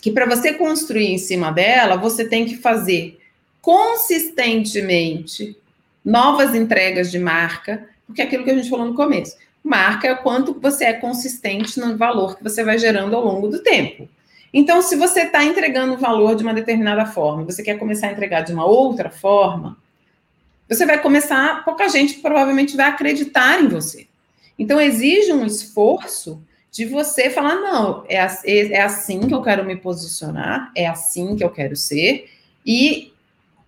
que 0.00 0.10
para 0.10 0.26
você 0.26 0.54
construir 0.54 1.08
em 1.08 1.18
cima 1.18 1.50
dela, 1.52 1.96
você 1.96 2.24
tem 2.24 2.46
que 2.46 2.56
fazer 2.56 3.20
consistentemente 3.60 5.56
novas 6.04 6.54
entregas 6.54 7.10
de 7.10 7.18
marca, 7.18 7.86
porque 8.06 8.22
é 8.22 8.24
aquilo 8.24 8.44
que 8.44 8.50
a 8.50 8.56
gente 8.56 8.70
falou 8.70 8.86
no 8.86 8.94
começo. 8.94 9.36
Marca 9.62 10.08
é 10.08 10.12
o 10.12 10.22
quanto 10.22 10.58
você 10.58 10.86
é 10.86 10.92
consistente 10.94 11.78
no 11.78 11.96
valor 11.96 12.36
que 12.36 12.42
você 12.42 12.64
vai 12.64 12.78
gerando 12.78 13.14
ao 13.14 13.24
longo 13.24 13.48
do 13.48 13.62
tempo. 13.62 14.08
Então, 14.52 14.82
se 14.82 14.96
você 14.96 15.22
está 15.22 15.44
entregando 15.44 15.96
valor 15.96 16.34
de 16.34 16.42
uma 16.42 16.54
determinada 16.54 17.06
forma, 17.06 17.44
você 17.44 17.62
quer 17.62 17.78
começar 17.78 18.08
a 18.08 18.12
entregar 18.12 18.40
de 18.40 18.52
uma 18.52 18.64
outra 18.64 19.10
forma, 19.10 19.76
você 20.68 20.86
vai 20.86 21.00
começar, 21.00 21.64
pouca 21.64 21.88
gente 21.88 22.14
provavelmente 22.20 22.76
vai 22.76 22.86
acreditar 22.86 23.62
em 23.62 23.68
você. 23.68 24.08
Então, 24.58 24.80
exige 24.80 25.32
um 25.32 25.44
esforço 25.44 26.42
de 26.70 26.84
você 26.84 27.30
falar, 27.30 27.56
não, 27.56 28.04
é, 28.08 28.16
é 28.46 28.80
assim 28.82 29.20
que 29.26 29.34
eu 29.34 29.42
quero 29.42 29.64
me 29.64 29.76
posicionar, 29.76 30.70
é 30.74 30.86
assim 30.86 31.34
que 31.34 31.42
eu 31.42 31.50
quero 31.50 31.74
ser. 31.74 32.30
E 32.64 33.12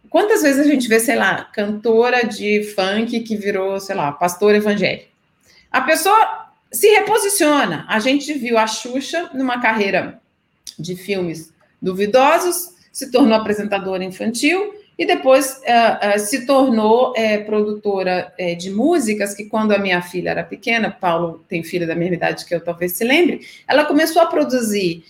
quantas 0.09 0.43
vezes 0.43 0.65
a 0.65 0.71
gente 0.71 0.87
vê, 0.89 1.01
sei 1.01 1.17
lá, 1.17 1.45
cantora 1.45 2.23
de 2.27 2.63
funk 2.75 3.21
que 3.21 3.37
virou, 3.37 3.81
sei 3.81 3.97
lá, 3.97 4.13
pastor 4.13 4.55
evangélico? 4.55 5.09
A 5.71 5.81
pessoa 5.81 6.49
se 6.71 6.89
reposiciona. 6.89 7.85
A 7.89 7.99
gente 7.99 8.33
viu 8.35 8.57
a 8.57 8.67
Xuxa 8.67 9.31
numa 9.35 9.61
carreira 9.61 10.21
de 10.79 10.95
filmes 10.95 11.53
duvidosos, 11.81 12.75
se 12.93 13.11
tornou 13.11 13.35
apresentadora 13.35 14.05
infantil 14.05 14.75
e 14.99 15.07
depois 15.07 15.61
uh, 15.63 16.17
uh, 16.17 16.19
se 16.19 16.47
tornou 16.47 17.11
uh, 17.13 17.45
produtora 17.47 18.33
eh, 18.39 18.55
de 18.55 18.71
músicas, 18.71 19.35
que 19.35 19.45
quando 19.45 19.73
a 19.73 19.79
minha 19.79 20.03
filha 20.03 20.31
era 20.31 20.45
pequena, 20.45 20.91
Paulo 20.91 21.45
tem 21.49 21.63
filha 21.63 21.87
da 21.87 21.95
mesma 21.95 22.15
idade 22.15 22.45
que 22.45 22.55
eu 22.55 22.63
talvez 22.63 22.93
se 22.93 23.05
lembre, 23.05 23.41
ela 23.67 23.85
começou 23.85 24.21
a 24.23 24.27
produzir 24.27 25.05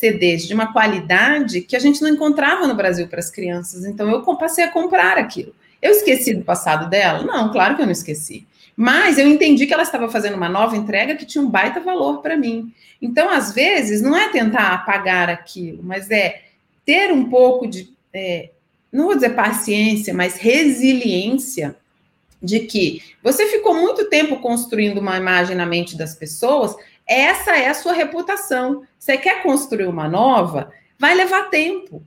CDs 0.00 0.48
de 0.48 0.54
uma 0.54 0.72
qualidade 0.72 1.60
que 1.60 1.76
a 1.76 1.78
gente 1.78 2.02
não 2.02 2.08
encontrava 2.08 2.66
no 2.66 2.74
Brasil 2.74 3.06
para 3.06 3.20
as 3.20 3.30
crianças, 3.30 3.84
então 3.84 4.10
eu 4.10 4.20
passei 4.36 4.64
a 4.64 4.70
comprar 4.72 5.16
aquilo. 5.16 5.54
Eu 5.80 5.92
esqueci 5.92 6.34
do 6.34 6.42
passado 6.42 6.90
dela? 6.90 7.22
Não, 7.22 7.52
claro 7.52 7.76
que 7.76 7.82
eu 7.82 7.86
não 7.86 7.92
esqueci. 7.92 8.44
Mas 8.76 9.18
eu 9.18 9.28
entendi 9.28 9.66
que 9.66 9.72
ela 9.72 9.82
estava 9.82 10.08
fazendo 10.08 10.36
uma 10.36 10.48
nova 10.48 10.76
entrega 10.76 11.14
que 11.14 11.26
tinha 11.26 11.42
um 11.42 11.48
baita 11.48 11.78
valor 11.78 12.22
para 12.22 12.36
mim. 12.36 12.72
Então, 13.00 13.28
às 13.30 13.52
vezes, 13.52 14.00
não 14.00 14.16
é 14.16 14.30
tentar 14.30 14.72
apagar 14.72 15.28
aquilo, 15.28 15.82
mas 15.82 16.10
é 16.10 16.42
ter 16.84 17.12
um 17.12 17.28
pouco 17.28 17.66
de 17.66 17.92
é, 18.12 18.50
não 18.92 19.06
vou 19.06 19.14
dizer 19.14 19.30
paciência, 19.30 20.12
mas 20.12 20.36
resiliência 20.36 21.74
de 22.42 22.60
que 22.60 23.02
você 23.22 23.46
ficou 23.46 23.74
muito 23.74 24.08
tempo 24.10 24.40
construindo 24.40 24.98
uma 24.98 25.16
imagem 25.16 25.56
na 25.56 25.64
mente 25.64 25.96
das 25.96 26.14
pessoas, 26.14 26.74
essa 27.06 27.56
é 27.56 27.68
a 27.68 27.74
sua 27.74 27.92
reputação. 27.92 28.82
Você 28.98 29.16
quer 29.16 29.42
construir 29.42 29.86
uma 29.86 30.08
nova, 30.08 30.72
vai 30.98 31.14
levar 31.14 31.50
tempo. 31.50 32.02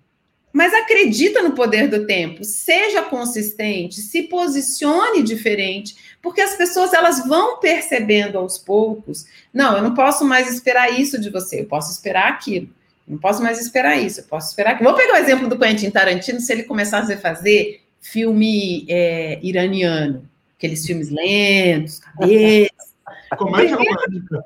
Mas 0.53 0.73
acredita 0.73 1.43
no 1.43 1.51
poder 1.51 1.89
do 1.89 2.05
tempo, 2.05 2.45
seja 2.45 3.01
consistente, 3.01 3.99
se 3.99 4.23
posicione 4.23 5.21
diferente, 5.21 6.15
porque 6.21 6.39
as 6.39 6.55
pessoas 6.55 6.93
elas 6.93 7.27
vão 7.27 7.59
percebendo 7.59 8.37
aos 8.37 8.57
poucos, 8.57 9.25
não, 9.53 9.75
eu 9.75 9.83
não 9.83 9.93
posso 9.93 10.23
mais 10.23 10.49
esperar 10.49 10.97
isso 10.97 11.19
de 11.19 11.29
você, 11.29 11.59
eu 11.59 11.65
posso 11.65 11.91
esperar 11.91 12.29
aquilo. 12.29 12.69
Não 13.07 13.17
posso 13.17 13.41
mais 13.41 13.59
esperar 13.59 13.97
isso. 13.97 14.21
Eu 14.21 14.25
posso 14.25 14.49
esperar 14.49 14.77
que. 14.77 14.83
Vou 14.83 14.95
pegar 14.95 15.13
o 15.13 15.17
exemplo 15.17 15.47
do 15.47 15.59
Quentin 15.59 15.91
Tarantino, 15.91 16.39
se 16.39 16.51
ele 16.51 16.63
começasse 16.63 17.13
a 17.13 17.17
fazer 17.17 17.81
filme 18.01 18.85
é, 18.89 19.39
iraniano, 19.43 20.27
aqueles 20.57 20.85
filmes 20.85 21.09
lentos, 21.09 21.99
cabeça. 21.99 22.73
Comédia 23.37 23.75
romântica. 23.75 24.43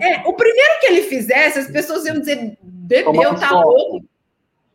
É, 0.00 0.18
o 0.26 0.34
primeiro 0.34 0.80
que 0.80 0.86
ele 0.86 1.02
fizesse, 1.02 1.58
as 1.58 1.70
pessoas 1.70 2.04
iam 2.04 2.18
dizer: 2.18 2.58
bebeu, 2.62 3.34
tá 3.34 3.50
louco. 3.50 4.04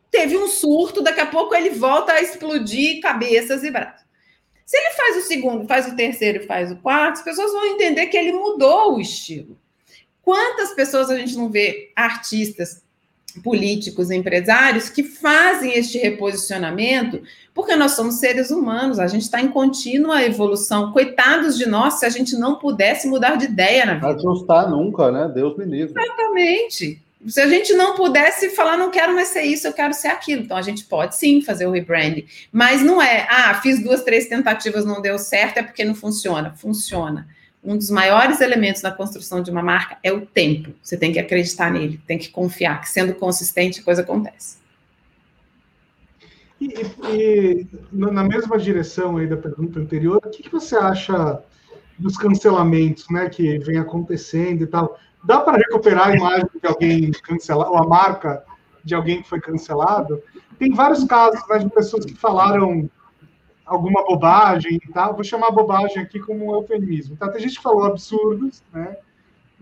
Teve 0.09 0.37
um 0.37 0.47
surto, 0.47 1.01
daqui 1.01 1.21
a 1.21 1.25
pouco 1.25 1.55
ele 1.55 1.69
volta 1.69 2.13
a 2.13 2.21
explodir 2.21 2.99
cabeças 3.01 3.63
e 3.63 3.71
braços. 3.71 4.05
Se 4.65 4.77
ele 4.77 4.91
faz 4.91 5.17
o 5.17 5.27
segundo, 5.27 5.67
faz 5.67 5.87
o 5.87 5.95
terceiro 5.95 6.43
e 6.43 6.45
faz 6.45 6.71
o 6.71 6.77
quarto, 6.77 7.17
as 7.17 7.23
pessoas 7.23 7.51
vão 7.51 7.65
entender 7.67 8.07
que 8.07 8.17
ele 8.17 8.31
mudou 8.31 8.95
o 8.95 9.01
estilo. 9.01 9.57
Quantas 10.21 10.73
pessoas 10.73 11.09
a 11.09 11.17
gente 11.17 11.35
não 11.35 11.49
vê 11.49 11.91
artistas, 11.95 12.83
políticos, 13.39 14.11
empresários 14.11 14.89
que 14.89 15.03
fazem 15.03 15.73
este 15.73 15.97
reposicionamento, 15.97 17.21
porque 17.53 17.75
nós 17.75 17.91
somos 17.91 18.15
seres 18.15 18.51
humanos, 18.51 18.99
a 18.99 19.07
gente 19.07 19.23
está 19.23 19.41
em 19.41 19.47
contínua 19.47 20.23
evolução. 20.23 20.91
Coitados 20.91 21.57
de 21.57 21.65
nós 21.65 21.95
se 21.95 22.05
a 22.05 22.09
gente 22.09 22.35
não 22.35 22.55
pudesse 22.55 23.07
mudar 23.07 23.35
de 23.35 23.45
ideia 23.45 23.85
na 23.85 23.93
vida. 23.95 24.07
Ajustar 24.07 24.69
nunca, 24.69 25.11
né? 25.11 25.31
Deus 25.33 25.57
me 25.57 25.65
livre. 25.65 25.93
Exatamente. 25.99 27.01
Se 27.27 27.39
a 27.39 27.47
gente 27.47 27.73
não 27.73 27.95
pudesse 27.95 28.49
falar, 28.49 28.77
não 28.77 28.89
quero 28.89 29.13
mais 29.13 29.27
ser 29.27 29.43
isso, 29.43 29.67
eu 29.67 29.73
quero 29.73 29.93
ser 29.93 30.07
aquilo. 30.07 30.41
Então 30.41 30.57
a 30.57 30.61
gente 30.61 30.85
pode 30.85 31.15
sim 31.15 31.41
fazer 31.41 31.67
o 31.67 31.71
rebranding, 31.71 32.25
mas 32.51 32.81
não 32.81 33.01
é, 33.01 33.27
ah, 33.29 33.53
fiz 33.61 33.81
duas, 33.83 34.03
três 34.03 34.27
tentativas, 34.27 34.85
não 34.85 35.01
deu 35.01 35.19
certo, 35.19 35.57
é 35.59 35.63
porque 35.63 35.85
não 35.85 35.93
funciona. 35.93 36.53
Funciona 36.57 37.27
um 37.63 37.77
dos 37.77 37.89
maiores 37.91 38.41
elementos 38.41 38.81
na 38.81 38.91
construção 38.91 39.41
de 39.41 39.51
uma 39.51 39.61
marca 39.61 39.97
é 40.03 40.11
o 40.11 40.25
tempo. 40.25 40.73
Você 40.81 40.97
tem 40.97 41.11
que 41.11 41.19
acreditar 41.19 41.71
nele, 41.71 42.01
tem 42.07 42.17
que 42.17 42.29
confiar 42.29 42.81
que 42.81 42.89
sendo 42.89 43.13
consistente 43.13 43.81
a 43.81 43.83
coisa 43.83 44.01
acontece. 44.01 44.57
E, 46.59 46.73
e 47.09 47.67
na 47.91 48.23
mesma 48.23 48.57
direção 48.57 49.17
aí 49.17 49.27
da 49.27 49.37
pergunta 49.37 49.79
anterior, 49.79 50.17
o 50.23 50.29
que, 50.29 50.43
que 50.43 50.51
você 50.51 50.75
acha 50.75 51.41
dos 51.97 52.17
cancelamentos, 52.17 53.05
né, 53.09 53.29
que 53.29 53.59
vem 53.59 53.77
acontecendo 53.77 54.63
e 54.63 54.67
tal? 54.67 54.99
Dá 55.23 55.39
para 55.39 55.57
recuperar 55.57 56.09
a 56.09 56.15
imagem 56.15 56.49
de 56.61 56.67
alguém 56.67 57.11
cancelado, 57.11 57.71
ou 57.71 57.77
a 57.77 57.87
marca 57.87 58.43
de 58.83 58.95
alguém 58.95 59.21
que 59.21 59.29
foi 59.29 59.39
cancelado? 59.39 60.21
Tem 60.57 60.73
vários 60.73 61.03
casos 61.03 61.41
né, 61.47 61.59
de 61.59 61.69
pessoas 61.69 62.05
que 62.05 62.15
falaram 62.15 62.89
alguma 63.75 64.05
bobagem 64.05 64.75
e 64.75 64.91
tal. 64.91 65.13
Vou 65.13 65.23
chamar 65.23 65.51
bobagem 65.51 66.01
aqui 66.01 66.19
como 66.19 66.47
um 66.47 66.55
eufemismo. 66.55 67.15
Tá? 67.15 67.29
Tem 67.29 67.41
gente 67.41 67.57
que 67.57 67.63
falou 67.63 67.85
absurdos, 67.85 68.63
né? 68.73 68.97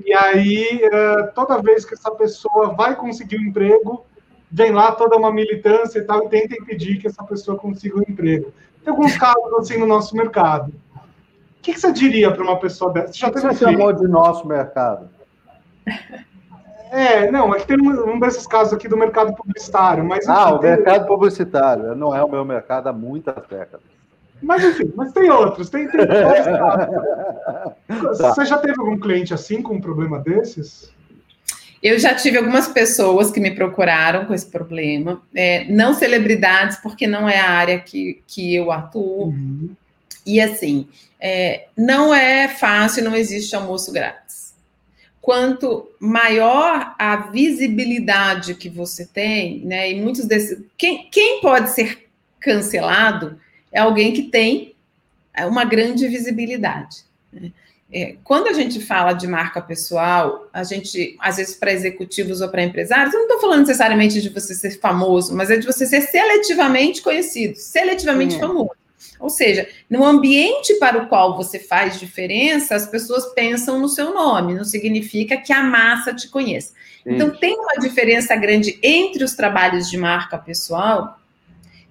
E 0.03 0.13
aí, 0.13 0.81
uh, 0.85 1.33
toda 1.33 1.61
vez 1.61 1.83
que 1.83 1.93
essa 1.93 2.09
pessoa 2.11 2.73
vai 2.73 2.95
conseguir 2.95 3.37
um 3.37 3.43
emprego, 3.43 4.05
vem 4.49 4.71
lá 4.71 4.93
toda 4.93 5.17
uma 5.17 5.31
militância 5.31 5.99
e 5.99 6.03
tal, 6.03 6.25
e 6.25 6.29
tenta 6.29 6.55
impedir 6.55 6.97
que 6.99 7.07
essa 7.07 7.23
pessoa 7.23 7.57
consiga 7.57 7.97
um 7.97 8.03
emprego. 8.07 8.53
Tem 8.83 8.91
alguns 8.91 9.17
casos 9.17 9.53
assim 9.55 9.77
no 9.77 9.85
nosso 9.85 10.15
mercado. 10.15 10.71
O 10.95 11.61
que, 11.61 11.73
que 11.73 11.79
você 11.79 11.91
diria 11.91 12.31
para 12.31 12.43
uma 12.43 12.57
pessoa 12.57 12.93
dessa? 12.93 13.11
Você 13.11 13.19
já 13.19 13.29
teve 13.29 13.47
você 13.47 13.65
chamou 13.65 13.91
de 13.91 14.07
nosso 14.07 14.47
mercado? 14.47 15.09
É, 16.91 17.29
não, 17.29 17.53
é 17.53 17.59
que 17.59 17.67
tem 17.67 17.79
um, 17.79 18.13
um, 18.13 18.19
desses 18.19 18.47
casos 18.47 18.73
aqui 18.73 18.87
do 18.87 18.97
mercado 18.97 19.33
publicitário, 19.35 20.03
mas... 20.03 20.27
Ah, 20.27 20.55
o 20.55 20.61
mercado 20.61 21.05
publicitário, 21.05 21.95
não 21.95 22.15
é 22.15 22.23
o 22.23 22.29
meu 22.29 22.43
mercado 22.43 22.87
há 22.87 22.93
muitas 22.93 23.35
décadas. 23.47 23.98
Mas 24.41 24.63
enfim, 24.63 24.91
mas 24.95 25.11
tem 25.11 25.29
outros, 25.29 25.69
tem, 25.69 25.87
tem 25.87 25.99
tá. 26.07 26.89
Você 27.87 28.45
já 28.45 28.57
teve 28.57 28.79
algum 28.79 28.99
cliente 28.99 29.33
assim 29.33 29.61
com 29.61 29.75
um 29.75 29.81
problema 29.81 30.19
desses? 30.19 30.91
Eu 31.81 31.97
já 31.97 32.13
tive 32.13 32.37
algumas 32.37 32.67
pessoas 32.67 33.31
que 33.31 33.39
me 33.39 33.51
procuraram 33.51 34.25
com 34.25 34.33
esse 34.33 34.45
problema, 34.45 35.21
é, 35.33 35.63
não 35.65 35.93
celebridades, 35.93 36.77
porque 36.77 37.07
não 37.07 37.27
é 37.27 37.39
a 37.39 37.49
área 37.49 37.79
que, 37.79 38.21
que 38.27 38.53
eu 38.53 38.69
atuo. 38.71 39.27
Uhum. 39.27 39.69
E 40.25 40.41
assim, 40.41 40.87
é, 41.19 41.67
não 41.77 42.13
é 42.13 42.49
fácil, 42.49 43.03
não 43.03 43.15
existe 43.15 43.55
almoço 43.55 43.93
grátis. 43.93 44.53
Quanto 45.21 45.89
maior 45.99 46.95
a 46.97 47.15
visibilidade 47.17 48.55
que 48.55 48.69
você 48.69 49.05
tem, 49.05 49.59
né? 49.65 49.91
E 49.91 50.01
muitos 50.01 50.25
desses. 50.25 50.59
Quem, 50.77 51.09
quem 51.09 51.39
pode 51.41 51.69
ser 51.71 52.09
cancelado 52.39 53.39
é 53.71 53.79
alguém 53.79 54.13
que 54.13 54.23
tem 54.23 54.75
é, 55.33 55.45
uma 55.45 55.63
grande 55.63 56.07
visibilidade. 56.07 56.97
Né? 57.31 57.51
É, 57.91 58.17
quando 58.23 58.47
a 58.47 58.53
gente 58.53 58.79
fala 58.79 59.13
de 59.13 59.27
marca 59.27 59.59
pessoal, 59.59 60.47
a 60.53 60.63
gente, 60.63 61.17
às 61.19 61.37
vezes, 61.37 61.55
para 61.55 61.73
executivos 61.73 62.39
ou 62.39 62.49
para 62.49 62.63
empresários, 62.63 63.13
eu 63.13 63.19
não 63.21 63.27
estou 63.27 63.41
falando 63.41 63.61
necessariamente 63.61 64.21
de 64.21 64.29
você 64.29 64.53
ser 64.53 64.79
famoso, 64.79 65.35
mas 65.35 65.49
é 65.49 65.57
de 65.57 65.65
você 65.65 65.87
ser 65.87 66.01
seletivamente 66.01 67.01
conhecido, 67.01 67.55
seletivamente 67.55 68.35
é. 68.35 68.39
famoso. 68.39 68.71
Ou 69.19 69.29
seja, 69.29 69.67
no 69.89 70.05
ambiente 70.05 70.75
para 70.75 71.01
o 71.01 71.07
qual 71.07 71.35
você 71.35 71.57
faz 71.57 71.99
diferença, 71.99 72.75
as 72.75 72.85
pessoas 72.87 73.33
pensam 73.33 73.79
no 73.79 73.89
seu 73.89 74.13
nome, 74.13 74.53
não 74.53 74.63
significa 74.63 75.35
que 75.37 75.51
a 75.51 75.63
massa 75.63 76.13
te 76.13 76.29
conheça. 76.29 76.73
Então, 77.05 77.31
tem 77.31 77.57
uma 77.57 77.75
diferença 77.75 78.35
grande 78.35 78.77
entre 78.83 79.23
os 79.23 79.33
trabalhos 79.33 79.89
de 79.89 79.97
marca 79.97 80.37
pessoal 80.37 81.18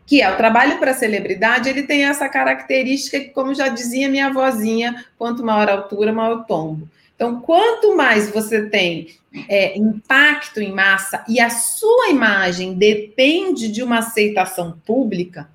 que 0.09 0.23
é 0.23 0.33
o 0.33 0.39
trabalho 0.39 0.79
para 0.79 0.95
celebridade, 0.95 1.69
ele 1.69 1.83
tem 1.83 2.07
essa 2.07 2.31
característica 2.31 3.21
que, 3.21 3.29
como 3.29 3.55
já 3.55 3.69
dizia 3.69 4.09
minha 4.09 4.33
vozinha, 4.33 5.05
quanto 5.19 5.45
maior 5.45 5.69
a 5.69 5.73
altura, 5.73 6.15
maior 6.15 6.39
o 6.39 6.45
tombo. 6.45 6.89
Então, 7.15 7.43
quanto 7.43 7.95
mais 7.95 8.31
você 8.31 8.71
tem 8.71 9.09
é, 9.47 9.77
impacto 9.77 10.63
em 10.63 10.73
massa 10.73 11.23
e 11.29 11.39
a 11.39 11.51
sua 11.51 12.09
imagem 12.09 12.73
depende 12.73 13.69
de 13.69 13.83
uma 13.83 13.99
aceitação 13.99 14.81
pública, 14.87 15.47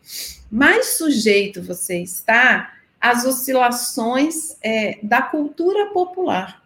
mais 0.51 0.97
sujeito 0.97 1.63
você 1.63 1.97
está 2.03 2.73
às 3.01 3.25
oscilações 3.25 4.55
é, 4.61 4.99
da 5.01 5.23
cultura 5.23 5.88
popular. 5.88 6.62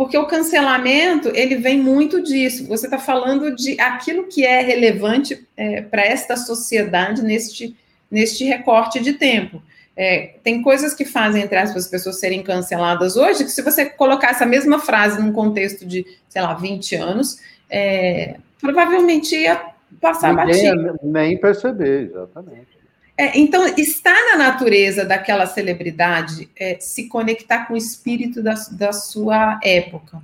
Porque 0.00 0.16
o 0.16 0.24
cancelamento, 0.24 1.28
ele 1.34 1.56
vem 1.56 1.78
muito 1.78 2.22
disso. 2.22 2.66
Você 2.68 2.86
está 2.86 2.98
falando 2.98 3.54
de 3.54 3.78
aquilo 3.78 4.28
que 4.28 4.46
é 4.46 4.62
relevante 4.62 5.46
é, 5.54 5.82
para 5.82 6.00
esta 6.00 6.38
sociedade 6.38 7.22
neste, 7.22 7.76
neste 8.10 8.42
recorte 8.44 8.98
de 8.98 9.12
tempo. 9.12 9.62
É, 9.94 10.36
tem 10.42 10.62
coisas 10.62 10.94
que 10.94 11.04
fazem, 11.04 11.42
entre 11.42 11.58
aspas, 11.58 11.84
as 11.84 11.90
pessoas 11.90 12.18
serem 12.18 12.42
canceladas 12.42 13.14
hoje, 13.14 13.44
que 13.44 13.50
se 13.50 13.60
você 13.60 13.90
colocar 13.90 14.30
essa 14.30 14.46
mesma 14.46 14.78
frase 14.78 15.20
num 15.20 15.34
contexto 15.34 15.84
de, 15.84 16.06
sei 16.30 16.40
lá, 16.40 16.54
20 16.54 16.96
anos, 16.96 17.38
é, 17.68 18.36
provavelmente 18.58 19.36
ia 19.36 19.62
passar 20.00 20.34
Ninguém 20.34 20.74
batido. 20.74 20.98
Nem 21.02 21.36
perceber, 21.36 22.04
exatamente. 22.06 22.79
É, 23.20 23.38
então, 23.38 23.66
está 23.76 24.14
na 24.30 24.38
natureza 24.38 25.04
daquela 25.04 25.46
celebridade 25.46 26.48
é, 26.56 26.78
se 26.80 27.06
conectar 27.06 27.66
com 27.66 27.74
o 27.74 27.76
espírito 27.76 28.42
da, 28.42 28.54
da 28.70 28.94
sua 28.94 29.60
época. 29.62 30.22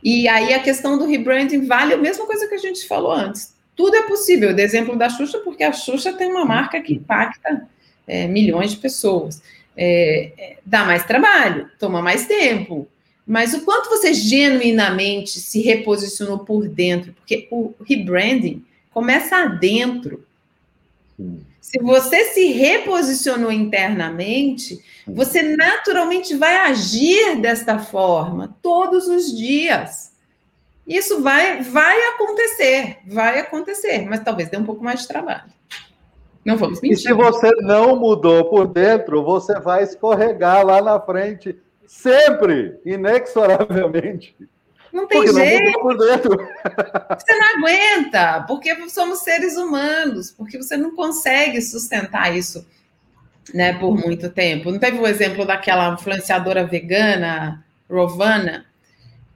E 0.00 0.28
aí 0.28 0.54
a 0.54 0.62
questão 0.62 0.96
do 0.96 1.06
rebranding 1.06 1.66
vale 1.66 1.94
a 1.94 1.96
mesma 1.96 2.24
coisa 2.24 2.46
que 2.46 2.54
a 2.54 2.58
gente 2.58 2.86
falou 2.86 3.10
antes. 3.10 3.52
Tudo 3.74 3.96
é 3.96 4.02
possível. 4.02 4.54
De 4.54 4.62
exemplo 4.62 4.94
da 4.94 5.08
Xuxa, 5.08 5.40
porque 5.40 5.64
a 5.64 5.72
Xuxa 5.72 6.12
tem 6.12 6.30
uma 6.30 6.44
marca 6.44 6.80
que 6.80 6.94
impacta 6.94 7.68
é, 8.06 8.28
milhões 8.28 8.70
de 8.70 8.76
pessoas. 8.76 9.42
É, 9.76 10.30
é, 10.38 10.56
dá 10.64 10.84
mais 10.84 11.04
trabalho, 11.04 11.68
toma 11.80 12.00
mais 12.00 12.28
tempo. 12.28 12.86
Mas 13.26 13.54
o 13.54 13.64
quanto 13.64 13.88
você 13.88 14.14
genuinamente 14.14 15.40
se 15.40 15.62
reposicionou 15.62 16.38
por 16.38 16.68
dentro, 16.68 17.12
porque 17.12 17.48
o 17.50 17.74
rebranding 17.84 18.64
começa 18.92 19.46
dentro. 19.46 20.24
Sim. 21.16 21.40
Se 21.66 21.80
você 21.80 22.26
se 22.26 22.52
reposicionou 22.52 23.50
internamente, 23.50 24.80
você 25.04 25.42
naturalmente 25.42 26.32
vai 26.36 26.58
agir 26.58 27.40
desta 27.40 27.80
forma 27.80 28.56
todos 28.62 29.08
os 29.08 29.36
dias. 29.36 30.12
Isso 30.86 31.20
vai, 31.20 31.62
vai 31.62 32.00
acontecer, 32.10 32.98
vai 33.08 33.40
acontecer, 33.40 34.08
mas 34.08 34.20
talvez 34.20 34.48
dê 34.48 34.56
um 34.56 34.64
pouco 34.64 34.84
mais 34.84 35.00
de 35.00 35.08
trabalho. 35.08 35.52
Não 36.44 36.56
vamos 36.56 36.80
mentir. 36.80 36.98
E 36.98 37.02
se 37.02 37.12
você 37.12 37.50
não 37.62 37.96
mudou 37.96 38.44
por 38.44 38.68
dentro, 38.68 39.24
você 39.24 39.58
vai 39.58 39.82
escorregar 39.82 40.64
lá 40.64 40.80
na 40.80 41.00
frente, 41.00 41.58
sempre, 41.84 42.78
inexoravelmente. 42.84 44.36
Não 44.96 45.06
tem 45.06 45.22
porque 45.22 45.34
jeito. 45.34 45.78
Não 45.78 45.96
você 47.18 47.36
não 47.36 47.58
aguenta, 47.58 48.44
porque 48.48 48.88
somos 48.88 49.18
seres 49.18 49.58
humanos, 49.58 50.30
porque 50.30 50.56
você 50.56 50.74
não 50.74 50.96
consegue 50.96 51.60
sustentar 51.60 52.34
isso 52.34 52.66
né, 53.52 53.74
por 53.74 53.94
muito 53.94 54.30
tempo. 54.30 54.70
Não 54.70 54.78
teve 54.78 54.98
o 54.98 55.06
exemplo 55.06 55.44
daquela 55.44 55.92
influenciadora 55.92 56.64
vegana, 56.66 57.62
Rovana, 57.90 58.64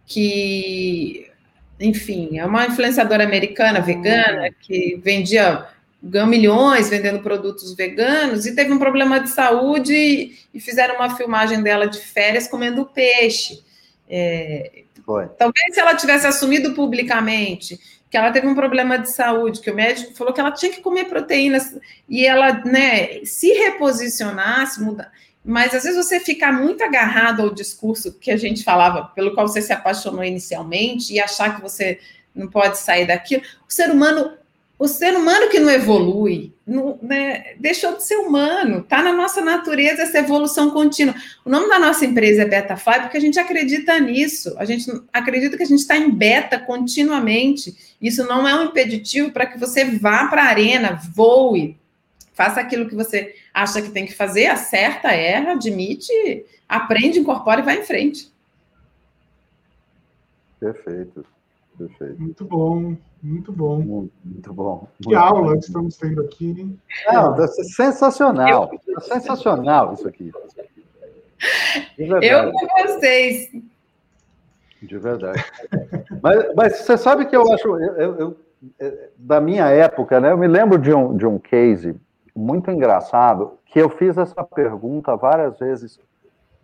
que, 0.06 1.30
enfim, 1.78 2.38
é 2.38 2.46
uma 2.46 2.66
influenciadora 2.66 3.22
americana 3.22 3.82
vegana 3.82 4.50
que 4.62 4.98
vendia 5.04 5.66
ganhou 6.02 6.26
milhões 6.26 6.88
vendendo 6.88 7.20
produtos 7.20 7.74
veganos 7.74 8.46
e 8.46 8.54
teve 8.54 8.72
um 8.72 8.78
problema 8.78 9.20
de 9.20 9.28
saúde 9.28 10.32
e 10.54 10.58
fizeram 10.58 10.94
uma 10.94 11.14
filmagem 11.14 11.62
dela 11.62 11.86
de 11.86 11.98
férias 11.98 12.48
comendo 12.48 12.86
peixe. 12.86 13.62
É, 14.08 14.84
foi. 15.10 15.26
Talvez 15.36 15.74
se 15.74 15.80
ela 15.80 15.96
tivesse 15.96 16.26
assumido 16.26 16.72
publicamente 16.72 17.80
que 18.08 18.16
ela 18.16 18.30
teve 18.30 18.46
um 18.46 18.54
problema 18.54 18.96
de 18.96 19.10
saúde, 19.10 19.60
que 19.60 19.70
o 19.70 19.74
médico 19.74 20.14
falou 20.14 20.32
que 20.32 20.40
ela 20.40 20.52
tinha 20.52 20.70
que 20.70 20.80
comer 20.80 21.04
proteínas 21.04 21.76
e 22.08 22.26
ela, 22.26 22.52
né, 22.64 23.24
se 23.24 23.52
reposicionasse, 23.52 24.80
mudar. 24.80 25.12
Mas 25.44 25.74
às 25.74 25.84
vezes 25.84 25.96
você 25.96 26.20
ficar 26.20 26.52
muito 26.52 26.82
agarrado 26.82 27.42
ao 27.42 27.54
discurso 27.54 28.18
que 28.18 28.30
a 28.30 28.36
gente 28.36 28.62
falava, 28.62 29.04
pelo 29.14 29.34
qual 29.34 29.48
você 29.48 29.62
se 29.62 29.72
apaixonou 29.72 30.24
inicialmente, 30.24 31.12
e 31.12 31.20
achar 31.20 31.56
que 31.56 31.62
você 31.62 31.98
não 32.34 32.48
pode 32.48 32.78
sair 32.78 33.06
daquilo. 33.06 33.42
O 33.68 33.72
ser 33.72 33.90
humano 33.90 34.32
o 34.80 34.88
ser 34.88 35.14
humano 35.14 35.50
que 35.50 35.60
não 35.60 35.70
evolui, 35.70 36.54
não, 36.66 36.98
né, 37.02 37.54
deixou 37.58 37.98
de 37.98 38.02
ser 38.02 38.16
humano, 38.16 38.78
está 38.78 39.02
na 39.02 39.12
nossa 39.12 39.42
natureza 39.42 40.04
essa 40.04 40.20
evolução 40.20 40.70
contínua. 40.70 41.14
O 41.44 41.50
nome 41.50 41.68
da 41.68 41.78
nossa 41.78 42.06
empresa 42.06 42.42
é 42.42 42.44
Betafly 42.46 43.00
porque 43.02 43.18
a 43.18 43.20
gente 43.20 43.38
acredita 43.38 44.00
nisso, 44.00 44.54
a 44.56 44.64
gente 44.64 44.90
acredita 45.12 45.54
que 45.58 45.64
a 45.64 45.66
gente 45.66 45.80
está 45.80 45.98
em 45.98 46.10
beta 46.10 46.58
continuamente. 46.58 47.76
Isso 48.00 48.26
não 48.26 48.48
é 48.48 48.54
um 48.58 48.64
impeditivo 48.64 49.30
para 49.32 49.44
que 49.44 49.58
você 49.58 49.84
vá 49.84 50.28
para 50.28 50.44
a 50.44 50.48
arena, 50.48 50.98
voe, 51.14 51.76
faça 52.32 52.58
aquilo 52.58 52.88
que 52.88 52.94
você 52.94 53.34
acha 53.52 53.82
que 53.82 53.90
tem 53.90 54.06
que 54.06 54.14
fazer, 54.14 54.46
acerta, 54.46 55.08
erra, 55.08 55.52
admite, 55.52 56.10
aprende, 56.66 57.18
incorpora 57.18 57.60
e 57.60 57.64
vai 57.64 57.80
em 57.80 57.84
frente. 57.84 58.32
Perfeito, 60.58 61.22
perfeito. 61.76 62.18
Muito 62.18 62.46
bom. 62.46 62.96
Muito 63.22 63.52
bom. 63.52 63.80
Muito, 63.80 64.12
muito 64.24 64.52
bom. 64.52 64.88
Que 64.98 65.08
muito 65.08 65.18
aula 65.18 65.52
bom. 65.52 65.58
que 65.58 65.66
estamos 65.66 65.96
tendo 65.96 66.22
aqui. 66.22 66.78
Não, 67.12 67.48
sensacional. 67.48 68.70
Eu... 68.86 69.00
Sensacional 69.00 69.94
isso 69.94 70.08
aqui. 70.08 70.32
Eu 71.98 72.52
com 72.52 72.66
vocês. 72.86 73.50
De 74.82 74.98
verdade. 74.98 75.44
mas, 76.22 76.54
mas 76.54 76.76
você 76.78 76.96
sabe 76.96 77.26
que 77.26 77.36
eu 77.36 77.52
acho, 77.52 77.68
eu, 77.68 77.96
eu, 77.96 78.18
eu, 78.18 78.36
é, 78.78 79.10
da 79.16 79.40
minha 79.40 79.68
época, 79.68 80.18
né? 80.20 80.32
Eu 80.32 80.38
me 80.38 80.48
lembro 80.48 80.78
de 80.78 80.92
um, 80.92 81.16
de 81.16 81.26
um 81.26 81.38
case 81.38 81.94
muito 82.34 82.70
engraçado 82.70 83.58
que 83.66 83.78
eu 83.78 83.90
fiz 83.90 84.16
essa 84.16 84.42
pergunta 84.42 85.14
várias 85.16 85.58
vezes 85.58 86.00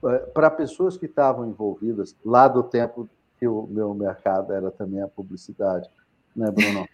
é, 0.04 0.18
para 0.18 0.50
pessoas 0.50 0.96
que 0.96 1.04
estavam 1.04 1.46
envolvidas 1.46 2.16
lá 2.24 2.48
do 2.48 2.62
tempo 2.62 3.08
que 3.38 3.46
o 3.46 3.66
meu 3.66 3.92
mercado 3.92 4.52
era 4.52 4.70
também 4.70 5.02
a 5.02 5.08
publicidade 5.08 5.90
né, 6.36 6.50
Bruno? 6.50 6.86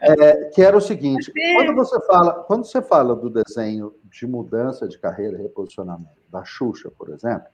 É, 0.00 0.44
que 0.50 0.62
era 0.62 0.76
o 0.76 0.80
seguinte: 0.80 1.32
quando 1.56 1.74
você 1.74 2.00
fala, 2.06 2.32
quando 2.44 2.64
você 2.64 2.80
fala 2.80 3.16
do 3.16 3.28
desenho 3.28 3.92
de 4.04 4.26
mudança 4.26 4.86
de 4.86 4.98
carreira, 4.98 5.36
reposicionamento 5.36 6.10
da 6.30 6.44
Xuxa, 6.44 6.90
por 6.96 7.10
exemplo, 7.10 7.48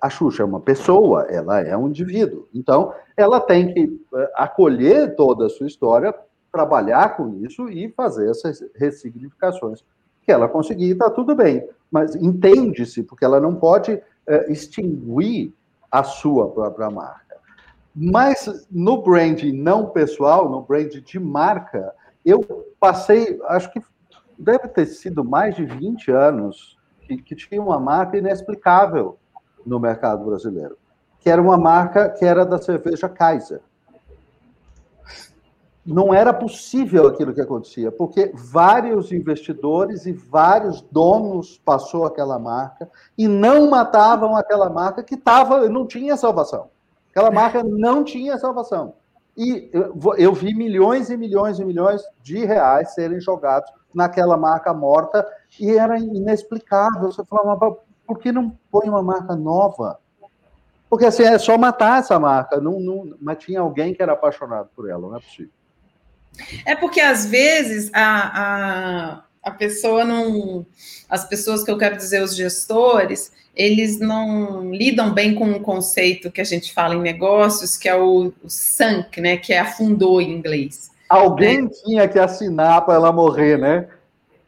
a 0.00 0.08
Xuxa 0.08 0.42
é 0.42 0.46
uma 0.46 0.60
pessoa, 0.60 1.26
ela 1.28 1.60
é 1.60 1.76
um 1.76 1.88
indivíduo. 1.88 2.48
Então, 2.54 2.92
ela 3.16 3.40
tem 3.40 3.72
que 3.72 4.00
é, 4.14 4.32
acolher 4.34 5.14
toda 5.16 5.46
a 5.46 5.48
sua 5.48 5.66
história, 5.66 6.14
trabalhar 6.52 7.16
com 7.16 7.34
isso 7.44 7.68
e 7.68 7.90
fazer 7.90 8.30
essas 8.30 8.64
ressignificações. 8.74 9.84
Que 10.22 10.32
ela 10.32 10.48
conseguir, 10.48 10.90
está 10.90 11.10
tudo 11.10 11.34
bem. 11.34 11.68
Mas 11.90 12.16
entende-se, 12.16 13.02
porque 13.02 13.24
ela 13.24 13.40
não 13.40 13.54
pode 13.54 14.00
é, 14.26 14.52
extinguir 14.52 15.52
a 15.90 16.02
sua 16.02 16.48
própria 16.50 16.90
marca. 16.90 17.25
Mas 17.98 18.66
no 18.70 19.00
brand 19.00 19.42
não 19.54 19.86
pessoal, 19.86 20.50
no 20.50 20.60
brand 20.60 20.92
de 20.92 21.18
marca, 21.18 21.94
eu 22.22 22.44
passei, 22.78 23.40
acho 23.44 23.72
que 23.72 23.80
deve 24.38 24.68
ter 24.68 24.84
sido 24.84 25.24
mais 25.24 25.56
de 25.56 25.64
20 25.64 26.10
anos 26.10 26.76
que, 27.00 27.16
que 27.16 27.34
tinha 27.34 27.62
uma 27.62 27.80
marca 27.80 28.18
inexplicável 28.18 29.16
no 29.64 29.80
mercado 29.80 30.26
brasileiro, 30.26 30.76
que 31.20 31.30
era 31.30 31.40
uma 31.40 31.56
marca 31.56 32.10
que 32.10 32.22
era 32.22 32.44
da 32.44 32.58
cerveja 32.58 33.08
Kaiser. 33.08 33.62
Não 35.84 36.12
era 36.12 36.34
possível 36.34 37.06
aquilo 37.06 37.32
que 37.32 37.40
acontecia, 37.40 37.90
porque 37.90 38.30
vários 38.34 39.10
investidores 39.10 40.04
e 40.04 40.12
vários 40.12 40.82
donos 40.82 41.56
passou 41.64 42.04
aquela 42.04 42.38
marca 42.38 42.90
e 43.16 43.26
não 43.26 43.70
matavam 43.70 44.36
aquela 44.36 44.68
marca 44.68 45.02
que 45.02 45.16
tava, 45.16 45.66
não 45.70 45.86
tinha 45.86 46.14
salvação. 46.14 46.75
Aquela 47.16 47.30
marca 47.30 47.64
não 47.64 48.04
tinha 48.04 48.36
salvação. 48.36 48.92
E 49.34 49.70
eu, 50.18 50.34
vi 50.34 50.54
milhões 50.54 51.08
e 51.08 51.16
milhões 51.16 51.58
e 51.58 51.64
milhões 51.64 52.02
de 52.22 52.44
reais 52.44 52.92
serem 52.92 53.18
jogados 53.22 53.72
naquela 53.94 54.36
marca 54.36 54.74
morta 54.74 55.26
e 55.58 55.70
era 55.70 55.98
inexplicável. 55.98 57.10
Você 57.10 57.24
falava, 57.24 57.74
por 58.06 58.18
que 58.18 58.30
não 58.30 58.54
põe 58.70 58.86
uma 58.90 59.02
marca 59.02 59.34
nova? 59.34 59.98
Porque 60.90 61.06
assim, 61.06 61.22
é 61.22 61.38
só 61.38 61.56
matar 61.56 62.00
essa 62.00 62.20
marca. 62.20 62.60
Não, 62.60 62.78
não, 62.78 63.16
mas 63.18 63.38
tinha 63.38 63.60
alguém 63.60 63.94
que 63.94 64.02
era 64.02 64.12
apaixonado 64.12 64.68
por 64.76 64.86
ela, 64.86 65.08
não 65.08 65.16
é 65.16 65.20
possível. 65.20 65.50
É 66.66 66.76
porque 66.76 67.00
às 67.00 67.24
vezes 67.24 67.90
a, 67.94 68.02
a, 68.02 69.22
a 69.42 69.50
pessoa 69.52 70.04
não. 70.04 70.66
As 71.08 71.26
pessoas 71.26 71.64
que 71.64 71.70
eu 71.70 71.78
quero 71.78 71.96
dizer, 71.96 72.22
os 72.22 72.36
gestores, 72.36 73.32
eles 73.56 73.98
não 73.98 74.70
lidam 74.70 75.14
bem 75.14 75.34
com 75.34 75.46
um 75.46 75.58
conceito 75.58 76.30
que 76.30 76.42
a 76.42 76.44
gente 76.44 76.74
fala 76.74 76.94
em 76.94 77.00
negócios, 77.00 77.78
que 77.78 77.88
é 77.88 77.96
o, 77.96 78.32
o 78.44 78.50
sunk, 78.50 79.18
né? 79.18 79.38
Que 79.38 79.54
é 79.54 79.60
afundou 79.60 80.20
em 80.20 80.30
inglês. 80.30 80.90
Alguém 81.08 81.62
né? 81.62 81.70
tinha 81.82 82.08
que 82.08 82.18
assinar 82.18 82.84
para 82.84 82.94
ela 82.94 83.10
morrer, 83.10 83.56
né? 83.56 83.88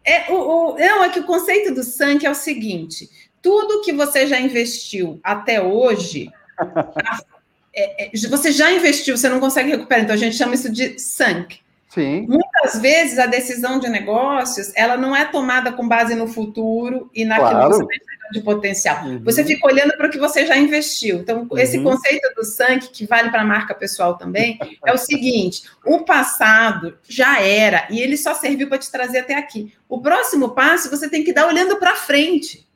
É, 0.05 0.31
o, 0.31 0.35
o, 0.35 0.79
não, 0.79 1.03
é 1.05 1.09
que 1.09 1.21
o 1.21 1.27
conceito 1.27 1.75
do 1.75 1.83
sunk 1.83 2.27
é 2.27 2.31
o 2.31 2.35
seguinte: 2.35 3.09
tudo 3.41 3.81
que 3.81 3.95
você 3.95 4.27
já 4.27 4.39
investiu 4.39 5.19
até 5.25 5.61
hoje, 5.63 6.31
é, 7.75 8.07
é, 8.07 8.11
você 8.29 8.53
já 8.53 8.71
investiu, 8.71 9.17
você 9.17 9.31
não 9.31 9.41
consegue 9.41 9.71
recuperar. 9.71 10.05
Então 10.05 10.15
a 10.15 10.19
gente 10.19 10.37
chama 10.37 10.55
isso 10.55 10.71
de 10.71 10.99
sunk. 10.99 11.61
Sim. 11.89 12.27
Muitas 12.29 12.79
vezes 12.81 13.19
a 13.19 13.25
decisão 13.25 13.79
de 13.79 13.89
negócios 13.89 14.71
ela 14.77 14.99
não 14.99 15.17
é 15.17 15.25
tomada 15.25 15.73
com 15.73 15.89
base 15.89 16.15
no 16.15 16.29
futuro 16.29 17.11
e 17.15 17.25
naquilo 17.25 17.51
claro. 17.51 17.71
que 17.71 17.77
você 17.77 18.01
de 18.33 18.41
potencial. 18.41 19.05
Uhum. 19.05 19.23
Você 19.25 19.45
fica 19.45 19.67
olhando 19.67 19.97
para 19.97 20.07
o 20.07 20.11
que 20.11 20.19
você 20.19 20.47
já 20.47 20.57
investiu. 20.57 21.19
Então, 21.19 21.47
uhum. 21.51 21.59
esse 21.59 21.81
conceito 21.81 22.35
do 22.35 22.45
SANC, 22.45 22.89
que 22.91 23.07
vale 23.07 23.31
para 23.31 23.43
a 23.43 23.45
marca 23.45 23.75
pessoal 23.75 24.17
também, 24.17 24.59
é 24.85 24.93
o 24.93 24.99
seguinte: 24.99 25.63
o 25.85 26.05
passado 26.05 26.99
já 27.09 27.41
era 27.41 27.87
e 27.91 28.01
ele 28.01 28.17
só 28.17 28.35
serviu 28.35 28.69
para 28.69 28.79
te 28.79 28.91
trazer 28.91 29.19
até 29.19 29.35
aqui. 29.35 29.73
O 29.89 30.01
próximo 30.01 30.51
passo 30.51 30.91
você 30.91 31.09
tem 31.09 31.25
que 31.25 31.33
dar 31.33 31.47
olhando 31.47 31.77
para 31.77 31.97
frente. 31.97 32.67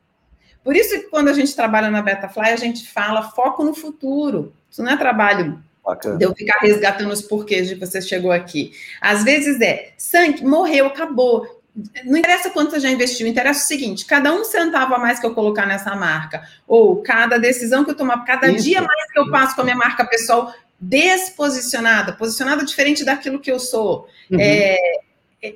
Por 0.65 0.77
isso 0.77 0.91
que 0.91 1.09
quando 1.09 1.29
a 1.29 1.33
gente 1.33 1.55
trabalha 1.55 1.91
na 1.91 2.03
Betafly, 2.03 2.51
a 2.51 2.57
gente 2.57 2.89
fala 2.89 3.31
foco 3.31 3.65
no 3.65 3.75
futuro. 3.75 4.55
Isso 4.71 4.83
não 4.83 4.93
é 4.93 4.97
trabalho 4.97 5.63
Bacana. 5.85 6.17
de 6.17 6.25
eu 6.25 6.35
ficar 6.35 6.59
resgatando 6.61 7.11
os 7.11 7.23
porquês 7.23 7.69
de 7.69 7.75
que 7.75 7.85
você 7.85 8.01
chegou 8.01 8.31
aqui. 8.31 8.73
Às 9.01 9.25
vezes 9.25 9.61
é, 9.61 9.93
sangue, 9.97 10.45
morreu, 10.45 10.87
acabou 10.87 11.62
não 12.05 12.19
interessa 12.19 12.51
quanto 12.51 12.71
você 12.71 12.81
já 12.81 12.91
investiu, 12.91 13.27
interessa 13.27 13.65
o 13.65 13.67
seguinte: 13.67 14.05
cada 14.05 14.33
um 14.33 14.45
centavo 14.45 14.95
a 14.95 14.99
mais 14.99 15.19
que 15.19 15.27
eu 15.27 15.35
colocar 15.35 15.67
nessa 15.67 15.95
marca, 15.97 16.47
ou 16.67 17.03
cada 17.03 17.39
decisão 17.39 17.85
que 17.85 17.91
eu 17.91 17.95
tomar, 17.95 18.25
cada 18.25 18.51
Isso. 18.51 18.65
dia 18.65 18.83
mais 18.83 19.11
que 19.11 19.19
eu 19.19 19.31
passo 19.31 19.55
com 19.55 19.63
a 19.63 19.65
minha 19.65 19.77
marca 19.77 20.05
pessoal 20.05 20.55
desposicionada, 20.79 22.13
posicionada 22.13 22.65
diferente 22.65 23.05
daquilo 23.05 23.41
que 23.41 23.51
eu 23.51 23.59
sou. 23.59 24.09
Uhum. 24.31 24.39
É, 24.41 24.77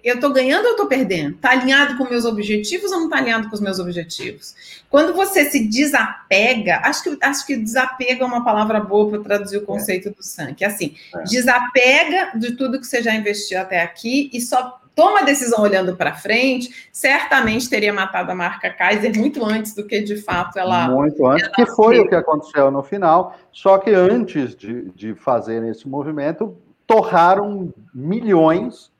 eu 0.02 0.16
estou 0.16 0.32
ganhando 0.32 0.64
ou 0.64 0.70
estou 0.72 0.86
perdendo? 0.86 1.36
Está 1.36 1.50
alinhado 1.50 1.96
com 1.96 2.08
meus 2.08 2.24
objetivos 2.24 2.90
ou 2.90 2.98
não 2.98 3.06
está 3.06 3.18
alinhado 3.18 3.48
com 3.48 3.54
os 3.54 3.60
meus 3.60 3.78
objetivos? 3.78 4.54
Quando 4.88 5.14
você 5.14 5.50
se 5.50 5.60
desapega, 5.60 6.80
acho 6.82 7.04
que, 7.04 7.18
acho 7.20 7.46
que 7.46 7.56
desapego 7.56 8.24
é 8.24 8.26
uma 8.26 8.44
palavra 8.44 8.80
boa 8.80 9.10
para 9.10 9.20
traduzir 9.20 9.58
o 9.58 9.62
conceito 9.62 10.08
é. 10.08 10.12
do 10.12 10.22
sangue. 10.22 10.64
É 10.64 10.66
assim, 10.66 10.96
é. 11.14 11.22
desapega 11.24 12.32
de 12.36 12.52
tudo 12.52 12.80
que 12.80 12.86
você 12.86 13.02
já 13.02 13.14
investiu 13.14 13.60
até 13.60 13.82
aqui 13.82 14.30
e 14.32 14.40
só 14.40 14.80
toma 14.96 15.20
a 15.20 15.24
decisão 15.24 15.60
olhando 15.62 15.94
para 15.94 16.14
frente, 16.14 16.88
certamente 16.90 17.68
teria 17.68 17.92
matado 17.92 18.32
a 18.32 18.34
marca 18.34 18.70
Kaiser 18.70 19.16
muito 19.16 19.44
antes 19.44 19.74
do 19.74 19.86
que 19.86 20.00
de 20.00 20.16
fato 20.16 20.58
ela. 20.58 20.88
Muito 20.88 21.24
antes, 21.26 21.44
ela 21.44 21.52
que 21.54 21.66
foi 21.66 22.00
o 22.00 22.08
que 22.08 22.14
aconteceu 22.14 22.70
no 22.70 22.82
final. 22.82 23.36
Só 23.52 23.76
que 23.76 23.90
antes 23.90 24.56
de, 24.56 24.90
de 24.92 25.14
fazer 25.14 25.62
esse 25.64 25.86
movimento, 25.86 26.56
torraram 26.86 27.72
milhões 27.94 28.90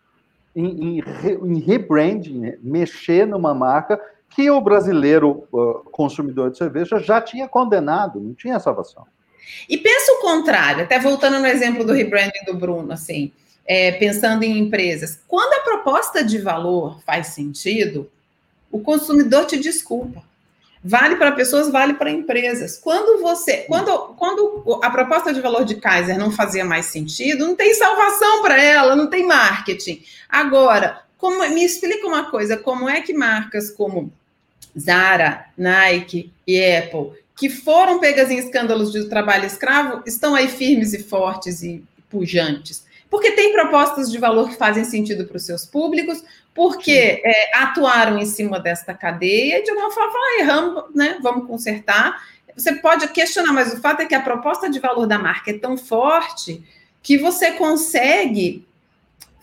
em, 0.55 0.99
em, 0.99 1.05
em 1.43 1.59
rebranding, 1.61 2.59
mexer 2.61 3.27
numa 3.27 3.55
marca 3.55 3.99
que 4.29 4.51
o 4.51 4.61
brasileiro 4.61 5.49
uh, 5.51 5.83
consumidor 5.91 6.51
de 6.51 6.59
cerveja 6.59 6.99
já 6.99 7.23
tinha 7.23 7.49
condenado, 7.49 8.21
não 8.21 8.35
tinha 8.35 8.61
salvação. 8.61 9.07
E 9.67 9.79
pensa 9.79 10.13
o 10.13 10.21
contrário, 10.21 10.83
até 10.83 10.99
voltando 10.99 11.39
no 11.39 11.47
exemplo 11.47 11.85
do 11.85 11.95
rebranding 11.95 12.45
do 12.45 12.55
Bruno, 12.55 12.93
assim 12.93 13.33
é, 13.67 13.93
pensando 13.93 14.43
em 14.45 14.59
empresas. 14.59 15.19
Quando 15.27 15.53
a 15.55 15.65
proposta 15.65 16.23
de 16.23 16.39
valor 16.39 17.01
faz 17.05 17.29
sentido, 17.29 18.11
o 18.71 18.81
consumidor 18.81 19.47
te 19.47 19.57
desculpa. 19.57 20.23
Vale 20.89 21.17
para 21.17 21.33
pessoas, 21.33 21.69
vale 21.69 21.95
para 21.95 22.13
empresas. 22.13 22.79
Quando 22.79 23.21
você, 23.21 23.65
quando, 23.67 24.15
quando 24.17 24.79
a 24.83 24.89
proposta 24.89 25.35
de 25.35 25.41
valor 25.41 25.65
de 25.65 25.75
Kaiser 25.75 26.17
não 26.17 26.31
fazia 26.31 26.65
mais 26.65 26.87
sentido, 26.87 27.45
não 27.45 27.57
tem 27.57 27.75
salvação 27.75 28.41
para 28.41 28.63
ela, 28.63 28.95
não 28.95 29.09
tem 29.09 29.27
marketing. 29.27 30.05
Agora, 30.29 31.03
como, 31.19 31.41
me 31.49 31.65
explica 31.65 32.07
uma 32.07 32.31
coisa, 32.31 32.57
como 32.57 32.89
é 32.89 33.01
que 33.01 33.13
marcas 33.13 33.69
como 33.71 34.13
Zara, 34.79 35.47
Nike 35.59 36.33
e 36.47 36.65
Apple, 36.65 37.19
que 37.35 37.51
foram 37.51 37.99
pegas 37.99 38.31
em 38.31 38.39
escândalos 38.39 38.93
de 38.93 39.09
trabalho 39.09 39.47
escravo, 39.47 40.03
estão 40.07 40.37
aí 40.37 40.47
firmes 40.47 40.93
e 40.93 41.03
fortes 41.03 41.65
e 41.65 41.83
pujantes? 42.09 42.86
Porque 43.09 43.33
tem 43.33 43.53
propostas 43.53 44.11
de 44.11 44.19
valor 44.19 44.49
que 44.49 44.57
fazem 44.57 44.85
sentido 44.85 45.27
para 45.27 45.37
os 45.37 45.47
seus 45.47 45.65
públicos, 45.65 46.25
porque 46.55 47.23
é, 47.25 47.57
atuaram 47.57 48.19
em 48.19 48.27
cima 48.27 48.59
desta 48.59 48.93
cadeia 48.95 49.59
e 49.59 49.63
de 49.63 49.71
alguma 49.71 49.91
forma 49.91 50.13
falam, 50.13 50.27
ah, 50.27 50.41
erramos, 50.41 50.85
né? 50.95 51.19
Vamos 51.23 51.47
consertar. 51.47 52.21
Você 52.57 52.73
pode 52.77 53.09
questionar, 53.09 53.53
mas 53.53 53.73
o 53.73 53.81
fato 53.81 54.01
é 54.01 54.07
que 54.07 54.15
a 54.15 54.23
proposta 54.23 54.69
de 54.69 54.81
valor 54.81 55.07
da 55.07 55.19
marca 55.19 55.51
é 55.51 55.59
tão 55.59 55.77
forte 55.77 56.65
que 57.03 57.19
você 57.19 57.53
consegue 57.53 58.67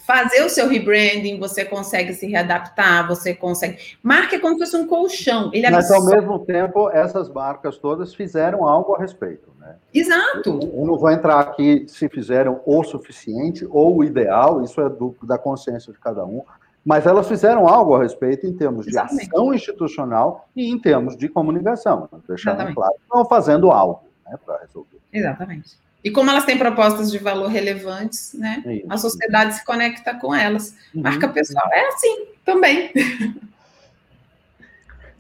fazer 0.06 0.44
o 0.44 0.50
seu 0.50 0.68
rebranding, 0.68 1.40
você 1.40 1.64
consegue 1.64 2.14
se 2.14 2.28
readaptar, 2.28 3.08
você 3.08 3.34
consegue. 3.34 3.78
Marca 4.02 4.36
é 4.36 4.40
como 4.40 4.56
se 4.56 4.66
fosse 4.66 4.76
um 4.76 4.86
colchão. 4.86 5.50
Ele 5.54 5.70
Mas, 5.70 5.90
ao 5.90 6.04
mesmo 6.06 6.40
tempo, 6.40 6.90
essas 6.90 7.30
marcas 7.30 7.78
todas 7.78 8.14
fizeram 8.14 8.68
algo 8.68 8.96
a 8.96 9.00
respeito. 9.00 9.53
Né? 9.64 9.76
Exato. 9.94 10.60
Eu 10.62 10.86
não 10.86 10.98
vou 10.98 11.10
entrar 11.10 11.40
aqui 11.40 11.86
se 11.88 12.10
fizeram 12.10 12.62
o 12.66 12.84
suficiente 12.84 13.66
ou 13.70 13.98
o 13.98 14.04
ideal, 14.04 14.62
isso 14.62 14.82
é 14.82 14.90
do, 14.90 15.16
da 15.24 15.38
consciência 15.38 15.92
de 15.94 16.00
cada 16.00 16.26
um, 16.26 16.44
mas 16.86 17.06
elas 17.06 17.28
fizeram 17.28 17.68
algo 17.68 17.96
a 17.96 18.04
respeito 18.04 18.46
em 18.46 18.54
termos 18.54 18.86
Exatamente. 18.86 19.30
de 19.30 19.36
ação 19.36 19.54
institucional 19.54 20.50
e 20.54 20.70
em 20.70 20.78
termos 20.78 21.16
de 21.16 21.30
comunicação. 21.30 22.10
Deixando 22.28 22.74
claro, 22.74 22.94
estão 23.02 23.26
fazendo 23.26 23.72
algo 23.72 24.04
né, 24.30 24.38
para 24.46 24.60
resolver. 24.60 25.00
Exatamente. 25.12 25.78
E 26.04 26.12
como 26.12 26.30
elas 26.30 26.44
têm 26.44 26.58
propostas 26.58 27.10
de 27.10 27.18
valor 27.18 27.48
relevantes, 27.48 28.34
né? 28.34 28.62
Isso. 28.66 28.88
A 28.90 28.98
sociedade 28.98 29.56
se 29.56 29.64
conecta 29.64 30.14
com 30.14 30.36
elas. 30.36 30.76
Uhum. 30.94 31.02
Marca 31.02 31.30
pessoal 31.30 31.66
é 31.72 31.88
assim 31.88 32.26
também. 32.44 32.92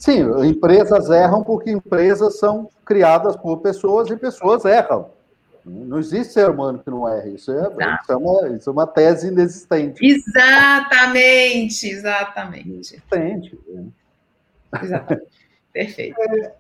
Sim, 0.04 0.20
empresas 0.46 1.10
erram 1.10 1.46
porque 1.46 1.72
empresas 1.72 2.38
são 2.38 2.70
criadas 2.84 3.38
por 3.38 3.62
pessoas 3.62 4.10
e 4.10 4.18
pessoas 4.18 4.66
erram. 4.66 5.10
Não 5.66 5.98
existe 5.98 6.34
ser 6.34 6.50
humano 6.50 6.80
que 6.80 6.90
não 6.90 7.08
erre. 7.08 7.36
Isso 7.36 7.50
é, 7.54 7.70
isso 8.02 8.12
é, 8.12 8.16
uma, 8.18 8.50
isso 8.50 8.70
é 8.70 8.74
uma 8.74 8.86
tese 8.86 9.30
inexistente. 9.30 10.06
Exatamente, 10.06 11.88
exatamente. 11.88 12.68
Inexistente. 12.68 13.58
Exatamente. 14.82 15.28
Perfeito. 15.72 16.20
É, 16.20 16.54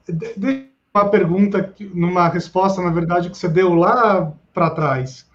uma 0.95 1.09
pergunta, 1.09 1.73
numa 1.93 2.29
resposta, 2.29 2.81
na 2.81 2.91
verdade, 2.91 3.29
que 3.29 3.37
você 3.37 3.49
deu 3.49 3.73
lá 3.73 4.31
para 4.53 4.69
trás, 4.69 5.27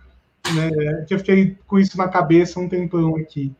né, 0.54 1.04
que 1.06 1.12
eu 1.12 1.18
fiquei 1.18 1.58
com 1.66 1.78
isso 1.78 1.98
na 1.98 2.08
cabeça 2.08 2.58
um 2.58 2.70
tempão 2.70 3.16
aqui. 3.16 3.54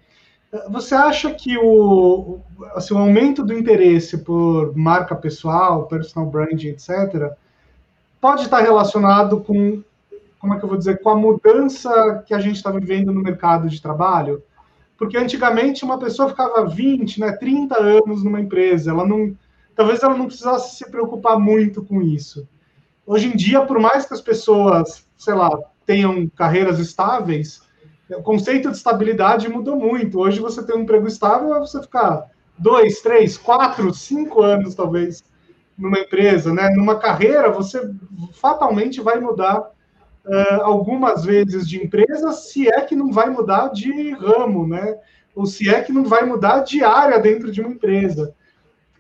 Você 0.71 0.95
acha 0.95 1.33
que 1.35 1.59
o, 1.59 2.41
assim, 2.75 2.95
o 2.95 2.99
aumento 2.99 3.45
do 3.45 3.53
interesse 3.53 4.19
por 4.19 4.75
marca 4.75 5.15
pessoal, 5.15 5.87
personal 5.87 6.29
branding, 6.31 6.69
etc., 6.69 7.33
pode 8.19 8.45
estar 8.45 8.61
relacionado 8.61 9.41
com, 9.41 9.83
como 10.39 10.55
é 10.55 10.59
que 10.59 10.65
eu 10.65 10.69
vou 10.69 10.79
dizer, 10.79 11.03
com 11.03 11.11
a 11.11 11.17
mudança 11.17 12.25
que 12.27 12.33
a 12.33 12.41
gente 12.41 12.57
está 12.57 12.71
vivendo 12.71 13.13
no 13.13 13.23
mercado 13.23 13.69
de 13.69 13.81
trabalho? 13.81 14.43
Porque 14.97 15.19
antigamente 15.19 15.85
uma 15.85 15.99
pessoa 15.99 16.31
ficava 16.31 16.67
20, 16.67 17.21
né, 17.21 17.33
30 17.33 17.79
anos 17.79 18.25
numa 18.25 18.41
empresa, 18.41 18.91
ela 18.91 19.07
não 19.07 19.37
talvez 19.77 20.03
ela 20.03 20.17
não 20.17 20.27
precisasse 20.27 20.77
se 20.77 20.91
preocupar 20.91 21.39
muito 21.39 21.85
com 21.85 22.03
isso. 22.03 22.49
Hoje 23.07 23.29
em 23.29 23.37
dia, 23.37 23.65
por 23.65 23.79
mais 23.79 24.05
que 24.07 24.13
as 24.13 24.21
pessoas, 24.21 25.07
sei 25.17 25.35
lá, 25.35 25.57
tenham 25.87 26.29
carreiras 26.31 26.81
estáveis, 26.81 27.63
o 28.11 28.23
conceito 28.23 28.71
de 28.71 28.77
estabilidade 28.77 29.49
mudou 29.49 29.77
muito. 29.77 30.19
Hoje 30.19 30.41
você 30.41 30.63
tem 30.63 30.77
um 30.77 30.81
emprego 30.81 31.07
estável, 31.07 31.55
é 31.55 31.59
você 31.59 31.81
ficar 31.81 32.27
dois, 32.57 33.01
três, 33.01 33.37
quatro, 33.37 33.93
cinco 33.93 34.43
anos, 34.43 34.75
talvez, 34.75 35.23
numa 35.77 35.99
empresa, 35.99 36.53
né? 36.53 36.71
Numa 36.71 36.99
carreira, 36.99 37.51
você 37.51 37.91
fatalmente 38.33 39.01
vai 39.01 39.21
mudar 39.21 39.61
uh, 39.61 40.63
algumas 40.63 41.25
vezes 41.25 41.69
de 41.69 41.83
empresa, 41.83 42.33
se 42.33 42.69
é 42.69 42.81
que 42.81 42.97
não 42.97 43.13
vai 43.13 43.31
mudar 43.31 43.69
de 43.69 44.13
ramo, 44.13 44.67
né? 44.67 44.97
Ou 45.35 45.47
se 45.47 45.69
é 45.69 45.83
que 45.83 45.93
não 45.93 46.05
vai 46.05 46.25
mudar 46.25 46.61
de 46.61 46.83
área 46.83 47.19
dentro 47.19 47.53
de 47.53 47.61
uma 47.61 47.71
empresa 47.71 48.35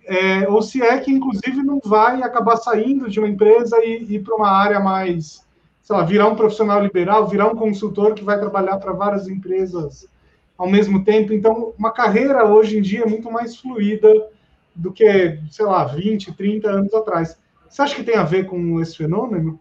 é, 0.08 0.48
ou 0.48 0.62
se 0.62 0.82
é 0.82 0.98
que, 0.98 1.12
inclusive, 1.12 1.62
não 1.62 1.78
vai 1.84 2.22
acabar 2.22 2.56
saindo 2.56 3.10
de 3.10 3.18
uma 3.18 3.28
empresa 3.28 3.76
e 3.84 4.14
ir 4.14 4.22
para 4.22 4.34
uma 4.34 4.50
área 4.50 4.80
mais, 4.80 5.46
sei 5.88 5.96
lá, 5.96 6.02
virar 6.02 6.28
um 6.28 6.36
profissional 6.36 6.82
liberal, 6.82 7.26
virar 7.26 7.46
um 7.46 7.56
consultor 7.56 8.12
que 8.12 8.22
vai 8.22 8.38
trabalhar 8.38 8.76
para 8.76 8.92
várias 8.92 9.26
empresas 9.26 10.06
ao 10.58 10.68
mesmo 10.68 11.02
tempo. 11.02 11.32
Então, 11.32 11.72
uma 11.78 11.90
carreira 11.90 12.44
hoje 12.44 12.76
em 12.76 12.82
dia 12.82 13.04
é 13.04 13.06
muito 13.06 13.32
mais 13.32 13.56
fluida 13.56 14.12
do 14.74 14.92
que, 14.92 15.38
sei 15.50 15.64
lá, 15.64 15.84
20, 15.86 16.34
30 16.34 16.68
anos 16.68 16.92
atrás. 16.92 17.38
Você 17.70 17.80
acha 17.80 17.96
que 17.96 18.04
tem 18.04 18.16
a 18.16 18.22
ver 18.22 18.44
com 18.44 18.78
esse 18.82 18.98
fenômeno? 18.98 19.58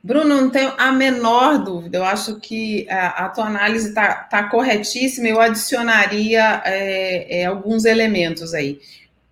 Bruno, 0.00 0.40
não 0.40 0.50
tenho 0.50 0.72
a 0.78 0.92
menor 0.92 1.58
dúvida. 1.58 1.98
Eu 1.98 2.04
acho 2.04 2.38
que 2.38 2.88
a, 2.88 3.24
a 3.24 3.28
tua 3.30 3.46
análise 3.46 3.88
está 3.88 4.14
tá 4.14 4.48
corretíssima. 4.48 5.26
Eu 5.26 5.40
adicionaria 5.40 6.62
é, 6.64 7.40
é, 7.40 7.46
alguns 7.46 7.84
elementos 7.84 8.54
aí. 8.54 8.78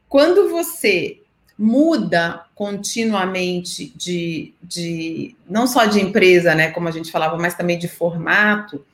Quando 0.09 0.49
você 0.49 1.21
muda 1.59 2.45
continuamente 2.55 3.93
de, 3.97 4.53
de 4.63 5.37
não 5.49 5.67
só 5.67 5.85
de 5.85 6.01
empresa, 6.01 6.55
né, 6.55 6.71
como 6.71 6.89
a 6.89 6.91
gente 6.91 7.11
falava, 7.11 7.37
mas 7.37 7.55
também 7.55 7.79
de 7.79 7.89
formato, 7.89 8.85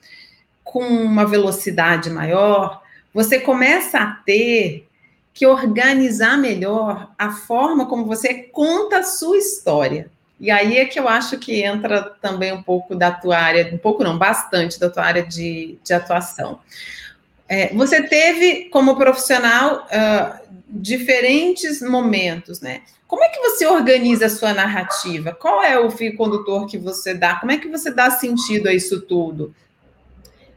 com 0.63 0.85
uma 0.85 1.27
velocidade 1.27 2.11
maior, 2.11 2.83
você 3.13 3.41
começa 3.41 3.99
a 3.99 4.07
ter 4.13 4.87
que 5.33 5.47
organizar 5.47 6.37
melhor 6.37 7.11
a 7.19 7.33
forma 7.33 7.87
como 7.87 8.05
você 8.05 8.35
conta 8.35 8.99
a 8.99 9.03
sua 9.03 9.39
história. 9.39 10.11
E 10.39 10.51
aí 10.51 10.79
é 10.79 10.87
que 10.87 10.99
eu 10.99 11.09
acho 11.09 11.39
que 11.39 11.63
entra 11.63 12.03
também 12.21 12.53
um 12.53 12.63
pouco 12.63 12.95
da 12.95 13.11
tua 13.11 13.39
área, 13.39 13.71
um 13.73 13.79
pouco 13.79 14.03
não, 14.03 14.17
bastante 14.17 14.79
da 14.81 14.89
tua 14.89 15.05
área 15.05 15.23
de, 15.23 15.79
de 15.85 15.93
atuação. 15.93 16.61
É, 17.53 17.75
você 17.75 18.01
teve, 18.01 18.67
como 18.67 18.95
profissional, 18.95 19.85
uh, 19.87 20.39
diferentes 20.69 21.83
momentos, 21.83 22.61
né? 22.61 22.83
Como 23.09 23.25
é 23.25 23.29
que 23.29 23.41
você 23.41 23.67
organiza 23.67 24.27
a 24.27 24.31
sua 24.31 24.55
narrativa? 24.55 25.33
Qual 25.33 25.61
é 25.61 25.77
o 25.77 25.91
fio 25.91 26.15
condutor 26.17 26.69
que 26.69 26.79
você 26.79 27.13
dá? 27.13 27.35
Como 27.35 27.51
é 27.51 27.59
que 27.59 27.67
você 27.67 27.91
dá 27.91 28.09
sentido 28.09 28.69
a 28.69 28.73
isso 28.73 29.01
tudo? 29.01 29.53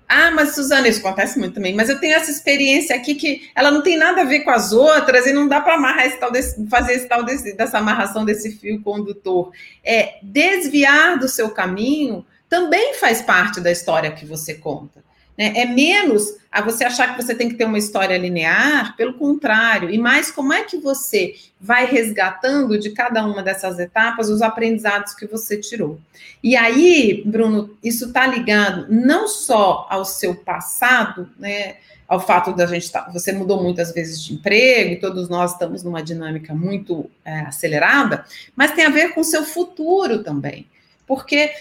Ah, 0.07 0.29
mas 0.29 0.53
Suzana, 0.53 0.87
isso 0.87 0.99
acontece 0.99 1.39
muito 1.39 1.55
também, 1.55 1.73
mas 1.73 1.89
eu 1.89 1.99
tenho 1.99 2.13
essa 2.13 2.29
experiência 2.29 2.95
aqui 2.95 3.15
que 3.15 3.49
ela 3.55 3.71
não 3.71 3.81
tem 3.81 3.97
nada 3.97 4.21
a 4.21 4.25
ver 4.25 4.41
com 4.41 4.51
as 4.51 4.71
outras 4.71 5.25
e 5.25 5.33
não 5.33 5.47
dá 5.47 5.59
para 5.61 5.73
amarrar 5.73 6.05
esse 6.05 6.19
tal 6.19 6.31
desse, 6.31 6.63
fazer 6.67 6.93
esse 6.93 7.07
tal 7.07 7.23
desse, 7.23 7.57
dessa 7.57 7.79
amarração 7.79 8.23
desse 8.23 8.51
fio 8.51 8.79
condutor. 8.83 9.51
É 9.83 10.19
desviar 10.21 11.17
do 11.17 11.27
seu 11.27 11.49
caminho 11.49 12.23
também 12.47 12.93
faz 12.93 13.19
parte 13.19 13.59
da 13.59 13.71
história 13.71 14.11
que 14.11 14.27
você 14.27 14.53
conta. 14.53 15.03
Né? 15.37 15.53
É 15.55 15.65
menos 15.65 16.37
a 16.51 16.61
você 16.61 16.83
achar 16.83 17.15
que 17.15 17.23
você 17.23 17.33
tem 17.33 17.49
que 17.49 17.55
ter 17.55 17.65
uma 17.65 17.79
história 17.79 18.17
linear, 18.17 18.95
pelo 18.95 19.15
contrário, 19.15 19.89
e 19.89 19.97
mais 19.97 20.29
como 20.29 20.53
é 20.53 20.63
que 20.63 20.77
você 20.77 21.35
vai 21.59 21.85
resgatando 21.85 22.77
de 22.77 22.91
cada 22.91 23.25
uma 23.25 23.41
dessas 23.41 23.79
etapas 23.79 24.29
os 24.29 24.41
aprendizados 24.41 25.15
que 25.15 25.25
você 25.25 25.57
tirou. 25.57 25.99
E 26.43 26.55
aí, 26.55 27.23
Bruno, 27.25 27.75
isso 27.83 28.05
está 28.05 28.27
ligado 28.27 28.85
não 28.89 29.27
só 29.27 29.87
ao 29.89 30.05
seu 30.05 30.35
passado, 30.35 31.29
né? 31.39 31.77
Ao 32.05 32.19
fato 32.19 32.53
da 32.53 32.67
gente 32.67 32.83
estar, 32.83 33.03
tá, 33.03 33.11
você 33.11 33.31
mudou 33.31 33.63
muitas 33.63 33.91
vezes 33.91 34.21
de 34.21 34.33
emprego 34.33 34.91
e 34.91 34.99
todos 34.99 35.29
nós 35.29 35.53
estamos 35.53 35.81
numa 35.81 36.03
dinâmica 36.03 36.53
muito 36.53 37.09
é, 37.25 37.39
acelerada, 37.39 38.25
mas 38.55 38.73
tem 38.73 38.85
a 38.85 38.89
ver 38.89 39.13
com 39.13 39.21
o 39.21 39.23
seu 39.23 39.43
futuro 39.43 40.21
também. 40.21 40.67
Porque 41.07 41.51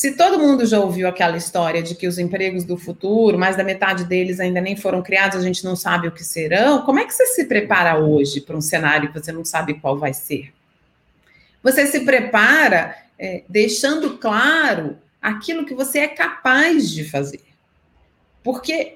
se 0.00 0.12
todo 0.12 0.38
mundo 0.38 0.64
já 0.64 0.80
ouviu 0.80 1.06
aquela 1.06 1.36
história 1.36 1.82
de 1.82 1.94
que 1.94 2.06
os 2.06 2.18
empregos 2.18 2.64
do 2.64 2.78
futuro, 2.78 3.38
mais 3.38 3.54
da 3.54 3.62
metade 3.62 4.04
deles 4.04 4.40
ainda 4.40 4.58
nem 4.58 4.74
foram 4.74 5.02
criados, 5.02 5.36
a 5.36 5.42
gente 5.42 5.62
não 5.62 5.76
sabe 5.76 6.08
o 6.08 6.10
que 6.10 6.24
serão, 6.24 6.80
como 6.86 7.00
é 7.00 7.04
que 7.04 7.12
você 7.12 7.26
se 7.26 7.44
prepara 7.44 7.98
hoje 7.98 8.40
para 8.40 8.56
um 8.56 8.62
cenário 8.62 9.12
que 9.12 9.20
você 9.20 9.30
não 9.30 9.44
sabe 9.44 9.74
qual 9.74 9.98
vai 9.98 10.14
ser? 10.14 10.54
Você 11.62 11.86
se 11.86 12.00
prepara 12.00 12.96
é, 13.18 13.42
deixando 13.46 14.16
claro 14.16 14.96
aquilo 15.20 15.66
que 15.66 15.74
você 15.74 15.98
é 15.98 16.08
capaz 16.08 16.90
de 16.90 17.04
fazer. 17.04 17.44
Porque 18.42 18.94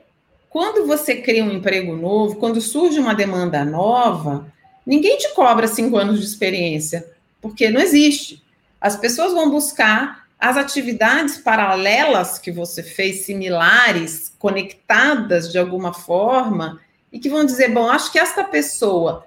quando 0.49 0.87
você 0.87 1.17
cria 1.17 1.45
um 1.45 1.53
emprego 1.53 1.95
novo, 1.95 2.37
quando 2.37 2.63
surge 2.63 2.99
uma 2.99 3.15
demanda 3.15 3.63
nova, 3.63 4.51
ninguém 4.87 5.19
te 5.19 5.35
cobra 5.35 5.69
cinco 5.69 5.99
anos 5.99 6.19
de 6.19 6.25
experiência, 6.25 7.07
porque 7.43 7.69
não 7.69 7.83
existe. 7.83 8.43
As 8.81 8.97
pessoas 8.97 9.35
vão 9.35 9.51
buscar 9.51 10.24
as 10.45 10.59
atividades 10.59 11.39
paralelas 11.39 12.39
que 12.39 12.53
você 12.53 12.83
fez, 12.83 13.25
similares, 13.25 14.31
conectadas 14.39 15.51
de 15.51 15.57
alguma 15.57 15.95
forma, 15.95 16.83
e 17.11 17.19
que 17.19 17.31
vão 17.31 17.47
dizer: 17.47 17.73
bom, 17.73 17.89
acho 17.89 18.13
que 18.13 18.19
esta 18.19 18.45
pessoa, 18.45 19.25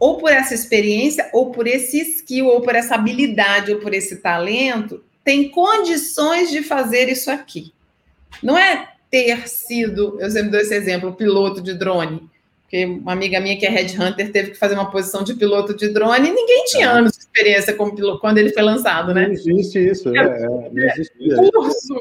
ou 0.00 0.18
por 0.18 0.32
essa 0.32 0.54
experiência, 0.54 1.30
ou 1.32 1.52
por 1.52 1.68
esse 1.68 2.00
skill, 2.00 2.46
ou 2.46 2.60
por 2.60 2.74
essa 2.74 2.96
habilidade, 2.96 3.72
ou 3.72 3.78
por 3.78 3.94
esse 3.94 4.16
talento, 4.16 5.00
tem 5.22 5.48
condições 5.48 6.50
de 6.50 6.60
fazer 6.60 7.08
isso 7.08 7.30
aqui. 7.30 7.72
Não 8.42 8.58
é 8.58 8.94
ter 9.08 9.46
sido, 9.46 10.18
eu 10.20 10.28
sempre 10.28 10.50
dou 10.50 10.60
esse 10.60 10.74
exemplo, 10.74 11.14
piloto 11.14 11.60
de 11.60 11.72
drone. 11.72 12.28
Porque 12.68 12.84
uma 12.84 13.12
amiga 13.12 13.40
minha 13.40 13.58
que 13.58 13.64
é 13.64 13.70
headhunter 13.70 14.30
teve 14.30 14.50
que 14.50 14.58
fazer 14.58 14.74
uma 14.74 14.90
posição 14.90 15.24
de 15.24 15.32
piloto 15.32 15.74
de 15.74 15.88
drone 15.88 16.28
e 16.28 16.32
ninguém 16.34 16.64
tinha 16.66 16.84
é. 16.84 16.90
anos 16.90 17.12
de 17.12 17.20
experiência 17.20 17.72
como 17.72 17.96
piloto 17.96 18.20
quando 18.20 18.36
ele 18.36 18.52
foi 18.52 18.62
lançado, 18.62 19.14
né? 19.14 19.26
Não 19.26 19.32
existe 19.32 19.78
isso, 19.78 20.14
é, 20.14 20.20
é, 20.20 20.46
não 20.46 20.70
existe 20.76 21.50
curso 21.50 21.94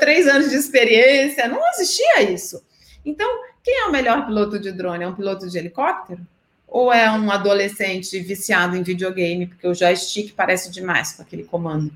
três 0.00 0.26
anos 0.26 0.50
de 0.50 0.56
experiência, 0.56 1.46
não 1.46 1.60
existia 1.74 2.22
isso. 2.22 2.60
Então, 3.04 3.28
quem 3.62 3.82
é 3.82 3.84
o 3.84 3.92
melhor 3.92 4.26
piloto 4.26 4.58
de 4.58 4.72
drone? 4.72 5.04
É 5.04 5.08
um 5.08 5.14
piloto 5.14 5.48
de 5.48 5.56
helicóptero? 5.56 6.20
Ou 6.66 6.92
é 6.92 7.08
um 7.10 7.30
adolescente 7.30 8.18
viciado 8.18 8.76
em 8.76 8.82
videogame, 8.82 9.46
porque 9.46 9.66
o 9.66 9.74
joystick 9.74 10.32
parece 10.34 10.72
demais 10.72 11.12
com 11.12 11.22
aquele 11.22 11.44
comando? 11.44 11.92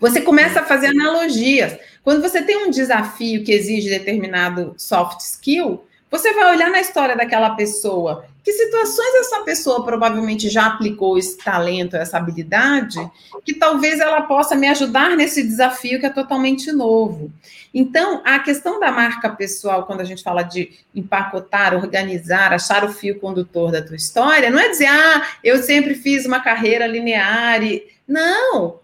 Você 0.00 0.20
começa 0.20 0.60
a 0.60 0.64
fazer 0.64 0.88
analogias. 0.88 1.76
Quando 2.02 2.22
você 2.22 2.40
tem 2.40 2.66
um 2.66 2.70
desafio 2.70 3.44
que 3.44 3.52
exige 3.52 3.90
determinado 3.90 4.74
soft 4.78 5.20
skill, 5.20 5.84
você 6.12 6.34
vai 6.34 6.54
olhar 6.54 6.70
na 6.70 6.82
história 6.82 7.16
daquela 7.16 7.56
pessoa. 7.56 8.26
Que 8.44 8.52
situações 8.52 9.14
essa 9.20 9.40
pessoa 9.44 9.82
provavelmente 9.82 10.50
já 10.50 10.66
aplicou 10.66 11.16
esse 11.16 11.38
talento, 11.38 11.96
essa 11.96 12.18
habilidade, 12.18 12.98
que 13.44 13.54
talvez 13.54 13.98
ela 13.98 14.20
possa 14.22 14.54
me 14.54 14.68
ajudar 14.68 15.16
nesse 15.16 15.42
desafio 15.42 15.98
que 15.98 16.04
é 16.04 16.10
totalmente 16.10 16.70
novo. 16.70 17.32
Então, 17.72 18.20
a 18.26 18.38
questão 18.40 18.78
da 18.78 18.90
marca 18.90 19.30
pessoal, 19.30 19.86
quando 19.86 20.02
a 20.02 20.04
gente 20.04 20.22
fala 20.22 20.42
de 20.42 20.72
empacotar, 20.94 21.74
organizar, 21.74 22.52
achar 22.52 22.84
o 22.84 22.92
fio 22.92 23.18
condutor 23.18 23.72
da 23.72 23.80
tua 23.80 23.96
história, 23.96 24.50
não 24.50 24.58
é 24.58 24.68
dizer, 24.68 24.88
ah, 24.88 25.26
eu 25.42 25.62
sempre 25.62 25.94
fiz 25.94 26.26
uma 26.26 26.40
carreira 26.40 26.86
linear. 26.86 27.62
E... 27.62 27.86
Não, 28.06 28.81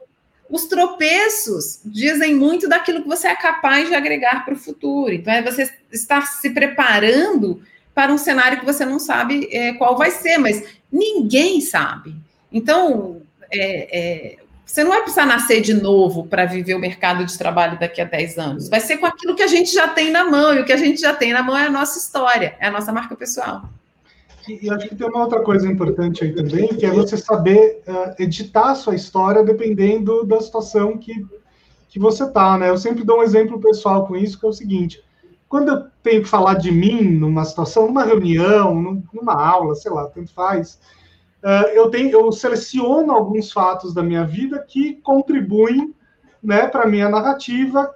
os 0.49 0.65
tropeços 0.65 1.81
dizem 1.85 2.35
muito 2.35 2.69
daquilo 2.69 3.03
que 3.03 3.09
você 3.09 3.29
é 3.29 3.37
capaz 3.37 3.89
de 3.89 3.95
agregar 3.95 4.45
para 4.45 4.55
o 4.55 4.59
futuro. 4.59 5.13
Então, 5.13 5.33
é 5.33 5.43
você 5.43 5.71
estar 5.93 6.27
se 6.27 6.51
preparando 6.51 7.63
para 7.95 8.13
um 8.13 8.19
cenário 8.19 8.61
que 8.61 8.65
você 8.65 8.85
não 8.85 8.99
sabe 8.99 9.49
é, 9.51 9.73
qual 9.75 9.97
vai 9.97 10.11
ser, 10.11 10.39
mas 10.39 10.65
ninguém 10.91 11.61
sabe. 11.61 12.15
Então, 12.51 13.21
é, 13.53 13.99
é, 13.99 14.37
você 14.65 14.85
não 14.85 14.91
vai 14.91 15.03
precisar 15.03 15.27
nascer 15.27 15.61
de 15.61 15.75
novo 15.75 16.27
para 16.27 16.47
viver 16.47 16.75
o 16.75 16.79
mercado 16.79 17.25
de 17.25 17.37
trabalho 17.37 17.79
daqui 17.79 18.01
a 18.01 18.05
10 18.05 18.39
anos. 18.39 18.69
Vai 18.69 18.81
ser 18.81 18.99
com 18.99 19.07
aquilo 19.07 19.35
que 19.35 19.43
a 19.43 19.47
gente 19.47 19.73
já 19.73 19.89
tem 19.89 20.11
na 20.11 20.25
mão, 20.25 20.55
e 20.55 20.61
o 20.61 20.65
que 20.65 20.73
a 20.73 20.77
gente 20.77 21.01
já 21.01 21.15
tem 21.15 21.33
na 21.33 21.43
mão 21.43 21.57
é 21.57 21.67
a 21.67 21.71
nossa 21.71 21.99
história, 21.99 22.55
é 22.61 22.69
a 22.69 22.71
nossa 22.71 22.93
marca 22.93 23.17
pessoal. 23.17 23.69
E 24.49 24.71
acho 24.71 24.89
que 24.89 24.97
tem 24.97 25.07
uma 25.07 25.23
outra 25.23 25.43
coisa 25.43 25.71
importante 25.71 26.25
aí 26.25 26.35
também, 26.35 26.69
que 26.69 26.87
é 26.87 26.91
você 26.91 27.17
saber 27.17 27.83
uh, 27.87 28.23
editar 28.23 28.71
a 28.71 28.75
sua 28.75 28.95
história 28.95 29.45
dependendo 29.45 30.25
da 30.25 30.41
situação 30.41 30.97
que, 30.97 31.27
que 31.89 31.99
você 31.99 32.25
está, 32.25 32.57
né? 32.57 32.71
Eu 32.71 32.79
sempre 32.79 33.05
dou 33.05 33.19
um 33.19 33.23
exemplo 33.23 33.61
pessoal 33.61 34.07
com 34.07 34.17
isso, 34.17 34.41
que 34.41 34.47
é 34.47 34.49
o 34.49 34.53
seguinte: 34.53 35.05
quando 35.49 35.69
eu 35.69 35.87
tenho 36.03 36.23
que 36.23 36.29
falar 36.29 36.55
de 36.55 36.71
mim 36.71 37.03
numa 37.03 37.45
situação, 37.45 37.87
numa 37.87 38.05
reunião, 38.05 39.03
numa 39.13 39.35
aula, 39.35 39.75
sei 39.75 39.91
lá, 39.91 40.07
tanto 40.07 40.33
faz, 40.33 40.79
uh, 41.45 41.69
eu, 41.75 41.91
tenho, 41.91 42.11
eu 42.11 42.33
seleciono 42.33 43.13
alguns 43.13 43.53
fatos 43.53 43.93
da 43.93 44.03
minha 44.03 44.25
vida 44.25 44.65
que 44.67 44.95
contribuem 45.03 45.95
né, 46.43 46.67
para 46.67 46.85
a 46.85 46.89
minha 46.89 47.09
narrativa 47.09 47.95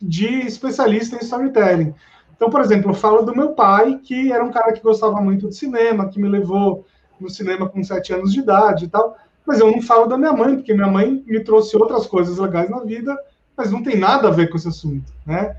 de 0.00 0.26
especialista 0.46 1.16
em 1.16 1.20
storytelling. 1.20 1.94
Então, 2.36 2.50
por 2.50 2.60
exemplo, 2.60 2.90
eu 2.90 2.94
falo 2.94 3.22
do 3.22 3.34
meu 3.34 3.52
pai, 3.52 3.98
que 4.02 4.30
era 4.30 4.44
um 4.44 4.50
cara 4.50 4.72
que 4.72 4.82
gostava 4.82 5.20
muito 5.20 5.48
de 5.48 5.56
cinema, 5.56 6.08
que 6.08 6.20
me 6.20 6.28
levou 6.28 6.86
no 7.18 7.30
cinema 7.30 7.68
com 7.68 7.82
sete 7.82 8.12
anos 8.12 8.32
de 8.32 8.40
idade 8.40 8.84
e 8.84 8.88
tal. 8.88 9.16
Mas 9.46 9.58
eu 9.58 9.70
não 9.70 9.80
falo 9.80 10.06
da 10.06 10.18
minha 10.18 10.32
mãe, 10.32 10.54
porque 10.54 10.74
minha 10.74 10.88
mãe 10.88 11.24
me 11.26 11.40
trouxe 11.40 11.76
outras 11.76 12.06
coisas 12.06 12.36
legais 12.36 12.68
na 12.68 12.80
vida, 12.80 13.16
mas 13.56 13.70
não 13.70 13.82
tem 13.82 13.96
nada 13.96 14.28
a 14.28 14.30
ver 14.30 14.50
com 14.50 14.56
esse 14.56 14.68
assunto, 14.68 15.12
né? 15.24 15.56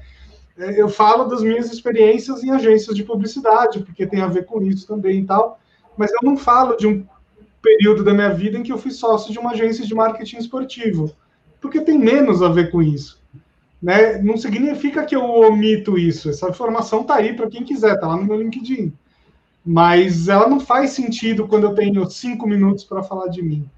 É, 0.58 0.80
eu 0.80 0.90
falo 0.90 1.26
das 1.26 1.42
minhas 1.42 1.72
experiências 1.72 2.44
em 2.44 2.52
agências 2.52 2.96
de 2.96 3.04
publicidade, 3.04 3.80
porque 3.80 4.06
tem 4.06 4.22
a 4.22 4.28
ver 4.28 4.46
com 4.46 4.62
isso 4.62 4.88
também 4.88 5.20
e 5.20 5.26
tal, 5.26 5.60
mas 5.96 6.12
eu 6.12 6.20
não 6.24 6.36
falo 6.36 6.76
de 6.76 6.88
um 6.88 7.06
período 7.62 8.04
da 8.04 8.14
minha 8.14 8.34
vida 8.34 8.58
em 8.58 8.64
que 8.64 8.72
eu 8.72 8.78
fui 8.78 8.92
sócio 8.92 9.32
de 9.32 9.40
uma 9.40 9.52
agência 9.52 9.86
de 9.86 9.94
marketing 9.94 10.38
esportivo, 10.38 11.12
porque 11.62 11.82
tem 11.82 11.98
menos 11.98 12.42
a 12.42 12.50
ver 12.50 12.72
com 12.72 12.82
isso 12.82 13.22
né? 13.82 14.18
Não 14.20 14.38
significa 14.38 15.06
que 15.06 15.16
eu 15.16 15.24
omito 15.24 15.98
isso. 15.98 16.30
Essa 16.30 16.50
informação 16.50 17.02
está 17.02 17.16
aí 17.16 17.34
para 17.34 17.50
quem 17.50 17.64
quiser, 17.64 17.96
está 17.96 18.08
lá 18.08 18.18
no 18.18 18.26
meu 18.26 18.42
LinkedIn. 18.42 18.94
Mas 19.66 20.28
ela 20.28 20.48
não 20.48 20.60
faz 20.60 20.92
sentido 20.92 21.48
quando 21.48 21.66
eu 21.66 21.76
tenho 21.76 22.10
cinco 22.10 22.48
minutos 22.48 22.84
para 22.84 23.04
falar 23.04 23.28
de 23.28 23.42
mim. 23.42 23.70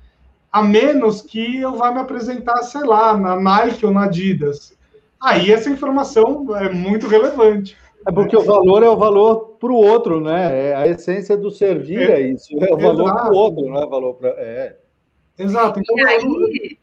A 0.52 0.62
menos 0.64 1.22
que 1.22 1.58
eu 1.58 1.76
vá 1.76 1.92
me 1.92 2.00
apresentar, 2.00 2.62
sei 2.64 2.82
lá, 2.82 3.16
na 3.18 3.40
Nike 3.40 3.86
ou 3.86 3.92
na 3.92 4.04
Adidas. 4.04 4.78
Aí 5.20 5.52
essa 5.52 5.70
informação 5.70 6.46
é 6.56 6.70
muito 6.70 7.08
relevante. 7.08 7.76
É 8.08 8.12
porque 8.12 8.36
o 8.36 8.44
valor 8.44 8.82
é 8.82 8.90
o 8.90 8.96
valor 8.96 9.58
para 9.60 9.72
o 9.72 9.76
outro, 9.76 10.22
né? 10.22 10.70
É 10.70 10.76
a 10.76 10.88
essência 10.88 11.36
do 11.36 11.52
servir 11.52 12.10
é, 12.10 12.14
é 12.14 12.32
isso. 12.32 12.48
É 12.64 12.74
o 12.74 12.78
valor 12.78 13.14
para 13.14 13.32
o 13.32 13.36
outro, 13.36 13.66
não 13.68 13.82
é 13.82 13.86
valor 13.86 14.14
para. 14.14 14.30
É. 14.30 14.78
Exato. 15.38 15.80
Então, 15.80 15.98
e 15.98 16.02
aí, 16.02 16.78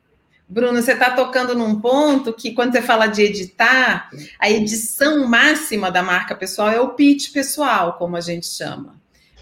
Bruno, 0.48 0.80
você 0.80 0.92
está 0.92 1.10
tocando 1.10 1.54
num 1.54 1.80
ponto 1.80 2.32
que, 2.32 2.52
quando 2.52 2.72
você 2.72 2.82
fala 2.82 3.06
de 3.08 3.22
editar, 3.22 4.08
a 4.38 4.48
edição 4.48 5.26
máxima 5.26 5.90
da 5.90 6.02
marca 6.02 6.36
pessoal 6.36 6.70
é 6.70 6.80
o 6.80 6.90
pitch 6.90 7.32
pessoal, 7.32 7.94
como 7.94 8.16
a 8.16 8.20
gente 8.20 8.46
chama. 8.46 8.94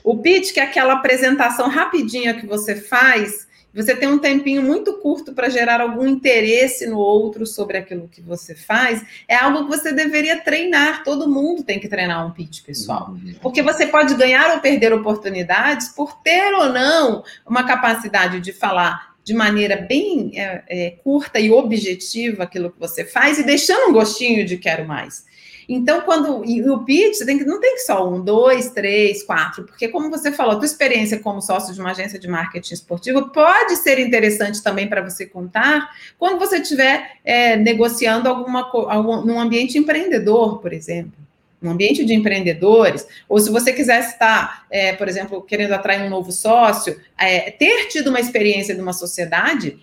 O 0.03 0.19
pitch, 0.19 0.53
que 0.53 0.61
é 0.61 0.63
aquela 0.63 0.95
apresentação 0.95 1.69
rapidinha 1.69 2.35
que 2.35 2.47
você 2.47 2.75
faz, 2.75 3.47
você 3.75 3.97
tem 3.97 4.09
um 4.09 4.19
tempinho 4.19 4.63
muito 4.63 4.95
curto 4.99 5.33
para 5.33 5.49
gerar 5.49 5.81
algum 5.81 6.07
interesse 6.07 6.87
no 6.87 6.99
outro 6.99 7.45
sobre 7.45 7.77
aquilo 7.77 8.09
que 8.09 8.23
você 8.23 8.55
faz, 8.55 9.05
é 9.27 9.35
algo 9.35 9.65
que 9.65 9.77
você 9.77 9.93
deveria 9.93 10.41
treinar. 10.41 11.03
Todo 11.03 11.29
mundo 11.29 11.65
tem 11.65 11.81
que 11.81 11.89
treinar 11.89 12.25
um 12.25 12.31
pitch 12.31 12.63
pessoal. 12.63 13.11
Uhum. 13.11 13.35
Porque 13.43 13.63
você 13.63 13.87
pode 13.87 14.15
ganhar 14.15 14.55
ou 14.55 14.61
perder 14.61 14.93
oportunidades 14.93 15.89
por 15.89 16.15
ter 16.23 16.55
ou 16.55 16.73
não 16.73 17.25
uma 17.45 17.65
capacidade 17.65 18.41
de 18.41 18.53
falar 18.53 19.14
de 19.25 19.33
maneira 19.33 19.77
bem 19.77 20.33
é, 20.39 20.63
é, 20.69 20.91
curta 21.03 21.41
e 21.41 21.51
objetiva 21.51 22.45
aquilo 22.45 22.71
que 22.71 22.79
você 22.79 23.05
faz 23.05 23.39
e 23.39 23.43
deixando 23.43 23.89
um 23.89 23.93
gostinho 23.93 24.45
de 24.45 24.59
quero 24.59 24.87
mais. 24.87 25.25
Então, 25.67 26.03
quando 26.03 26.45
e 26.45 26.63
o 26.69 26.85
pitch, 26.85 27.21
tem 27.25 27.39
que, 27.39 27.45
não 27.45 27.59
tem 27.59 27.79
só 27.79 28.07
um, 28.07 28.23
dois, 28.23 28.69
três, 28.69 29.23
quatro, 29.23 29.65
porque 29.65 29.89
como 29.89 30.11
você 30.11 30.31
falou, 30.31 30.53
a 30.53 30.57
tua 30.57 30.67
experiência 30.67 31.19
como 31.21 31.41
sócio 31.41 31.73
de 31.73 31.81
uma 31.81 31.93
agência 31.93 32.19
de 32.19 32.29
marketing 32.29 32.75
esportivo 32.75 33.31
pode 33.31 33.77
ser 33.77 33.99
interessante 33.99 34.63
também 34.63 34.87
para 34.87 35.01
você 35.01 35.25
contar 35.25 35.89
quando 36.19 36.39
você 36.39 36.59
estiver 36.59 37.13
é, 37.25 37.57
negociando 37.57 38.29
alguma 38.29 38.71
algum, 38.91 39.25
num 39.25 39.41
ambiente 39.41 39.79
empreendedor, 39.79 40.61
por 40.61 40.75
exemplo 40.75 41.24
um 41.65 41.71
ambiente 41.71 42.05
de 42.05 42.15
empreendedores, 42.15 43.07
ou 43.29 43.39
se 43.41 43.51
você 43.51 43.73
quiser 43.73 44.01
estar, 44.01 44.67
é, 44.71 44.93
por 44.93 45.09
exemplo, 45.09 45.43
querendo 45.43 45.73
atrair 45.73 46.03
um 46.03 46.11
novo 46.11 46.31
sócio, 46.31 47.01
é, 47.19 47.51
ter 47.51 47.89
tido 47.89 48.09
uma 48.09 48.21
experiência 48.21 48.75
de 48.75 48.81
uma 48.81 48.93
sociedade 48.93 49.79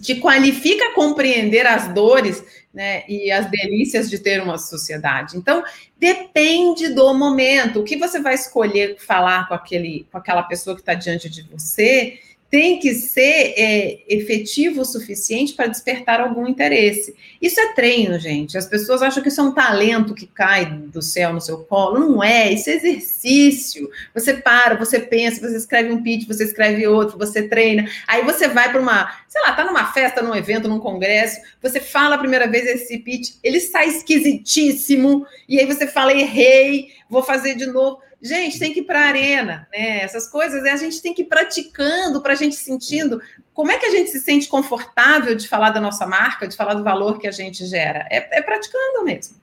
te 0.00 0.14
qualifica 0.20 0.86
a 0.86 0.94
compreender 0.94 1.66
as 1.66 1.92
dores 1.92 2.42
né, 2.72 3.04
e 3.06 3.30
as 3.30 3.50
delícias 3.50 4.08
de 4.08 4.18
ter 4.18 4.42
uma 4.42 4.56
sociedade. 4.56 5.36
Então, 5.36 5.62
depende 5.98 6.88
do 6.88 7.12
momento. 7.12 7.80
O 7.80 7.84
que 7.84 7.96
você 7.96 8.20
vai 8.20 8.34
escolher 8.34 8.96
falar 8.98 9.46
com, 9.48 9.54
aquele, 9.54 10.06
com 10.10 10.16
aquela 10.16 10.42
pessoa 10.42 10.74
que 10.74 10.80
está 10.80 10.94
diante 10.94 11.28
de 11.28 11.42
você 11.42 12.18
tem 12.52 12.78
que 12.78 12.92
ser 12.92 13.54
é, 13.56 14.00
efetivo 14.06 14.82
o 14.82 14.84
suficiente 14.84 15.54
para 15.54 15.68
despertar 15.68 16.20
algum 16.20 16.46
interesse. 16.46 17.16
Isso 17.40 17.58
é 17.58 17.72
treino, 17.72 18.18
gente. 18.18 18.58
As 18.58 18.66
pessoas 18.66 19.00
acham 19.00 19.22
que 19.22 19.30
isso 19.30 19.40
é 19.40 19.44
um 19.44 19.54
talento 19.54 20.14
que 20.14 20.26
cai 20.26 20.66
do 20.66 21.00
céu 21.00 21.32
no 21.32 21.40
seu 21.40 21.60
colo. 21.60 21.98
Não 21.98 22.22
é, 22.22 22.52
isso 22.52 22.68
é 22.68 22.74
exercício. 22.74 23.88
Você 24.12 24.34
para, 24.34 24.74
você 24.74 25.00
pensa, 25.00 25.40
você 25.40 25.56
escreve 25.56 25.94
um 25.94 26.02
pitch, 26.02 26.28
você 26.28 26.44
escreve 26.44 26.86
outro, 26.86 27.16
você 27.16 27.48
treina. 27.48 27.88
Aí 28.06 28.22
você 28.22 28.46
vai 28.48 28.70
para 28.70 28.82
uma, 28.82 29.10
sei 29.28 29.40
lá, 29.40 29.52
tá 29.52 29.64
numa 29.64 29.90
festa, 29.90 30.20
num 30.20 30.36
evento, 30.36 30.68
num 30.68 30.78
congresso, 30.78 31.40
você 31.62 31.80
fala 31.80 32.16
a 32.16 32.18
primeira 32.18 32.46
vez 32.46 32.66
esse 32.66 32.98
pitch, 32.98 33.36
ele 33.42 33.60
sai 33.60 33.88
esquisitíssimo, 33.88 35.26
e 35.48 35.58
aí 35.58 35.64
você 35.64 35.86
fala, 35.86 36.12
errei, 36.12 36.90
vou 37.08 37.22
fazer 37.22 37.54
de 37.54 37.64
novo 37.64 38.02
Gente, 38.22 38.56
tem 38.56 38.72
que 38.72 38.80
ir 38.80 38.84
para 38.84 39.00
a 39.00 39.08
arena, 39.08 39.66
né? 39.72 40.00
Essas 40.00 40.28
coisas, 40.28 40.64
a 40.64 40.76
gente 40.76 41.02
tem 41.02 41.12
que 41.12 41.22
ir 41.22 41.24
praticando 41.24 42.22
para 42.22 42.34
a 42.34 42.36
gente 42.36 42.54
sentindo 42.54 43.20
como 43.52 43.72
é 43.72 43.78
que 43.78 43.86
a 43.86 43.90
gente 43.90 44.10
se 44.10 44.20
sente 44.20 44.46
confortável 44.46 45.34
de 45.34 45.48
falar 45.48 45.70
da 45.70 45.80
nossa 45.80 46.06
marca, 46.06 46.46
de 46.46 46.56
falar 46.56 46.74
do 46.74 46.84
valor 46.84 47.18
que 47.18 47.26
a 47.26 47.32
gente 47.32 47.66
gera. 47.66 48.06
É, 48.08 48.38
é 48.38 48.42
praticando 48.42 49.04
mesmo. 49.04 49.34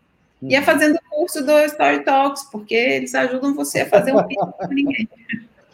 E 0.41 0.56
é 0.56 0.60
uhum. 0.60 0.65
fazendo 0.65 0.95
o 0.95 1.10
curso 1.10 1.45
do 1.45 1.60
Story 1.65 2.06
Talks, 2.06 2.45
porque 2.49 2.73
eles 2.73 3.14
ajudam 3.14 3.53
você 3.53 3.81
a 3.81 3.89
fazer 3.89 4.15
um 4.15 4.26
vídeo 4.26 4.47
com 4.47 4.68
ninguém. 4.68 5.10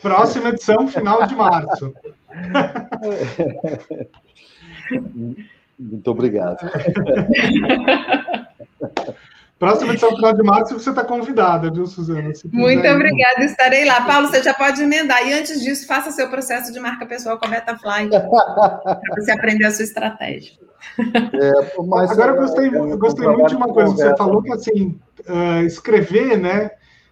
Próxima 0.01 0.49
edição, 0.49 0.87
final 0.87 1.27
de 1.27 1.35
março. 1.35 1.93
Muito 5.77 6.09
obrigado. 6.09 6.57
Próxima 9.65 9.93
edição 9.93 10.15
final 10.15 10.33
de 10.33 10.43
março 10.43 10.79
você 10.79 10.91
está 10.91 11.03
convidada, 11.03 11.71
viu, 11.71 11.87
Suzana? 11.87 12.31
Muito 12.53 12.87
obrigada, 12.87 13.43
estarei 13.43 13.83
lá. 13.83 14.01
Paulo, 14.01 14.27
você 14.27 14.43
já 14.43 14.53
pode 14.53 14.79
emendar. 14.83 15.27
E 15.27 15.33
antes 15.33 15.59
disso, 15.59 15.87
faça 15.87 16.11
seu 16.11 16.29
processo 16.29 16.71
de 16.71 16.79
marca 16.79 17.03
pessoal 17.03 17.39
com 17.39 17.47
a 17.47 17.49
Betafly, 17.49 18.09
para 18.09 18.99
você 19.17 19.31
aprender 19.31 19.65
a 19.65 19.71
sua 19.71 19.83
estratégia. 19.83 20.53
É, 20.99 21.81
mas, 21.83 22.11
Agora, 22.11 22.33
eu 22.33 22.41
gostei, 22.41 22.69
é, 22.69 22.77
eu 22.77 22.97
gostei 22.99 23.27
muito 23.27 23.49
de 23.49 23.55
uma 23.55 23.73
coisa 23.73 23.91
que 23.91 23.97
você 23.97 24.15
falou, 24.15 24.43
que 24.43 24.53
assim, 24.53 24.99
uh, 25.27 25.65
escrever, 25.65 26.37
né? 26.37 26.69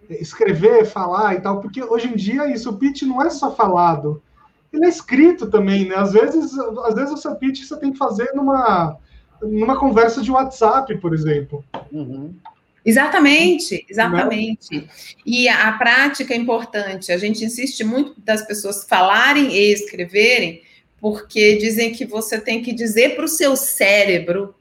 Escrever, 0.08 0.86
falar 0.86 1.34
e 1.34 1.42
tal, 1.42 1.60
porque 1.60 1.84
hoje 1.84 2.08
em 2.08 2.16
dia 2.16 2.48
isso, 2.48 2.70
o 2.70 2.78
pitch 2.78 3.02
não 3.02 3.20
é 3.24 3.32
só 3.32 3.56
falado, 3.56 4.22
ele 4.72 4.86
é 4.86 4.90
escrito 4.90 5.50
também, 5.50 5.90
né? 5.90 5.96
Às 5.96 6.14
vezes, 6.14 6.56
às 6.86 6.94
vezes 6.94 7.12
o 7.12 7.18
seu 7.18 7.36
pitch 7.36 7.64
você 7.64 7.80
tem 7.80 7.92
que 7.92 7.98
fazer 7.98 8.32
numa 8.36 8.96
numa 9.44 9.78
conversa 9.78 10.22
de 10.22 10.32
WhatsApp, 10.32 10.98
por 10.98 11.14
exemplo. 11.14 11.64
Uhum. 11.92 12.34
Exatamente, 12.86 13.86
exatamente. 13.90 14.76
Né? 14.76 14.84
E 15.26 15.48
a, 15.48 15.70
a 15.70 15.74
prática 15.74 16.34
é 16.34 16.38
importante. 16.38 17.12
A 17.12 17.18
gente 17.18 17.44
insiste 17.46 17.84
muito 17.84 18.20
das 18.20 18.46
pessoas 18.46 18.84
falarem 18.84 19.54
e 19.54 19.72
escreverem, 19.72 20.62
porque 21.00 21.58
dizem 21.58 21.94
que 21.94 22.06
você 22.06 22.40
tem 22.40 22.62
que 22.62 22.74
dizer 22.74 23.16
para 23.16 23.26
o 23.26 23.30
seu 23.30 23.56
cérebro 23.56 24.54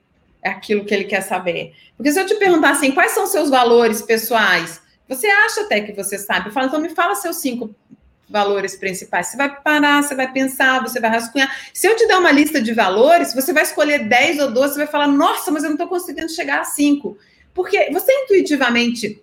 aquilo 0.43 0.85
que 0.85 0.95
ele 0.95 1.05
quer 1.05 1.23
saber. 1.23 1.73
Porque 1.97 2.13
se 2.13 2.21
eu 2.21 2.27
te 2.27 2.35
perguntar 2.37 2.71
assim, 2.71 2.93
quais 2.93 3.13
são 3.13 3.27
seus 3.27 3.51
valores 3.51 4.03
pessoais? 4.03 4.81
Você 5.09 5.27
acha 5.27 5.63
até 5.63 5.81
que 5.81 5.93
você 5.93 6.19
sabe. 6.19 6.49
Eu 6.49 6.53
falo, 6.53 6.67
então 6.67 6.81
me 6.81 6.89
fala 6.89 7.15
seus 7.15 7.37
cinco 7.37 7.75
valores 8.33 8.75
principais. 8.75 9.29
Você 9.29 9.37
vai 9.37 9.55
parar, 9.61 10.03
você 10.03 10.15
vai 10.15 10.33
pensar, 10.33 10.83
você 10.83 10.99
vai 10.99 11.11
rascunhar. 11.11 11.55
Se 11.73 11.87
eu 11.87 11.95
te 11.95 12.07
der 12.09 12.17
uma 12.17 12.33
lista 12.33 12.61
de 12.61 12.73
valores, 12.73 13.35
você 13.35 13.53
vai 13.53 13.63
escolher 13.63 14.09
10 14.09 14.41
ou 14.41 14.51
12, 14.51 14.73
você 14.73 14.79
vai 14.79 14.87
falar, 14.87 15.07
nossa, 15.07 15.51
mas 15.51 15.63
eu 15.63 15.69
não 15.69 15.77
estou 15.77 15.89
conseguindo 15.89 16.31
chegar 16.31 16.61
a 16.61 16.65
5. 16.65 17.17
Porque 17.53 17.91
você 17.93 18.11
intuitivamente 18.11 19.23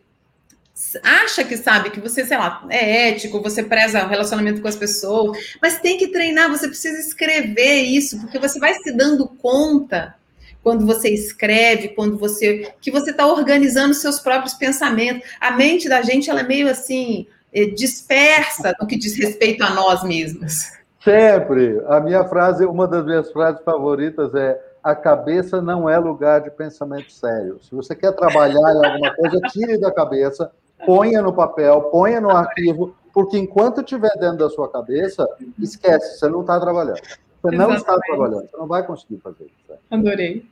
acha 1.04 1.44
que 1.44 1.58
sabe 1.58 1.90
que 1.90 2.00
você, 2.00 2.24
sei 2.24 2.38
lá, 2.38 2.66
é 2.70 3.10
ético, 3.10 3.42
você 3.42 3.64
preza 3.64 4.06
o 4.06 4.08
relacionamento 4.08 4.62
com 4.62 4.68
as 4.68 4.78
pessoas, 4.78 5.38
mas 5.62 5.80
tem 5.80 5.98
que 5.98 6.08
treinar, 6.08 6.50
você 6.50 6.68
precisa 6.68 7.00
escrever 7.00 7.82
isso, 7.82 8.18
porque 8.22 8.40
você 8.40 8.60
vai 8.60 8.74
se 8.76 8.92
dando 8.94 9.28
conta 9.28 10.16
quando 10.64 10.86
você 10.86 11.10
escreve, 11.10 11.90
quando 11.90 12.18
você 12.18 12.74
que 12.82 12.92
você 12.92 13.12
está 13.12 13.26
organizando 13.26 13.94
seus 13.94 14.20
próprios 14.20 14.54
pensamentos. 14.54 15.28
A 15.40 15.52
mente 15.52 15.90
da 15.90 16.02
gente 16.02 16.30
ela 16.30 16.42
é 16.42 16.48
meio 16.48 16.70
assim 16.70 17.28
dispersa 17.76 18.76
no 18.80 18.88
que 18.88 18.98
diz 18.98 19.18
respeito 19.18 19.64
a 19.64 19.72
nós 19.72 20.04
mesmos. 20.04 20.72
Sempre. 21.04 21.82
A 21.88 22.00
minha 22.00 22.24
frase, 22.26 22.66
uma 22.66 22.88
das 22.88 23.06
minhas 23.06 23.32
frases 23.32 23.64
favoritas 23.64 24.34
é 24.36 24.60
a 24.84 24.96
cabeça 24.96 25.62
não 25.62 25.90
é 25.90 25.98
lugar 25.98 26.42
de 26.42 26.52
pensamento 26.52 27.12
sério. 27.12 27.60
Se 27.62 27.74
você 27.74 27.96
quer 27.96 28.12
trabalhar 28.14 28.74
em 28.74 28.86
alguma 28.86 29.16
coisa, 29.16 29.40
tire 29.52 29.78
da 29.80 29.92
cabeça, 29.92 30.52
ponha 30.86 31.22
no 31.22 31.34
papel, 31.34 31.84
ponha 31.84 32.22
no 32.22 32.30
arquivo, 32.30 32.96
porque 33.14 33.38
enquanto 33.38 33.82
estiver 33.82 34.12
dentro 34.20 34.38
da 34.38 34.50
sua 34.50 34.70
cabeça, 34.70 35.28
esquece, 35.58 36.18
você 36.18 36.30
não 36.30 36.42
está 36.42 36.60
trabalhando. 36.60 37.02
Você 37.42 37.56
não 37.56 37.72
Exatamente. 37.72 37.78
está 37.78 38.00
trabalhando, 38.00 38.50
você 38.50 38.58
não 38.58 38.68
vai 38.68 38.86
conseguir 38.86 39.18
fazer 39.18 39.46
isso. 39.46 39.80
Adorei. 39.90 40.46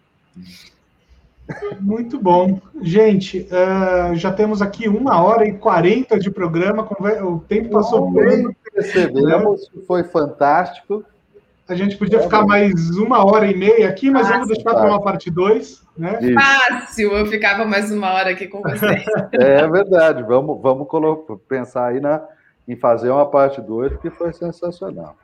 Muito 1.79 2.19
bom. 2.19 2.59
Gente, 2.81 3.47
uh, 3.51 4.15
já 4.15 4.31
temos 4.31 4.61
aqui 4.61 4.87
uma 4.87 5.21
hora 5.21 5.47
e 5.47 5.53
quarenta 5.53 6.19
de 6.19 6.29
programa, 6.29 6.87
o 7.23 7.39
tempo 7.39 7.69
passou 7.69 8.11
bem. 8.11 8.55
Percebemos, 8.73 9.69
né? 9.73 9.81
foi 9.87 10.03
fantástico. 10.03 11.03
A 11.67 11.75
gente 11.75 11.97
podia 11.97 12.21
ficar 12.21 12.45
mais 12.45 12.91
uma 12.91 13.25
hora 13.25 13.45
e 13.45 13.55
meia 13.55 13.89
aqui, 13.89 14.09
mas 14.09 14.29
vamos 14.29 14.47
deixar 14.47 14.73
para 14.73 14.87
uma 14.87 15.01
parte 15.01 15.29
2. 15.29 15.83
Né? 15.97 16.17
Fácil, 16.33 17.11
eu 17.11 17.25
ficava 17.25 17.65
mais 17.65 17.91
uma 17.91 18.13
hora 18.13 18.29
aqui 18.29 18.47
com 18.47 18.61
vocês. 18.61 19.03
é 19.33 19.67
verdade, 19.67 20.23
vamos, 20.23 20.61
vamos 20.61 20.87
pensar 21.47 21.87
aí 21.87 21.99
na, 21.99 22.23
em 22.65 22.77
fazer 22.77 23.09
uma 23.09 23.25
parte 23.25 23.59
2, 23.59 23.93
porque 23.93 24.09
foi 24.09 24.31
sensacional. 24.31 25.17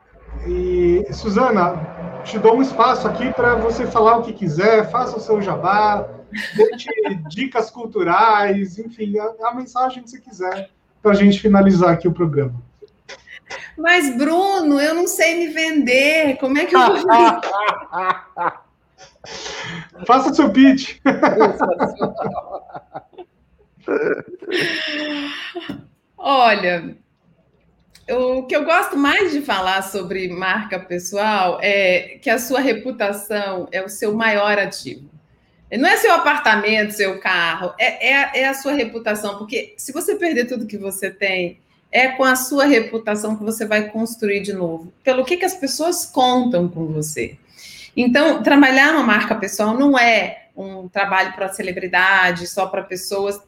E, 0.48 1.06
Suzana, 1.12 2.22
te 2.24 2.38
dou 2.38 2.58
um 2.58 2.62
espaço 2.62 3.08
aqui 3.08 3.32
para 3.34 3.56
você 3.56 3.88
falar 3.88 4.18
o 4.18 4.24
que 4.24 4.34
quiser, 4.34 4.90
faça 4.90 5.18
o 5.18 5.22
seu 5.22 5.42
jabá, 5.42 6.08
deixe 6.56 6.90
dicas 7.30 7.70
culturais, 7.70 8.78
enfim, 8.78 9.18
a, 9.20 9.50
a 9.50 9.56
mensagem 9.56 10.04
que 10.04 10.10
você 10.10 10.20
quiser 10.20 10.70
para 11.02 11.12
a 11.12 11.16
gente 11.16 11.40
finalizar 11.40 11.92
aqui 11.92 12.08
o 12.08 12.14
programa. 12.14 12.62
Mas, 13.78 14.16
Bruno, 14.18 14.80
eu 14.80 14.94
não 14.94 15.08
sei 15.08 15.40
me 15.40 15.48
vender. 15.54 16.38
Como 16.38 16.58
é 16.58 16.66
que 16.66 16.76
eu 16.76 16.80
vou 16.80 17.04
Faça 20.06 20.34
seu 20.34 20.50
pitch. 20.52 21.00
Olha, 26.18 26.98
o 28.10 28.44
que 28.44 28.56
eu 28.56 28.66
gosto 28.66 28.98
mais 28.98 29.32
de 29.32 29.42
falar 29.42 29.82
sobre 29.82 30.28
marca 30.28 30.80
pessoal 30.80 31.60
é 31.62 32.18
que 32.22 32.30
a 32.30 32.38
sua 32.38 32.60
reputação 32.60 33.68
é 33.72 33.82
o 33.82 33.90
seu 33.90 34.14
maior 34.14 34.60
ativo. 34.60 35.10
Não 35.72 35.90
é 35.90 35.98
seu 35.98 36.14
apartamento, 36.14 36.92
seu 36.92 37.20
carro, 37.20 37.74
é, 37.80 38.14
é, 38.14 38.42
é 38.42 38.48
a 38.48 38.54
sua 38.54 38.74
reputação, 38.74 39.38
porque 39.38 39.74
se 39.78 39.92
você 39.92 40.16
perder 40.16 40.46
tudo 40.46 40.68
que 40.68 40.78
você 40.78 41.10
tem, 41.10 41.60
é 41.92 42.10
com 42.10 42.24
a 42.24 42.36
sua 42.36 42.66
reputação 42.66 43.36
que 43.36 43.44
você 43.44 43.66
vai 43.66 43.90
construir 43.90 44.42
de 44.42 44.54
novo, 44.54 44.94
pelo 45.04 45.24
que, 45.24 45.38
que 45.38 45.46
as 45.46 45.56
pessoas 45.56 46.06
contam 46.06 46.68
com 46.68 46.88
você. 46.88 47.38
Então, 47.96 48.44
trabalhar 48.44 48.94
uma 48.94 49.04
marca 49.04 49.36
pessoal 49.36 49.78
não 49.78 49.98
é 49.98 50.48
um 50.56 50.88
trabalho 50.88 51.34
para 51.34 51.54
celebridade, 51.54 52.48
só 52.48 52.68
para 52.68 52.84
pessoas 52.84 53.40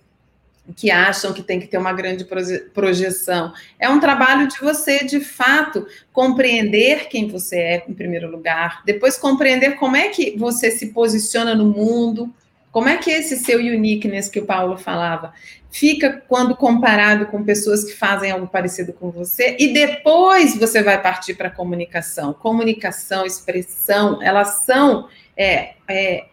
que 0.73 0.89
acham 0.89 1.33
que 1.33 1.43
tem 1.43 1.59
que 1.59 1.67
ter 1.67 1.77
uma 1.77 1.93
grande 1.93 2.25
projeção. 2.73 3.53
É 3.79 3.89
um 3.89 3.99
trabalho 3.99 4.47
de 4.47 4.59
você, 4.59 5.03
de 5.03 5.19
fato, 5.19 5.85
compreender 6.11 7.07
quem 7.07 7.27
você 7.27 7.57
é, 7.57 7.85
em 7.87 7.93
primeiro 7.93 8.29
lugar, 8.29 8.81
depois 8.85 9.17
compreender 9.17 9.75
como 9.75 9.95
é 9.95 10.09
que 10.09 10.35
você 10.37 10.71
se 10.71 10.87
posiciona 10.87 11.53
no 11.53 11.65
mundo, 11.65 12.33
como 12.71 12.89
é 12.89 12.97
que 12.97 13.09
esse 13.09 13.37
seu 13.37 13.59
uniqueness 13.59 14.27
que 14.27 14.39
o 14.39 14.45
Paulo 14.45 14.77
falava 14.77 15.33
fica 15.71 16.23
quando 16.27 16.55
comparado 16.55 17.25
com 17.27 17.41
pessoas 17.43 17.85
que 17.85 17.93
fazem 17.93 18.31
algo 18.31 18.47
parecido 18.47 18.91
com 18.91 19.11
você? 19.11 19.55
E 19.57 19.71
depois 19.71 20.57
você 20.57 20.83
vai 20.83 21.01
partir 21.01 21.35
para 21.35 21.47
a 21.47 21.51
comunicação. 21.51 22.33
Comunicação, 22.33 23.25
expressão, 23.25 24.21
elas 24.21 24.65
são 24.65 25.07
é, 25.37 25.75
é, 25.87 26.25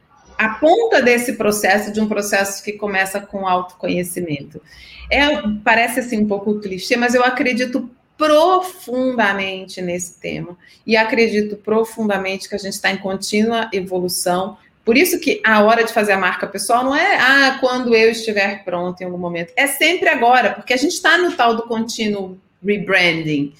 a 0.42 0.54
ponta 0.54 1.00
desse 1.00 1.34
processo, 1.34 1.92
de 1.92 2.00
um 2.00 2.08
processo 2.08 2.62
que 2.62 2.72
começa 2.72 3.20
com 3.20 3.46
autoconhecimento. 3.46 4.60
É, 5.10 5.26
parece 5.62 6.00
assim 6.00 6.18
um 6.18 6.26
pouco 6.26 6.58
clichê, 6.60 6.96
mas 6.96 7.14
eu 7.14 7.22
acredito 7.22 7.90
profundamente 8.16 9.82
nesse 9.82 10.18
tema 10.20 10.56
e 10.86 10.96
acredito 10.96 11.56
profundamente 11.56 12.48
que 12.48 12.54
a 12.54 12.58
gente 12.58 12.74
está 12.74 12.90
em 12.90 12.96
contínua 12.96 13.68
evolução. 13.72 14.56
Por 14.84 14.96
isso 14.96 15.18
que 15.20 15.40
a 15.44 15.62
hora 15.62 15.84
de 15.84 15.92
fazer 15.92 16.12
a 16.12 16.18
marca 16.18 16.46
pessoal 16.46 16.84
não 16.84 16.94
é 16.94 17.16
ah, 17.16 17.58
quando 17.60 17.94
eu 17.94 18.10
estiver 18.10 18.64
pronto 18.64 19.00
em 19.00 19.04
algum 19.04 19.18
momento. 19.18 19.52
É 19.56 19.66
sempre 19.66 20.08
agora, 20.08 20.52
porque 20.52 20.72
a 20.72 20.76
gente 20.76 20.92
está 20.92 21.18
no 21.18 21.32
tal 21.32 21.54
do 21.54 21.64
contínuo 21.64 22.38
rebranding. 22.64 23.52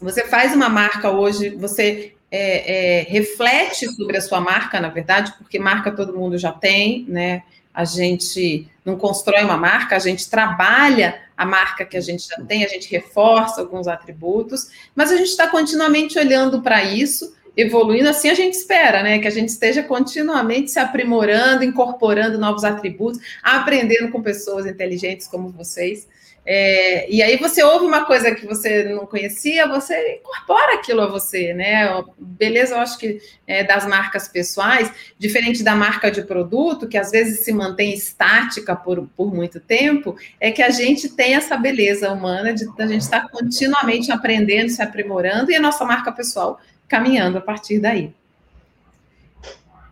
Você 0.00 0.24
faz 0.24 0.54
uma 0.54 0.68
marca 0.68 1.10
hoje, 1.10 1.50
você 1.50 2.13
é, 2.30 3.00
é, 3.00 3.02
reflete 3.02 3.86
sobre 3.94 4.16
a 4.16 4.20
sua 4.20 4.40
marca, 4.40 4.80
na 4.80 4.88
verdade, 4.88 5.32
porque 5.38 5.58
marca 5.58 5.92
todo 5.92 6.16
mundo 6.18 6.36
já 6.36 6.52
tem, 6.52 7.04
né? 7.08 7.42
A 7.72 7.84
gente 7.84 8.68
não 8.84 8.96
constrói 8.96 9.42
uma 9.42 9.56
marca, 9.56 9.96
a 9.96 9.98
gente 9.98 10.28
trabalha 10.28 11.20
a 11.36 11.44
marca 11.44 11.84
que 11.84 11.96
a 11.96 12.00
gente 12.00 12.28
já 12.28 12.36
tem, 12.44 12.64
a 12.64 12.68
gente 12.68 12.90
reforça 12.90 13.60
alguns 13.60 13.88
atributos, 13.88 14.68
mas 14.94 15.10
a 15.10 15.16
gente 15.16 15.28
está 15.28 15.48
continuamente 15.48 16.18
olhando 16.18 16.62
para 16.62 16.84
isso, 16.84 17.34
evoluindo, 17.56 18.08
assim 18.08 18.28
a 18.28 18.34
gente 18.34 18.54
espera, 18.54 19.02
né? 19.02 19.18
Que 19.18 19.28
a 19.28 19.30
gente 19.30 19.48
esteja 19.48 19.82
continuamente 19.82 20.70
se 20.70 20.78
aprimorando, 20.78 21.64
incorporando 21.64 22.38
novos 22.38 22.64
atributos, 22.64 23.20
aprendendo 23.42 24.10
com 24.10 24.22
pessoas 24.22 24.66
inteligentes 24.66 25.26
como 25.26 25.50
vocês. 25.50 26.08
É, 26.46 27.10
e 27.10 27.22
aí 27.22 27.38
você 27.38 27.62
ouve 27.62 27.86
uma 27.86 28.04
coisa 28.04 28.34
que 28.34 28.46
você 28.46 28.84
não 28.84 29.06
conhecia, 29.06 29.66
você 29.66 30.16
incorpora 30.20 30.74
aquilo 30.74 31.00
a 31.00 31.06
você, 31.06 31.54
né? 31.54 31.88
Beleza, 32.18 32.74
eu 32.74 32.80
acho 32.80 32.98
que 32.98 33.18
é, 33.46 33.64
das 33.64 33.86
marcas 33.86 34.28
pessoais, 34.28 34.92
diferente 35.18 35.62
da 35.62 35.74
marca 35.74 36.10
de 36.10 36.22
produto, 36.22 36.86
que 36.86 36.98
às 36.98 37.10
vezes 37.10 37.44
se 37.44 37.52
mantém 37.52 37.94
estática 37.94 38.76
por, 38.76 39.08
por 39.16 39.34
muito 39.34 39.58
tempo, 39.58 40.16
é 40.38 40.50
que 40.50 40.62
a 40.62 40.70
gente 40.70 41.08
tem 41.08 41.34
essa 41.34 41.56
beleza 41.56 42.12
humana 42.12 42.52
de 42.52 42.66
a 42.78 42.86
gente 42.86 43.02
estar 43.02 43.22
tá 43.22 43.28
continuamente 43.28 44.12
aprendendo, 44.12 44.68
se 44.68 44.82
aprimorando, 44.82 45.50
e 45.50 45.56
a 45.56 45.60
nossa 45.60 45.84
marca 45.84 46.12
pessoal 46.12 46.60
caminhando 46.86 47.38
a 47.38 47.40
partir 47.40 47.78
daí. 47.78 48.12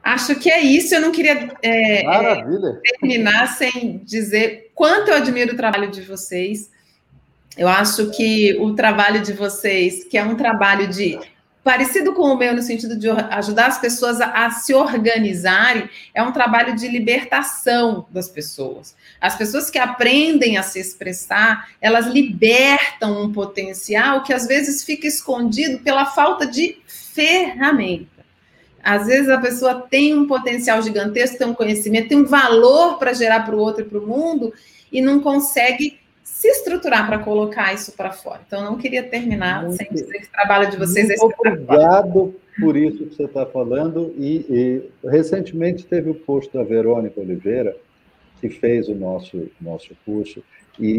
Acho 0.03 0.35
que 0.35 0.51
é 0.51 0.61
isso. 0.61 0.95
Eu 0.95 1.01
não 1.01 1.13
queria 1.13 1.51
é, 1.63 2.05
é, 2.05 2.43
terminar 3.01 3.47
sem 3.49 3.99
dizer 4.05 4.71
quanto 4.75 5.09
eu 5.09 5.17
admiro 5.17 5.55
o 5.55 5.57
trabalho 5.57 5.91
de 5.91 6.03
vocês. 6.03 6.71
Eu 7.57 7.69
acho 7.69 8.11
que 8.11 8.57
o 8.59 8.75
trabalho 8.75 9.23
de 9.23 9.33
vocês, 9.33 10.05
que 10.05 10.19
é 10.19 10.25
um 10.25 10.35
trabalho 10.35 10.89
de 10.89 11.19
parecido 11.63 12.13
com 12.13 12.23
o 12.23 12.37
meu 12.37 12.55
no 12.55 12.63
sentido 12.63 12.97
de 12.97 13.09
ajudar 13.09 13.67
as 13.67 13.79
pessoas 13.79 14.21
a, 14.21 14.47
a, 14.47 14.51
se 14.51 14.75
organizarem, 14.75 15.89
é 16.13 16.23
um 16.23 16.33
trabalho 16.33 16.75
de 16.75 16.89
libertação 16.89 18.07
das 18.11 18.29
pessoas. 18.29 18.97
As 19.21 19.37
pessoas 19.37 19.71
que 19.71 19.79
aprendem 19.79 20.57
a 20.57 20.63
se 20.63 20.81
expressar, 20.81 21.69
elas 21.81 22.07
libertam 22.07 23.23
um 23.23 23.33
potencial 23.33 24.23
que 24.23 24.33
às 24.33 24.47
vezes 24.47 24.83
fica 24.83 25.07
escondido 25.07 25.79
pela 25.79 26.07
falta 26.07 26.47
de 26.47 26.79
ferramenta. 26.87 28.22
Às 28.83 29.07
vezes 29.07 29.29
a 29.29 29.39
pessoa 29.39 29.87
tem 29.89 30.15
um 30.15 30.27
potencial 30.27 30.83
gigantesco, 30.83 31.39
tem 31.39 31.47
um 31.47 31.55
conhecimento, 31.55 32.09
tem 32.09 32.19
um 32.19 32.27
valor 32.27 32.99
para 32.99 33.13
gerar 33.13 33.45
para 33.45 33.55
o 33.55 33.59
outro 33.59 33.83
e 33.83 33.89
para 33.89 33.99
o 33.99 34.07
mundo, 34.07 34.53
e 34.91 35.01
não 35.01 35.21
consegue 35.21 36.01
se 36.23 36.49
estruturar 36.49 37.07
para 37.07 37.21
colocar 37.21 37.73
isso 37.73 37.93
para 37.93 38.11
fora. 38.11 38.41
Então, 38.47 38.65
não 38.65 38.77
queria 38.77 39.03
terminar 39.03 39.63
muito, 39.63 39.77
sem 39.77 39.89
dizer 39.89 40.19
que 40.19 40.27
o 40.27 40.33
trabalho 40.33 40.71
de 40.71 40.77
vocês 40.77 41.09
é 41.09 41.15
Obrigado 41.23 42.35
por 42.61 42.77
isso 42.77 43.07
que 43.07 43.15
você 43.15 43.25
está 43.25 43.47
falando. 43.47 44.13
E, 44.19 44.45
e, 45.05 45.09
recentemente 45.09 45.87
teve 45.87 46.11
o 46.11 46.15
post 46.15 46.53
da 46.53 46.65
Verônica 46.65 47.21
Oliveira, 47.21 47.77
que 48.41 48.49
fez 48.49 48.89
o 48.89 48.95
nosso, 48.95 49.49
nosso 49.61 49.97
curso, 50.05 50.43
e, 50.79 50.91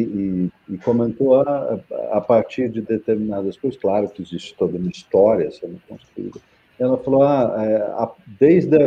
e, 0.69 0.73
e 0.75 0.77
comentou 0.77 1.41
a, 1.41 1.79
a, 2.11 2.21
partir 2.21 2.69
de 2.69 2.81
determinadas 2.81 3.57
coisas. 3.57 3.79
Claro 3.79 4.07
que 4.09 4.21
existe 4.21 4.55
toda 4.55 4.77
uma 4.77 4.89
história 4.89 5.51
sendo 5.51 5.81
construída. 5.87 6.39
Ela 6.79 6.97
falou, 6.97 7.23
ah, 7.23 7.55
é, 7.59 7.75
a, 7.75 8.11
desde 8.39 8.77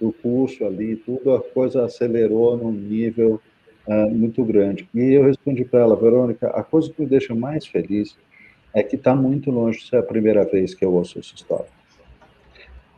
o 0.00 0.12
curso 0.12 0.64
ali, 0.64 0.96
tudo, 0.96 1.34
a 1.34 1.40
coisa 1.40 1.84
acelerou 1.84 2.56
num 2.56 2.72
nível 2.72 3.40
uh, 3.86 4.10
muito 4.10 4.44
grande. 4.44 4.88
E 4.94 5.14
eu 5.14 5.24
respondi 5.24 5.64
para 5.64 5.80
ela, 5.80 5.96
Verônica, 5.96 6.48
a 6.48 6.62
coisa 6.62 6.90
que 6.92 7.00
me 7.00 7.08
deixa 7.08 7.34
mais 7.34 7.66
feliz 7.66 8.16
é 8.74 8.82
que 8.82 8.96
está 8.96 9.14
muito 9.14 9.50
longe 9.50 9.80
de 9.80 9.88
ser 9.88 9.96
a 9.96 10.02
primeira 10.02 10.44
vez 10.44 10.74
que 10.74 10.84
eu 10.84 10.92
ouço 10.92 11.18
essa 11.18 11.34
história. 11.34 11.66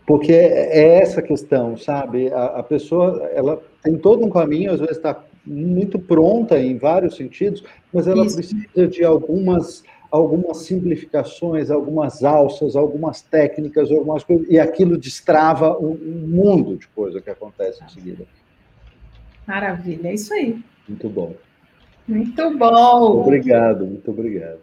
Porque 0.06 0.32
é, 0.32 0.78
é 0.78 1.00
essa 1.00 1.22
questão, 1.22 1.76
sabe? 1.76 2.30
A, 2.32 2.44
a 2.58 2.62
pessoa, 2.62 3.28
ela 3.32 3.62
tem 3.82 3.96
todo 3.96 4.24
um 4.24 4.30
caminho, 4.30 4.72
às 4.72 4.80
vezes 4.80 4.96
está 4.96 5.24
muito 5.46 5.98
pronta 5.98 6.58
em 6.58 6.76
vários 6.76 7.16
sentidos, 7.16 7.62
mas 7.92 8.06
ela 8.06 8.24
Isso. 8.24 8.36
precisa 8.36 8.88
de 8.88 9.04
algumas 9.04 9.82
algumas 10.14 10.58
simplificações, 10.58 11.72
algumas 11.72 12.22
alças, 12.22 12.76
algumas 12.76 13.20
técnicas, 13.20 13.90
algumas 13.90 14.22
coisas, 14.22 14.46
e 14.48 14.60
aquilo 14.60 14.96
destrava 14.96 15.76
um, 15.76 15.90
um 15.90 16.28
mundo 16.28 16.76
de 16.76 16.86
coisa 16.86 17.20
que 17.20 17.30
acontece 17.30 17.82
em 17.82 17.88
seguida. 17.88 18.24
Maravilha, 19.44 20.06
é 20.06 20.14
isso 20.14 20.32
aí. 20.32 20.62
Muito 20.88 21.08
bom. 21.08 21.34
Muito 22.06 22.56
bom. 22.56 23.22
Obrigado, 23.22 23.84
muito 23.86 24.08
obrigado. 24.12 24.60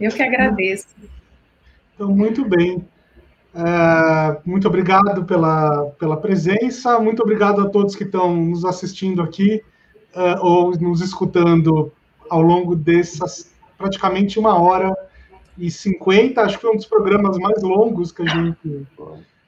Eu 0.00 0.10
que 0.10 0.22
agradeço. 0.22 0.96
Então, 1.94 2.08
muito 2.08 2.42
bem. 2.48 2.82
É, 3.54 4.40
muito 4.46 4.66
obrigado 4.66 5.26
pela, 5.26 5.90
pela 5.98 6.16
presença, 6.16 6.98
muito 6.98 7.22
obrigado 7.22 7.60
a 7.60 7.68
todos 7.68 7.94
que 7.94 8.04
estão 8.04 8.34
nos 8.34 8.64
assistindo 8.64 9.20
aqui 9.20 9.62
é, 10.14 10.38
ou 10.40 10.70
nos 10.78 11.02
escutando 11.02 11.92
ao 12.30 12.40
longo 12.40 12.74
dessas 12.74 13.57
praticamente 13.78 14.38
uma 14.38 14.60
hora 14.60 14.94
e 15.56 15.70
cinquenta, 15.70 16.42
acho 16.42 16.56
que 16.56 16.62
foi 16.62 16.72
um 16.72 16.76
dos 16.76 16.86
programas 16.86 17.38
mais 17.38 17.62
longos 17.62 18.12
que 18.12 18.22
a 18.22 18.26
gente 18.26 18.86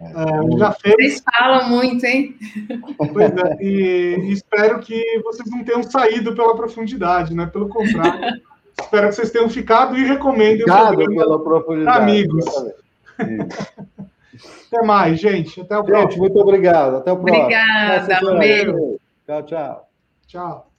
é, 0.01 0.59
já 0.59 0.73
fez. 0.73 0.95
Vocês 0.97 1.23
falam 1.39 1.69
muito, 1.69 2.05
hein? 2.05 2.35
Pois 2.97 3.31
é, 3.31 3.57
e, 3.61 4.17
e, 4.19 4.33
espero 4.33 4.81
que 4.81 5.21
vocês 5.23 5.51
não 5.51 5.63
tenham 5.63 5.83
saído 5.83 6.35
pela 6.35 6.57
profundidade, 6.57 7.35
né? 7.35 7.47
Pelo 7.47 7.69
contrário. 7.69 8.41
espero 8.81 9.09
que 9.09 9.15
vocês 9.15 9.31
tenham 9.31 9.51
ficado 9.51 9.97
e 9.99 10.05
recomendem 10.05 10.61
ficado 10.61 11.01
o 11.01 11.15
pela 11.15 11.45
profundidade. 11.45 11.99
amigos. 11.99 12.45
Até 14.73 14.87
mais, 14.87 15.21
gente. 15.21 15.61
Até 15.61 15.77
o 15.77 15.85
próximo. 15.85 16.11
Gente, 16.11 16.21
muito 16.21 16.39
obrigado. 16.39 16.97
Até 16.97 17.13
o 17.13 17.17
próximo. 17.17 17.45
Obrigada. 17.45 18.21
Um 18.23 18.39
beijo. 18.39 19.01
Tchau, 19.27 19.43
tchau. 19.43 19.89
Tchau. 20.27 20.70